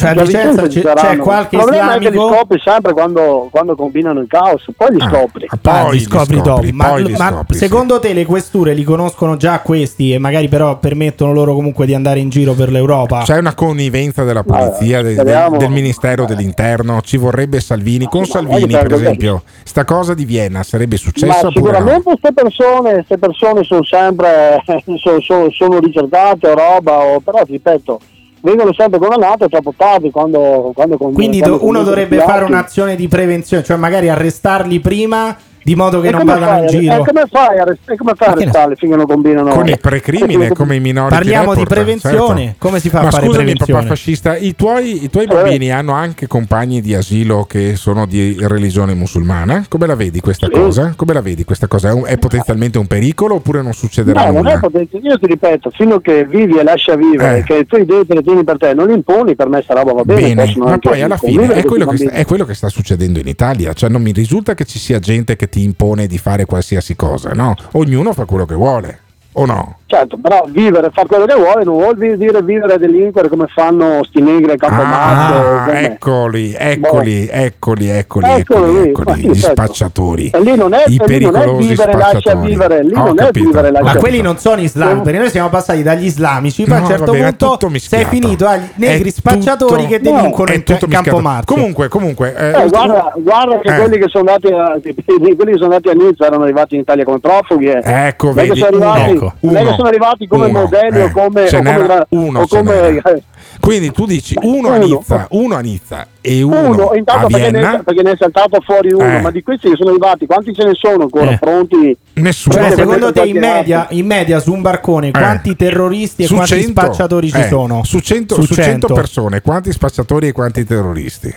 Cioè, 0.01 0.09
a 0.09 0.23
Vicenza 0.23 0.69
ci 0.69 0.81
c'è- 0.81 0.93
c'è 0.93 1.17
qualche 1.17 1.55
Il 1.55 1.61
problema 1.61 1.89
è 1.93 1.97
che 1.99 2.09
li 2.09 2.15
islamico? 2.15 2.35
scopri 2.35 2.59
sempre 2.63 2.93
quando, 2.93 3.47
quando 3.51 3.75
combinano 3.75 4.19
il 4.19 4.27
caos, 4.27 4.63
poi 4.75 4.95
li 4.95 4.99
scopri. 4.99 5.47
Ah, 5.63 5.89
li 5.91 5.99
scopri 5.99 6.41
dopo. 6.41 6.61
Ma, 6.73 6.97
ma 7.17 7.45
secondo 7.49 7.99
te 7.99 8.13
le 8.13 8.25
questure 8.25 8.73
li 8.73 8.83
conoscono 8.83 9.37
già 9.37 9.59
questi 9.59 10.13
e 10.13 10.17
magari 10.17 10.47
però 10.47 10.77
permettono 10.79 11.33
loro 11.33 11.53
comunque 11.53 11.85
di 11.85 11.93
andare 11.93 12.19
in 12.19 12.29
giro 12.29 12.53
per 12.53 12.71
l'Europa? 12.71 13.21
C'è 13.23 13.37
una 13.37 13.53
connivenza 13.53 14.23
della 14.23 14.43
polizia, 14.43 15.01
de- 15.01 15.09
de- 15.09 15.19
speriamo. 15.21 15.57
del 15.57 15.69
Ministero 15.69 16.25
dell'Interno, 16.25 17.01
ci 17.01 17.17
vorrebbe 17.17 17.59
Salvini. 17.59 18.05
Con 18.07 18.25
Salvini, 18.25 18.71
per 18.73 18.91
esempio, 18.93 19.43
sta 19.63 19.85
cosa 19.85 20.13
di 20.13 20.25
Vienna 20.25 20.63
sarebbe 20.63 20.95
Ma 20.95 21.01
successa 21.01 21.41
no? 21.43 21.51
sicuramente 21.51 22.01
queste 22.03 22.33
persone, 22.33 22.93
queste 22.93 23.17
persone 23.17 23.63
sono 23.63 23.83
sempre 23.83 24.61
sono, 24.97 25.19
sono, 25.21 25.51
sono 25.51 25.79
ricercate 25.79 26.47
o 26.47 26.53
roba, 26.55 26.97
o, 26.99 27.19
però 27.19 27.43
ti 27.43 27.51
ripeto, 27.53 27.99
vengono 28.41 28.73
sempre 28.73 28.99
condannate 28.99 29.47
troppo 29.47 29.73
tardi 29.75 30.11
quando, 30.11 30.71
quando 30.73 30.97
Quindi 30.97 31.39
quando 31.39 31.57
do- 31.57 31.65
uno 31.65 31.83
dovrebbe 31.83 32.17
fare 32.19 32.45
un'azione 32.45 32.95
di 32.95 33.07
prevenzione, 33.07 33.63
cioè 33.63 33.77
magari 33.77 34.09
arrestarli 34.09 34.79
prima 34.79 35.35
di 35.63 35.75
modo 35.75 36.01
che 36.01 36.07
E 36.07 36.11
non 36.11 36.21
come 36.21 36.33
vadano 36.33 36.51
in 36.63 36.67
fai 36.69 36.77
a- 36.77 36.79
giro. 36.79 36.93
E 36.93 37.05
come 37.05 37.23
fai 37.29 37.57
a 37.59 37.63
rest- 37.63 37.89
e 37.89 37.95
come 37.97 38.13
fai 38.15 38.27
a 38.27 38.31
arrestarli 38.31 38.75
finché 38.75 38.95
non 38.95 39.05
combinano? 39.05 39.49
Con 39.51 39.67
il 39.67 39.79
precrimine, 39.79 40.49
come 40.49 40.75
i 40.75 40.79
minori 40.79 41.09
Parliamo 41.09 41.53
di 41.53 41.59
report, 41.61 41.69
prevenzione. 41.73 42.41
certo. 42.43 42.55
Come 42.57 42.79
si 42.79 42.89
fa 42.89 42.99
a 42.99 43.03
Ma 43.03 43.09
fare 43.11 43.25
scusami, 43.25 43.43
prevenzione? 43.43 43.79
papà 43.81 43.87
fascista, 43.93 44.35
i 44.37 44.55
tuoi, 44.55 45.03
i 45.03 45.09
tuoi 45.09 45.25
Eh. 45.25 45.27
bambini 45.27 45.71
hanno 45.71 45.93
anche 45.93 46.27
compagni 46.27 46.81
di 46.81 46.95
asilo 46.95 47.45
che 47.45 47.75
sono 47.75 48.05
di 48.05 48.37
religione 48.39 48.93
musulmana? 48.93 49.65
Come 49.67 49.85
la 49.87 49.95
vedi 49.95 50.19
questa 50.19 50.49
cosa? 50.49 50.93
Come 50.95 51.13
la 51.13 51.21
vedi 51.21 51.43
questa 51.43 51.67
cosa? 51.67 51.89
È, 51.89 51.93
un- 51.93 52.03
è 52.05 52.17
potenzialmente 52.17 52.77
un 52.77 52.87
pericolo 52.87 53.35
oppure 53.35 53.61
non 53.61 53.73
succederà 53.73 54.19
No, 54.25 54.31
non 54.31 54.35
nulla? 54.43 54.53
è 54.55 54.59
potente. 54.59 54.97
Io 54.97 55.17
ti 55.19 55.25
ripeto, 55.27 55.69
fino 55.71 55.95
a 55.95 56.01
che 56.01 56.25
vivi 56.25 56.57
e 56.57 56.63
lascia 56.63 56.95
vivere, 56.95 57.39
Eh. 57.39 57.43
che 57.43 57.65
tu 57.65 57.77
i 57.77 57.81
idee 57.81 58.05
te 58.05 58.13
le 58.15 58.21
tieni 58.23 58.43
per 58.43 58.57
te, 58.57 58.73
non 58.73 58.87
li 58.87 58.93
imponi, 58.93 59.35
per 59.35 59.47
me 59.47 59.61
sta 59.61 59.73
roba 59.75 59.93
va 59.93 60.03
bene. 60.03 60.33
Bene, 60.33 60.53
ma 60.57 60.77
poi 60.77 61.01
alla 61.01 61.17
fine 61.17 61.53
è 61.53 61.63
quello, 61.63 61.95
sta, 61.95 62.09
è 62.11 62.25
quello 62.25 62.45
che 62.45 62.53
sta 62.53 62.69
succedendo 62.69 63.19
in 63.19 63.27
Italia, 63.27 63.73
cioè 63.73 63.89
non 63.89 64.01
mi 64.01 64.11
risulta 64.11 64.53
che 64.53 64.65
ci 64.65 64.79
sia 64.79 64.99
gente 64.99 65.35
che 65.35 65.49
ti 65.51 65.61
impone 65.63 66.07
di 66.07 66.17
fare 66.17 66.45
qualsiasi 66.45 66.95
cosa, 66.95 67.33
no? 67.33 67.53
Ognuno 67.73 68.13
fa 68.13 68.25
quello 68.25 68.45
che 68.45 68.55
vuole, 68.55 68.99
o 69.33 69.45
no? 69.45 69.79
Certo, 69.91 70.17
però 70.21 70.45
vivere, 70.47 70.89
fare 70.93 71.05
quello 71.05 71.25
che 71.25 71.35
vuole, 71.35 71.65
non 71.65 71.75
vuol 71.75 71.97
dire 71.97 72.41
vivere 72.41 72.75
e 72.75 72.77
delinquere 72.77 73.27
come 73.27 73.47
fanno 73.53 74.01
sti 74.05 74.21
negri 74.21 74.51
a 74.53 74.55
Campomazzo. 74.55 75.33
Ah, 75.35 75.63
come- 75.65 75.83
eccoli, 75.83 76.55
eccoli, 76.57 77.27
eccoli, 77.29 77.89
eccoli, 77.89 78.25
eccoli, 78.29 78.87
eccoli, 78.87 79.05
ma 79.05 79.15
gli 79.17 79.35
certo. 79.35 79.51
spacciatori, 79.63 80.29
E 80.29 80.39
lì 80.39 80.55
non 80.55 80.73
è, 80.73 80.85
i 80.87 80.95
e 80.97 81.05
lì 81.07 81.19
non 81.25 81.35
è 81.35 81.39
pericolosi 81.39 81.67
vivere 81.67 81.93
lascia 81.97 82.35
vivere, 82.35 82.83
lì 82.85 82.93
Ho 82.93 83.03
non 83.03 83.19
è 83.19 83.31
vivere 83.31 83.71
lascia 83.71 83.93
Ma 83.93 83.99
quelli 83.99 84.21
non 84.21 84.37
sono 84.37 84.61
islamici, 84.61 85.01
perché 85.01 85.19
noi 85.19 85.29
siamo 85.29 85.49
passati 85.49 85.83
dagli 85.83 86.05
islamici, 86.05 86.63
poi 86.63 86.77
a 86.77 86.79
un 86.79 86.85
certo 86.85 87.11
punto 87.11 87.35
tutto 87.35 87.59
sei 87.59 87.69
mischiato. 87.71 88.07
finito 88.07 88.47
agli 88.47 88.69
negri 88.75 89.09
È 89.09 89.11
spacciatori 89.11 89.75
tutto- 89.83 89.87
che 89.89 89.99
delinquono 89.99 90.51
è 90.51 90.55
in 90.55 90.63
tutto 90.63 90.85
mischiato. 90.87 91.03
Campomarzo. 91.09 91.53
Comunque, 91.53 91.87
comunque, 91.89 92.33
eh, 92.33 92.61
Eh, 92.63 92.67
guarda, 92.69 93.11
guarda 93.17 93.59
che 93.59 93.73
Eh. 93.75 93.77
quelli 93.77 93.97
che 93.97 94.07
sono 94.07 94.29
andati 94.31 94.53
a, 94.53 94.79
quelli 94.79 95.51
che 95.51 95.57
sono 95.57 95.73
andati 95.75 95.89
a 95.89 95.93
Nizza 95.93 96.25
erano 96.27 96.43
arrivati 96.43 96.75
in 96.75 96.81
Italia 96.81 97.03
come 97.03 97.19
profughi. 97.19 97.65
eh. 97.65 97.81
Ecco, 97.83 98.31
vedi, 98.31 98.55
sono 98.57 98.67
arrivati, 98.67 99.11
ecco, 99.11 99.33
uno, 99.41 99.59
sono 99.81 99.89
arrivati 99.89 100.27
come 100.27 100.45
uno, 100.47 100.59
modelli 100.61 100.97
eh, 100.99 101.03
o 101.03 101.11
come, 101.11 101.47
ce 101.47 101.57
o 101.57 101.61
come, 101.63 102.05
uno, 102.09 102.39
o 102.41 102.47
come 102.47 102.87
eh, 102.87 103.23
Quindi 103.59 103.91
tu 103.91 104.05
dici 104.05 104.35
uno 104.41 104.69
a 104.69 104.75
Uno. 104.77 104.85
Nizza, 104.85 105.27
uno 105.31 105.55
a 105.55 105.59
Nizza 105.59 106.07
e 106.21 106.41
uno, 106.41 106.69
uno, 106.69 106.89
a 106.89 106.97
intanto 106.97 107.27
perché 107.27 107.51
ne, 107.51 107.81
perché 107.83 108.01
ne 108.01 108.11
è 108.11 108.15
saltato 108.17 108.59
fuori 108.61 108.91
uno, 108.91 109.05
Eh. 109.05 109.21
ma 109.21 109.29
di 109.29 109.43
questi 109.43 109.69
che 109.69 109.75
sono 109.75 109.89
arrivati, 109.89 110.25
quanti 110.25 110.53
ce 110.53 110.63
ne 110.63 110.71
sono 110.73 111.03
ancora 111.03 111.31
Eh. 111.31 111.37
pronti? 111.37 111.95
Nessuno. 112.13 112.55
Cioè, 112.55 112.71
secondo 112.75 113.11
te 113.11 113.21
in 113.23 113.37
media, 113.37 113.87
in 113.91 114.05
media 114.05 114.39
su 114.39 114.51
un 114.53 114.61
barcone 114.61 115.11
quanti 115.11 115.55
terroristi 115.55 116.21
e 116.21 116.25
Eh. 116.25 116.27
Su 116.27 116.35
quanti 116.35 116.53
100, 116.61 116.81
spacciatori 116.81 117.29
ci 117.29 117.39
eh, 117.41 117.47
sono? 117.47 117.83
Su 117.83 117.99
100, 117.99 118.35
Su 118.35 118.41
su 118.43 118.53
100 118.53 118.63
100. 118.87 118.93
persone, 118.93 119.41
quanti 119.41 119.71
spacciatori 119.71 120.27
e 120.27 120.31
quanti 120.31 120.65
terroristi? 120.65 121.35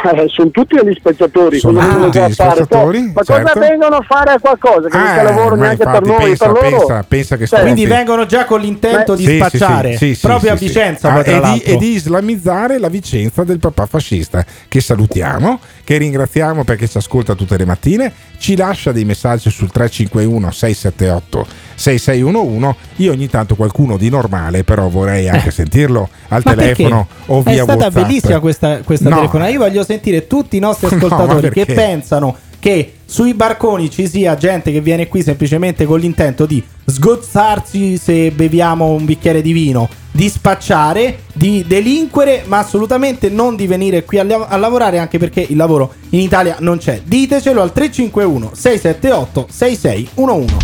Eh, 0.00 0.28
sono 0.28 0.50
tutti 0.50 0.76
degli 0.80 0.94
spacciatori, 0.94 1.58
Sono 1.58 1.80
cosa 1.80 1.88
tutti 1.88 1.98
vengono 2.18 2.24
a 2.24 2.28
gli 2.28 2.32
fare? 2.34 2.50
spacciatori, 2.54 3.00
ma 3.14 3.22
certo. 3.24 3.42
cosa 3.50 3.58
vengono 3.68 3.96
a 3.96 4.04
fare 4.06 4.30
a 4.30 4.38
qualcosa 4.38 4.88
che 4.88 4.96
non 4.96 5.06
c'è 5.06 5.18
Ah, 5.18 5.22
lavoro 5.22 5.56
ma 5.56 5.62
neanche 5.62 5.76
per 5.84 5.86
infatti 5.94 6.08
noi, 6.08 6.24
pensa, 6.24 6.44
per 6.52 6.62
loro? 6.62 6.76
pensa, 6.86 7.04
pensa 7.08 7.36
che 7.36 7.46
Cioè, 7.48 7.60
Quindi 7.62 7.86
vengono 7.86 8.26
già 8.26 8.44
con 8.44 8.60
l'intento 8.60 9.14
di 9.16 9.24
Sì, 9.24 9.30
sì, 9.30 9.36
spacciare 9.38 9.96
sì, 9.96 10.14
sì, 10.14 10.20
proprio 10.26 10.50
sì, 10.50 10.54
a 10.54 10.56
sì. 10.58 10.64
Vicenza, 10.66 11.12
Ah, 11.12 11.22
e, 11.24 11.40
di, 11.40 11.62
e 11.62 11.76
di 11.78 11.92
islamizzare 11.94 12.78
la 12.78 12.88
Vicenza 12.88 13.42
del 13.42 13.58
papà 13.58 13.86
fascista 13.86 14.44
che 14.68 14.80
salutiamo, 14.80 15.58
che 15.82 15.96
ringraziamo 15.96 16.62
perché 16.62 16.86
ci 16.86 16.96
ascolta 16.98 17.34
tutte 17.34 17.56
le 17.56 17.64
mattine, 17.64 18.12
ci 18.38 18.54
lascia 18.56 18.92
dei 18.92 19.04
messaggi 19.04 19.50
sul 19.50 19.70
351 19.72 20.50
678 20.52 21.46
6611. 21.78 22.76
Io 22.96 23.12
ogni 23.12 23.28
tanto 23.28 23.54
qualcuno 23.54 23.96
di 23.96 24.08
normale, 24.10 24.64
però 24.64 24.88
vorrei 24.88 25.28
anche 25.28 25.50
sentirlo 25.50 26.08
al 26.28 26.42
Ma 26.44 26.54
telefono 26.54 27.06
perché? 27.06 27.32
o 27.32 27.42
via 27.42 27.52
È 27.52 27.56
stata 27.62 27.84
WhatsApp. 27.84 28.02
bellissima 28.06 28.40
questa, 28.40 28.78
questa 28.84 29.08
No. 29.08 29.16
telefonata. 29.16 29.50
Io 29.50 29.58
voglio 29.58 29.84
sentire 29.84 30.26
tutti 30.26 30.56
i 30.56 30.60
nostri 30.60 30.88
No, 30.90 30.96
ascoltatori 31.06 31.48
che 31.50 31.64
perché? 31.64 31.74
pensano 31.74 32.36
che 32.60 32.94
sui 33.06 33.34
barconi 33.34 33.88
ci 33.88 34.08
sia 34.08 34.34
gente 34.36 34.72
che 34.72 34.80
viene 34.80 35.06
qui 35.06 35.22
semplicemente 35.22 35.86
con 35.86 36.00
l'intento 36.00 36.44
di 36.44 36.60
sgozzarsi 36.84 37.96
se 37.96 38.32
beviamo 38.32 38.86
un 38.86 39.04
bicchiere 39.04 39.40
di 39.42 39.52
vino, 39.52 39.88
di 40.10 40.28
spacciare, 40.28 41.20
di 41.32 41.64
delinquere, 41.66 42.42
ma 42.46 42.58
assolutamente 42.58 43.28
non 43.28 43.54
di 43.54 43.68
venire 43.68 44.04
qui 44.04 44.18
a, 44.18 44.26
a 44.48 44.56
lavorare, 44.56 44.98
anche 44.98 45.18
perché 45.18 45.46
il 45.48 45.56
lavoro 45.56 45.94
in 46.10 46.18
Italia 46.20 46.56
non 46.58 46.78
c'è. 46.78 47.00
Ditecelo 47.04 47.62
al 47.62 47.72
351 47.72 48.50
678 48.54 49.46
6611. 49.48 50.56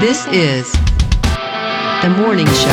This 0.00 0.26
is 0.32 0.70
the 2.00 2.08
morning 2.08 2.48
show. 2.48 2.70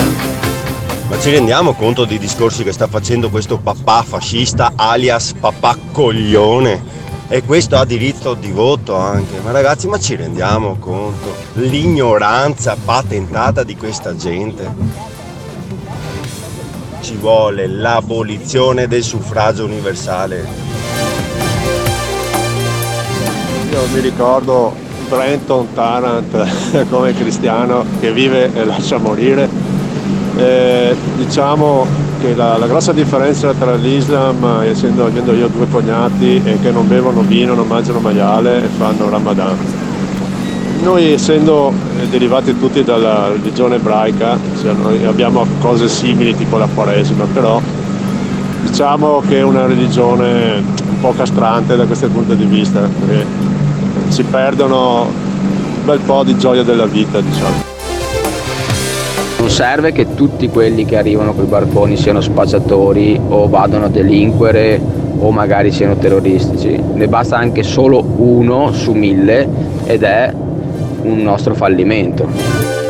Ma 1.10 1.20
ci 1.20 1.32
rendiamo 1.32 1.74
conto 1.74 2.06
dei 2.06 2.18
discorsi 2.18 2.64
che 2.64 2.72
sta 2.72 2.88
facendo 2.88 3.30
questo 3.30 3.58
papà 3.58 4.04
fascista 4.04 4.74
alias 4.76 5.34
papà 5.34 5.78
coglione? 5.92 6.82
E 7.28 7.44
questo 7.44 7.78
ha 7.78 7.86
diritto 7.86 8.34
di 8.34 8.52
voto 8.52 8.96
anche. 8.96 9.40
Ma 9.42 9.52
ragazzi, 9.52 9.88
ma 9.88 10.00
ci 10.00 10.16
rendiamo 10.16 10.78
conto? 10.78 11.36
L'ignoranza 11.54 12.76
patentata 12.84 13.64
di 13.64 13.76
questa 13.76 14.16
gente. 14.16 14.68
Ci 17.02 17.16
vuole 17.16 17.68
l'abolizione 17.68 18.88
del 18.88 19.04
suffragio 19.04 19.66
universale. 19.66 20.48
Io 23.72 23.88
mi 23.94 24.00
ricordo 24.00 24.88
Brenton 25.10 25.74
Tarrant 25.74 26.86
come 26.90 27.14
cristiano 27.14 27.84
che 28.00 28.14
vive 28.14 28.54
e 28.54 28.64
lascia 28.64 28.98
morire. 28.98 29.50
Eh, 30.38 30.96
diciamo 31.18 31.86
che 32.22 32.36
la, 32.36 32.58
la 32.58 32.68
grossa 32.68 32.94
differenza 32.94 33.54
tra 33.54 33.76
l'Islam, 33.76 34.62
essendo 34.64 35.06
avendo 35.06 35.34
io 35.34 35.48
due 35.48 35.68
cognati, 35.70 36.42
è 36.44 36.58
che 36.62 36.72
non 36.72 36.88
bevono 36.88 37.22
vino, 37.22 37.56
non 37.56 37.68
mangiano 37.68 38.00
maiale 38.00 38.64
e 38.64 38.68
fanno 38.68 39.10
Ramadan. 39.10 39.58
Noi 40.82 41.12
essendo 41.12 41.74
eh, 42.00 42.08
derivati 42.08 42.58
tutti 42.58 42.84
dalla 42.84 43.30
religione 43.30 43.76
ebraica, 43.76 44.38
cioè 44.62 44.74
abbiamo 45.06 45.46
cose 45.60 45.90
simili 45.90 46.36
tipo 46.36 46.58
la 46.58 46.68
Quaresima, 46.74 47.26
però 47.34 47.60
diciamo 48.62 49.22
che 49.28 49.40
è 49.40 49.42
una 49.42 49.66
religione 49.66 50.64
un 50.90 51.00
po' 51.02 51.14
castrante 51.14 51.76
da 51.76 51.86
questo 51.86 52.08
punto 52.08 52.34
di 52.34 52.46
vista, 52.46 52.80
perché 52.80 53.26
si 54.10 54.24
perdono 54.24 55.04
un 55.04 55.86
bel 55.86 56.00
po' 56.00 56.24
di 56.24 56.38
gioia 56.38 56.64
della 56.64 56.86
vita, 56.86 57.22
diciamo. 57.22 57.68
Non 59.40 59.50
serve 59.50 59.92
che 59.92 60.14
tutti 60.16 60.50
quelli 60.50 60.84
che 60.84 60.98
arrivano 60.98 61.34
con 61.34 61.46
i 61.46 61.48
barconi 61.48 61.96
siano 61.96 62.20
spacciatori 62.20 63.20
o 63.30 63.48
vadano 63.48 63.86
a 63.86 63.90
delinquere 63.90 64.82
o 65.20 65.32
magari 65.32 65.72
siano 65.72 65.96
terroristici. 65.96 66.82
Ne 66.94 67.08
basta 67.08 67.38
anche 67.38 67.64
solo 67.64 68.04
uno 68.04 68.72
su 68.74 68.92
mille 68.92 69.48
ed 69.86 70.04
è 70.04 70.34
un 71.04 71.20
nostro 71.20 71.56
fallimento. 71.56 72.49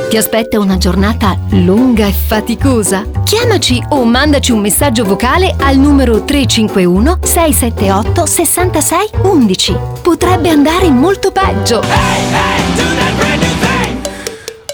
Ti 0.09 0.17
aspetta 0.17 0.59
una 0.59 0.77
giornata 0.77 1.37
lunga 1.51 2.07
e 2.07 2.11
faticosa? 2.11 3.05
Chiamaci 3.23 3.81
o 3.89 4.03
mandaci 4.05 4.51
un 4.51 4.59
messaggio 4.59 5.03
vocale 5.03 5.53
al 5.59 5.77
numero 5.77 6.23
351 6.23 7.19
678 7.21 8.25
66 8.25 9.09
11. 9.21 9.75
Potrebbe 10.01 10.49
andare 10.49 10.89
molto 10.89 11.31
peggio. 11.31 11.83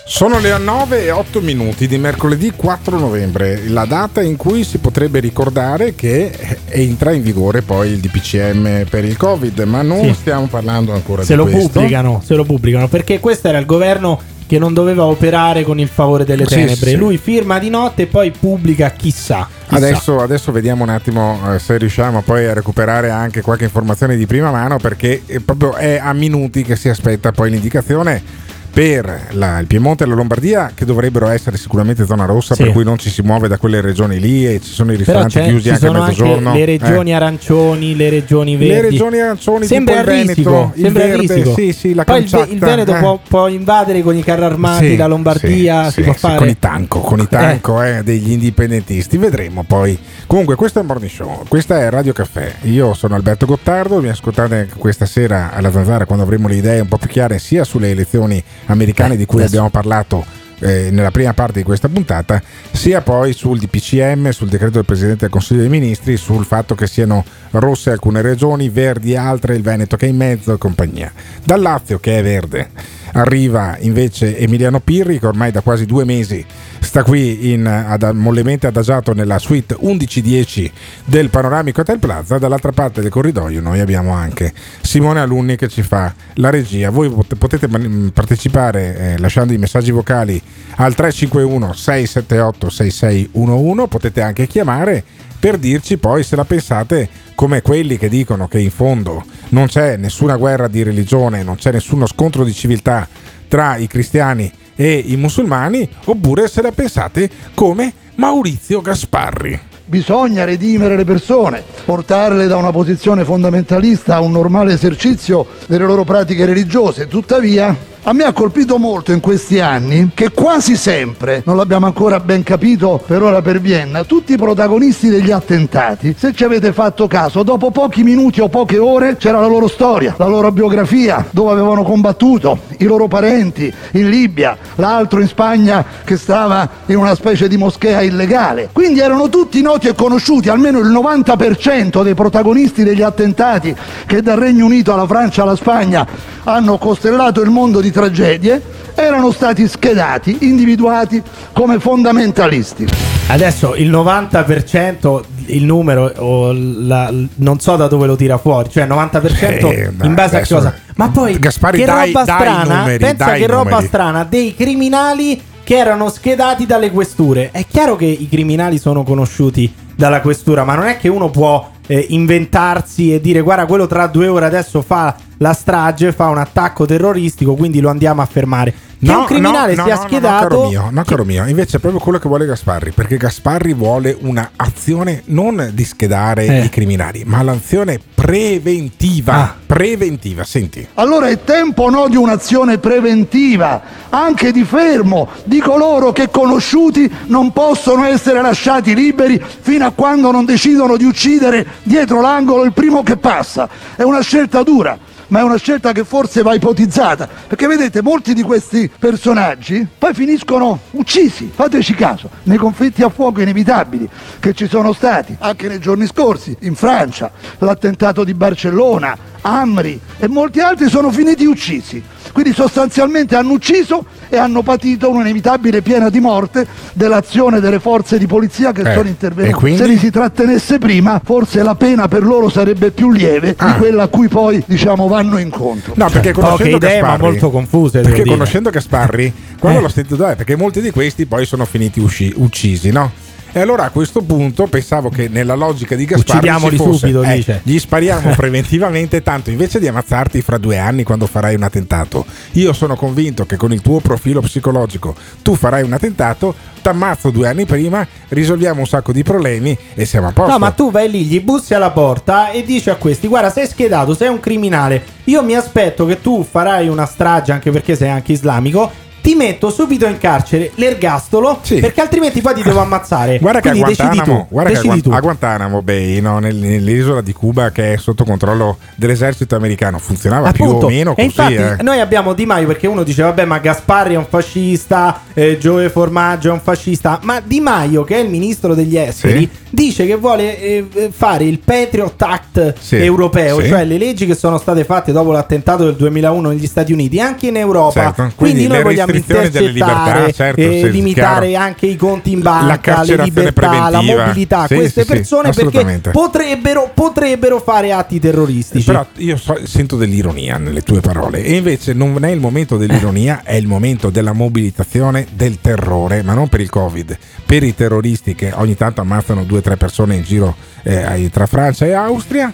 Sono 0.07 0.39
le 0.39 0.57
9 0.57 1.03
e 1.03 1.11
8 1.11 1.41
minuti 1.41 1.87
di 1.87 1.97
mercoledì 1.97 2.51
4 2.55 2.97
novembre, 2.97 3.67
la 3.67 3.83
data 3.85 4.21
in 4.21 4.37
cui 4.37 4.63
si 4.63 4.77
potrebbe 4.77 5.19
ricordare 5.19 5.93
che 5.95 6.31
entra 6.69 7.11
in 7.11 7.21
vigore 7.21 7.61
poi 7.63 7.89
il 7.89 7.99
DPCM 7.99 8.85
per 8.89 9.03
il 9.03 9.17
Covid, 9.17 9.59
ma 9.61 9.81
non 9.81 10.05
Sì. 10.05 10.13
stiamo 10.13 10.45
parlando 10.45 10.93
ancora 10.93 11.23
Se 11.23 11.33
di 11.33 11.37
lo 11.39 11.45
questo. 11.47 11.67
pubblicano, 11.67 12.21
se 12.23 12.35
lo 12.35 12.45
pubblicano, 12.45 12.87
perché 12.87 13.19
questo 13.19 13.49
era 13.49 13.57
il 13.57 13.65
governo 13.65 14.21
che 14.47 14.59
non 14.59 14.73
doveva 14.73 15.05
operare 15.05 15.63
con 15.63 15.79
il 15.79 15.87
favore 15.87 16.23
delle 16.25 16.45
Sì, 16.45 16.55
tenebre. 16.55 16.89
sì. 16.91 16.95
Lui 16.95 17.17
firma 17.17 17.57
di 17.59 17.69
notte 17.69 18.03
e 18.03 18.05
poi 18.07 18.31
pubblica 18.31 18.91
chissà. 18.91 19.47
chissà. 19.67 19.75
Adesso, 19.75 20.19
adesso 20.19 20.51
vediamo 20.51 20.83
un 20.83 20.89
attimo 20.89 21.39
eh, 21.53 21.59
se 21.59 21.77
riusciamo 21.77 22.21
poi 22.21 22.45
a 22.45 22.53
recuperare 22.53 23.09
anche 23.09 23.41
qualche 23.41 23.63
informazione 23.63 24.15
di 24.15 24.25
prima 24.25 24.51
mano 24.51 24.77
perché 24.77 25.23
è 25.25 25.39
proprio 25.39 25.75
è 25.75 25.97
a 26.01 26.13
minuti 26.13 26.63
che 26.63 26.75
si 26.75 26.89
aspetta 26.89 27.31
poi 27.31 27.49
l'indicazione 27.49 28.43
per 28.75 29.27
la- 29.31 29.57
il 29.59 29.67
Piemonte 29.67 30.03
e 30.03 30.07
la 30.07 30.15
Lombardia 30.15 30.71
che 30.75 30.83
dovrebbero 30.83 31.29
essere 31.29 31.55
sicuramente 31.55 32.05
zona 32.05 32.25
rossa 32.25 32.55
Sì. 32.55 32.63
per 32.63 32.73
cui 32.73 32.83
non 32.83 32.97
ci 32.97 33.09
si 33.09 33.21
muove 33.21 33.47
da 33.47 33.57
quelle 33.57 33.79
regioni 33.79 34.19
lì 34.19 34.45
e 34.45 34.59
ci 34.61 34.69
sono 34.69 34.91
i 34.91 34.97
ristoranti 34.97 35.39
chiusi 35.43 35.69
anche 35.69 35.85
a 35.85 35.87
sono 35.87 36.01
anche 36.03 36.21
mezzogiorno. 36.21 36.53
le 36.53 36.65
regioni 36.65 37.09
Eh. 37.11 37.13
arancioni, 37.13 37.95
le 37.95 38.09
regioni 38.09 38.57
verdi. 38.57 38.73
Le 38.73 38.81
regioni 38.81 39.19
arancioni 39.21 39.65
sembra 39.65 40.01
tipo 40.03 40.11
il 40.11 40.25
Veneto, 40.25 40.71
il 40.75 40.91
verde, 40.91 41.53
sì, 41.53 41.71
sì, 41.71 41.93
la 41.93 42.03
Poi 42.03 42.23
il, 42.23 42.47
il 42.49 42.59
Veneto 42.59 42.93
eh. 42.97 42.99
può, 42.99 43.17
può 43.25 43.47
invadere 43.47 44.01
con 44.01 44.13
i 44.17 44.23
carri 44.23 44.43
armati 44.43 44.97
la 44.97 45.07
Lombardia, 45.07 45.89
si 45.89 46.01
può 46.01 46.11
fare 46.11 46.35
con 46.35 46.49
i 46.49 46.59
tanco, 46.59 46.99
con 46.99 47.19
i 47.21 47.27
tanco 47.29 47.81
eh, 47.81 48.01
degli 48.03 48.31
indipendentisti, 48.31 49.15
vedremo 49.17 49.63
poi. 49.65 49.97
Comunque, 50.27 50.55
questo 50.55 50.79
è 50.79 50.81
il 50.81 50.87
Morning 50.89 51.09
Show, 51.09 51.45
questa 51.47 51.79
è 51.79 51.89
Radio 51.89 52.11
Caffè. 52.11 52.55
Io 52.63 52.93
sono 52.93 53.15
Alberto 53.15 53.45
Gottardo, 53.45 54.01
mi 54.01 54.09
ascoltate 54.09 54.67
questa 54.77 55.05
sera 55.05 55.51
alla 55.53 55.71
Zanzara 55.71 56.05
quando 56.05 56.25
avremo 56.25 56.49
le 56.49 56.55
idee 56.55 56.81
un 56.81 56.87
po' 56.89 56.97
più 56.97 57.07
chiare 57.07 57.39
sia 57.39 57.63
sulle 57.63 57.91
elezioni 57.91 58.43
americane 58.67 59.15
di 59.15 59.25
cui 59.25 59.39
adesso- 59.39 59.55
abbiamo 59.55 59.69
parlato 59.69 60.43
eh, 60.59 60.89
nella 60.91 61.11
prima 61.11 61.33
parte 61.33 61.59
di 61.59 61.63
questa 61.63 61.89
puntata, 61.89 62.41
sia 62.71 63.01
poi 63.01 63.33
sul 63.33 63.59
DPCM, 63.59 64.29
sul 64.29 64.47
decreto 64.47 64.73
del 64.75 64.85
Presidente 64.85 65.21
del 65.21 65.29
Consiglio 65.29 65.61
dei 65.61 65.69
Ministri, 65.69 66.17
sul 66.17 66.45
fatto 66.45 66.75
che 66.75 66.87
siano 66.87 67.25
rosse 67.51 67.91
alcune 67.91 68.21
regioni, 68.21 68.69
verdi 68.69 69.15
altre, 69.15 69.55
il 69.55 69.61
Veneto 69.61 69.97
che 69.97 70.05
è 70.05 70.09
in 70.09 70.17
mezzo 70.17 70.53
e 70.53 70.57
compagnia. 70.57 71.11
Dal 71.43 71.61
Lazio 71.61 71.99
che 71.99 72.19
è 72.19 72.23
verde 72.23 72.69
arriva 73.13 73.77
invece 73.79 74.37
Emiliano 74.37 74.79
Pirri 74.79 75.19
che 75.19 75.27
ormai 75.27 75.51
da 75.51 75.61
quasi 75.61 75.85
due 75.85 76.03
mesi 76.03 76.45
sta 76.85 77.03
qui 77.03 77.51
in, 77.51 77.65
ad, 77.65 78.03
mollemente 78.13 78.67
adagiato 78.67 79.13
nella 79.13 79.39
suite 79.39 79.75
1110 79.79 80.71
del 81.03 81.29
Panoramico 81.29 81.81
Hotel 81.81 81.99
Plaza. 81.99 82.37
Dall'altra 82.37 82.71
parte 82.71 83.01
del 83.01 83.09
corridoio 83.09 83.59
noi 83.59 83.79
abbiamo 83.79 84.13
anche 84.13 84.53
Simone 84.81 85.19
Alunni 85.19 85.55
che 85.55 85.67
ci 85.67 85.81
fa 85.81 86.13
la 86.35 86.49
regia. 86.49 86.91
Voi 86.91 87.09
pot- 87.09 87.35
potete 87.35 87.67
man- 87.67 88.11
partecipare 88.13 88.97
eh, 88.97 89.17
lasciando 89.17 89.51
i 89.51 89.57
messaggi 89.57 89.91
vocali 89.91 90.41
al 90.75 90.93
351 90.93 91.73
678 91.73 92.69
6611, 92.69 93.87
potete 93.87 94.21
anche 94.21 94.47
chiamare 94.47 95.03
per 95.39 95.57
dirci 95.57 95.97
poi 95.97 96.23
se 96.23 96.35
la 96.35 96.45
pensate 96.45 97.09
come 97.35 97.61
quelli 97.61 97.97
che 97.97 98.09
dicono 98.09 98.47
che 98.47 98.59
in 98.59 98.71
fondo 98.71 99.23
non 99.49 99.67
c'è 99.67 99.97
nessuna 99.97 100.37
guerra 100.37 100.67
di 100.67 100.83
religione, 100.83 101.43
non 101.43 101.55
c'è 101.55 101.71
nessuno 101.71 102.07
scontro 102.07 102.43
di 102.43 102.53
civiltà 102.53 103.07
tra 103.47 103.77
i 103.77 103.87
cristiani 103.87 104.45
e 104.45 104.64
i 104.83 105.15
musulmani, 105.15 105.87
oppure 106.05 106.47
se 106.47 106.61
la 106.61 106.71
pensate 106.71 107.29
come 107.53 107.93
Maurizio 108.15 108.81
Gasparri. 108.81 109.59
Bisogna 109.87 110.45
redimere 110.45 110.95
le 110.95 111.05
persone, 111.05 111.63
portarle 111.85 112.47
da 112.47 112.57
una 112.57 112.71
posizione 112.71 113.23
fondamentalista 113.23 114.15
a 114.15 114.21
un 114.21 114.31
normale 114.31 114.73
esercizio 114.73 115.45
delle 115.67 115.85
loro 115.85 116.03
pratiche 116.03 116.45
religiose. 116.45 117.07
Tuttavia, 117.07 117.75
a 118.07 118.13
me 118.13 118.23
ha 118.23 118.33
colpito 118.33 118.77
molto 118.77 119.11
in 119.11 119.19
questi 119.19 119.59
anni 119.59 120.11
che 120.13 120.29
quasi 120.29 120.75
sempre, 120.75 121.41
non 121.43 121.57
l'abbiamo 121.57 121.87
ancora 121.87 122.19
ben 122.19 122.43
capito 122.43 123.01
per 123.03 123.23
ora 123.23 123.41
per 123.41 123.59
Vienna, 123.59 124.03
tutti 124.03 124.33
i 124.33 124.37
protagonisti 124.37 125.09
degli 125.09 125.31
attentati, 125.31 126.13
se 126.15 126.31
ci 126.31 126.43
avete 126.43 126.71
fatto 126.71 127.07
caso, 127.07 127.41
dopo 127.41 127.71
pochi 127.71 128.03
minuti 128.03 128.41
o 128.41 128.47
poche 128.47 128.77
ore 128.77 129.17
c'era 129.17 129.39
la 129.39 129.47
loro 129.47 129.67
storia, 129.67 130.13
la 130.19 130.27
loro 130.27 130.51
biografia, 130.51 131.25
dove 131.31 131.51
avevano 131.53 131.81
combattuto, 131.81 132.59
i 132.77 132.85
loro 132.85 133.07
parenti 133.07 133.73
in 133.93 134.07
Libia, 134.07 134.55
l'altro 134.75 135.19
in 135.19 135.27
Spagna 135.27 135.83
che 136.03 136.17
stava 136.17 136.69
in 136.85 136.97
una 136.97 137.15
specie 137.15 137.47
di 137.47 137.57
moschea 137.57 138.03
illegale. 138.03 138.69
Quindi 138.71 138.99
erano 138.99 139.29
tutti 139.29 139.59
noti 139.63 139.87
e 139.87 139.95
conosciuti, 139.95 140.49
almeno 140.49 140.77
il 140.77 140.91
90% 140.91 142.03
dei 142.03 142.13
protagonisti 142.13 142.83
degli 142.83 143.01
attentati 143.01 143.75
che 144.05 144.21
dal 144.21 144.37
Regno 144.37 144.65
Unito 144.65 144.93
alla 144.93 145.07
Francia 145.07 145.41
alla 145.41 145.55
Spagna 145.55 146.05
hanno 146.43 146.77
costellato 146.77 147.41
il 147.41 147.49
mondo 147.49 147.81
di 147.81 147.91
tragedie, 147.95 148.61
erano 148.93 149.31
stati 149.31 149.65
schedati, 149.69 150.37
individuati 150.41 151.21
come 151.53 151.79
fondamentalisti. 151.79 152.85
Adesso 153.27 153.75
il 153.75 153.89
90% 153.89 155.23
il 155.47 155.63
numero 155.63 156.11
o 156.17 156.51
la- 156.53 157.11
non 157.35 157.59
so 157.59 157.75
da 157.77 157.87
dove 157.87 158.05
lo 158.07 158.15
tira 158.17 158.37
fuori, 158.37 158.69
cioè 158.69 158.85
90% 158.85 159.69
Eh, 159.71 159.91
in 160.03 160.13
base 160.13 160.35
a 160.35 160.37
adesso- 160.39 160.55
cosa. 160.55 160.73
Ma 160.95 161.09
poi 161.09 161.39
Gasparri, 161.39 161.79
che 161.79 161.85
dai- 161.85 162.11
roba 162.11 162.23
dai 162.23 162.35
i 162.35 162.39
strana, 162.41 162.77
numeri, 162.79 162.97
pensa 162.97 163.33
che 163.33 163.47
roba 163.47 163.69
numeri. 163.69 163.87
strana 163.87 164.23
dei 164.23 164.55
criminali 164.55 165.41
che 165.63 165.77
erano 165.77 166.09
schedati 166.09 166.65
dalle 166.65 166.91
questure. 166.91 167.49
È 167.51 167.65
chiaro 167.67 167.95
che 167.95 168.05
i 168.05 168.27
criminali 168.29 168.77
sono 168.77 169.03
conosciuti 169.03 169.71
dalla 169.95 170.19
questura, 170.21 170.63
ma 170.63 170.75
non 170.75 170.85
è 170.85 170.97
che 170.97 171.07
uno 171.07 171.29
può 171.29 171.71
eh, 171.87 172.05
inventarsi 172.09 173.13
e 173.13 173.21
dire 173.21 173.41
guarda 173.41 173.65
quello 173.65 173.87
tra 173.87 174.07
due 174.07 174.27
ore 174.27 174.45
adesso 174.45 174.81
fa 174.81 175.15
la 175.37 175.53
strage, 175.53 176.11
fa 176.11 176.29
un 176.29 176.37
attacco 176.37 176.85
terroristico, 176.85 177.55
quindi 177.55 177.79
lo 177.79 177.89
andiamo 177.89 178.21
a 178.21 178.25
fermare. 178.25 178.73
Che 178.97 179.11
un 179.11 179.25
criminale 179.25 179.75
no, 179.75 179.83
sia 179.83 179.95
no, 179.95 180.01
no, 180.01 180.07
schedato 180.07 180.43
No, 180.43 180.49
caro 180.49 180.67
mio, 180.67 180.87
no, 180.91 181.03
caro 181.03 181.23
mio, 181.25 181.45
invece 181.45 181.77
è 181.77 181.79
proprio 181.79 182.01
quello 182.01 182.17
che 182.17 182.27
vuole 182.27 182.45
Gasparri, 182.45 182.91
perché 182.91 183.17
Gasparri 183.17 183.73
vuole 183.73 184.17
un'azione 184.19 185.23
non 185.25 185.69
di 185.73 185.85
schedare 185.85 186.45
Eh. 186.45 186.63
i 186.65 186.69
criminali, 186.69 187.23
ma 187.25 187.41
l'azione 187.43 187.99
preventiva. 188.13 189.33
Ah. 189.33 189.55
Preventiva, 189.65 190.43
senti. 190.43 190.87
Allora 190.95 191.27
è 191.27 191.43
tempo 191.43 191.89
no 191.89 192.07
di 192.07 192.15
un'azione 192.15 192.77
preventiva, 192.77 193.81
anche 194.09 194.51
di 194.51 194.63
fermo, 194.63 195.27
di 195.43 195.59
coloro 195.59 196.11
che 196.11 196.29
conosciuti 196.29 197.11
non 197.27 197.51
possono 197.51 198.05
essere 198.05 198.41
lasciati 198.41 198.95
liberi 198.95 199.41
fino 199.61 199.85
a 199.85 199.91
quando 199.91 200.31
non 200.31 200.45
decidono 200.45 200.97
di 200.97 201.03
uccidere 201.03 201.65
dietro 201.83 202.21
l'angolo 202.21 202.63
il 202.63 202.73
primo 202.73 203.03
che 203.03 203.17
passa. 203.17 203.67
È 203.95 204.03
una 204.03 204.21
scelta 204.21 204.63
dura. 204.63 204.97
Ma 205.27 205.39
è 205.39 205.43
una 205.43 205.57
scelta 205.57 205.91
che 205.91 206.03
forse 206.03 206.41
va 206.41 206.53
ipotizzata, 206.53 207.27
perché 207.47 207.67
vedete 207.67 208.01
molti 208.01 208.33
di 208.33 208.43
questi 208.43 208.89
personaggi 208.97 209.85
poi 209.97 210.13
finiscono 210.13 210.79
uccisi, 210.91 211.51
fateci 211.53 211.95
caso, 211.95 212.29
nei 212.43 212.57
conflitti 212.57 213.01
a 213.01 213.09
fuoco 213.09 213.41
inevitabili 213.41 214.07
che 214.39 214.53
ci 214.53 214.67
sono 214.67 214.93
stati 214.93 215.35
anche 215.39 215.67
nei 215.67 215.79
giorni 215.79 216.05
scorsi, 216.05 216.55
in 216.61 216.75
Francia, 216.75 217.31
l'attentato 217.59 218.23
di 218.23 218.33
Barcellona, 218.33 219.33
Amri 219.41 219.99
e 220.17 220.27
molti 220.27 220.59
altri 220.59 220.89
sono 220.89 221.11
finiti 221.11 221.45
uccisi. 221.45 222.01
Quindi 222.31 222.51
sostanzialmente 222.51 223.35
hanno 223.35 223.51
ucciso 223.53 224.03
e 224.27 224.37
hanno 224.37 224.63
patito 224.63 225.09
un'inevitabile 225.09 225.83
pena 225.83 226.09
di 226.09 226.19
morte 226.19 226.65
dell'azione 226.93 227.59
delle 227.59 227.79
forze 227.79 228.17
di 228.17 228.25
polizia 228.25 228.71
che 228.71 228.81
Eh, 228.81 228.93
sono 228.95 229.07
intervenute. 229.07 229.77
Se 229.77 229.85
li 229.85 229.97
si 229.97 230.09
trattenesse 230.09 230.79
prima, 230.79 231.21
forse 231.23 231.61
la 231.61 231.75
pena 231.75 232.07
per 232.07 232.23
loro 232.23 232.49
sarebbe 232.49 232.89
più 232.89 233.11
lieve 233.11 233.55
di 233.57 233.73
quella 233.77 234.03
a 234.03 234.07
cui 234.07 234.27
poi 234.27 234.63
diciamo 234.65 235.07
vanno 235.15 235.37
incontro. 235.37 235.93
No, 235.95 236.09
perché 236.09 236.31
Poche 236.31 236.41
conoscendo 236.45 236.75
idee, 236.77 237.01
ma 237.01 237.07
Gasparri, 237.09 237.23
molto 237.31 237.49
confuse, 237.51 238.01
Perché 238.01 238.23
dire. 238.23 238.29
conoscendo 238.35 238.69
Gasparri, 238.69 239.33
quando 239.59 239.79
Eh. 239.79 239.81
l'ho 239.81 239.89
sentito, 239.89 240.27
eh, 240.29 240.35
perché 240.35 240.55
molti 240.55 240.81
di 240.81 240.91
questi 240.91 241.25
poi 241.25 241.45
sono 241.45 241.65
finiti 241.65 241.99
usci- 241.99 242.33
uccisi, 242.35 242.91
no? 242.91 243.11
E 243.57 243.61
allora 243.61 243.85
a 243.85 243.89
questo 243.89 244.21
punto 244.21 244.67
pensavo 244.67 245.07
che 245.07 245.29
nella 245.29 245.55
logica 245.55 245.95
di 245.95 246.03
Gasparri 246.03 246.71
ci 246.71 246.75
fosse, 246.75 246.97
subito, 246.97 247.23
eh, 247.23 247.35
dice. 247.35 247.61
gli 247.63 247.79
spariamo 247.79 248.31
preventivamente, 248.35 249.23
tanto 249.23 249.49
invece 249.49 249.79
di 249.79 249.87
ammazzarti 249.87 250.41
fra 250.41 250.57
due 250.57 250.77
anni 250.77 251.03
quando 251.03 251.25
farai 251.25 251.55
un 251.55 251.63
attentato, 251.63 252.25
io 252.51 252.73
sono 252.73 252.97
convinto 252.97 253.45
che 253.45 253.55
con 253.55 253.71
il 253.71 253.79
tuo 253.79 254.01
profilo 254.01 254.41
psicologico 254.41 255.15
tu 255.41 255.55
farai 255.55 255.83
un 255.83 255.93
attentato, 255.93 256.53
t'ammazzo 256.81 257.29
due 257.29 257.47
anni 257.47 257.65
prima, 257.65 258.05
risolviamo 258.27 258.81
un 258.81 258.87
sacco 258.87 259.13
di 259.13 259.23
problemi 259.23 259.77
e 259.93 260.03
siamo 260.03 260.27
a 260.27 260.31
posto. 260.33 260.51
No, 260.51 260.57
ma 260.57 260.71
tu 260.71 260.91
vai 260.91 261.09
lì, 261.09 261.23
gli 261.23 261.39
bussi 261.39 261.73
alla 261.73 261.91
porta 261.91 262.51
e 262.51 262.61
dici 262.65 262.89
a 262.89 262.95
questi: 262.95 263.29
Guarda, 263.29 263.51
sei 263.51 263.67
schedato, 263.67 264.13
sei 264.15 264.27
un 264.27 264.41
criminale. 264.41 265.01
Io 265.23 265.41
mi 265.41 265.55
aspetto 265.55 266.05
che 266.05 266.19
tu 266.19 266.43
farai 266.43 266.89
una 266.89 267.05
strage, 267.05 267.53
anche 267.53 267.71
perché 267.71 267.95
sei 267.95 268.09
anche 268.09 268.33
islamico. 268.33 269.03
Ti 269.25 269.33
metto 269.33 269.71
subito 269.71 270.05
in 270.05 270.19
carcere 270.19 270.69
l'ergastolo 270.75 271.59
perché 271.67 271.99
altrimenti 271.99 272.41
poi 272.41 272.53
ti 272.53 272.61
devo 272.61 272.79
ammazzare. 272.79 273.39
Guarda 273.41 273.59
che 273.59 273.69
a 273.69 273.71
Quindi 273.71 273.95
Guantanamo, 273.95 274.37
tu. 274.41 274.47
guarda 274.53 274.69
che 274.71 274.77
a 274.77 274.81
decidi 274.81 274.87
Guan- 274.87 275.01
tu. 275.01 275.09
a 275.17 275.19
Guantanamo 275.19 275.81
Bay, 275.81 276.21
no, 276.21 276.37
nel- 276.37 276.55
nell'isola 276.55 277.21
di 277.21 277.33
Cuba 277.33 277.71
che 277.71 277.93
è 277.93 277.97
sotto 277.97 278.23
controllo 278.23 278.77
dell'esercito 278.95 279.55
americano, 279.55 279.97
funzionava 279.97 280.51
più 280.51 280.65
Appunto. 280.65 280.85
o 280.85 280.89
meno 280.89 281.11
e 281.11 281.15
così. 281.15 281.25
infatti 281.25 281.53
eh. 281.55 281.77
noi 281.81 281.99
abbiamo 282.01 282.33
Di 282.33 282.45
Maio 282.45 282.67
perché 282.67 282.85
uno 282.85 283.01
dice 283.01 283.23
vabbè 283.23 283.45
ma 283.45 283.57
Gasparri 283.57 284.13
è 284.13 284.17
un 284.17 284.27
fascista, 284.29 285.21
eh, 285.33 285.57
Giove 285.57 285.89
Formaggio 285.89 286.49
è 286.49 286.51
un 286.51 286.61
fascista, 286.61 287.19
ma 287.23 287.41
Di 287.43 287.59
Maio 287.59 288.03
che 288.03 288.17
è 288.17 288.19
il 288.19 288.29
ministro 288.29 288.75
degli 288.75 288.95
esteri 288.95 289.39
Sì. 289.39 289.49
dice 289.71 290.05
che 290.05 290.15
vuole 290.17 290.59
eh, 290.61 291.09
fare 291.11 291.45
il 291.45 291.57
Patriot 291.59 292.21
Act 292.21 292.75
Sì. 292.79 292.97
europeo, 292.97 293.59
Sì. 293.59 293.69
cioè 293.69 293.85
le 293.85 293.97
leggi 293.97 294.27
che 294.27 294.35
sono 294.35 294.59
state 294.59 294.83
fatte 294.83 295.11
dopo 295.11 295.31
l'attentato 295.31 295.83
del 295.83 295.95
2001 295.95 296.49
negli 296.49 296.67
Stati 296.67 296.93
Uniti, 296.93 297.19
anche 297.19 297.47
in 297.47 297.57
Europa. 297.57 298.01
Certo. 298.03 298.31
Quindi, 298.35 298.35
Quindi 298.35 298.67
noi 298.67 298.83
vogliamo 298.83 299.11
restrizioni 299.17 299.49
delle 299.49 299.71
libertà, 299.71 300.31
certo, 300.31 300.61
eh, 300.61 300.79
sì, 300.83 300.91
limitare 300.91 301.47
chiaro. 301.49 301.65
anche 301.65 301.85
i 301.87 301.95
conti 301.95 302.31
in 302.31 302.41
La 302.41 302.51
banca, 302.51 302.65
le 302.65 302.79
carcerazione 302.79 303.23
libertà, 303.23 303.61
la 303.67 303.89
preventiva. 303.89 304.25
mobilità, 304.25 304.67
Sì, 304.67 304.75
queste 304.75 305.01
sì, 305.01 305.07
sì, 305.07 305.13
persone 305.13 305.43
perché 305.49 305.61
assolutamente. 305.61 306.11
potrebbero, 306.11 306.91
potrebbero 306.93 307.59
fare 307.59 307.91
atti 307.91 308.19
terroristici. 308.19 308.85
Però 308.85 309.05
io 309.17 309.37
so- 309.37 309.59
sento 309.65 309.95
dell'ironia 309.97 310.57
nelle 310.57 310.81
tue 310.81 311.01
parole 311.01 311.43
e 311.43 311.55
invece 311.55 311.93
non 311.93 312.23
è 312.23 312.29
il 312.31 312.39
momento 312.39 312.77
dell'ironia, 312.77 313.41
è 313.45 313.53
il 313.55 313.67
momento 313.67 314.09
della 314.09 314.33
mobilitazione 314.33 315.25
del 315.33 315.59
terrore, 315.61 316.21
ma 316.23 316.33
non 316.33 316.47
per 316.49 316.61
il 316.61 316.69
Covid, 316.69 317.17
per 317.45 317.63
i 317.63 317.73
terroristi 317.75 318.35
che 318.35 318.51
ogni 318.53 318.75
tanto 318.75 319.01
ammazzano 319.01 319.43
due 319.43 319.59
o 319.59 319.61
tre 319.61 319.77
persone 319.77 320.15
in 320.15 320.23
giro 320.23 320.55
eh, 320.83 321.29
tra 321.31 321.45
Francia 321.45 321.85
e 321.85 321.93
Austria. 321.93 322.53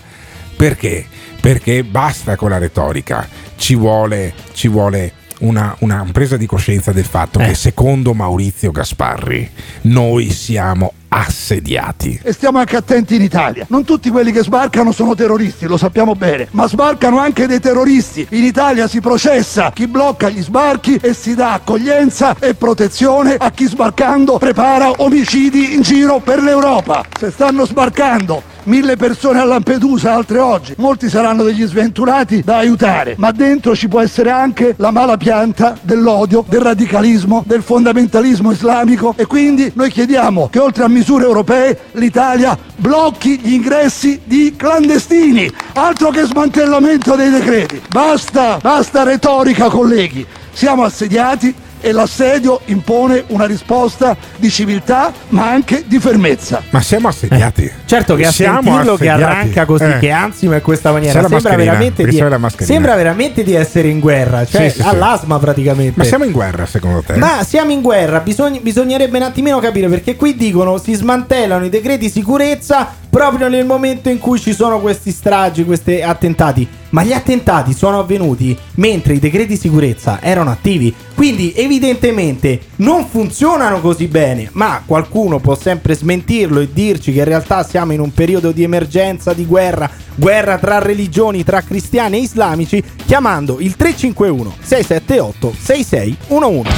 Perché? 0.56 1.06
Perché 1.40 1.84
basta 1.84 2.36
con 2.36 2.52
la 2.52 2.60
retorica, 2.60 3.28
ci 3.56 3.76
vuole, 3.76 4.34
ci 4.54 4.68
vuole 4.68 5.12
una, 5.42 5.76
una 5.80 6.06
presa 6.12 6.38
di 6.38 6.46
coscienza 6.46 6.92
del 6.92 7.06
fatto 7.06 7.40
Eh. 7.40 7.48
che 7.48 7.56
secondo 7.56 8.14
Maurizio 8.14 8.72
Gasparri 8.72 9.50
noi 9.82 10.30
siamo 10.32 10.94
assediati. 11.14 12.20
E 12.24 12.32
stiamo 12.32 12.60
anche 12.60 12.78
attenti 12.78 13.16
in 13.16 13.22
Italia. 13.22 13.66
Non 13.70 13.84
tutti 13.84 14.10
quelli 14.10 14.32
che 14.32 14.44
sbarcano 14.44 14.92
sono 14.94 15.14
terroristi, 15.14 15.66
lo 15.66 15.78
sappiamo 15.78 16.16
bene, 16.16 16.48
ma 16.52 16.68
sbarcano 16.68 17.20
anche 17.20 17.48
dei 17.48 17.60
terroristi. 17.60 18.26
In 18.32 18.46
Italia 18.46 18.88
si 18.88 19.02
processa 19.02 19.72
chi 19.74 19.88
blocca 19.88 20.30
gli 20.30 20.42
sbarchi 20.42 20.96
e 20.96 21.14
si 21.14 21.36
dà 21.36 21.54
accoglienza 21.54 22.36
e 22.40 22.54
protezione 22.54 23.36
a 23.36 23.52
chi 23.52 23.66
sbarcando 23.66 24.38
prepara 24.38 24.92
omicidi 24.98 25.74
in 25.74 25.82
giro 25.82 26.20
per 26.20 26.42
l'Europa. 26.42 27.04
Se 27.20 27.30
stanno 27.30 27.66
sbarcando 27.66 28.52
mille 28.64 28.96
persone 28.96 29.40
a 29.40 29.44
Lampedusa, 29.44 30.14
altre 30.14 30.40
oggi, 30.40 30.74
molti 30.78 31.10
saranno 31.10 31.44
degli 31.44 31.66
sventurati 31.66 32.42
da 32.44 32.58
aiutare, 32.58 33.16
ma 33.18 33.32
dentro 33.32 33.76
ci 33.76 33.88
può 33.88 34.00
essere 34.00 34.30
anche 34.30 34.76
la 34.78 34.92
mala 34.92 35.18
pianta 35.18 35.76
dell'odio, 35.82 36.46
del 36.48 36.62
radicalismo, 36.62 37.44
del 37.46 37.64
fondamentalismo 37.64 38.52
islamico 38.52 39.14
e 39.18 39.26
quindi 39.26 39.72
noi 39.76 39.90
chiediamo 39.90 40.50
che 40.50 40.60
oltre 40.60 40.84
a 40.84 40.88
misure 41.02 41.26
europee 41.26 41.78
l'Italia 41.94 42.56
blocchi 42.76 43.40
gli 43.40 43.54
ingressi 43.54 44.22
di 44.24 44.54
clandestini, 44.56 45.52
altro 45.74 46.12
che 46.12 46.26
smantellamento 46.26 47.16
dei 47.16 47.32
decreti. 47.32 47.82
Basta, 47.90 48.60
basta 48.62 49.02
retorica 49.02 49.68
colleghi, 49.68 50.24
siamo 50.54 50.84
assediati 50.84 51.54
e 51.82 51.92
l'assedio 51.92 52.62
impone 52.66 53.24
una 53.28 53.46
risposta 53.46 54.16
di 54.38 54.50
civiltà 54.50 55.12
ma 55.30 55.50
anche 55.50 55.84
di 55.88 56.00
fermezza. 56.00 56.62
Ma 56.70 56.82
siamo 56.82 57.08
assediati. 57.08 57.70
Certo 57.86 58.16
che 58.16 58.26
a 58.28 58.32
Siamo 58.32 58.62
sentirlo 58.62 58.96
che 58.96 59.10
assediati. 59.10 59.24
arranca 59.24 59.66
così, 59.66 59.84
Eh. 59.84 59.98
che 60.00 60.12
ansima 60.12 60.56
in 60.56 60.62
questa 60.62 60.92
maniera, 60.92 61.28
sembra 61.28 61.56
veramente, 61.56 62.06
di, 62.06 62.24
sembra 62.60 62.96
veramente 62.96 63.44
di 63.44 63.54
essere 63.54 63.88
in 63.90 64.00
guerra, 64.00 64.46
cioè 64.46 64.70
Sì, 64.70 64.76
sì, 64.78 64.82
sì. 64.82 64.88
all'asma 64.88 65.38
praticamente. 65.40 65.94
Ma 65.98 66.04
siamo 66.04 66.24
in 66.24 66.32
guerra 66.32 66.66
secondo 66.66 67.02
te? 67.02 67.16
Ma 67.16 67.44
siamo 67.44 67.72
in 67.72 67.82
guerra, 67.82 68.20
bisogn- 68.20 68.62
bisognerebbe 68.62 69.18
un 69.18 69.24
attimino 69.24 69.60
capire 69.60 69.88
perché 69.88 70.16
qui 70.16 70.36
dicono 70.36 70.78
si 70.78 70.94
smantellano 70.94 71.66
i 71.66 71.70
decreti 71.70 72.10
sicurezza 72.10 73.00
proprio 73.12 73.50
nel 73.50 73.66
momento 73.66 74.10
in 74.10 74.20
cui 74.20 74.40
ci 74.40 74.54
sono 74.54 74.80
questi 74.80 75.12
stragi, 75.12 75.66
questi 75.66 76.02
attentati. 76.02 76.66
Ma 76.92 77.04
gli 77.04 77.12
attentati 77.12 77.74
sono 77.74 78.00
avvenuti 78.00 78.58
mentre 78.76 79.14
i 79.14 79.20
decreti 79.20 79.58
sicurezza 79.58 80.20
erano 80.22 80.50
attivi. 80.50 80.94
Quindi 81.14 81.54
evidentemente 81.54 82.60
non 82.78 83.06
funzionano 83.06 83.82
così 83.82 84.08
bene. 84.08 84.50
Ma 84.54 84.82
qualcuno 84.86 85.40
può 85.40 85.56
sempre 85.56 85.94
smentirlo 85.94 86.62
e 86.62 86.70
dirci 86.72 87.12
che 87.12 87.20
in 87.20 87.26
realtà 87.26 87.64
siamo 87.64 87.92
in 87.92 88.00
un 88.00 88.14
periodo 88.14 88.52
di 88.52 88.64
emergenza, 88.64 89.34
di 89.34 89.46
guerra, 89.46 89.90
guerra 90.16 90.58
tra 90.58 90.80
religioni, 90.80 91.44
tra 91.44 91.62
cristiani 91.62 92.18
e 92.18 92.22
islamici, 92.22 92.82
chiamando 93.06 93.58
il 93.60 93.76
351 93.76 94.56
678 94.62 95.54
6611. 95.60 96.70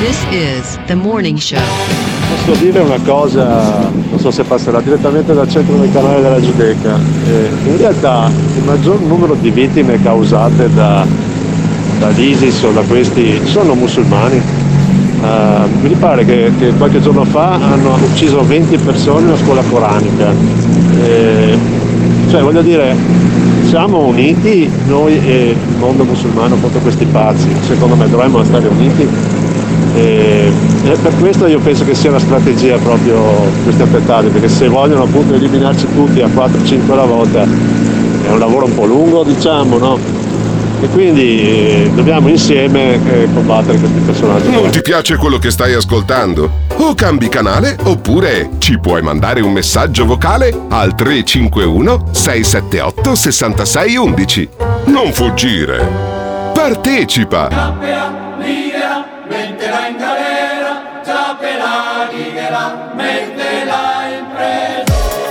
This 0.00 0.26
is 0.30 0.78
the 0.86 0.94
morning 0.94 1.38
show. 1.38 1.62
Posso 2.28 2.62
dire 2.62 2.80
una 2.80 2.98
cosa, 3.00 3.90
so 4.24 4.30
se 4.30 4.42
passerà 4.44 4.80
direttamente 4.80 5.34
dal 5.34 5.46
centro 5.46 5.76
del 5.76 5.92
canale 5.92 6.22
della 6.22 6.40
Giudecca. 6.40 6.98
Eh, 7.26 7.68
in 7.68 7.76
realtà 7.76 8.30
il 8.56 8.62
maggior 8.64 8.98
numero 9.02 9.36
di 9.38 9.50
vittime 9.50 10.00
causate 10.00 10.72
da, 10.72 11.04
dall'ISIS 11.98 12.62
o 12.62 12.70
da 12.70 12.80
questi 12.80 13.38
sono 13.44 13.74
musulmani. 13.74 14.36
Eh, 14.36 15.86
mi 15.86 15.94
pare 15.98 16.24
che, 16.24 16.50
che 16.58 16.72
qualche 16.72 17.02
giorno 17.02 17.24
fa 17.24 17.52
hanno 17.52 17.98
ucciso 18.02 18.42
20 18.42 18.78
persone 18.78 19.20
in 19.20 19.26
una 19.26 19.36
scuola 19.36 19.62
coranica. 19.68 20.32
Eh, 21.02 21.58
cioè 22.30 22.40
voglio 22.40 22.62
dire, 22.62 22.96
siamo 23.66 24.06
uniti 24.06 24.70
noi 24.86 25.18
e 25.22 25.50
il 25.50 25.76
mondo 25.78 26.04
musulmano 26.04 26.56
contro 26.56 26.80
questi 26.80 27.04
pazzi. 27.04 27.48
Secondo 27.66 27.94
me 27.94 28.08
dovremmo 28.08 28.42
stare 28.42 28.68
uniti 28.68 29.06
e, 29.94 30.52
e 30.84 30.96
per 30.96 31.16
questo 31.18 31.46
io 31.46 31.60
penso 31.60 31.84
che 31.84 31.94
sia 31.94 32.10
una 32.10 32.18
strategia 32.18 32.76
proprio 32.78 33.22
questi 33.62 33.82
attentati, 33.82 34.28
perché 34.28 34.48
se 34.48 34.68
vogliono 34.68 35.04
appunto 35.04 35.34
eliminarci 35.34 35.86
tutti 35.94 36.20
a 36.20 36.26
4-5 36.26 36.90
alla 36.90 37.04
volta 37.04 37.42
è 37.42 38.30
un 38.30 38.38
lavoro 38.38 38.66
un 38.66 38.74
po' 38.74 38.86
lungo 38.86 39.22
diciamo, 39.22 39.78
no? 39.78 40.22
E 40.80 40.88
quindi 40.88 41.40
eh, 41.40 41.90
dobbiamo 41.94 42.28
insieme 42.28 42.94
eh, 42.94 43.28
combattere 43.32 43.78
questi 43.78 44.00
personaggi. 44.00 44.50
Non 44.50 44.70
ti 44.70 44.82
piace 44.82 45.16
quello 45.16 45.38
che 45.38 45.50
stai 45.50 45.72
ascoltando? 45.72 46.50
O 46.76 46.94
cambi 46.94 47.28
canale 47.28 47.76
oppure 47.84 48.50
ci 48.58 48.78
puoi 48.78 49.00
mandare 49.00 49.40
un 49.40 49.52
messaggio 49.52 50.04
vocale 50.04 50.52
al 50.68 50.94
351 50.94 52.08
678 52.10 53.14
6611. 53.14 54.48
Non 54.86 55.12
fuggire. 55.12 55.88
Partecipa. 56.52 58.23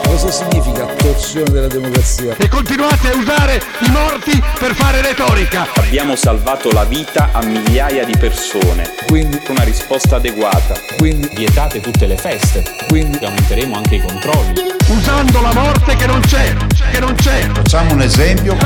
Cosa 0.06 0.32
significa 0.32 0.86
torsione 0.86 1.49
della 1.49 1.68
democrazia? 1.68 2.36
E 2.38 2.48
continuate 2.48 3.11
a 3.11 3.15
usare 3.15 3.61
i 3.80 3.90
morti 3.90 4.41
per 4.57 4.74
fare 4.74 5.02
retorica. 5.02 5.68
Abbiamo 5.76 6.15
salvato 6.15 6.72
la 6.72 6.86
vita 6.86 7.30
a 7.34 7.44
migliaia 7.44 8.06
di 8.06 8.15
persone. 8.18 8.95
Quindi 9.07 9.41
una 9.49 9.64
risposta 9.64 10.15
adeguata. 10.15 10.76
Quindi 10.98 11.30
vietate 11.36 11.82
tutte 11.82 12.06
le 12.06 12.15
feste. 12.15 12.64
Quindi 12.88 13.26
aumenteremo 13.26 13.76
anche 13.76 13.95
i 13.95 14.02
controlli. 14.02 14.61
Usando 14.88 15.41
la 15.41 15.53
morte 15.53 15.95
che 15.95 16.06
non 16.06 16.22
c'è, 16.22 16.56
che 16.91 16.99
non 16.99 17.15
c'è. 17.15 17.49
Facciamo 17.52 17.94
un 17.94 18.02
esempio, 18.02 18.53
in 18.53 18.60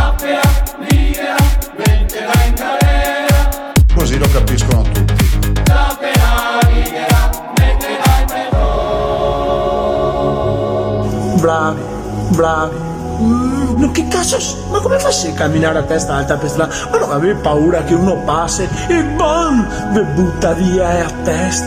così 3.95 4.17
lo 4.19 4.27
capiscono 4.29 4.83
tutti. 4.83 5.25
Bravi, 11.39 11.81
bravi. 12.29 12.75
Mm, 13.21 13.91
che 13.91 14.07
cazzo? 14.07 14.37
Ma 14.69 14.79
come 14.79 14.97
fai 14.99 15.29
a 15.29 15.33
camminare 15.33 15.79
a 15.79 15.83
testa 15.83 16.15
alta 16.15 16.35
per 16.35 16.49
strada? 16.49 16.73
Ma 16.91 16.97
non 16.97 17.11
avevi 17.11 17.39
paura 17.39 17.83
che 17.83 17.93
uno 17.93 18.15
passi 18.25 18.67
e 18.87 19.03
BAM! 19.03 19.93
Vi 19.93 20.01
butta 20.13 20.53
via 20.53 20.97
e 20.97 20.99
a 21.01 21.11
testa. 21.23 21.65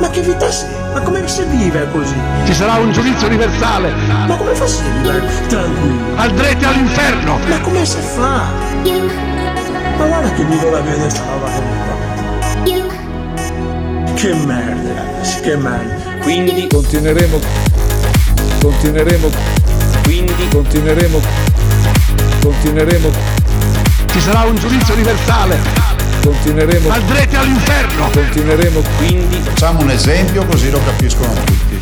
Ma 0.00 0.08
che 0.10 0.20
vita 0.20 0.50
sei? 0.50 0.68
Ma 0.92 1.00
come 1.00 1.26
si 1.26 1.42
vive 1.44 1.90
così? 1.90 2.14
Ci 2.44 2.54
sarà 2.54 2.74
un 2.74 2.92
giudizio 2.92 3.26
universale. 3.26 3.92
Ma 4.26 4.36
come 4.36 4.54
fa 4.54 4.66
si 4.66 4.82
vivere 4.82 5.22
tranquillo? 5.48 6.16
Andrete 6.16 6.66
all'inferno. 6.66 7.38
Ma 7.48 7.60
come 7.60 7.84
si 7.84 8.00
fa? 8.00 8.44
Ma 9.96 10.06
guarda 10.06 10.30
che 10.32 10.42
mi 10.44 10.70
la 10.70 10.80
vede 10.80 11.10
sta 11.10 11.22
roba 11.30 11.46
che 11.46 11.60
mi 11.60 11.76
fa. 11.86 11.96
Che 14.14 14.34
merda, 14.34 14.94
ragazzi, 14.94 15.40
che 15.40 15.56
merda. 15.56 16.16
Quindi 16.20 16.66
continueremo, 16.68 17.38
continueremo, 18.60 19.30
quindi 20.02 20.48
continueremo, 20.48 21.20
continueremo, 22.42 23.10
Ci 24.10 24.20
sarà 24.20 24.44
un 24.44 24.56
giudizio 24.56 24.94
universale. 24.94 25.58
continueremo, 26.22 26.90
Andrete 26.90 27.36
all'inferno. 27.36 28.10
continueremo, 28.10 28.82
quindi 28.96 29.40
Facciamo 29.44 29.82
un 29.82 29.90
esempio 29.90 30.44
così 30.46 30.70
lo 30.70 30.80
capiscono 30.84 31.32
tutti. 31.44 31.80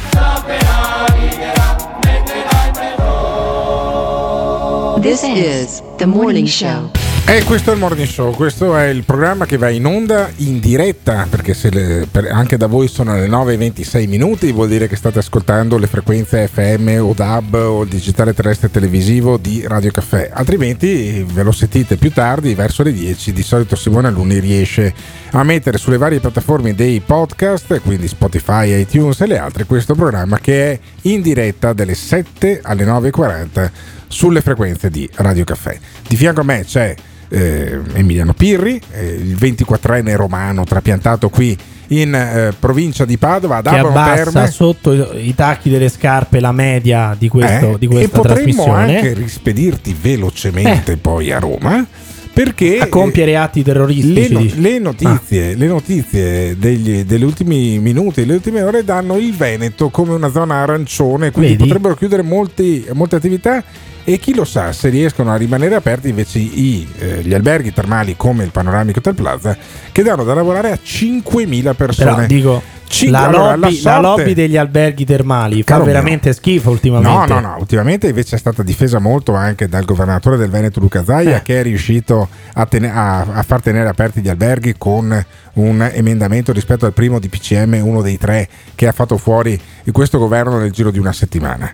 This 5.01 5.23
is 5.23 5.83
the 5.99 6.07
morning 6.07 6.47
show. 6.47 6.91
E 7.29 7.43
questo 7.43 7.71
è 7.71 7.75
il 7.75 7.81
Morning 7.81 8.07
Show, 8.07 8.33
questo 8.35 8.77
è 8.77 8.87
il 8.87 9.03
programma 9.03 9.47
che 9.47 9.57
va 9.57 9.69
in 9.69 9.85
onda 9.85 10.31
in 10.37 10.61
diretta, 10.61 11.27
perché 11.29 11.57
le- 11.71 12.07
per- 12.09 12.31
anche 12.31 12.57
da 12.57 12.69
voi 12.69 12.87
sono 12.87 13.17
le 13.17 13.27
9.26 13.27 14.07
minuti, 14.07 14.53
vuol 14.53 14.69
dire 14.69 14.87
che 14.87 14.95
state 14.95 15.19
ascoltando 15.19 15.77
le 15.77 15.89
frequenze 15.89 16.47
FM 16.47 16.99
o 17.01 17.13
DAB 17.15 17.55
o 17.55 17.83
il 17.83 17.89
digitale 17.89 18.33
terrestre 18.33 18.71
televisivo 18.71 19.39
di 19.39 19.65
Radio 19.67 19.91
Caffè, 19.91 20.31
altrimenti 20.33 21.27
ve 21.29 21.43
lo 21.43 21.51
sentite 21.51 21.97
più 21.97 22.13
tardi, 22.13 22.55
verso 22.55 22.85
le 22.85 22.93
10, 22.93 23.33
di 23.33 23.43
solito 23.43 23.75
Simone 23.75 24.07
Alunni 24.07 24.39
riesce 24.39 24.95
a 25.33 25.43
mettere 25.43 25.79
sulle 25.79 25.99
varie 25.99 26.21
piattaforme 26.21 26.77
dei 26.77 27.01
podcast, 27.01 27.81
quindi 27.81 28.07
Spotify, 28.07 28.79
iTunes 28.81 29.21
e 29.21 29.27
le 29.27 29.39
altre, 29.39 29.65
questo 29.65 29.97
programma 29.97 30.39
che 30.39 30.71
è 30.71 30.79
in 31.03 31.23
diretta 31.23 31.73
dalle 31.73 31.97
7 31.97 32.61
alle 32.63 32.85
9.40 32.85 33.71
sulle 34.07 34.41
frequenze 34.41 34.91
di 34.91 35.11
Radio 35.15 35.43
Caffè. 35.43 35.77
Di 36.07 36.15
fianco 36.15 36.43
a 36.43 36.45
me 36.45 36.65
c'è 36.65 36.95
eh, 37.29 37.81
Emiliano 37.95 38.33
Pirri, 38.33 38.81
eh, 38.93 39.07
il 39.07 39.35
24enne 39.35 40.15
romano 40.17 40.65
trapiantato 40.65 41.29
qui 41.29 41.57
in 41.89 42.15
eh, 42.15 42.53
provincia 42.59 43.05
di 43.05 43.17
Padova, 43.17 43.57
ad 43.57 43.69
che 43.69 43.77
Abano 43.77 43.89
abbassa 43.89 44.31
Terme. 44.31 44.51
sotto 44.51 44.93
i, 44.93 45.35
tacchi 45.35 45.71
delle 45.71 45.89
scarpe 45.89 46.41
la 46.41 46.53
media 46.53 47.15
di, 47.17 47.29
questo, 47.29 47.75
Eh, 47.75 47.79
di 47.79 47.85
e 47.87 47.89
questa 47.89 48.17
potremmo 48.21 48.35
trasmissione 48.35 48.97
anche 48.97 49.13
rispedirti 49.15 49.97
velocemente 50.01 50.97
poi 50.97 51.31
a 51.33 51.39
Roma 51.39 51.87
perché 52.33 52.81
a 52.81 52.89
compiere 52.89 53.35
atti 53.35 53.61
le, 53.61 53.65
terroristici. 53.65 54.33
no- 54.35 54.41
dici. 54.41 54.61
le 54.61 54.79
notizie, 54.79 55.55
le 55.55 55.67
notizie 55.67 56.59
degli, 56.59 57.05
degli 57.05 57.23
ultimi 57.23 57.79
minuti, 57.79 58.27
le 58.27 58.35
ultime 58.35 58.63
ore 58.63 58.85
danno 58.85 59.17
il 59.17 59.35
Veneto 59.35 59.89
come 59.89 60.13
una 60.13 60.31
zona 60.31 60.57
arancione, 60.57 61.31
quindi 61.31 61.53
Vedi? 61.53 61.65
potrebbero 61.65 61.95
chiudere 61.95 62.21
molti- 62.21 62.85
molte 62.93 63.17
attività 63.17 63.65
e 64.09 64.19
chi 64.19 64.35
lo 64.35 64.45
sa 64.45 64.73
se 64.73 64.89
riescono 64.89 65.33
a 65.33 65.37
rimanere 65.37 65.75
aperti 65.75 66.09
invece 66.09 66.39
i, 66.39 66.89
eh, 66.99 67.23
gli 67.23 67.35
alberghi 67.35 67.73
termali 67.73 68.15
come 68.17 68.45
il 68.45 68.51
Panoramico 68.53 69.01
Hotel 69.01 69.15
Plaza 69.15 69.57
che 69.91 70.03
danno 70.05 70.23
da 70.23 70.33
lavorare 70.33 70.71
a 70.71 70.79
5.000 70.81 71.75
persone. 71.75 72.15
Però 72.15 72.27
dico, 72.27 72.63
Cin- 72.89 73.11
la, 73.11 73.27
allora, 73.27 73.57
lobby, 73.57 73.83
la 73.83 73.91
la 73.95 74.01
lobby 74.01 74.33
degli 74.33 74.57
alberghi 74.57 75.05
termali 75.05 75.59
fa 75.59 75.73
Caro 75.73 75.83
mio. 75.83 75.93
veramente 75.93 76.33
schifo 76.33 76.69
No, 76.69 76.75
ultimamente. 76.75 77.33
no, 77.35 77.41
no, 77.41 77.57
ultimamente 77.59 78.07
invece 78.09 78.37
è 78.37 78.39
stata 78.39 78.63
difesa 78.63 79.01
molto 79.01 79.35
anche 79.35 79.69
dal 79.69 79.85
governatore 79.85 80.37
del 80.37 80.51
Veneto 80.51 80.79
Luca 80.79 81.03
Zaia 81.03 81.39
Eh. 81.39 81.43
che 81.43 81.59
è 81.59 81.63
riuscito 81.65 82.29
a, 82.55 82.65
tene- 82.67 82.93
a- 82.93 83.23
a 83.23 83.43
far 83.43 83.61
tenere 83.61 83.89
aperti 83.89 84.21
gli 84.21 84.29
alberghi 84.29 84.77
con 84.79 85.21
un 85.57 85.89
emendamento 85.93 86.53
rispetto 86.53 86.87
al 86.87 86.93
primo 86.93 87.19
di 87.19 87.29
PCM, 87.29 87.81
uno 87.83 88.03
dei 88.03 88.19
tre 88.19 88.49
che 88.75 88.87
ha 88.87 88.93
fatto 88.93 89.17
fuori 89.17 89.59
questo 89.93 90.19
governo 90.19 90.59
nel 90.59 90.71
giro 90.73 90.91
di 90.91 90.99
una 90.99 91.13
settimana. 91.13 91.73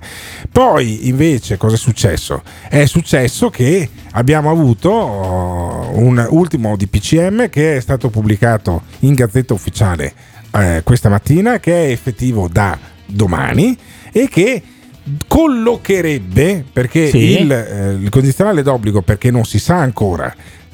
Poi 0.50 1.09
invece 1.09 1.56
cosa 1.56 1.74
è 1.74 1.78
successo? 1.78 2.42
È 2.68 2.84
successo 2.86 3.50
che 3.50 3.88
abbiamo 4.12 4.50
avuto 4.50 4.90
oh, 4.90 5.98
un 5.98 6.24
ultimo 6.30 6.76
di 6.76 6.86
PCM 6.86 7.48
che 7.48 7.76
è 7.76 7.80
stato 7.80 8.10
pubblicato 8.10 8.82
in 9.00 9.14
Gazzetta 9.14 9.54
Ufficiale 9.54 10.12
eh, 10.52 10.82
questa 10.84 11.09
mattina, 11.09 11.59
che 11.59 11.86
è 11.86 11.90
effettivo 11.90 12.48
da 12.48 12.78
domani 13.06 13.76
e 14.12 14.28
che 14.28 14.62
collocherebbe 15.26 16.64
perché 16.72 17.09
Sì. 17.09 17.40
il, 17.40 17.50
eh, 17.50 17.92
il 18.00 18.09
condizionale 18.09 18.62
d'obbligo 18.62 19.02
perché 19.02 19.30
non 19.32 19.44
si 19.44 19.59
sa 19.59 19.78
ancora 19.78 20.32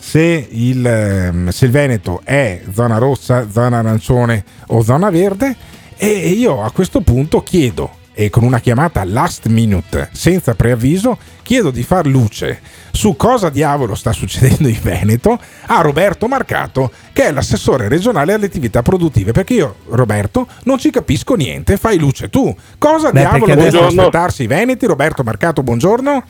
se 0.08 0.48
il, 0.50 0.86
ehm, 0.86 1.50
se 1.50 1.66
il 1.66 1.70
Veneto 1.70 2.22
è 2.24 2.62
zona 2.72 2.96
rossa, 2.96 3.46
zona 3.50 3.78
arancione 3.80 4.42
o 4.68 4.82
zona 4.82 5.10
verde. 5.10 5.54
E 5.98 6.28
io 6.30 6.62
a 6.62 6.70
questo 6.70 7.02
punto 7.02 7.42
chiedo 7.42 7.96
e 8.14 8.30
con 8.30 8.42
una 8.42 8.58
chiamata 8.58 9.04
last 9.04 9.46
minute 9.48 10.08
senza 10.12 10.54
preavviso 10.54 11.18
chiedo 11.42 11.70
di 11.70 11.82
far 11.82 12.06
luce 12.06 12.60
su 12.90 13.14
cosa 13.16 13.48
diavolo 13.48 13.94
sta 13.94 14.12
succedendo 14.12 14.66
in 14.66 14.78
Veneto 14.82 15.38
a 15.66 15.80
Roberto 15.82 16.26
Marcato 16.26 16.90
che 17.12 17.26
è 17.26 17.30
l'assessore 17.30 17.88
regionale 17.88 18.32
alle 18.32 18.46
attività 18.46 18.80
produttive. 18.80 19.32
Perché 19.32 19.54
io 19.54 19.74
Roberto 19.90 20.46
non 20.64 20.78
ci 20.78 20.90
capisco 20.90 21.34
niente. 21.34 21.76
Fai 21.76 21.98
luce 21.98 22.30
tu. 22.30 22.54
Cosa 22.78 23.10
Beh, 23.10 23.20
diavolo 23.20 23.44
devono 23.54 23.66
adesso- 23.68 23.84
aspettarsi 23.84 24.44
i 24.44 24.46
Veneti? 24.46 24.86
Roberto 24.86 25.22
Marcato 25.22 25.62
buongiorno 25.62 26.24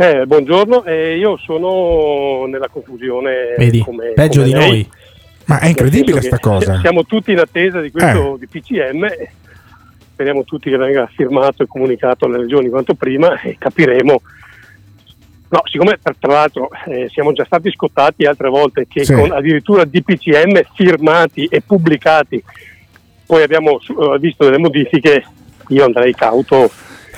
Eh, 0.00 0.26
buongiorno, 0.26 0.84
eh, 0.84 1.16
io 1.16 1.36
sono 1.38 2.46
nella 2.46 2.68
confusione. 2.68 3.54
Vedi, 3.56 3.80
come- 3.80 4.12
peggio 4.12 4.42
come 4.42 4.52
di 4.52 4.56
lei. 4.56 4.68
noi. 4.68 4.90
Ma 5.46 5.58
è 5.58 5.66
incredibile 5.66 6.20
sta 6.22 6.38
cosa. 6.38 6.74
Eh. 6.74 6.78
Siamo 6.78 7.04
tutti 7.04 7.32
in 7.32 7.40
attesa 7.40 7.80
di 7.80 7.90
questo 7.90 8.36
di 8.38 8.46
PCM. 8.46 9.08
Speriamo 10.12 10.44
tutti 10.44 10.70
che 10.70 10.76
venga 10.76 11.10
firmato 11.12 11.64
e 11.64 11.66
comunicato 11.66 12.26
alle 12.26 12.36
regioni 12.38 12.68
quanto 12.68 12.94
prima 12.94 13.40
e 13.40 13.56
capiremo. 13.58 14.22
No, 15.48 15.62
siccome 15.64 15.98
tra, 16.00 16.14
tra 16.16 16.32
l'altro 16.32 16.68
eh, 16.86 17.08
siamo 17.08 17.32
già 17.32 17.44
stati 17.44 17.68
scottati 17.72 18.24
altre 18.24 18.50
volte 18.50 18.86
che 18.86 19.04
Sì. 19.04 19.14
con 19.14 19.32
addirittura 19.32 19.84
DPCM 19.84 20.60
firmati 20.74 21.46
e 21.46 21.60
pubblicati, 21.60 22.40
poi 23.26 23.42
abbiamo 23.42 23.80
eh, 23.80 24.18
visto 24.20 24.44
delle 24.44 24.58
modifiche, 24.58 25.24
io 25.68 25.84
andrei 25.84 26.14
cauto 26.14 26.70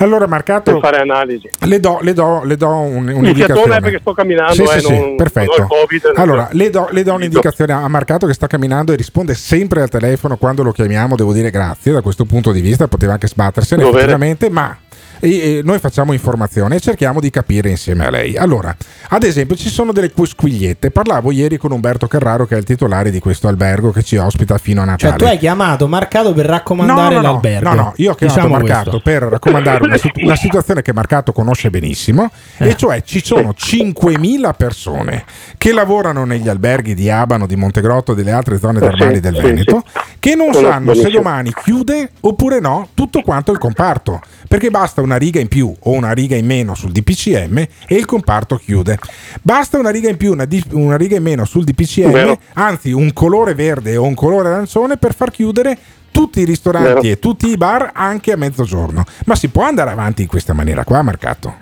allora 0.03 0.27
Marcato 0.27 0.71
per 0.71 0.81
fare 0.81 0.97
analisi. 1.01 1.49
le 1.65 1.79
do, 1.79 1.99
le 2.01 2.13
do, 2.13 2.41
le 2.43 2.57
do 2.57 2.69
un, 2.69 3.07
un'indicazione 3.07 3.79
perché 3.79 3.99
sto 3.99 4.13
camminando, 4.13 4.53
Sì, 4.53 4.61
eh, 4.63 4.79
sì, 4.79 4.79
sì, 4.85 4.99
non, 4.99 5.15
perfetto. 5.15 5.51
ho 5.51 5.55
il 5.57 5.67
Covid, 5.67 6.11
Allora, 6.15 6.47
le 6.51 6.69
do, 6.69 6.87
le 6.91 7.03
do 7.03 7.13
un'indicazione 7.13 7.73
a 7.73 7.87
Marcato 7.87 8.27
che 8.27 8.33
sta 8.33 8.47
camminando 8.47 8.93
e 8.93 8.95
risponde 8.95 9.33
sempre 9.33 9.81
al 9.81 9.89
telefono 9.89 10.37
quando 10.37 10.63
lo 10.63 10.71
chiamiamo. 10.71 11.15
Devo 11.15 11.33
dire 11.33 11.49
grazie 11.49 11.91
da 11.91 12.01
questo 12.01 12.25
punto 12.25 12.51
di 12.51 12.61
vista, 12.61 12.87
poteva 12.87 13.13
anche 13.13 13.27
sbattersene 13.27 13.87
effettivamente, 13.87 14.49
ma 14.49 14.75
e- 15.21 15.29
e 15.57 15.61
noi 15.63 15.79
facciamo 15.79 16.11
informazione 16.11 16.75
e 16.75 16.79
cerchiamo 16.81 17.19
di 17.21 17.29
capire 17.29 17.69
insieme 17.69 18.05
a 18.07 18.09
lei. 18.09 18.35
Allora, 18.35 18.75
ad 19.09 19.23
esempio, 19.23 19.55
ci 19.55 19.69
sono 19.69 19.93
delle 19.93 20.11
quisquigliette. 20.11 20.91
Parlavo 20.91 21.31
ieri 21.31 21.57
con 21.57 21.71
Umberto 21.71 22.07
Carraro, 22.07 22.45
che 22.45 22.55
è 22.55 22.57
il 22.57 22.65
titolare 22.65 23.11
di 23.11 23.19
questo 23.19 23.47
albergo 23.47 23.91
che 23.91 24.03
ci 24.03 24.17
ospita 24.17 24.57
fino 24.57 24.81
a 24.81 24.85
Natale. 24.85 25.11
Cioè, 25.11 25.19
tu 25.19 25.25
hai 25.25 25.37
chiamato 25.37 25.87
Marcato 25.87 26.33
per 26.33 26.45
raccomandare 26.47 27.15
no, 27.15 27.21
no, 27.21 27.31
l'albergo. 27.31 27.69
No, 27.69 27.75
no, 27.75 27.93
io 27.97 28.11
ho 28.11 28.15
chiamato 28.15 28.39
Diciamo 28.41 28.57
Marcato 28.57 28.89
questo. 28.89 29.01
per 29.09 29.21
raccomandare 29.23 29.83
una, 29.83 29.97
una 30.23 30.35
situazione 30.35 30.81
che 30.81 30.91
Marcato 30.93 31.31
conosce 31.31 31.69
benissimo, 31.69 32.29
Eh. 32.57 32.69
e 32.69 32.75
cioè 32.75 33.01
ci 33.03 33.23
sono 33.23 33.53
5.000 33.57 34.53
persone 34.55 35.23
che 35.57 35.71
lavorano 35.71 36.25
negli 36.25 36.49
alberghi 36.49 36.93
di 36.93 37.09
Abano, 37.09 37.45
di 37.45 37.55
Montegrotto 37.55 38.13
e 38.13 38.15
delle 38.15 38.31
altre 38.31 38.57
zone 38.57 38.79
Eh, 38.79 38.81
termali 38.81 39.15
sì, 39.15 39.19
del 39.19 39.35
sì, 39.35 39.41
Veneto, 39.41 39.83
sì. 39.85 39.99
che 40.19 40.35
non 40.35 40.53
sanno 40.53 40.93
se 40.93 41.09
domani 41.09 41.53
chiude 41.53 42.09
oppure 42.21 42.59
no 42.59 42.87
tutto 42.93 43.21
quanto 43.21 43.51
il 43.51 43.57
comparto, 43.57 44.21
perché 44.51 44.69
basta 44.69 44.99
una 44.99 45.15
riga 45.15 45.39
in 45.39 45.47
più 45.47 45.73
o 45.79 45.91
una 45.91 46.11
riga 46.11 46.35
in 46.35 46.45
meno 46.45 46.75
sul 46.75 46.91
DPCM 46.91 47.57
e 47.57 47.95
il 47.95 48.03
comparto 48.03 48.57
chiude. 48.57 48.99
Basta 49.41 49.77
una 49.77 49.91
riga 49.91 50.09
in 50.09 50.17
più, 50.17 50.33
una, 50.33 50.43
di- 50.43 50.61
una 50.71 50.97
riga 50.97 51.15
in 51.15 51.23
meno 51.23 51.45
sul 51.45 51.63
DPCM, 51.63 52.11
Vero. 52.11 52.37
anzi 52.55 52.91
un 52.91 53.13
colore 53.13 53.55
verde 53.55 53.95
o 53.95 54.03
un 54.03 54.13
colore 54.13 54.49
arancione 54.49 54.97
per 54.97 55.15
far 55.15 55.31
chiudere 55.31 55.77
tutti 56.11 56.41
i 56.41 56.43
ristoranti 56.43 56.89
Vero. 56.89 57.01
e 57.13 57.19
tutti 57.19 57.47
i 57.47 57.55
bar 57.55 57.91
anche 57.93 58.33
a 58.33 58.35
mezzogiorno. 58.35 59.05
Ma 59.25 59.35
si 59.35 59.47
può 59.47 59.63
andare 59.63 59.91
avanti 59.91 60.23
in 60.23 60.27
questa 60.27 60.51
maniera 60.51 60.83
qua, 60.83 61.01
Marcato? 61.01 61.55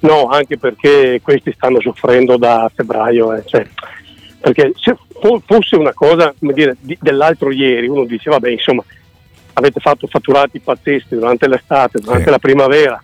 No, 0.00 0.26
anche 0.26 0.58
perché 0.58 1.20
questi 1.22 1.52
stanno 1.54 1.80
soffrendo 1.80 2.36
da 2.38 2.68
febbraio. 2.74 3.34
eh, 3.36 3.44
cioè, 3.46 3.64
perché 4.40 4.72
se 4.80 4.96
fo- 5.20 5.40
fosse 5.46 5.76
una 5.76 5.92
cosa 5.92 6.34
come 6.36 6.54
dire, 6.54 6.76
di- 6.80 6.98
dell'altro 7.00 7.52
ieri, 7.52 7.86
uno 7.86 8.04
dice, 8.04 8.30
vabbè, 8.30 8.50
insomma, 8.50 8.82
avete 9.54 9.80
fatto 9.80 10.06
fatturati 10.06 10.60
pazzeschi 10.60 11.14
durante 11.16 11.48
l'estate, 11.48 11.98
durante 12.00 12.24
Sì. 12.24 12.30
la 12.30 12.38
primavera. 12.38 13.02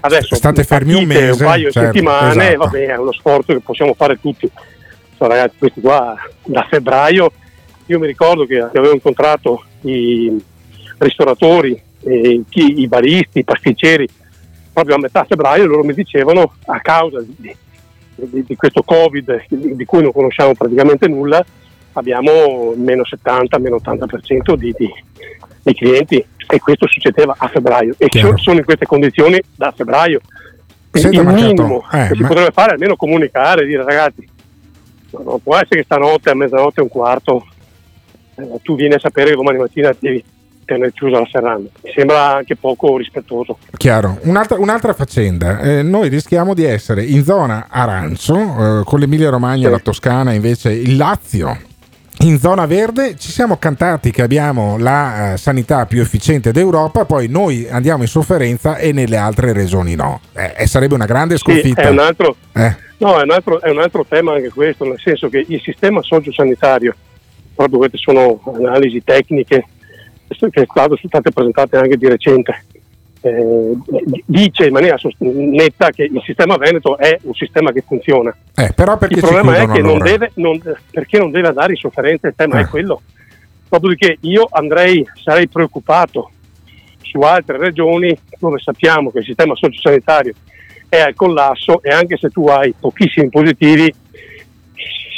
Adesso 0.00 0.34
State 0.34 0.64
fermi 0.64 0.94
un 0.94 1.04
mese, 1.04 1.30
un 1.42 1.48
paio 1.48 1.66
di 1.66 1.72
certo, 1.72 1.92
settimane, 1.92 2.48
esatto. 2.48 2.58
vabbè, 2.58 2.86
è 2.88 2.96
uno 2.96 3.12
sforzo 3.12 3.52
che 3.54 3.60
possiamo 3.60 3.94
fare 3.94 4.18
tutti. 4.20 4.50
Cioè, 5.16 5.28
ragazzi, 5.28 5.56
questi 5.58 5.80
qua 5.80 6.14
da 6.44 6.66
febbraio, 6.68 7.32
io 7.86 7.98
mi 7.98 8.06
ricordo 8.06 8.44
che 8.44 8.58
avevo 8.58 8.92
incontrato 8.92 9.64
i 9.82 10.36
ristoratori, 10.98 11.80
e 12.02 12.42
chi- 12.50 12.80
i 12.80 12.86
baristi, 12.88 13.38
i 13.38 13.44
pasticceri, 13.44 14.06
proprio 14.72 14.96
a 14.96 14.98
metà 14.98 15.24
febbraio 15.24 15.64
loro 15.66 15.84
mi 15.84 15.94
dicevano 15.94 16.54
a 16.66 16.80
causa 16.80 17.20
di, 17.26 17.56
di- 18.16 18.44
di 18.44 18.56
questo 18.56 18.82
covid 18.82 19.44
di, 19.48 19.74
di 19.74 19.84
cui 19.84 20.02
non 20.02 20.12
conosciamo 20.12 20.52
praticamente 20.54 21.08
nulla 21.08 21.42
abbiamo 21.92 22.74
meno 22.76 23.04
70, 23.04 23.58
meno 23.58 23.76
80% 23.76 24.54
di, 24.54 24.74
di- 24.76 24.92
di 25.64 25.74
clienti 25.74 26.24
e 26.46 26.58
questo 26.60 26.86
succedeva 26.86 27.34
a 27.36 27.48
febbraio 27.48 27.94
e 27.96 28.08
Chiaro. 28.08 28.36
so- 28.36 28.42
sono 28.42 28.58
in 28.58 28.64
queste 28.64 28.86
condizioni 28.86 29.40
da 29.56 29.72
febbraio 29.74 30.20
Senta, 30.92 31.22
il 31.22 31.26
minimo 31.26 31.84
eh, 31.90 32.08
che 32.08 32.14
si 32.14 32.22
ma- 32.22 32.28
potrebbe 32.28 32.52
fare 32.52 32.70
è 32.70 32.74
almeno 32.74 32.94
comunicare 32.94 33.66
dire 33.66 33.82
ragazzi 33.82 34.28
no, 35.10 35.22
non 35.24 35.42
può 35.42 35.56
essere 35.56 35.80
che 35.80 35.84
stanotte 35.84 36.30
a 36.30 36.34
mezzanotte 36.34 36.80
e 36.80 36.82
un 36.82 36.88
quarto 36.88 37.46
eh, 38.36 38.60
tu 38.62 38.76
vieni 38.76 38.94
a 38.94 38.98
sapere 38.98 39.30
che 39.30 39.36
domani 39.36 39.58
mattina 39.58 39.94
devi 39.98 40.22
tenere 40.64 40.92
chiusa 40.92 41.18
la 41.18 41.28
serranda. 41.30 41.68
Mi 41.82 41.92
sembra 41.94 42.36
anche 42.36 42.56
poco 42.56 42.96
rispettoso. 42.96 43.58
Chiaro. 43.76 44.18
Un'altra, 44.22 44.58
un'altra 44.58 44.92
faccenda, 44.92 45.60
eh, 45.60 45.82
noi 45.82 46.08
rischiamo 46.08 46.54
di 46.54 46.64
essere 46.64 47.04
in 47.04 47.22
zona 47.22 47.66
arancio, 47.68 48.80
eh, 48.80 48.84
con 48.84 48.98
l'Emilia 48.98 49.30
Romagna, 49.30 49.68
la 49.70 49.78
Toscana, 49.78 50.32
invece 50.32 50.72
il 50.72 50.96
Lazio. 50.96 51.56
In 52.20 52.38
zona 52.38 52.64
verde 52.64 53.16
ci 53.18 53.30
siamo 53.30 53.58
cantati 53.58 54.10
che 54.10 54.22
abbiamo 54.22 54.78
la 54.78 55.32
eh, 55.32 55.36
sanità 55.36 55.84
più 55.84 56.00
efficiente 56.00 56.52
d'Europa, 56.52 57.04
poi 57.04 57.28
noi 57.28 57.68
andiamo 57.68 58.02
in 58.02 58.08
sofferenza 58.08 58.76
e 58.76 58.92
nelle 58.92 59.16
altre 59.16 59.52
regioni 59.52 59.94
no. 59.94 60.20
Eh, 60.32 60.66
sarebbe 60.66 60.94
una 60.94 61.04
grande 61.04 61.34
Sì, 61.36 61.42
sconfitta. 61.42 61.82
è 61.82 61.88
un 61.90 61.98
altro, 61.98 62.36
Eh. 62.54 62.74
no, 62.98 63.18
è 63.18 63.22
un 63.24 63.30
altro, 63.30 63.60
è 63.60 63.68
un 63.68 63.80
altro 63.80 64.06
tema 64.08 64.34
anche 64.34 64.48
questo, 64.50 64.84
nel 64.84 64.98
senso 65.02 65.28
che 65.28 65.44
il 65.46 65.60
sistema 65.60 66.00
sociosanitario, 66.02 66.94
proprio 67.54 67.78
queste 67.78 67.98
sono 67.98 68.40
analisi 68.56 69.02
tecniche 69.04 69.66
che 70.26 70.66
sono 70.66 70.96
state 70.96 71.30
presentate 71.30 71.76
anche 71.76 71.96
di 71.96 72.08
recente, 72.08 72.64
eh, 73.24 73.76
dice 74.26 74.66
in 74.66 74.72
maniera 74.72 74.98
sost- 74.98 75.16
netta 75.20 75.90
che 75.90 76.04
il 76.04 76.22
sistema 76.24 76.56
Veneto 76.56 76.98
è 76.98 77.18
un 77.22 77.32
sistema 77.32 77.72
che 77.72 77.82
funziona. 77.86 78.34
Eh, 78.54 78.64
il 78.64 78.74
problema 78.74 79.56
è 79.56 79.66
che 79.68 79.80
non 79.80 79.98
deve, 79.98 80.30
non- 80.34 80.60
perché 80.90 81.18
non 81.18 81.30
deve 81.30 81.48
andare 81.48 81.72
in 81.72 81.78
sofferenza, 81.78 82.28
il 82.28 82.34
tema 82.36 82.58
Eh. 82.58 82.62
è 82.62 82.66
quello. 82.66 83.00
Dopodiché 83.68 84.18
io 84.20 84.46
andrei, 84.50 85.06
sarei 85.22 85.48
preoccupato 85.48 86.30
su 87.00 87.18
altre 87.20 87.56
regioni 87.56 88.16
dove 88.38 88.58
sappiamo 88.58 89.10
che 89.10 89.18
il 89.20 89.24
sistema 89.24 89.54
sociosanitario 89.54 90.34
è 90.88 91.00
al 91.00 91.14
collasso 91.14 91.82
e 91.82 91.90
anche 91.90 92.16
se 92.18 92.28
tu 92.28 92.46
hai 92.48 92.74
pochissimi 92.78 93.30
positivi, 93.30 93.92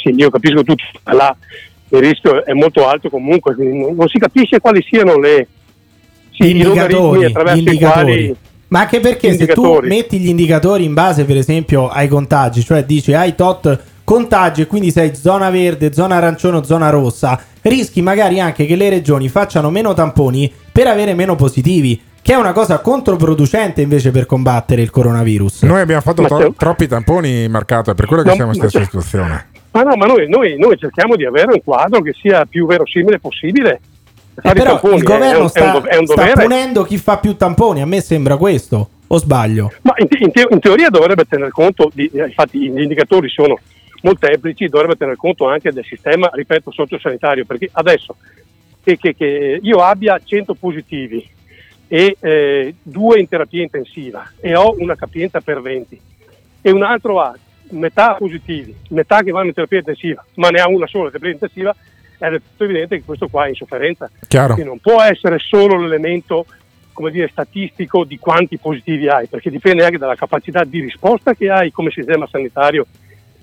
sì, 0.01 0.13
io 0.15 0.29
capisco 0.29 0.63
tutto, 0.63 0.83
là 1.03 1.35
il 1.89 1.99
rischio 1.99 2.43
è 2.45 2.53
molto 2.53 2.87
alto 2.87 3.09
comunque, 3.09 3.55
non, 3.57 3.95
non 3.95 4.07
si 4.07 4.17
capisce 4.17 4.59
quali 4.59 4.81
siano 4.83 5.17
le, 5.19 5.47
sì, 6.37 6.51
indicatori, 6.51 7.33
gli 7.53 7.57
indicatori. 7.57 8.35
Ma 8.69 8.81
anche 8.81 8.99
perché 8.99 9.33
se 9.37 9.47
tu 9.47 9.79
metti 9.81 10.19
gli 10.19 10.27
indicatori 10.27 10.83
in 10.83 10.93
base, 10.93 11.23
per 11.23 11.37
esempio, 11.37 11.87
ai 11.87 12.07
contagi, 12.07 12.63
cioè 12.63 12.83
dici 12.83 13.13
hai 13.13 13.33
tot 13.33 13.79
contagi 14.03 14.61
e 14.61 14.67
quindi 14.67 14.91
sei 14.91 15.15
zona 15.15 15.49
verde, 15.49 15.93
zona 15.93 16.15
arancione 16.15 16.57
o 16.57 16.63
zona 16.63 16.89
rossa, 16.89 17.39
rischi 17.61 18.01
magari 18.01 18.39
anche 18.39 18.65
che 18.65 18.75
le 18.75 18.89
regioni 18.89 19.29
facciano 19.29 19.69
meno 19.69 19.93
tamponi 19.93 20.51
per 20.71 20.87
avere 20.87 21.13
meno 21.13 21.35
positivi, 21.35 21.99
che 22.21 22.33
è 22.33 22.35
una 22.35 22.51
cosa 22.51 22.79
controproducente 22.79 23.81
invece 23.81 24.11
per 24.11 24.25
combattere 24.25 24.81
il 24.81 24.89
coronavirus. 24.89 25.63
Noi 25.63 25.81
abbiamo 25.81 26.01
fatto 26.01 26.23
to- 26.23 26.53
troppi 26.57 26.87
tamponi 26.87 27.47
marcato, 27.47 27.91
è 27.91 27.95
per 27.95 28.05
quello 28.05 28.23
che 28.23 28.29
No, 28.29 28.35
siamo 28.35 28.51
in 28.51 28.57
stessa 28.57 28.83
situazione. 28.83 29.47
Ma 29.71 29.81
no, 29.83 29.95
ma 29.95 30.05
noi, 30.05 30.27
noi- 30.27 30.57
noi 30.57 30.77
cerchiamo 30.77 31.15
di 31.15 31.25
avere 31.25 31.53
un 31.53 31.61
quadro 31.63 32.01
che 32.01 32.13
sia 32.13 32.45
più 32.45 32.65
verosimile 32.65 33.19
possibile. 33.19 33.79
Eh, 34.43 34.53
però 34.53 34.71
tamponi 34.71 34.97
il 34.97 35.03
governo 35.03 35.37
è 35.37 35.41
un, 35.41 35.49
sta, 35.49 35.81
è 35.83 35.97
un 35.97 36.05
sta 36.05 36.31
punendo 36.33 36.83
chi 36.83 36.97
fa 36.97 37.17
più 37.17 37.35
tamponi, 37.35 37.81
a 37.81 37.85
me 37.85 38.01
sembra 38.01 38.37
questo, 38.37 38.89
o 39.07 39.17
sbaglio? 39.17 39.71
Ma 39.81 39.93
in, 39.97 40.07
te- 40.07 40.17
in 40.19 40.31
te- 40.31 40.47
in 40.49 40.59
teoria 40.59 40.89
dovrebbe 40.89 41.25
tener 41.25 41.49
conto, 41.49 41.89
di, 41.93 42.09
eh, 42.13 42.25
infatti 42.25 42.59
gli 42.59 42.79
indicatori 42.81 43.29
sono 43.29 43.57
molteplici, 44.03 44.67
dovrebbe 44.67 44.95
tener 44.95 45.15
conto 45.15 45.47
anche 45.47 45.71
del 45.71 45.83
sistema, 45.85 46.29
ripeto, 46.31 46.71
sociosanitario, 46.71 47.45
perché 47.45 47.69
adesso 47.71 48.15
che, 48.83 48.97
che- 48.97 49.15
che 49.15 49.59
io 49.61 49.79
abbia 49.79 50.19
100 50.23 50.53
positivi 50.53 51.27
e 51.87 52.15
eh, 52.19 52.75
due 52.83 53.19
in 53.19 53.27
terapia 53.27 53.63
intensiva 53.63 54.29
e 54.39 54.55
ho 54.55 54.75
una 54.77 54.95
capienza 54.95 55.39
per 55.41 55.61
20 55.61 55.99
e 56.61 56.71
un 56.71 56.83
altro 56.83 57.21
ha 57.21 57.33
metà 57.69 58.13
positivi, 58.13 58.75
metà 58.89 59.23
che 59.23 59.31
vanno 59.31 59.47
in 59.47 59.53
terapia 59.53 59.79
intensiva, 59.79 60.23
ma 60.35 60.49
ne 60.49 60.59
ha 60.59 60.67
una 60.69 60.85
sola 60.87 61.09
terapia 61.09 61.31
intensiva, 61.31 61.75
è 62.17 62.29
del 62.29 62.41
tutto 62.41 62.63
evidente 62.63 62.97
che 62.97 63.03
questo 63.03 63.27
qua 63.27 63.45
è 63.45 63.49
in 63.49 63.55
sofferenza. 63.55 64.09
Chiaro. 64.27 64.53
Quindi 64.53 64.71
non 64.71 64.79
può 64.79 65.01
essere 65.01 65.37
solo 65.39 65.79
l'elemento 65.79 66.45
come 66.97 67.11
dire, 67.11 67.27
statistico 67.27 68.05
di 68.05 68.17
quanti 68.17 68.57
positivi 68.57 69.07
hai, 69.07 69.27
perché 69.27 69.51
dipende 69.51 69.85
anche 69.85 69.99
dalla 69.99 70.15
capacità 70.15 70.63
di 70.63 70.79
risposta 70.79 71.35
che 71.35 71.47
hai 71.47 71.71
come 71.71 71.91
sistema 71.91 72.25
sanitario 72.25 72.87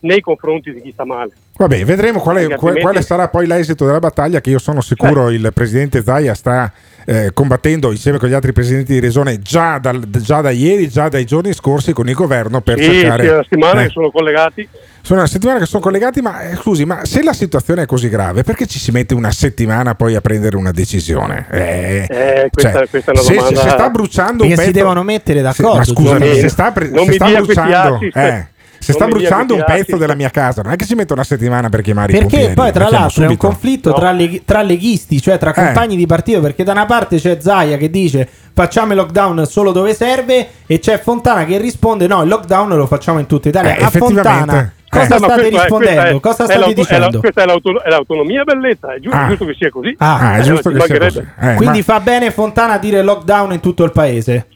nei 0.00 0.20
confronti 0.20 0.72
di 0.72 0.82
chi 0.82 0.90
sta 0.90 1.04
male. 1.04 1.30
Vabbè, 1.56 1.84
vedremo 1.84 2.18
quale, 2.20 2.40
Perché 2.40 2.56
qual- 2.56 2.72
altrimenti- 2.72 2.80
quale 2.80 3.02
sarà 3.02 3.28
poi 3.28 3.46
l'esito 3.46 3.86
della 3.86 4.00
battaglia 4.00 4.40
che 4.40 4.50
io 4.50 4.58
sono 4.58 4.80
sicuro 4.80 5.30
il 5.30 5.50
presidente 5.54 6.02
Zaia 6.02 6.34
sta 6.34 6.72
eh, 7.06 7.30
combattendo 7.34 7.90
insieme 7.92 8.16
con 8.18 8.28
gli 8.30 8.32
altri 8.32 8.52
presidenti 8.52 8.94
di 8.94 8.98
regione 8.98 9.38
già, 9.38 9.78
dal- 9.78 10.02
già 10.08 10.40
da 10.40 10.50
ieri, 10.50 10.88
già 10.88 11.08
dai 11.10 11.24
giorni 11.26 11.52
scorsi 11.52 11.92
con 11.92 12.08
il 12.08 12.14
governo 12.14 12.60
per 12.62 12.78
Sì, 12.78 12.84
cercare... 12.90 13.22
sì, 13.22 13.28
è 13.28 13.32
una 13.34 13.42
settimana 13.42 13.80
eh, 13.80 13.84
che 13.84 13.90
sono 13.90 14.10
collegati. 14.10 14.68
sono 15.02 15.18
una 15.20 15.28
settimana 15.28 15.58
che 15.58 15.66
sono 15.66 15.82
collegati, 15.82 16.20
ma 16.22 16.40
eh, 16.40 16.56
scusi, 16.56 16.84
ma 16.86 17.04
se 17.04 17.22
la 17.22 17.34
situazione 17.34 17.82
è 17.82 17.86
così 17.86 18.08
grave, 18.08 18.42
perché 18.42 18.66
ci 18.66 18.78
si 18.78 18.90
mette 18.90 19.12
una 19.14 19.30
settimana 19.30 19.94
poi 19.94 20.14
a 20.14 20.22
prendere 20.22 20.56
una 20.56 20.70
decisione? 20.72 21.46
Eh, 21.50 22.06
Eh, 22.08 22.48
questa- 22.50 22.72
cioè, 22.72 22.88
questa 22.88 23.12
è 23.12 23.16
se, 23.18 23.34
domanda- 23.34 23.60
se 23.60 23.68
sta 23.68 23.90
bruciando 23.90 24.42
un 24.42 24.48
Perché 24.48 24.54
si 24.64 24.70
pezzo, 24.70 24.72
devono 24.84 25.02
mettere 25.02 25.40
d'accordo. 25.42 25.76
ma 25.76 25.84
scusami, 25.84 26.24
giusto? 26.24 26.40
se 26.40 26.48
sta, 26.48 26.72
pre- 26.72 26.88
Non 26.88 27.04
se 27.04 27.10
mi 27.10 27.14
sta 27.16 27.26
dia 27.26 27.42
questi 27.42 27.54
bruciando, 27.62 27.94
assist. 27.96 28.16
eh, 28.16 28.48
se 28.84 28.92
sta 28.92 29.06
bruciando 29.06 29.54
un 29.54 29.64
pezzo 29.66 29.96
della 29.96 30.14
mia 30.14 30.30
casa, 30.30 30.62
non 30.62 30.72
è 30.72 30.76
che 30.76 30.84
si 30.84 30.94
mette 30.94 31.12
una 31.12 31.24
settimana 31.24 31.68
per 31.68 31.80
chiamare 31.80 32.12
i 32.12 32.14
Perché 32.14 32.28
pompieri. 32.28 32.54
poi, 32.54 32.72
tra 32.72 32.84
l'altro, 32.88 33.22
è 33.22 33.26
un 33.26 33.30
subito. 33.30 33.46
conflitto 33.46 33.88
No. 33.90 33.94
tra, 33.96 34.12
leg- 34.12 34.42
tra 34.44 34.62
leghisti, 34.62 35.20
cioè 35.20 35.38
tra 35.38 35.50
Eh. 35.50 35.54
compagni 35.54 35.96
di 35.96 36.06
partito. 36.06 36.40
Perché 36.40 36.62
da 36.64 36.72
una 36.72 36.86
parte 36.86 37.16
c'è 37.16 37.38
Zaia 37.40 37.76
che 37.76 37.90
dice 37.90 38.28
facciamo 38.52 38.92
il 38.92 38.98
lockdown 38.98 39.46
solo 39.46 39.72
dove 39.72 39.94
serve, 39.94 40.46
e 40.66 40.78
c'è 40.78 40.98
Fontana 41.00 41.44
che 41.44 41.58
risponde: 41.58 42.06
no, 42.06 42.22
il 42.22 42.28
lockdown 42.28 42.68
lo 42.76 42.86
facciamo 42.86 43.18
in 43.18 43.26
tutta 43.26 43.48
Italia. 43.48 43.74
Eh, 43.74 43.82
A 43.82 43.86
effettivamente. 43.86 44.22
Fontana, 44.22 44.60
Eh. 44.62 44.70
cosa 44.88 45.06
Ma 45.08 45.16
state 45.16 45.24
questo 45.34 45.56
è- 45.56 45.60
rispondendo? 45.60 46.00
questa 46.00 46.08
è- 46.16 46.20
cosa 46.20 46.34
state 46.44 46.58
l'auto- 46.58 46.70
è 46.70 46.74
la- 46.76 46.82
dicendo? 46.96 47.18
questa 47.20 47.42
è, 47.42 47.46
l'auto- 47.46 47.82
è 47.82 47.88
l'autonomia 47.90 48.44
bellezza, 48.44 48.94
è 48.94 48.98
giusto, 49.00 49.18
Ah. 49.18 49.26
giusto 49.28 49.44
che 49.46 49.54
sia 49.54 49.70
così. 49.70 49.94
Ah, 49.98 50.18
Ah, 50.18 50.34
è 50.36 50.38
Eh, 50.40 50.42
giusto 50.42 50.70
ci 50.70 50.76
che 50.78 50.84
sia 50.84 50.98
così. 50.98 51.18
Eh, 51.40 51.54
Quindi 51.54 51.78
ma- 51.78 51.84
fa 51.84 52.00
bene 52.00 52.30
Fontana 52.30 52.74
a 52.74 52.78
dire 52.78 53.02
lockdown 53.02 53.52
in 53.52 53.60
tutto 53.60 53.82
il 53.84 53.92
paese. 53.92 54.46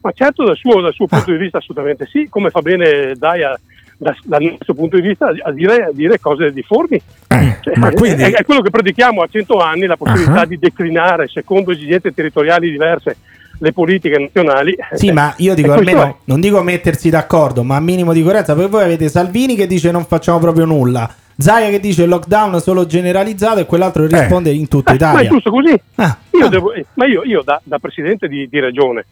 Ma 0.00 0.10
certo 0.12 0.44
dal 0.44 0.56
suo, 0.56 0.80
dal 0.82 0.92
suo 0.92 1.06
Ah. 1.06 1.16
punto 1.16 1.30
di 1.30 1.38
vista 1.38 1.58
assolutamente 1.58 2.06
sì, 2.10 2.26
come 2.28 2.50
fa 2.50 2.60
bene 2.60 3.14
Daia 3.16 3.58
da- 3.96 4.16
dal 4.24 4.42
nostro 4.42 4.74
punto 4.74 4.96
di 5.00 5.06
vista 5.08 5.30
a 5.42 5.50
dire, 5.52 5.84
a 5.84 5.90
dire 5.92 6.18
cose 6.20 6.52
difformi. 6.52 7.00
eh, 7.28 7.56
Cioè, 7.60 7.74
è- 7.74 7.92
quindi... 7.94 8.22
è, 8.22 8.32
è 8.32 8.44
quello 8.44 8.60
che 8.62 8.70
predichiamo 8.70 9.22
a 9.22 9.28
100 9.30 9.58
anni, 9.58 9.86
la 9.86 9.96
possibilità 9.96 10.40
Ah. 10.40 10.46
di 10.46 10.58
declinare 10.58 11.28
secondo 11.28 11.72
esigenze 11.72 12.12
territoriali 12.12 12.70
diverse 12.70 13.16
le 13.58 13.72
politiche 13.72 14.18
nazionali. 14.18 14.76
Sì, 14.94 15.08
Eh, 15.08 15.12
ma 15.12 15.32
io 15.38 15.54
dico 15.54 15.72
almeno, 15.72 16.18
non 16.24 16.40
dico 16.40 16.60
mettersi 16.62 17.08
d'accordo, 17.08 17.62
ma 17.62 17.78
minimo 17.80 18.12
di 18.12 18.22
coerenza. 18.22 18.54
Perché 18.54 18.68
voi 18.70 18.82
avete 18.82 19.08
Salvini 19.08 19.54
che 19.54 19.66
dice 19.68 19.90
non 19.92 20.04
facciamo 20.04 20.40
proprio 20.40 20.64
nulla, 20.64 21.08
Zaia 21.36 21.70
che 21.70 21.78
dice 21.80 22.04
lockdown 22.06 22.60
solo 22.60 22.84
generalizzato 22.86 23.60
e 23.60 23.66
quell'altro 23.66 24.06
che 24.06 24.18
risponde 24.18 24.50
in 24.50 24.66
tutta 24.68 24.92
Eh, 24.92 24.98
ma 25.00 25.08
è 25.08 25.12
Italia. 25.12 25.30
giusto 25.30 25.50
così. 25.50 25.74
Ah, 25.96 26.16
Io 26.32 26.48
devo- 26.48 26.72
eh, 26.72 26.84
ma 26.94 27.06
io, 27.06 27.22
io 27.24 27.42
da, 27.44 27.60
da 27.64 27.78
presidente 27.78 28.26
di, 28.28 28.48
di 28.50 28.58
regione 28.60 29.04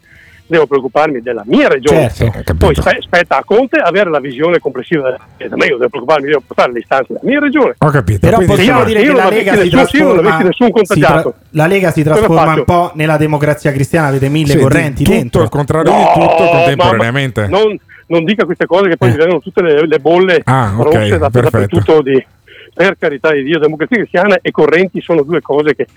devo 0.45 0.67
preoccuparmi 0.67 1.21
della 1.21 1.43
mia 1.45 1.67
regione. 1.67 2.11
Certo. 2.13 2.53
Poi 2.55 2.75
spe- 2.75 2.97
spetta 3.01 3.37
a 3.37 3.43
Conte 3.43 3.77
avere 3.79 4.09
la 4.09 4.19
visione 4.19 4.59
complessiva 4.59 5.03
della 5.03 5.19
Chiesa, 5.37 5.55
ma 5.55 5.65
io 5.65 5.77
devo 5.77 5.89
preoccuparmi, 5.89 6.27
devo 6.27 6.43
portare 6.45 6.71
le 6.73 6.79
istanze 6.79 7.07
della 7.13 7.19
mia 7.23 7.39
regione. 7.39 7.75
Ho 7.77 7.89
capito. 7.89 8.19
Però 8.19 8.35
quindi- 8.37 8.55
possiamo 8.55 8.79
io- 8.79 8.85
dire 8.85 8.99
io 9.01 9.05
che 9.05 9.11
non 9.13 9.23
la 9.23 9.29
Lega 9.29 9.55
si 9.57 9.69
trasforma, 9.69 10.37
nessun 10.39 10.67
si 10.67 10.71
contagiato. 10.73 11.33
la 11.51 11.65
Lega 11.67 11.91
si 11.91 12.03
trasforma 12.03 12.53
un 12.53 12.63
po' 12.65 12.91
nella 12.95 13.17
democrazia 13.17 13.71
cristiana, 13.71 14.07
avete 14.07 14.29
mille 14.29 14.47
Sì, 14.51 14.57
di 14.57 14.61
correnti 14.61 15.03
tutto 15.03 15.15
dentro. 15.17 15.43
il 15.43 15.49
contrario 15.49 15.91
di 15.91 15.97
No, 15.97 16.11
tutto 16.13 16.43
ma- 16.43 16.49
contemporaneamente. 16.49 17.47
non, 17.47 17.77
non 18.07 18.23
dica 18.25 18.45
queste 18.45 18.65
cose 18.65 18.89
che 18.89 18.97
poi 18.97 19.09
Eh. 19.09 19.11
diventano 19.11 19.39
tutte 19.39 19.61
le, 19.61 19.87
le 19.87 19.99
bolle 19.99 20.41
Ah, 20.43 20.73
ok, 20.77 20.83
rosse 20.93 21.17
da, 21.17 21.29
perfetto. 21.29 21.41
dappertutto 21.79 22.01
di, 22.01 22.25
per 22.73 22.95
carità 22.99 23.31
di 23.31 23.43
Dio, 23.43 23.59
democrazia 23.59 23.97
cristiana 23.97 24.37
e 24.41 24.51
correnti 24.51 24.99
sono 25.01 25.23
due 25.23 25.41
cose 25.41 25.75
che 25.75 25.87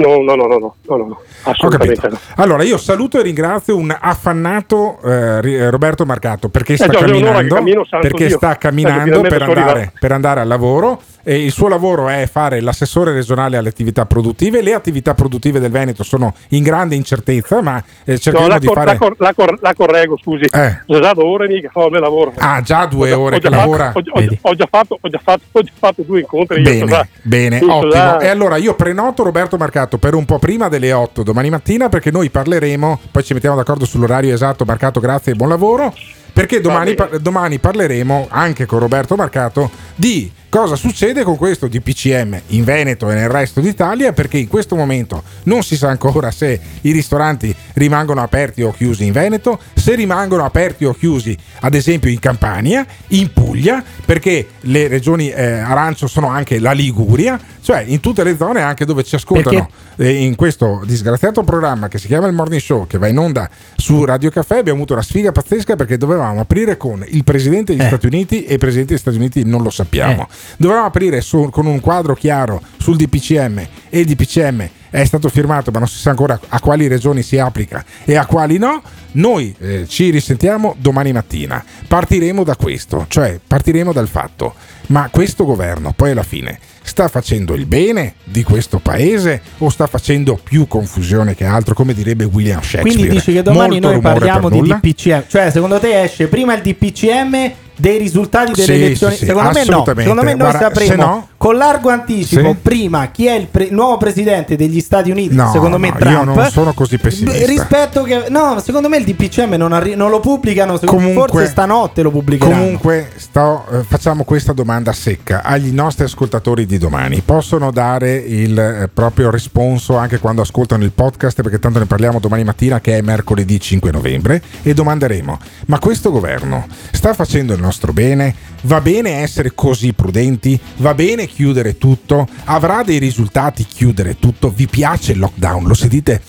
No, 0.00 0.22
no, 0.22 0.34
no, 0.34 0.46
no, 0.46 0.74
no, 0.86 0.96
no, 0.96 1.20
assolutamente 1.42 2.08
no. 2.08 2.18
Allora, 2.36 2.62
io 2.62 2.78
saluto 2.78 3.18
e 3.18 3.22
ringrazio 3.22 3.76
un 3.76 3.94
affannato 3.98 4.98
eh, 5.02 5.68
Roberto 5.68 6.06
Marcato 6.06 6.48
perché 6.48 6.76
sta 6.76 6.86
eh, 6.86 6.96
camminando, 6.96 7.54
cammino, 7.54 7.86
perché 8.00 8.30
sta 8.30 8.56
camminando 8.56 9.20
per 9.20 9.42
andare, 9.42 9.92
per 9.98 10.12
andare 10.12 10.40
al 10.40 10.48
lavoro 10.48 11.00
e 11.22 11.44
il 11.44 11.50
suo 11.52 11.68
lavoro 11.68 12.08
è 12.08 12.26
fare 12.30 12.60
l'assessore 12.60 13.12
regionale 13.12 13.56
alle 13.56 13.68
attività 13.68 14.06
produttive. 14.06 14.62
Le 14.62 14.74
attività 14.74 15.14
produttive 15.14 15.60
del 15.60 15.70
Veneto 15.70 16.02
sono 16.02 16.34
in 16.48 16.62
grande 16.62 16.94
incertezza, 16.94 17.60
ma 17.62 17.82
eh, 18.04 18.12
No, 18.12 18.18
cercheremo 18.18 18.48
la, 18.48 18.58
di 18.58 18.66
cor- 18.66 18.76
fare... 18.76 18.92
la 18.92 18.98
cor- 18.98 19.16
la 19.18 19.34
cor- 19.34 19.58
la 19.60 19.74
correggo, 19.74 20.18
scusi. 20.22 20.44
Eh. 20.44 20.80
Ho 20.86 21.00
già 21.00 21.12
due 21.12 21.24
ore 21.24 21.48
mica 21.48 21.68
fa 21.72 21.84
il 21.84 21.90
mio 21.90 22.00
lavoro. 22.00 22.32
Ah, 22.36 22.60
già 22.62 22.86
due 22.86 23.12
Ho 23.12 23.16
già- 23.16 23.18
ore 23.20 23.36
ho 23.36 23.38
che 23.38 23.48
già 23.48 23.56
fatto- 23.56 23.60
lavora. 23.70 23.92
Ho, 23.94 24.00
ho- 24.12 24.38
ho 24.40 24.54
già 24.54 24.68
fatto, 24.70 24.98
ho, 25.00 25.08
già 25.08 25.20
fatto, 25.22 25.42
ho 25.52 25.62
già 25.62 25.72
fatto 25.78 26.02
due 26.02 26.20
incontri. 26.20 26.62
Bene, 26.62 26.86
già- 26.86 27.06
bene, 27.22 27.56
ottimo. 27.56 27.88
già- 27.90 28.18
E 28.20 28.28
allora 28.28 28.56
io 28.56 28.74
prenoto 28.74 29.22
Roberto 29.22 29.56
Marcato 29.56 29.98
per 29.98 30.14
un 30.14 30.24
po' 30.24 30.38
prima 30.38 30.68
delle 30.68 30.92
8 30.92 31.22
domani 31.22 31.50
mattina 31.50 31.88
perché 31.88 32.10
noi 32.10 32.30
parleremo, 32.30 33.00
poi 33.10 33.22
ci 33.24 33.34
mettiamo 33.34 33.56
d'accordo 33.56 33.84
sull'orario 33.84 34.32
esatto. 34.34 34.64
Marcato, 34.64 35.00
grazie 35.00 35.32
e 35.32 35.34
buon 35.36 35.48
lavoro. 35.50 35.94
Perché 36.32 36.60
domani, 36.60 36.94
domani 37.20 37.58
parleremo 37.58 38.28
anche 38.30 38.64
con 38.64 38.78
Roberto 38.78 39.16
Marcato 39.16 39.68
di 40.00 40.32
cosa 40.48 40.76
succede 40.76 41.22
con 41.24 41.36
questo 41.36 41.68
DPCM 41.68 42.40
in 42.48 42.64
Veneto 42.64 43.10
e 43.10 43.14
nel 43.14 43.28
resto 43.28 43.60
d'Italia 43.60 44.12
perché 44.14 44.38
in 44.38 44.48
questo 44.48 44.74
momento 44.74 45.22
non 45.44 45.62
si 45.62 45.76
sa 45.76 45.90
ancora 45.90 46.30
se 46.30 46.58
i 46.80 46.90
ristoranti 46.90 47.54
rimangono 47.74 48.22
aperti 48.22 48.62
o 48.62 48.72
chiusi 48.72 49.04
in 49.04 49.12
Veneto, 49.12 49.60
se 49.74 49.94
rimangono 49.94 50.44
aperti 50.44 50.86
o 50.86 50.94
chiusi 50.94 51.36
ad 51.60 51.74
esempio 51.74 52.10
in 52.10 52.18
Campania, 52.18 52.84
in 53.08 53.30
Puglia, 53.32 53.84
perché 54.04 54.48
le 54.62 54.88
regioni 54.88 55.28
eh, 55.28 55.44
arancio 55.44 56.06
sono 56.06 56.28
anche 56.28 56.58
la 56.58 56.72
Liguria, 56.72 57.38
cioè 57.60 57.84
in 57.86 58.00
tutte 58.00 58.24
le 58.24 58.36
zone 58.36 58.62
anche 58.62 58.86
dove 58.86 59.04
ci 59.04 59.14
ascoltano 59.14 59.68
eh, 59.96 60.10
in 60.10 60.34
questo 60.34 60.82
disgraziato 60.84 61.42
programma 61.44 61.88
che 61.88 61.98
si 61.98 62.06
chiama 62.06 62.26
il 62.26 62.32
Morning 62.32 62.60
Show 62.60 62.86
che 62.86 62.96
va 62.98 63.06
in 63.06 63.18
onda 63.18 63.48
su 63.76 64.04
Radio 64.04 64.30
Caffè 64.30 64.58
abbiamo 64.58 64.78
avuto 64.78 64.94
una 64.94 65.02
sfiga 65.02 65.30
pazzesca 65.30 65.76
perché 65.76 65.98
dovevamo 65.98 66.40
aprire 66.40 66.76
con 66.76 67.04
il 67.06 67.22
presidente 67.22 67.76
degli 67.76 67.86
Stati 67.86 68.06
Uniti 68.06 68.44
e 68.44 68.54
il 68.54 68.58
presidente 68.58 68.94
degli 68.94 69.00
Stati 69.00 69.16
Uniti 69.16 69.44
non 69.44 69.62
lo 69.62 69.70
sappiamo. 69.90 70.28
Dovevamo 70.56 70.86
aprire 70.86 71.20
su- 71.20 71.50
con 71.50 71.66
un 71.66 71.80
quadro 71.80 72.14
chiaro 72.14 72.62
sul 72.78 72.96
DPCM 72.96 73.58
e 73.88 74.00
il 74.00 74.06
DPCM 74.06 74.68
è 74.90 75.04
stato 75.04 75.28
firmato 75.28 75.70
ma 75.70 75.78
non 75.78 75.88
si 75.88 75.98
sa 75.98 76.10
ancora 76.10 76.38
a 76.48 76.60
quali 76.60 76.86
regioni 76.88 77.22
si 77.22 77.38
applica 77.38 77.84
e 78.04 78.16
a 78.16 78.24
quali 78.26 78.58
no. 78.58 78.82
Noi 79.12 79.54
eh, 79.58 79.86
ci 79.88 80.10
risentiamo 80.10 80.76
domani 80.78 81.12
mattina. 81.12 81.62
Partiremo 81.86 82.44
da 82.44 82.56
questo 82.56 83.06
cioè 83.08 83.38
partiremo 83.44 83.92
dal 83.92 84.08
fatto 84.08 84.54
ma 84.88 85.08
questo 85.10 85.44
governo 85.44 85.92
poi 85.94 86.12
alla 86.12 86.22
fine 86.22 86.58
sta 86.82 87.08
facendo 87.08 87.54
il 87.54 87.66
bene 87.66 88.14
di 88.24 88.42
questo 88.42 88.78
paese 88.78 89.40
o 89.58 89.68
sta 89.68 89.86
facendo 89.86 90.38
più 90.42 90.66
confusione 90.66 91.34
che 91.34 91.44
altro 91.44 91.74
come 91.74 91.94
direbbe 91.94 92.24
William 92.24 92.60
Shakespeare? 92.60 92.88
Quindi 92.96 93.08
dici 93.10 93.32
che 93.32 93.42
domani 93.42 93.80
Molto 93.80 93.90
noi 93.90 94.00
parliamo 94.00 94.48
di 94.48 94.58
nulla? 94.58 94.80
DPCM, 94.82 95.24
cioè 95.28 95.50
secondo 95.50 95.78
te 95.78 96.02
esce 96.02 96.26
prima 96.26 96.54
il 96.54 96.62
DPCM 96.62 97.52
dei 97.80 97.98
risultati 97.98 98.52
delle 98.52 98.64
Sì, 98.64 98.72
elezioni? 98.84 99.14
sì, 99.16 99.24
secondo 99.26 99.50
me 99.52 99.64
no, 99.64 99.84
secondo 99.86 100.22
me 100.22 100.34
noi 100.34 100.36
Guarda, 100.50 100.58
sapremo 100.58 100.90
se 100.90 100.96
no- 100.96 101.28
con 101.36 101.56
largo 101.56 101.88
anticipo 101.88 102.54
prima 102.60 103.06
chi 103.10 103.26
è 103.26 103.32
il, 103.34 103.46
pre- 103.46 103.68
nuovo 103.70 103.96
presidente 103.96 104.56
degli 104.56 104.80
Stati 104.80 105.10
Uniti, 105.10 105.34
No, 105.34 105.50
secondo 105.50 105.78
me 105.78 105.90
Trump. 105.96 106.04
io 106.14 106.22
non 106.24 106.50
sono 106.50 106.72
così 106.74 106.98
pessimista. 106.98 107.46
Rispetto 107.46 108.02
che 108.02 108.26
no, 108.28 108.60
secondo 108.62 108.88
me 108.90 108.98
il 108.98 109.04
DPCM 109.04 109.54
non, 109.54 109.72
arri- 109.72 109.94
non 109.96 110.10
lo 110.10 110.20
pubblicano, 110.20 110.78
Comunque- 110.84 111.28
forse 111.28 111.46
stanotte 111.46 112.02
lo 112.02 112.10
pubblicheranno. 112.10 112.60
Comunque 112.60 113.10
sto, 113.16 113.64
eh, 113.72 113.82
facciamo 113.84 114.24
questa 114.24 114.52
domanda 114.52 114.92
secca 114.92 115.42
agli 115.42 115.70
nostri 115.70 116.04
ascoltatori 116.04 116.66
di 116.66 116.76
domani. 116.76 117.22
Possono 117.24 117.70
dare 117.70 118.16
il 118.16 118.58
eh, 118.58 118.88
proprio 118.92 119.30
risponso 119.30 119.96
anche 119.96 120.18
quando 120.18 120.42
ascoltano 120.42 120.84
il 120.84 120.90
podcast 120.92 121.40
perché 121.40 121.58
tanto 121.58 121.78
ne 121.78 121.86
parliamo 121.86 122.18
domani 122.20 122.44
mattina 122.44 122.80
che 122.80 122.98
è 122.98 123.00
mercoledì 123.00 123.58
5 123.58 123.90
novembre 123.90 124.42
e 124.62 124.74
domanderemo 124.74 125.38
ma 125.66 125.78
questo 125.78 126.10
governo 126.10 126.66
sta 126.92 127.14
facendo 127.14 127.54
il 127.54 127.60
nostro 127.60 127.68
bene? 127.92 128.34
Va 128.62 128.80
bene 128.80 129.20
essere 129.20 129.52
così 129.54 129.92
prudenti? 129.92 130.58
Va 130.76 130.94
bene 130.94 131.26
chiudere 131.26 131.78
tutto? 131.78 132.26
Avrà 132.44 132.82
dei 132.82 132.98
risultati 132.98 133.64
chiudere 133.64 134.18
tutto? 134.18 134.50
Vi 134.50 134.66
piace 134.66 135.12
il 135.12 135.18
lockdown? 135.18 135.66
Lo 135.66 135.74
sentite? 135.74 136.20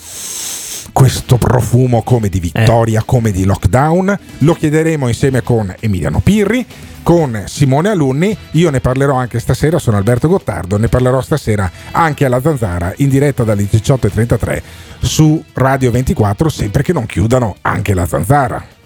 questo 0.92 1.38
profumo 1.38 2.04
come 2.04 2.30
di 2.30 2.40
vittoria, 2.40 3.04
come 3.06 3.32
di 3.32 3.46
lockdown. 3.46 4.18
Lo 4.40 4.54
chiederemo 4.54 5.08
insieme 5.08 5.42
con 5.42 5.74
Emiliano 5.80 6.20
Pirri, 6.20 6.66
con 7.04 7.44
Simone 7.48 7.90
Alunni. 7.90 8.36
Io 8.52 8.70
ne 8.70 8.80
parlerò 8.80 9.16
anche 9.16 9.40
stasera, 9.40 9.80
sono 9.80 9.98
Alberto 9.98 10.28
Gottardo, 10.28 10.78
ne 10.78 10.88
parlerò 10.88 11.22
stasera 11.22 11.70
anche 11.92 12.26
alla 12.26 12.42
Zanzara 12.42 12.94
in 12.98 13.10
diretta 13.10 13.44
dalle 13.44 13.64
18.33 13.64 14.62
su 15.00 15.44
Radio 15.54 15.92
24, 15.92 16.50
sempre 16.50 16.84
che 16.84 16.94
non 16.94 17.06
chiudano 17.06 17.56
anche 17.62 17.94
la 17.94 18.06
Zanzara. 18.06 18.80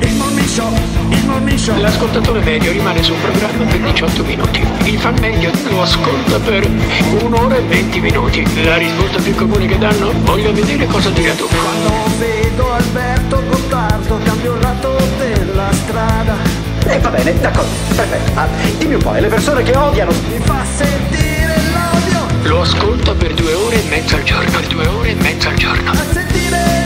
Il 0.00 0.52
show, 0.52 0.72
il 1.46 1.58
show. 1.58 1.80
L'ascoltatore 1.80 2.40
medio 2.40 2.70
rimane 2.70 3.02
sul 3.02 3.16
programma 3.16 3.64
per 3.64 3.80
18 3.80 4.24
minuti. 4.24 4.64
Il 4.84 4.98
fan 4.98 5.14
medio 5.20 5.50
lo 5.70 5.82
ascolta 5.82 6.38
per 6.38 6.68
un'ora 7.22 7.56
e 7.56 7.62
20 7.62 8.00
minuti. 8.00 8.64
La 8.64 8.76
risposta 8.76 9.20
più 9.20 9.34
comune 9.34 9.66
che 9.66 9.78
danno? 9.78 10.12
Voglio 10.22 10.52
vedere 10.52 10.86
cosa 10.86 11.10
dirà 11.10 11.32
tu. 11.34 11.46
Quando 11.48 11.92
vedo 12.18 12.72
Alberto 12.72 13.42
Gottardo 13.48 14.18
cambio 14.22 14.54
il 14.54 14.60
lato 14.60 14.96
della 15.18 15.72
strada. 15.72 16.36
Eh, 16.86 16.98
va 16.98 17.08
bene, 17.08 17.40
d'accordo, 17.40 17.70
perfetto. 17.94 18.30
Ah, 18.38 18.46
dimmi 18.78 18.94
un 18.94 19.02
po', 19.02 19.14
e 19.14 19.20
le 19.20 19.28
persone 19.28 19.62
che 19.62 19.76
odiano. 19.76 20.12
Mi 20.28 20.38
fa 20.44 20.64
sentire 20.76 21.54
l'odio. 21.72 22.48
Lo 22.48 22.60
ascolta 22.60 23.12
per 23.14 23.34
due 23.34 23.52
ore 23.54 23.82
e 23.84 23.88
mezza 23.88 24.16
al 24.16 24.22
giorno. 24.22 24.50
Per 24.50 24.66
due 24.68 24.86
ore 24.86 25.10
e 25.10 25.14
mezza 25.14 25.48
al 25.48 25.56
giorno. 25.56 25.90
A 25.90 25.96
sentire. 26.12 26.85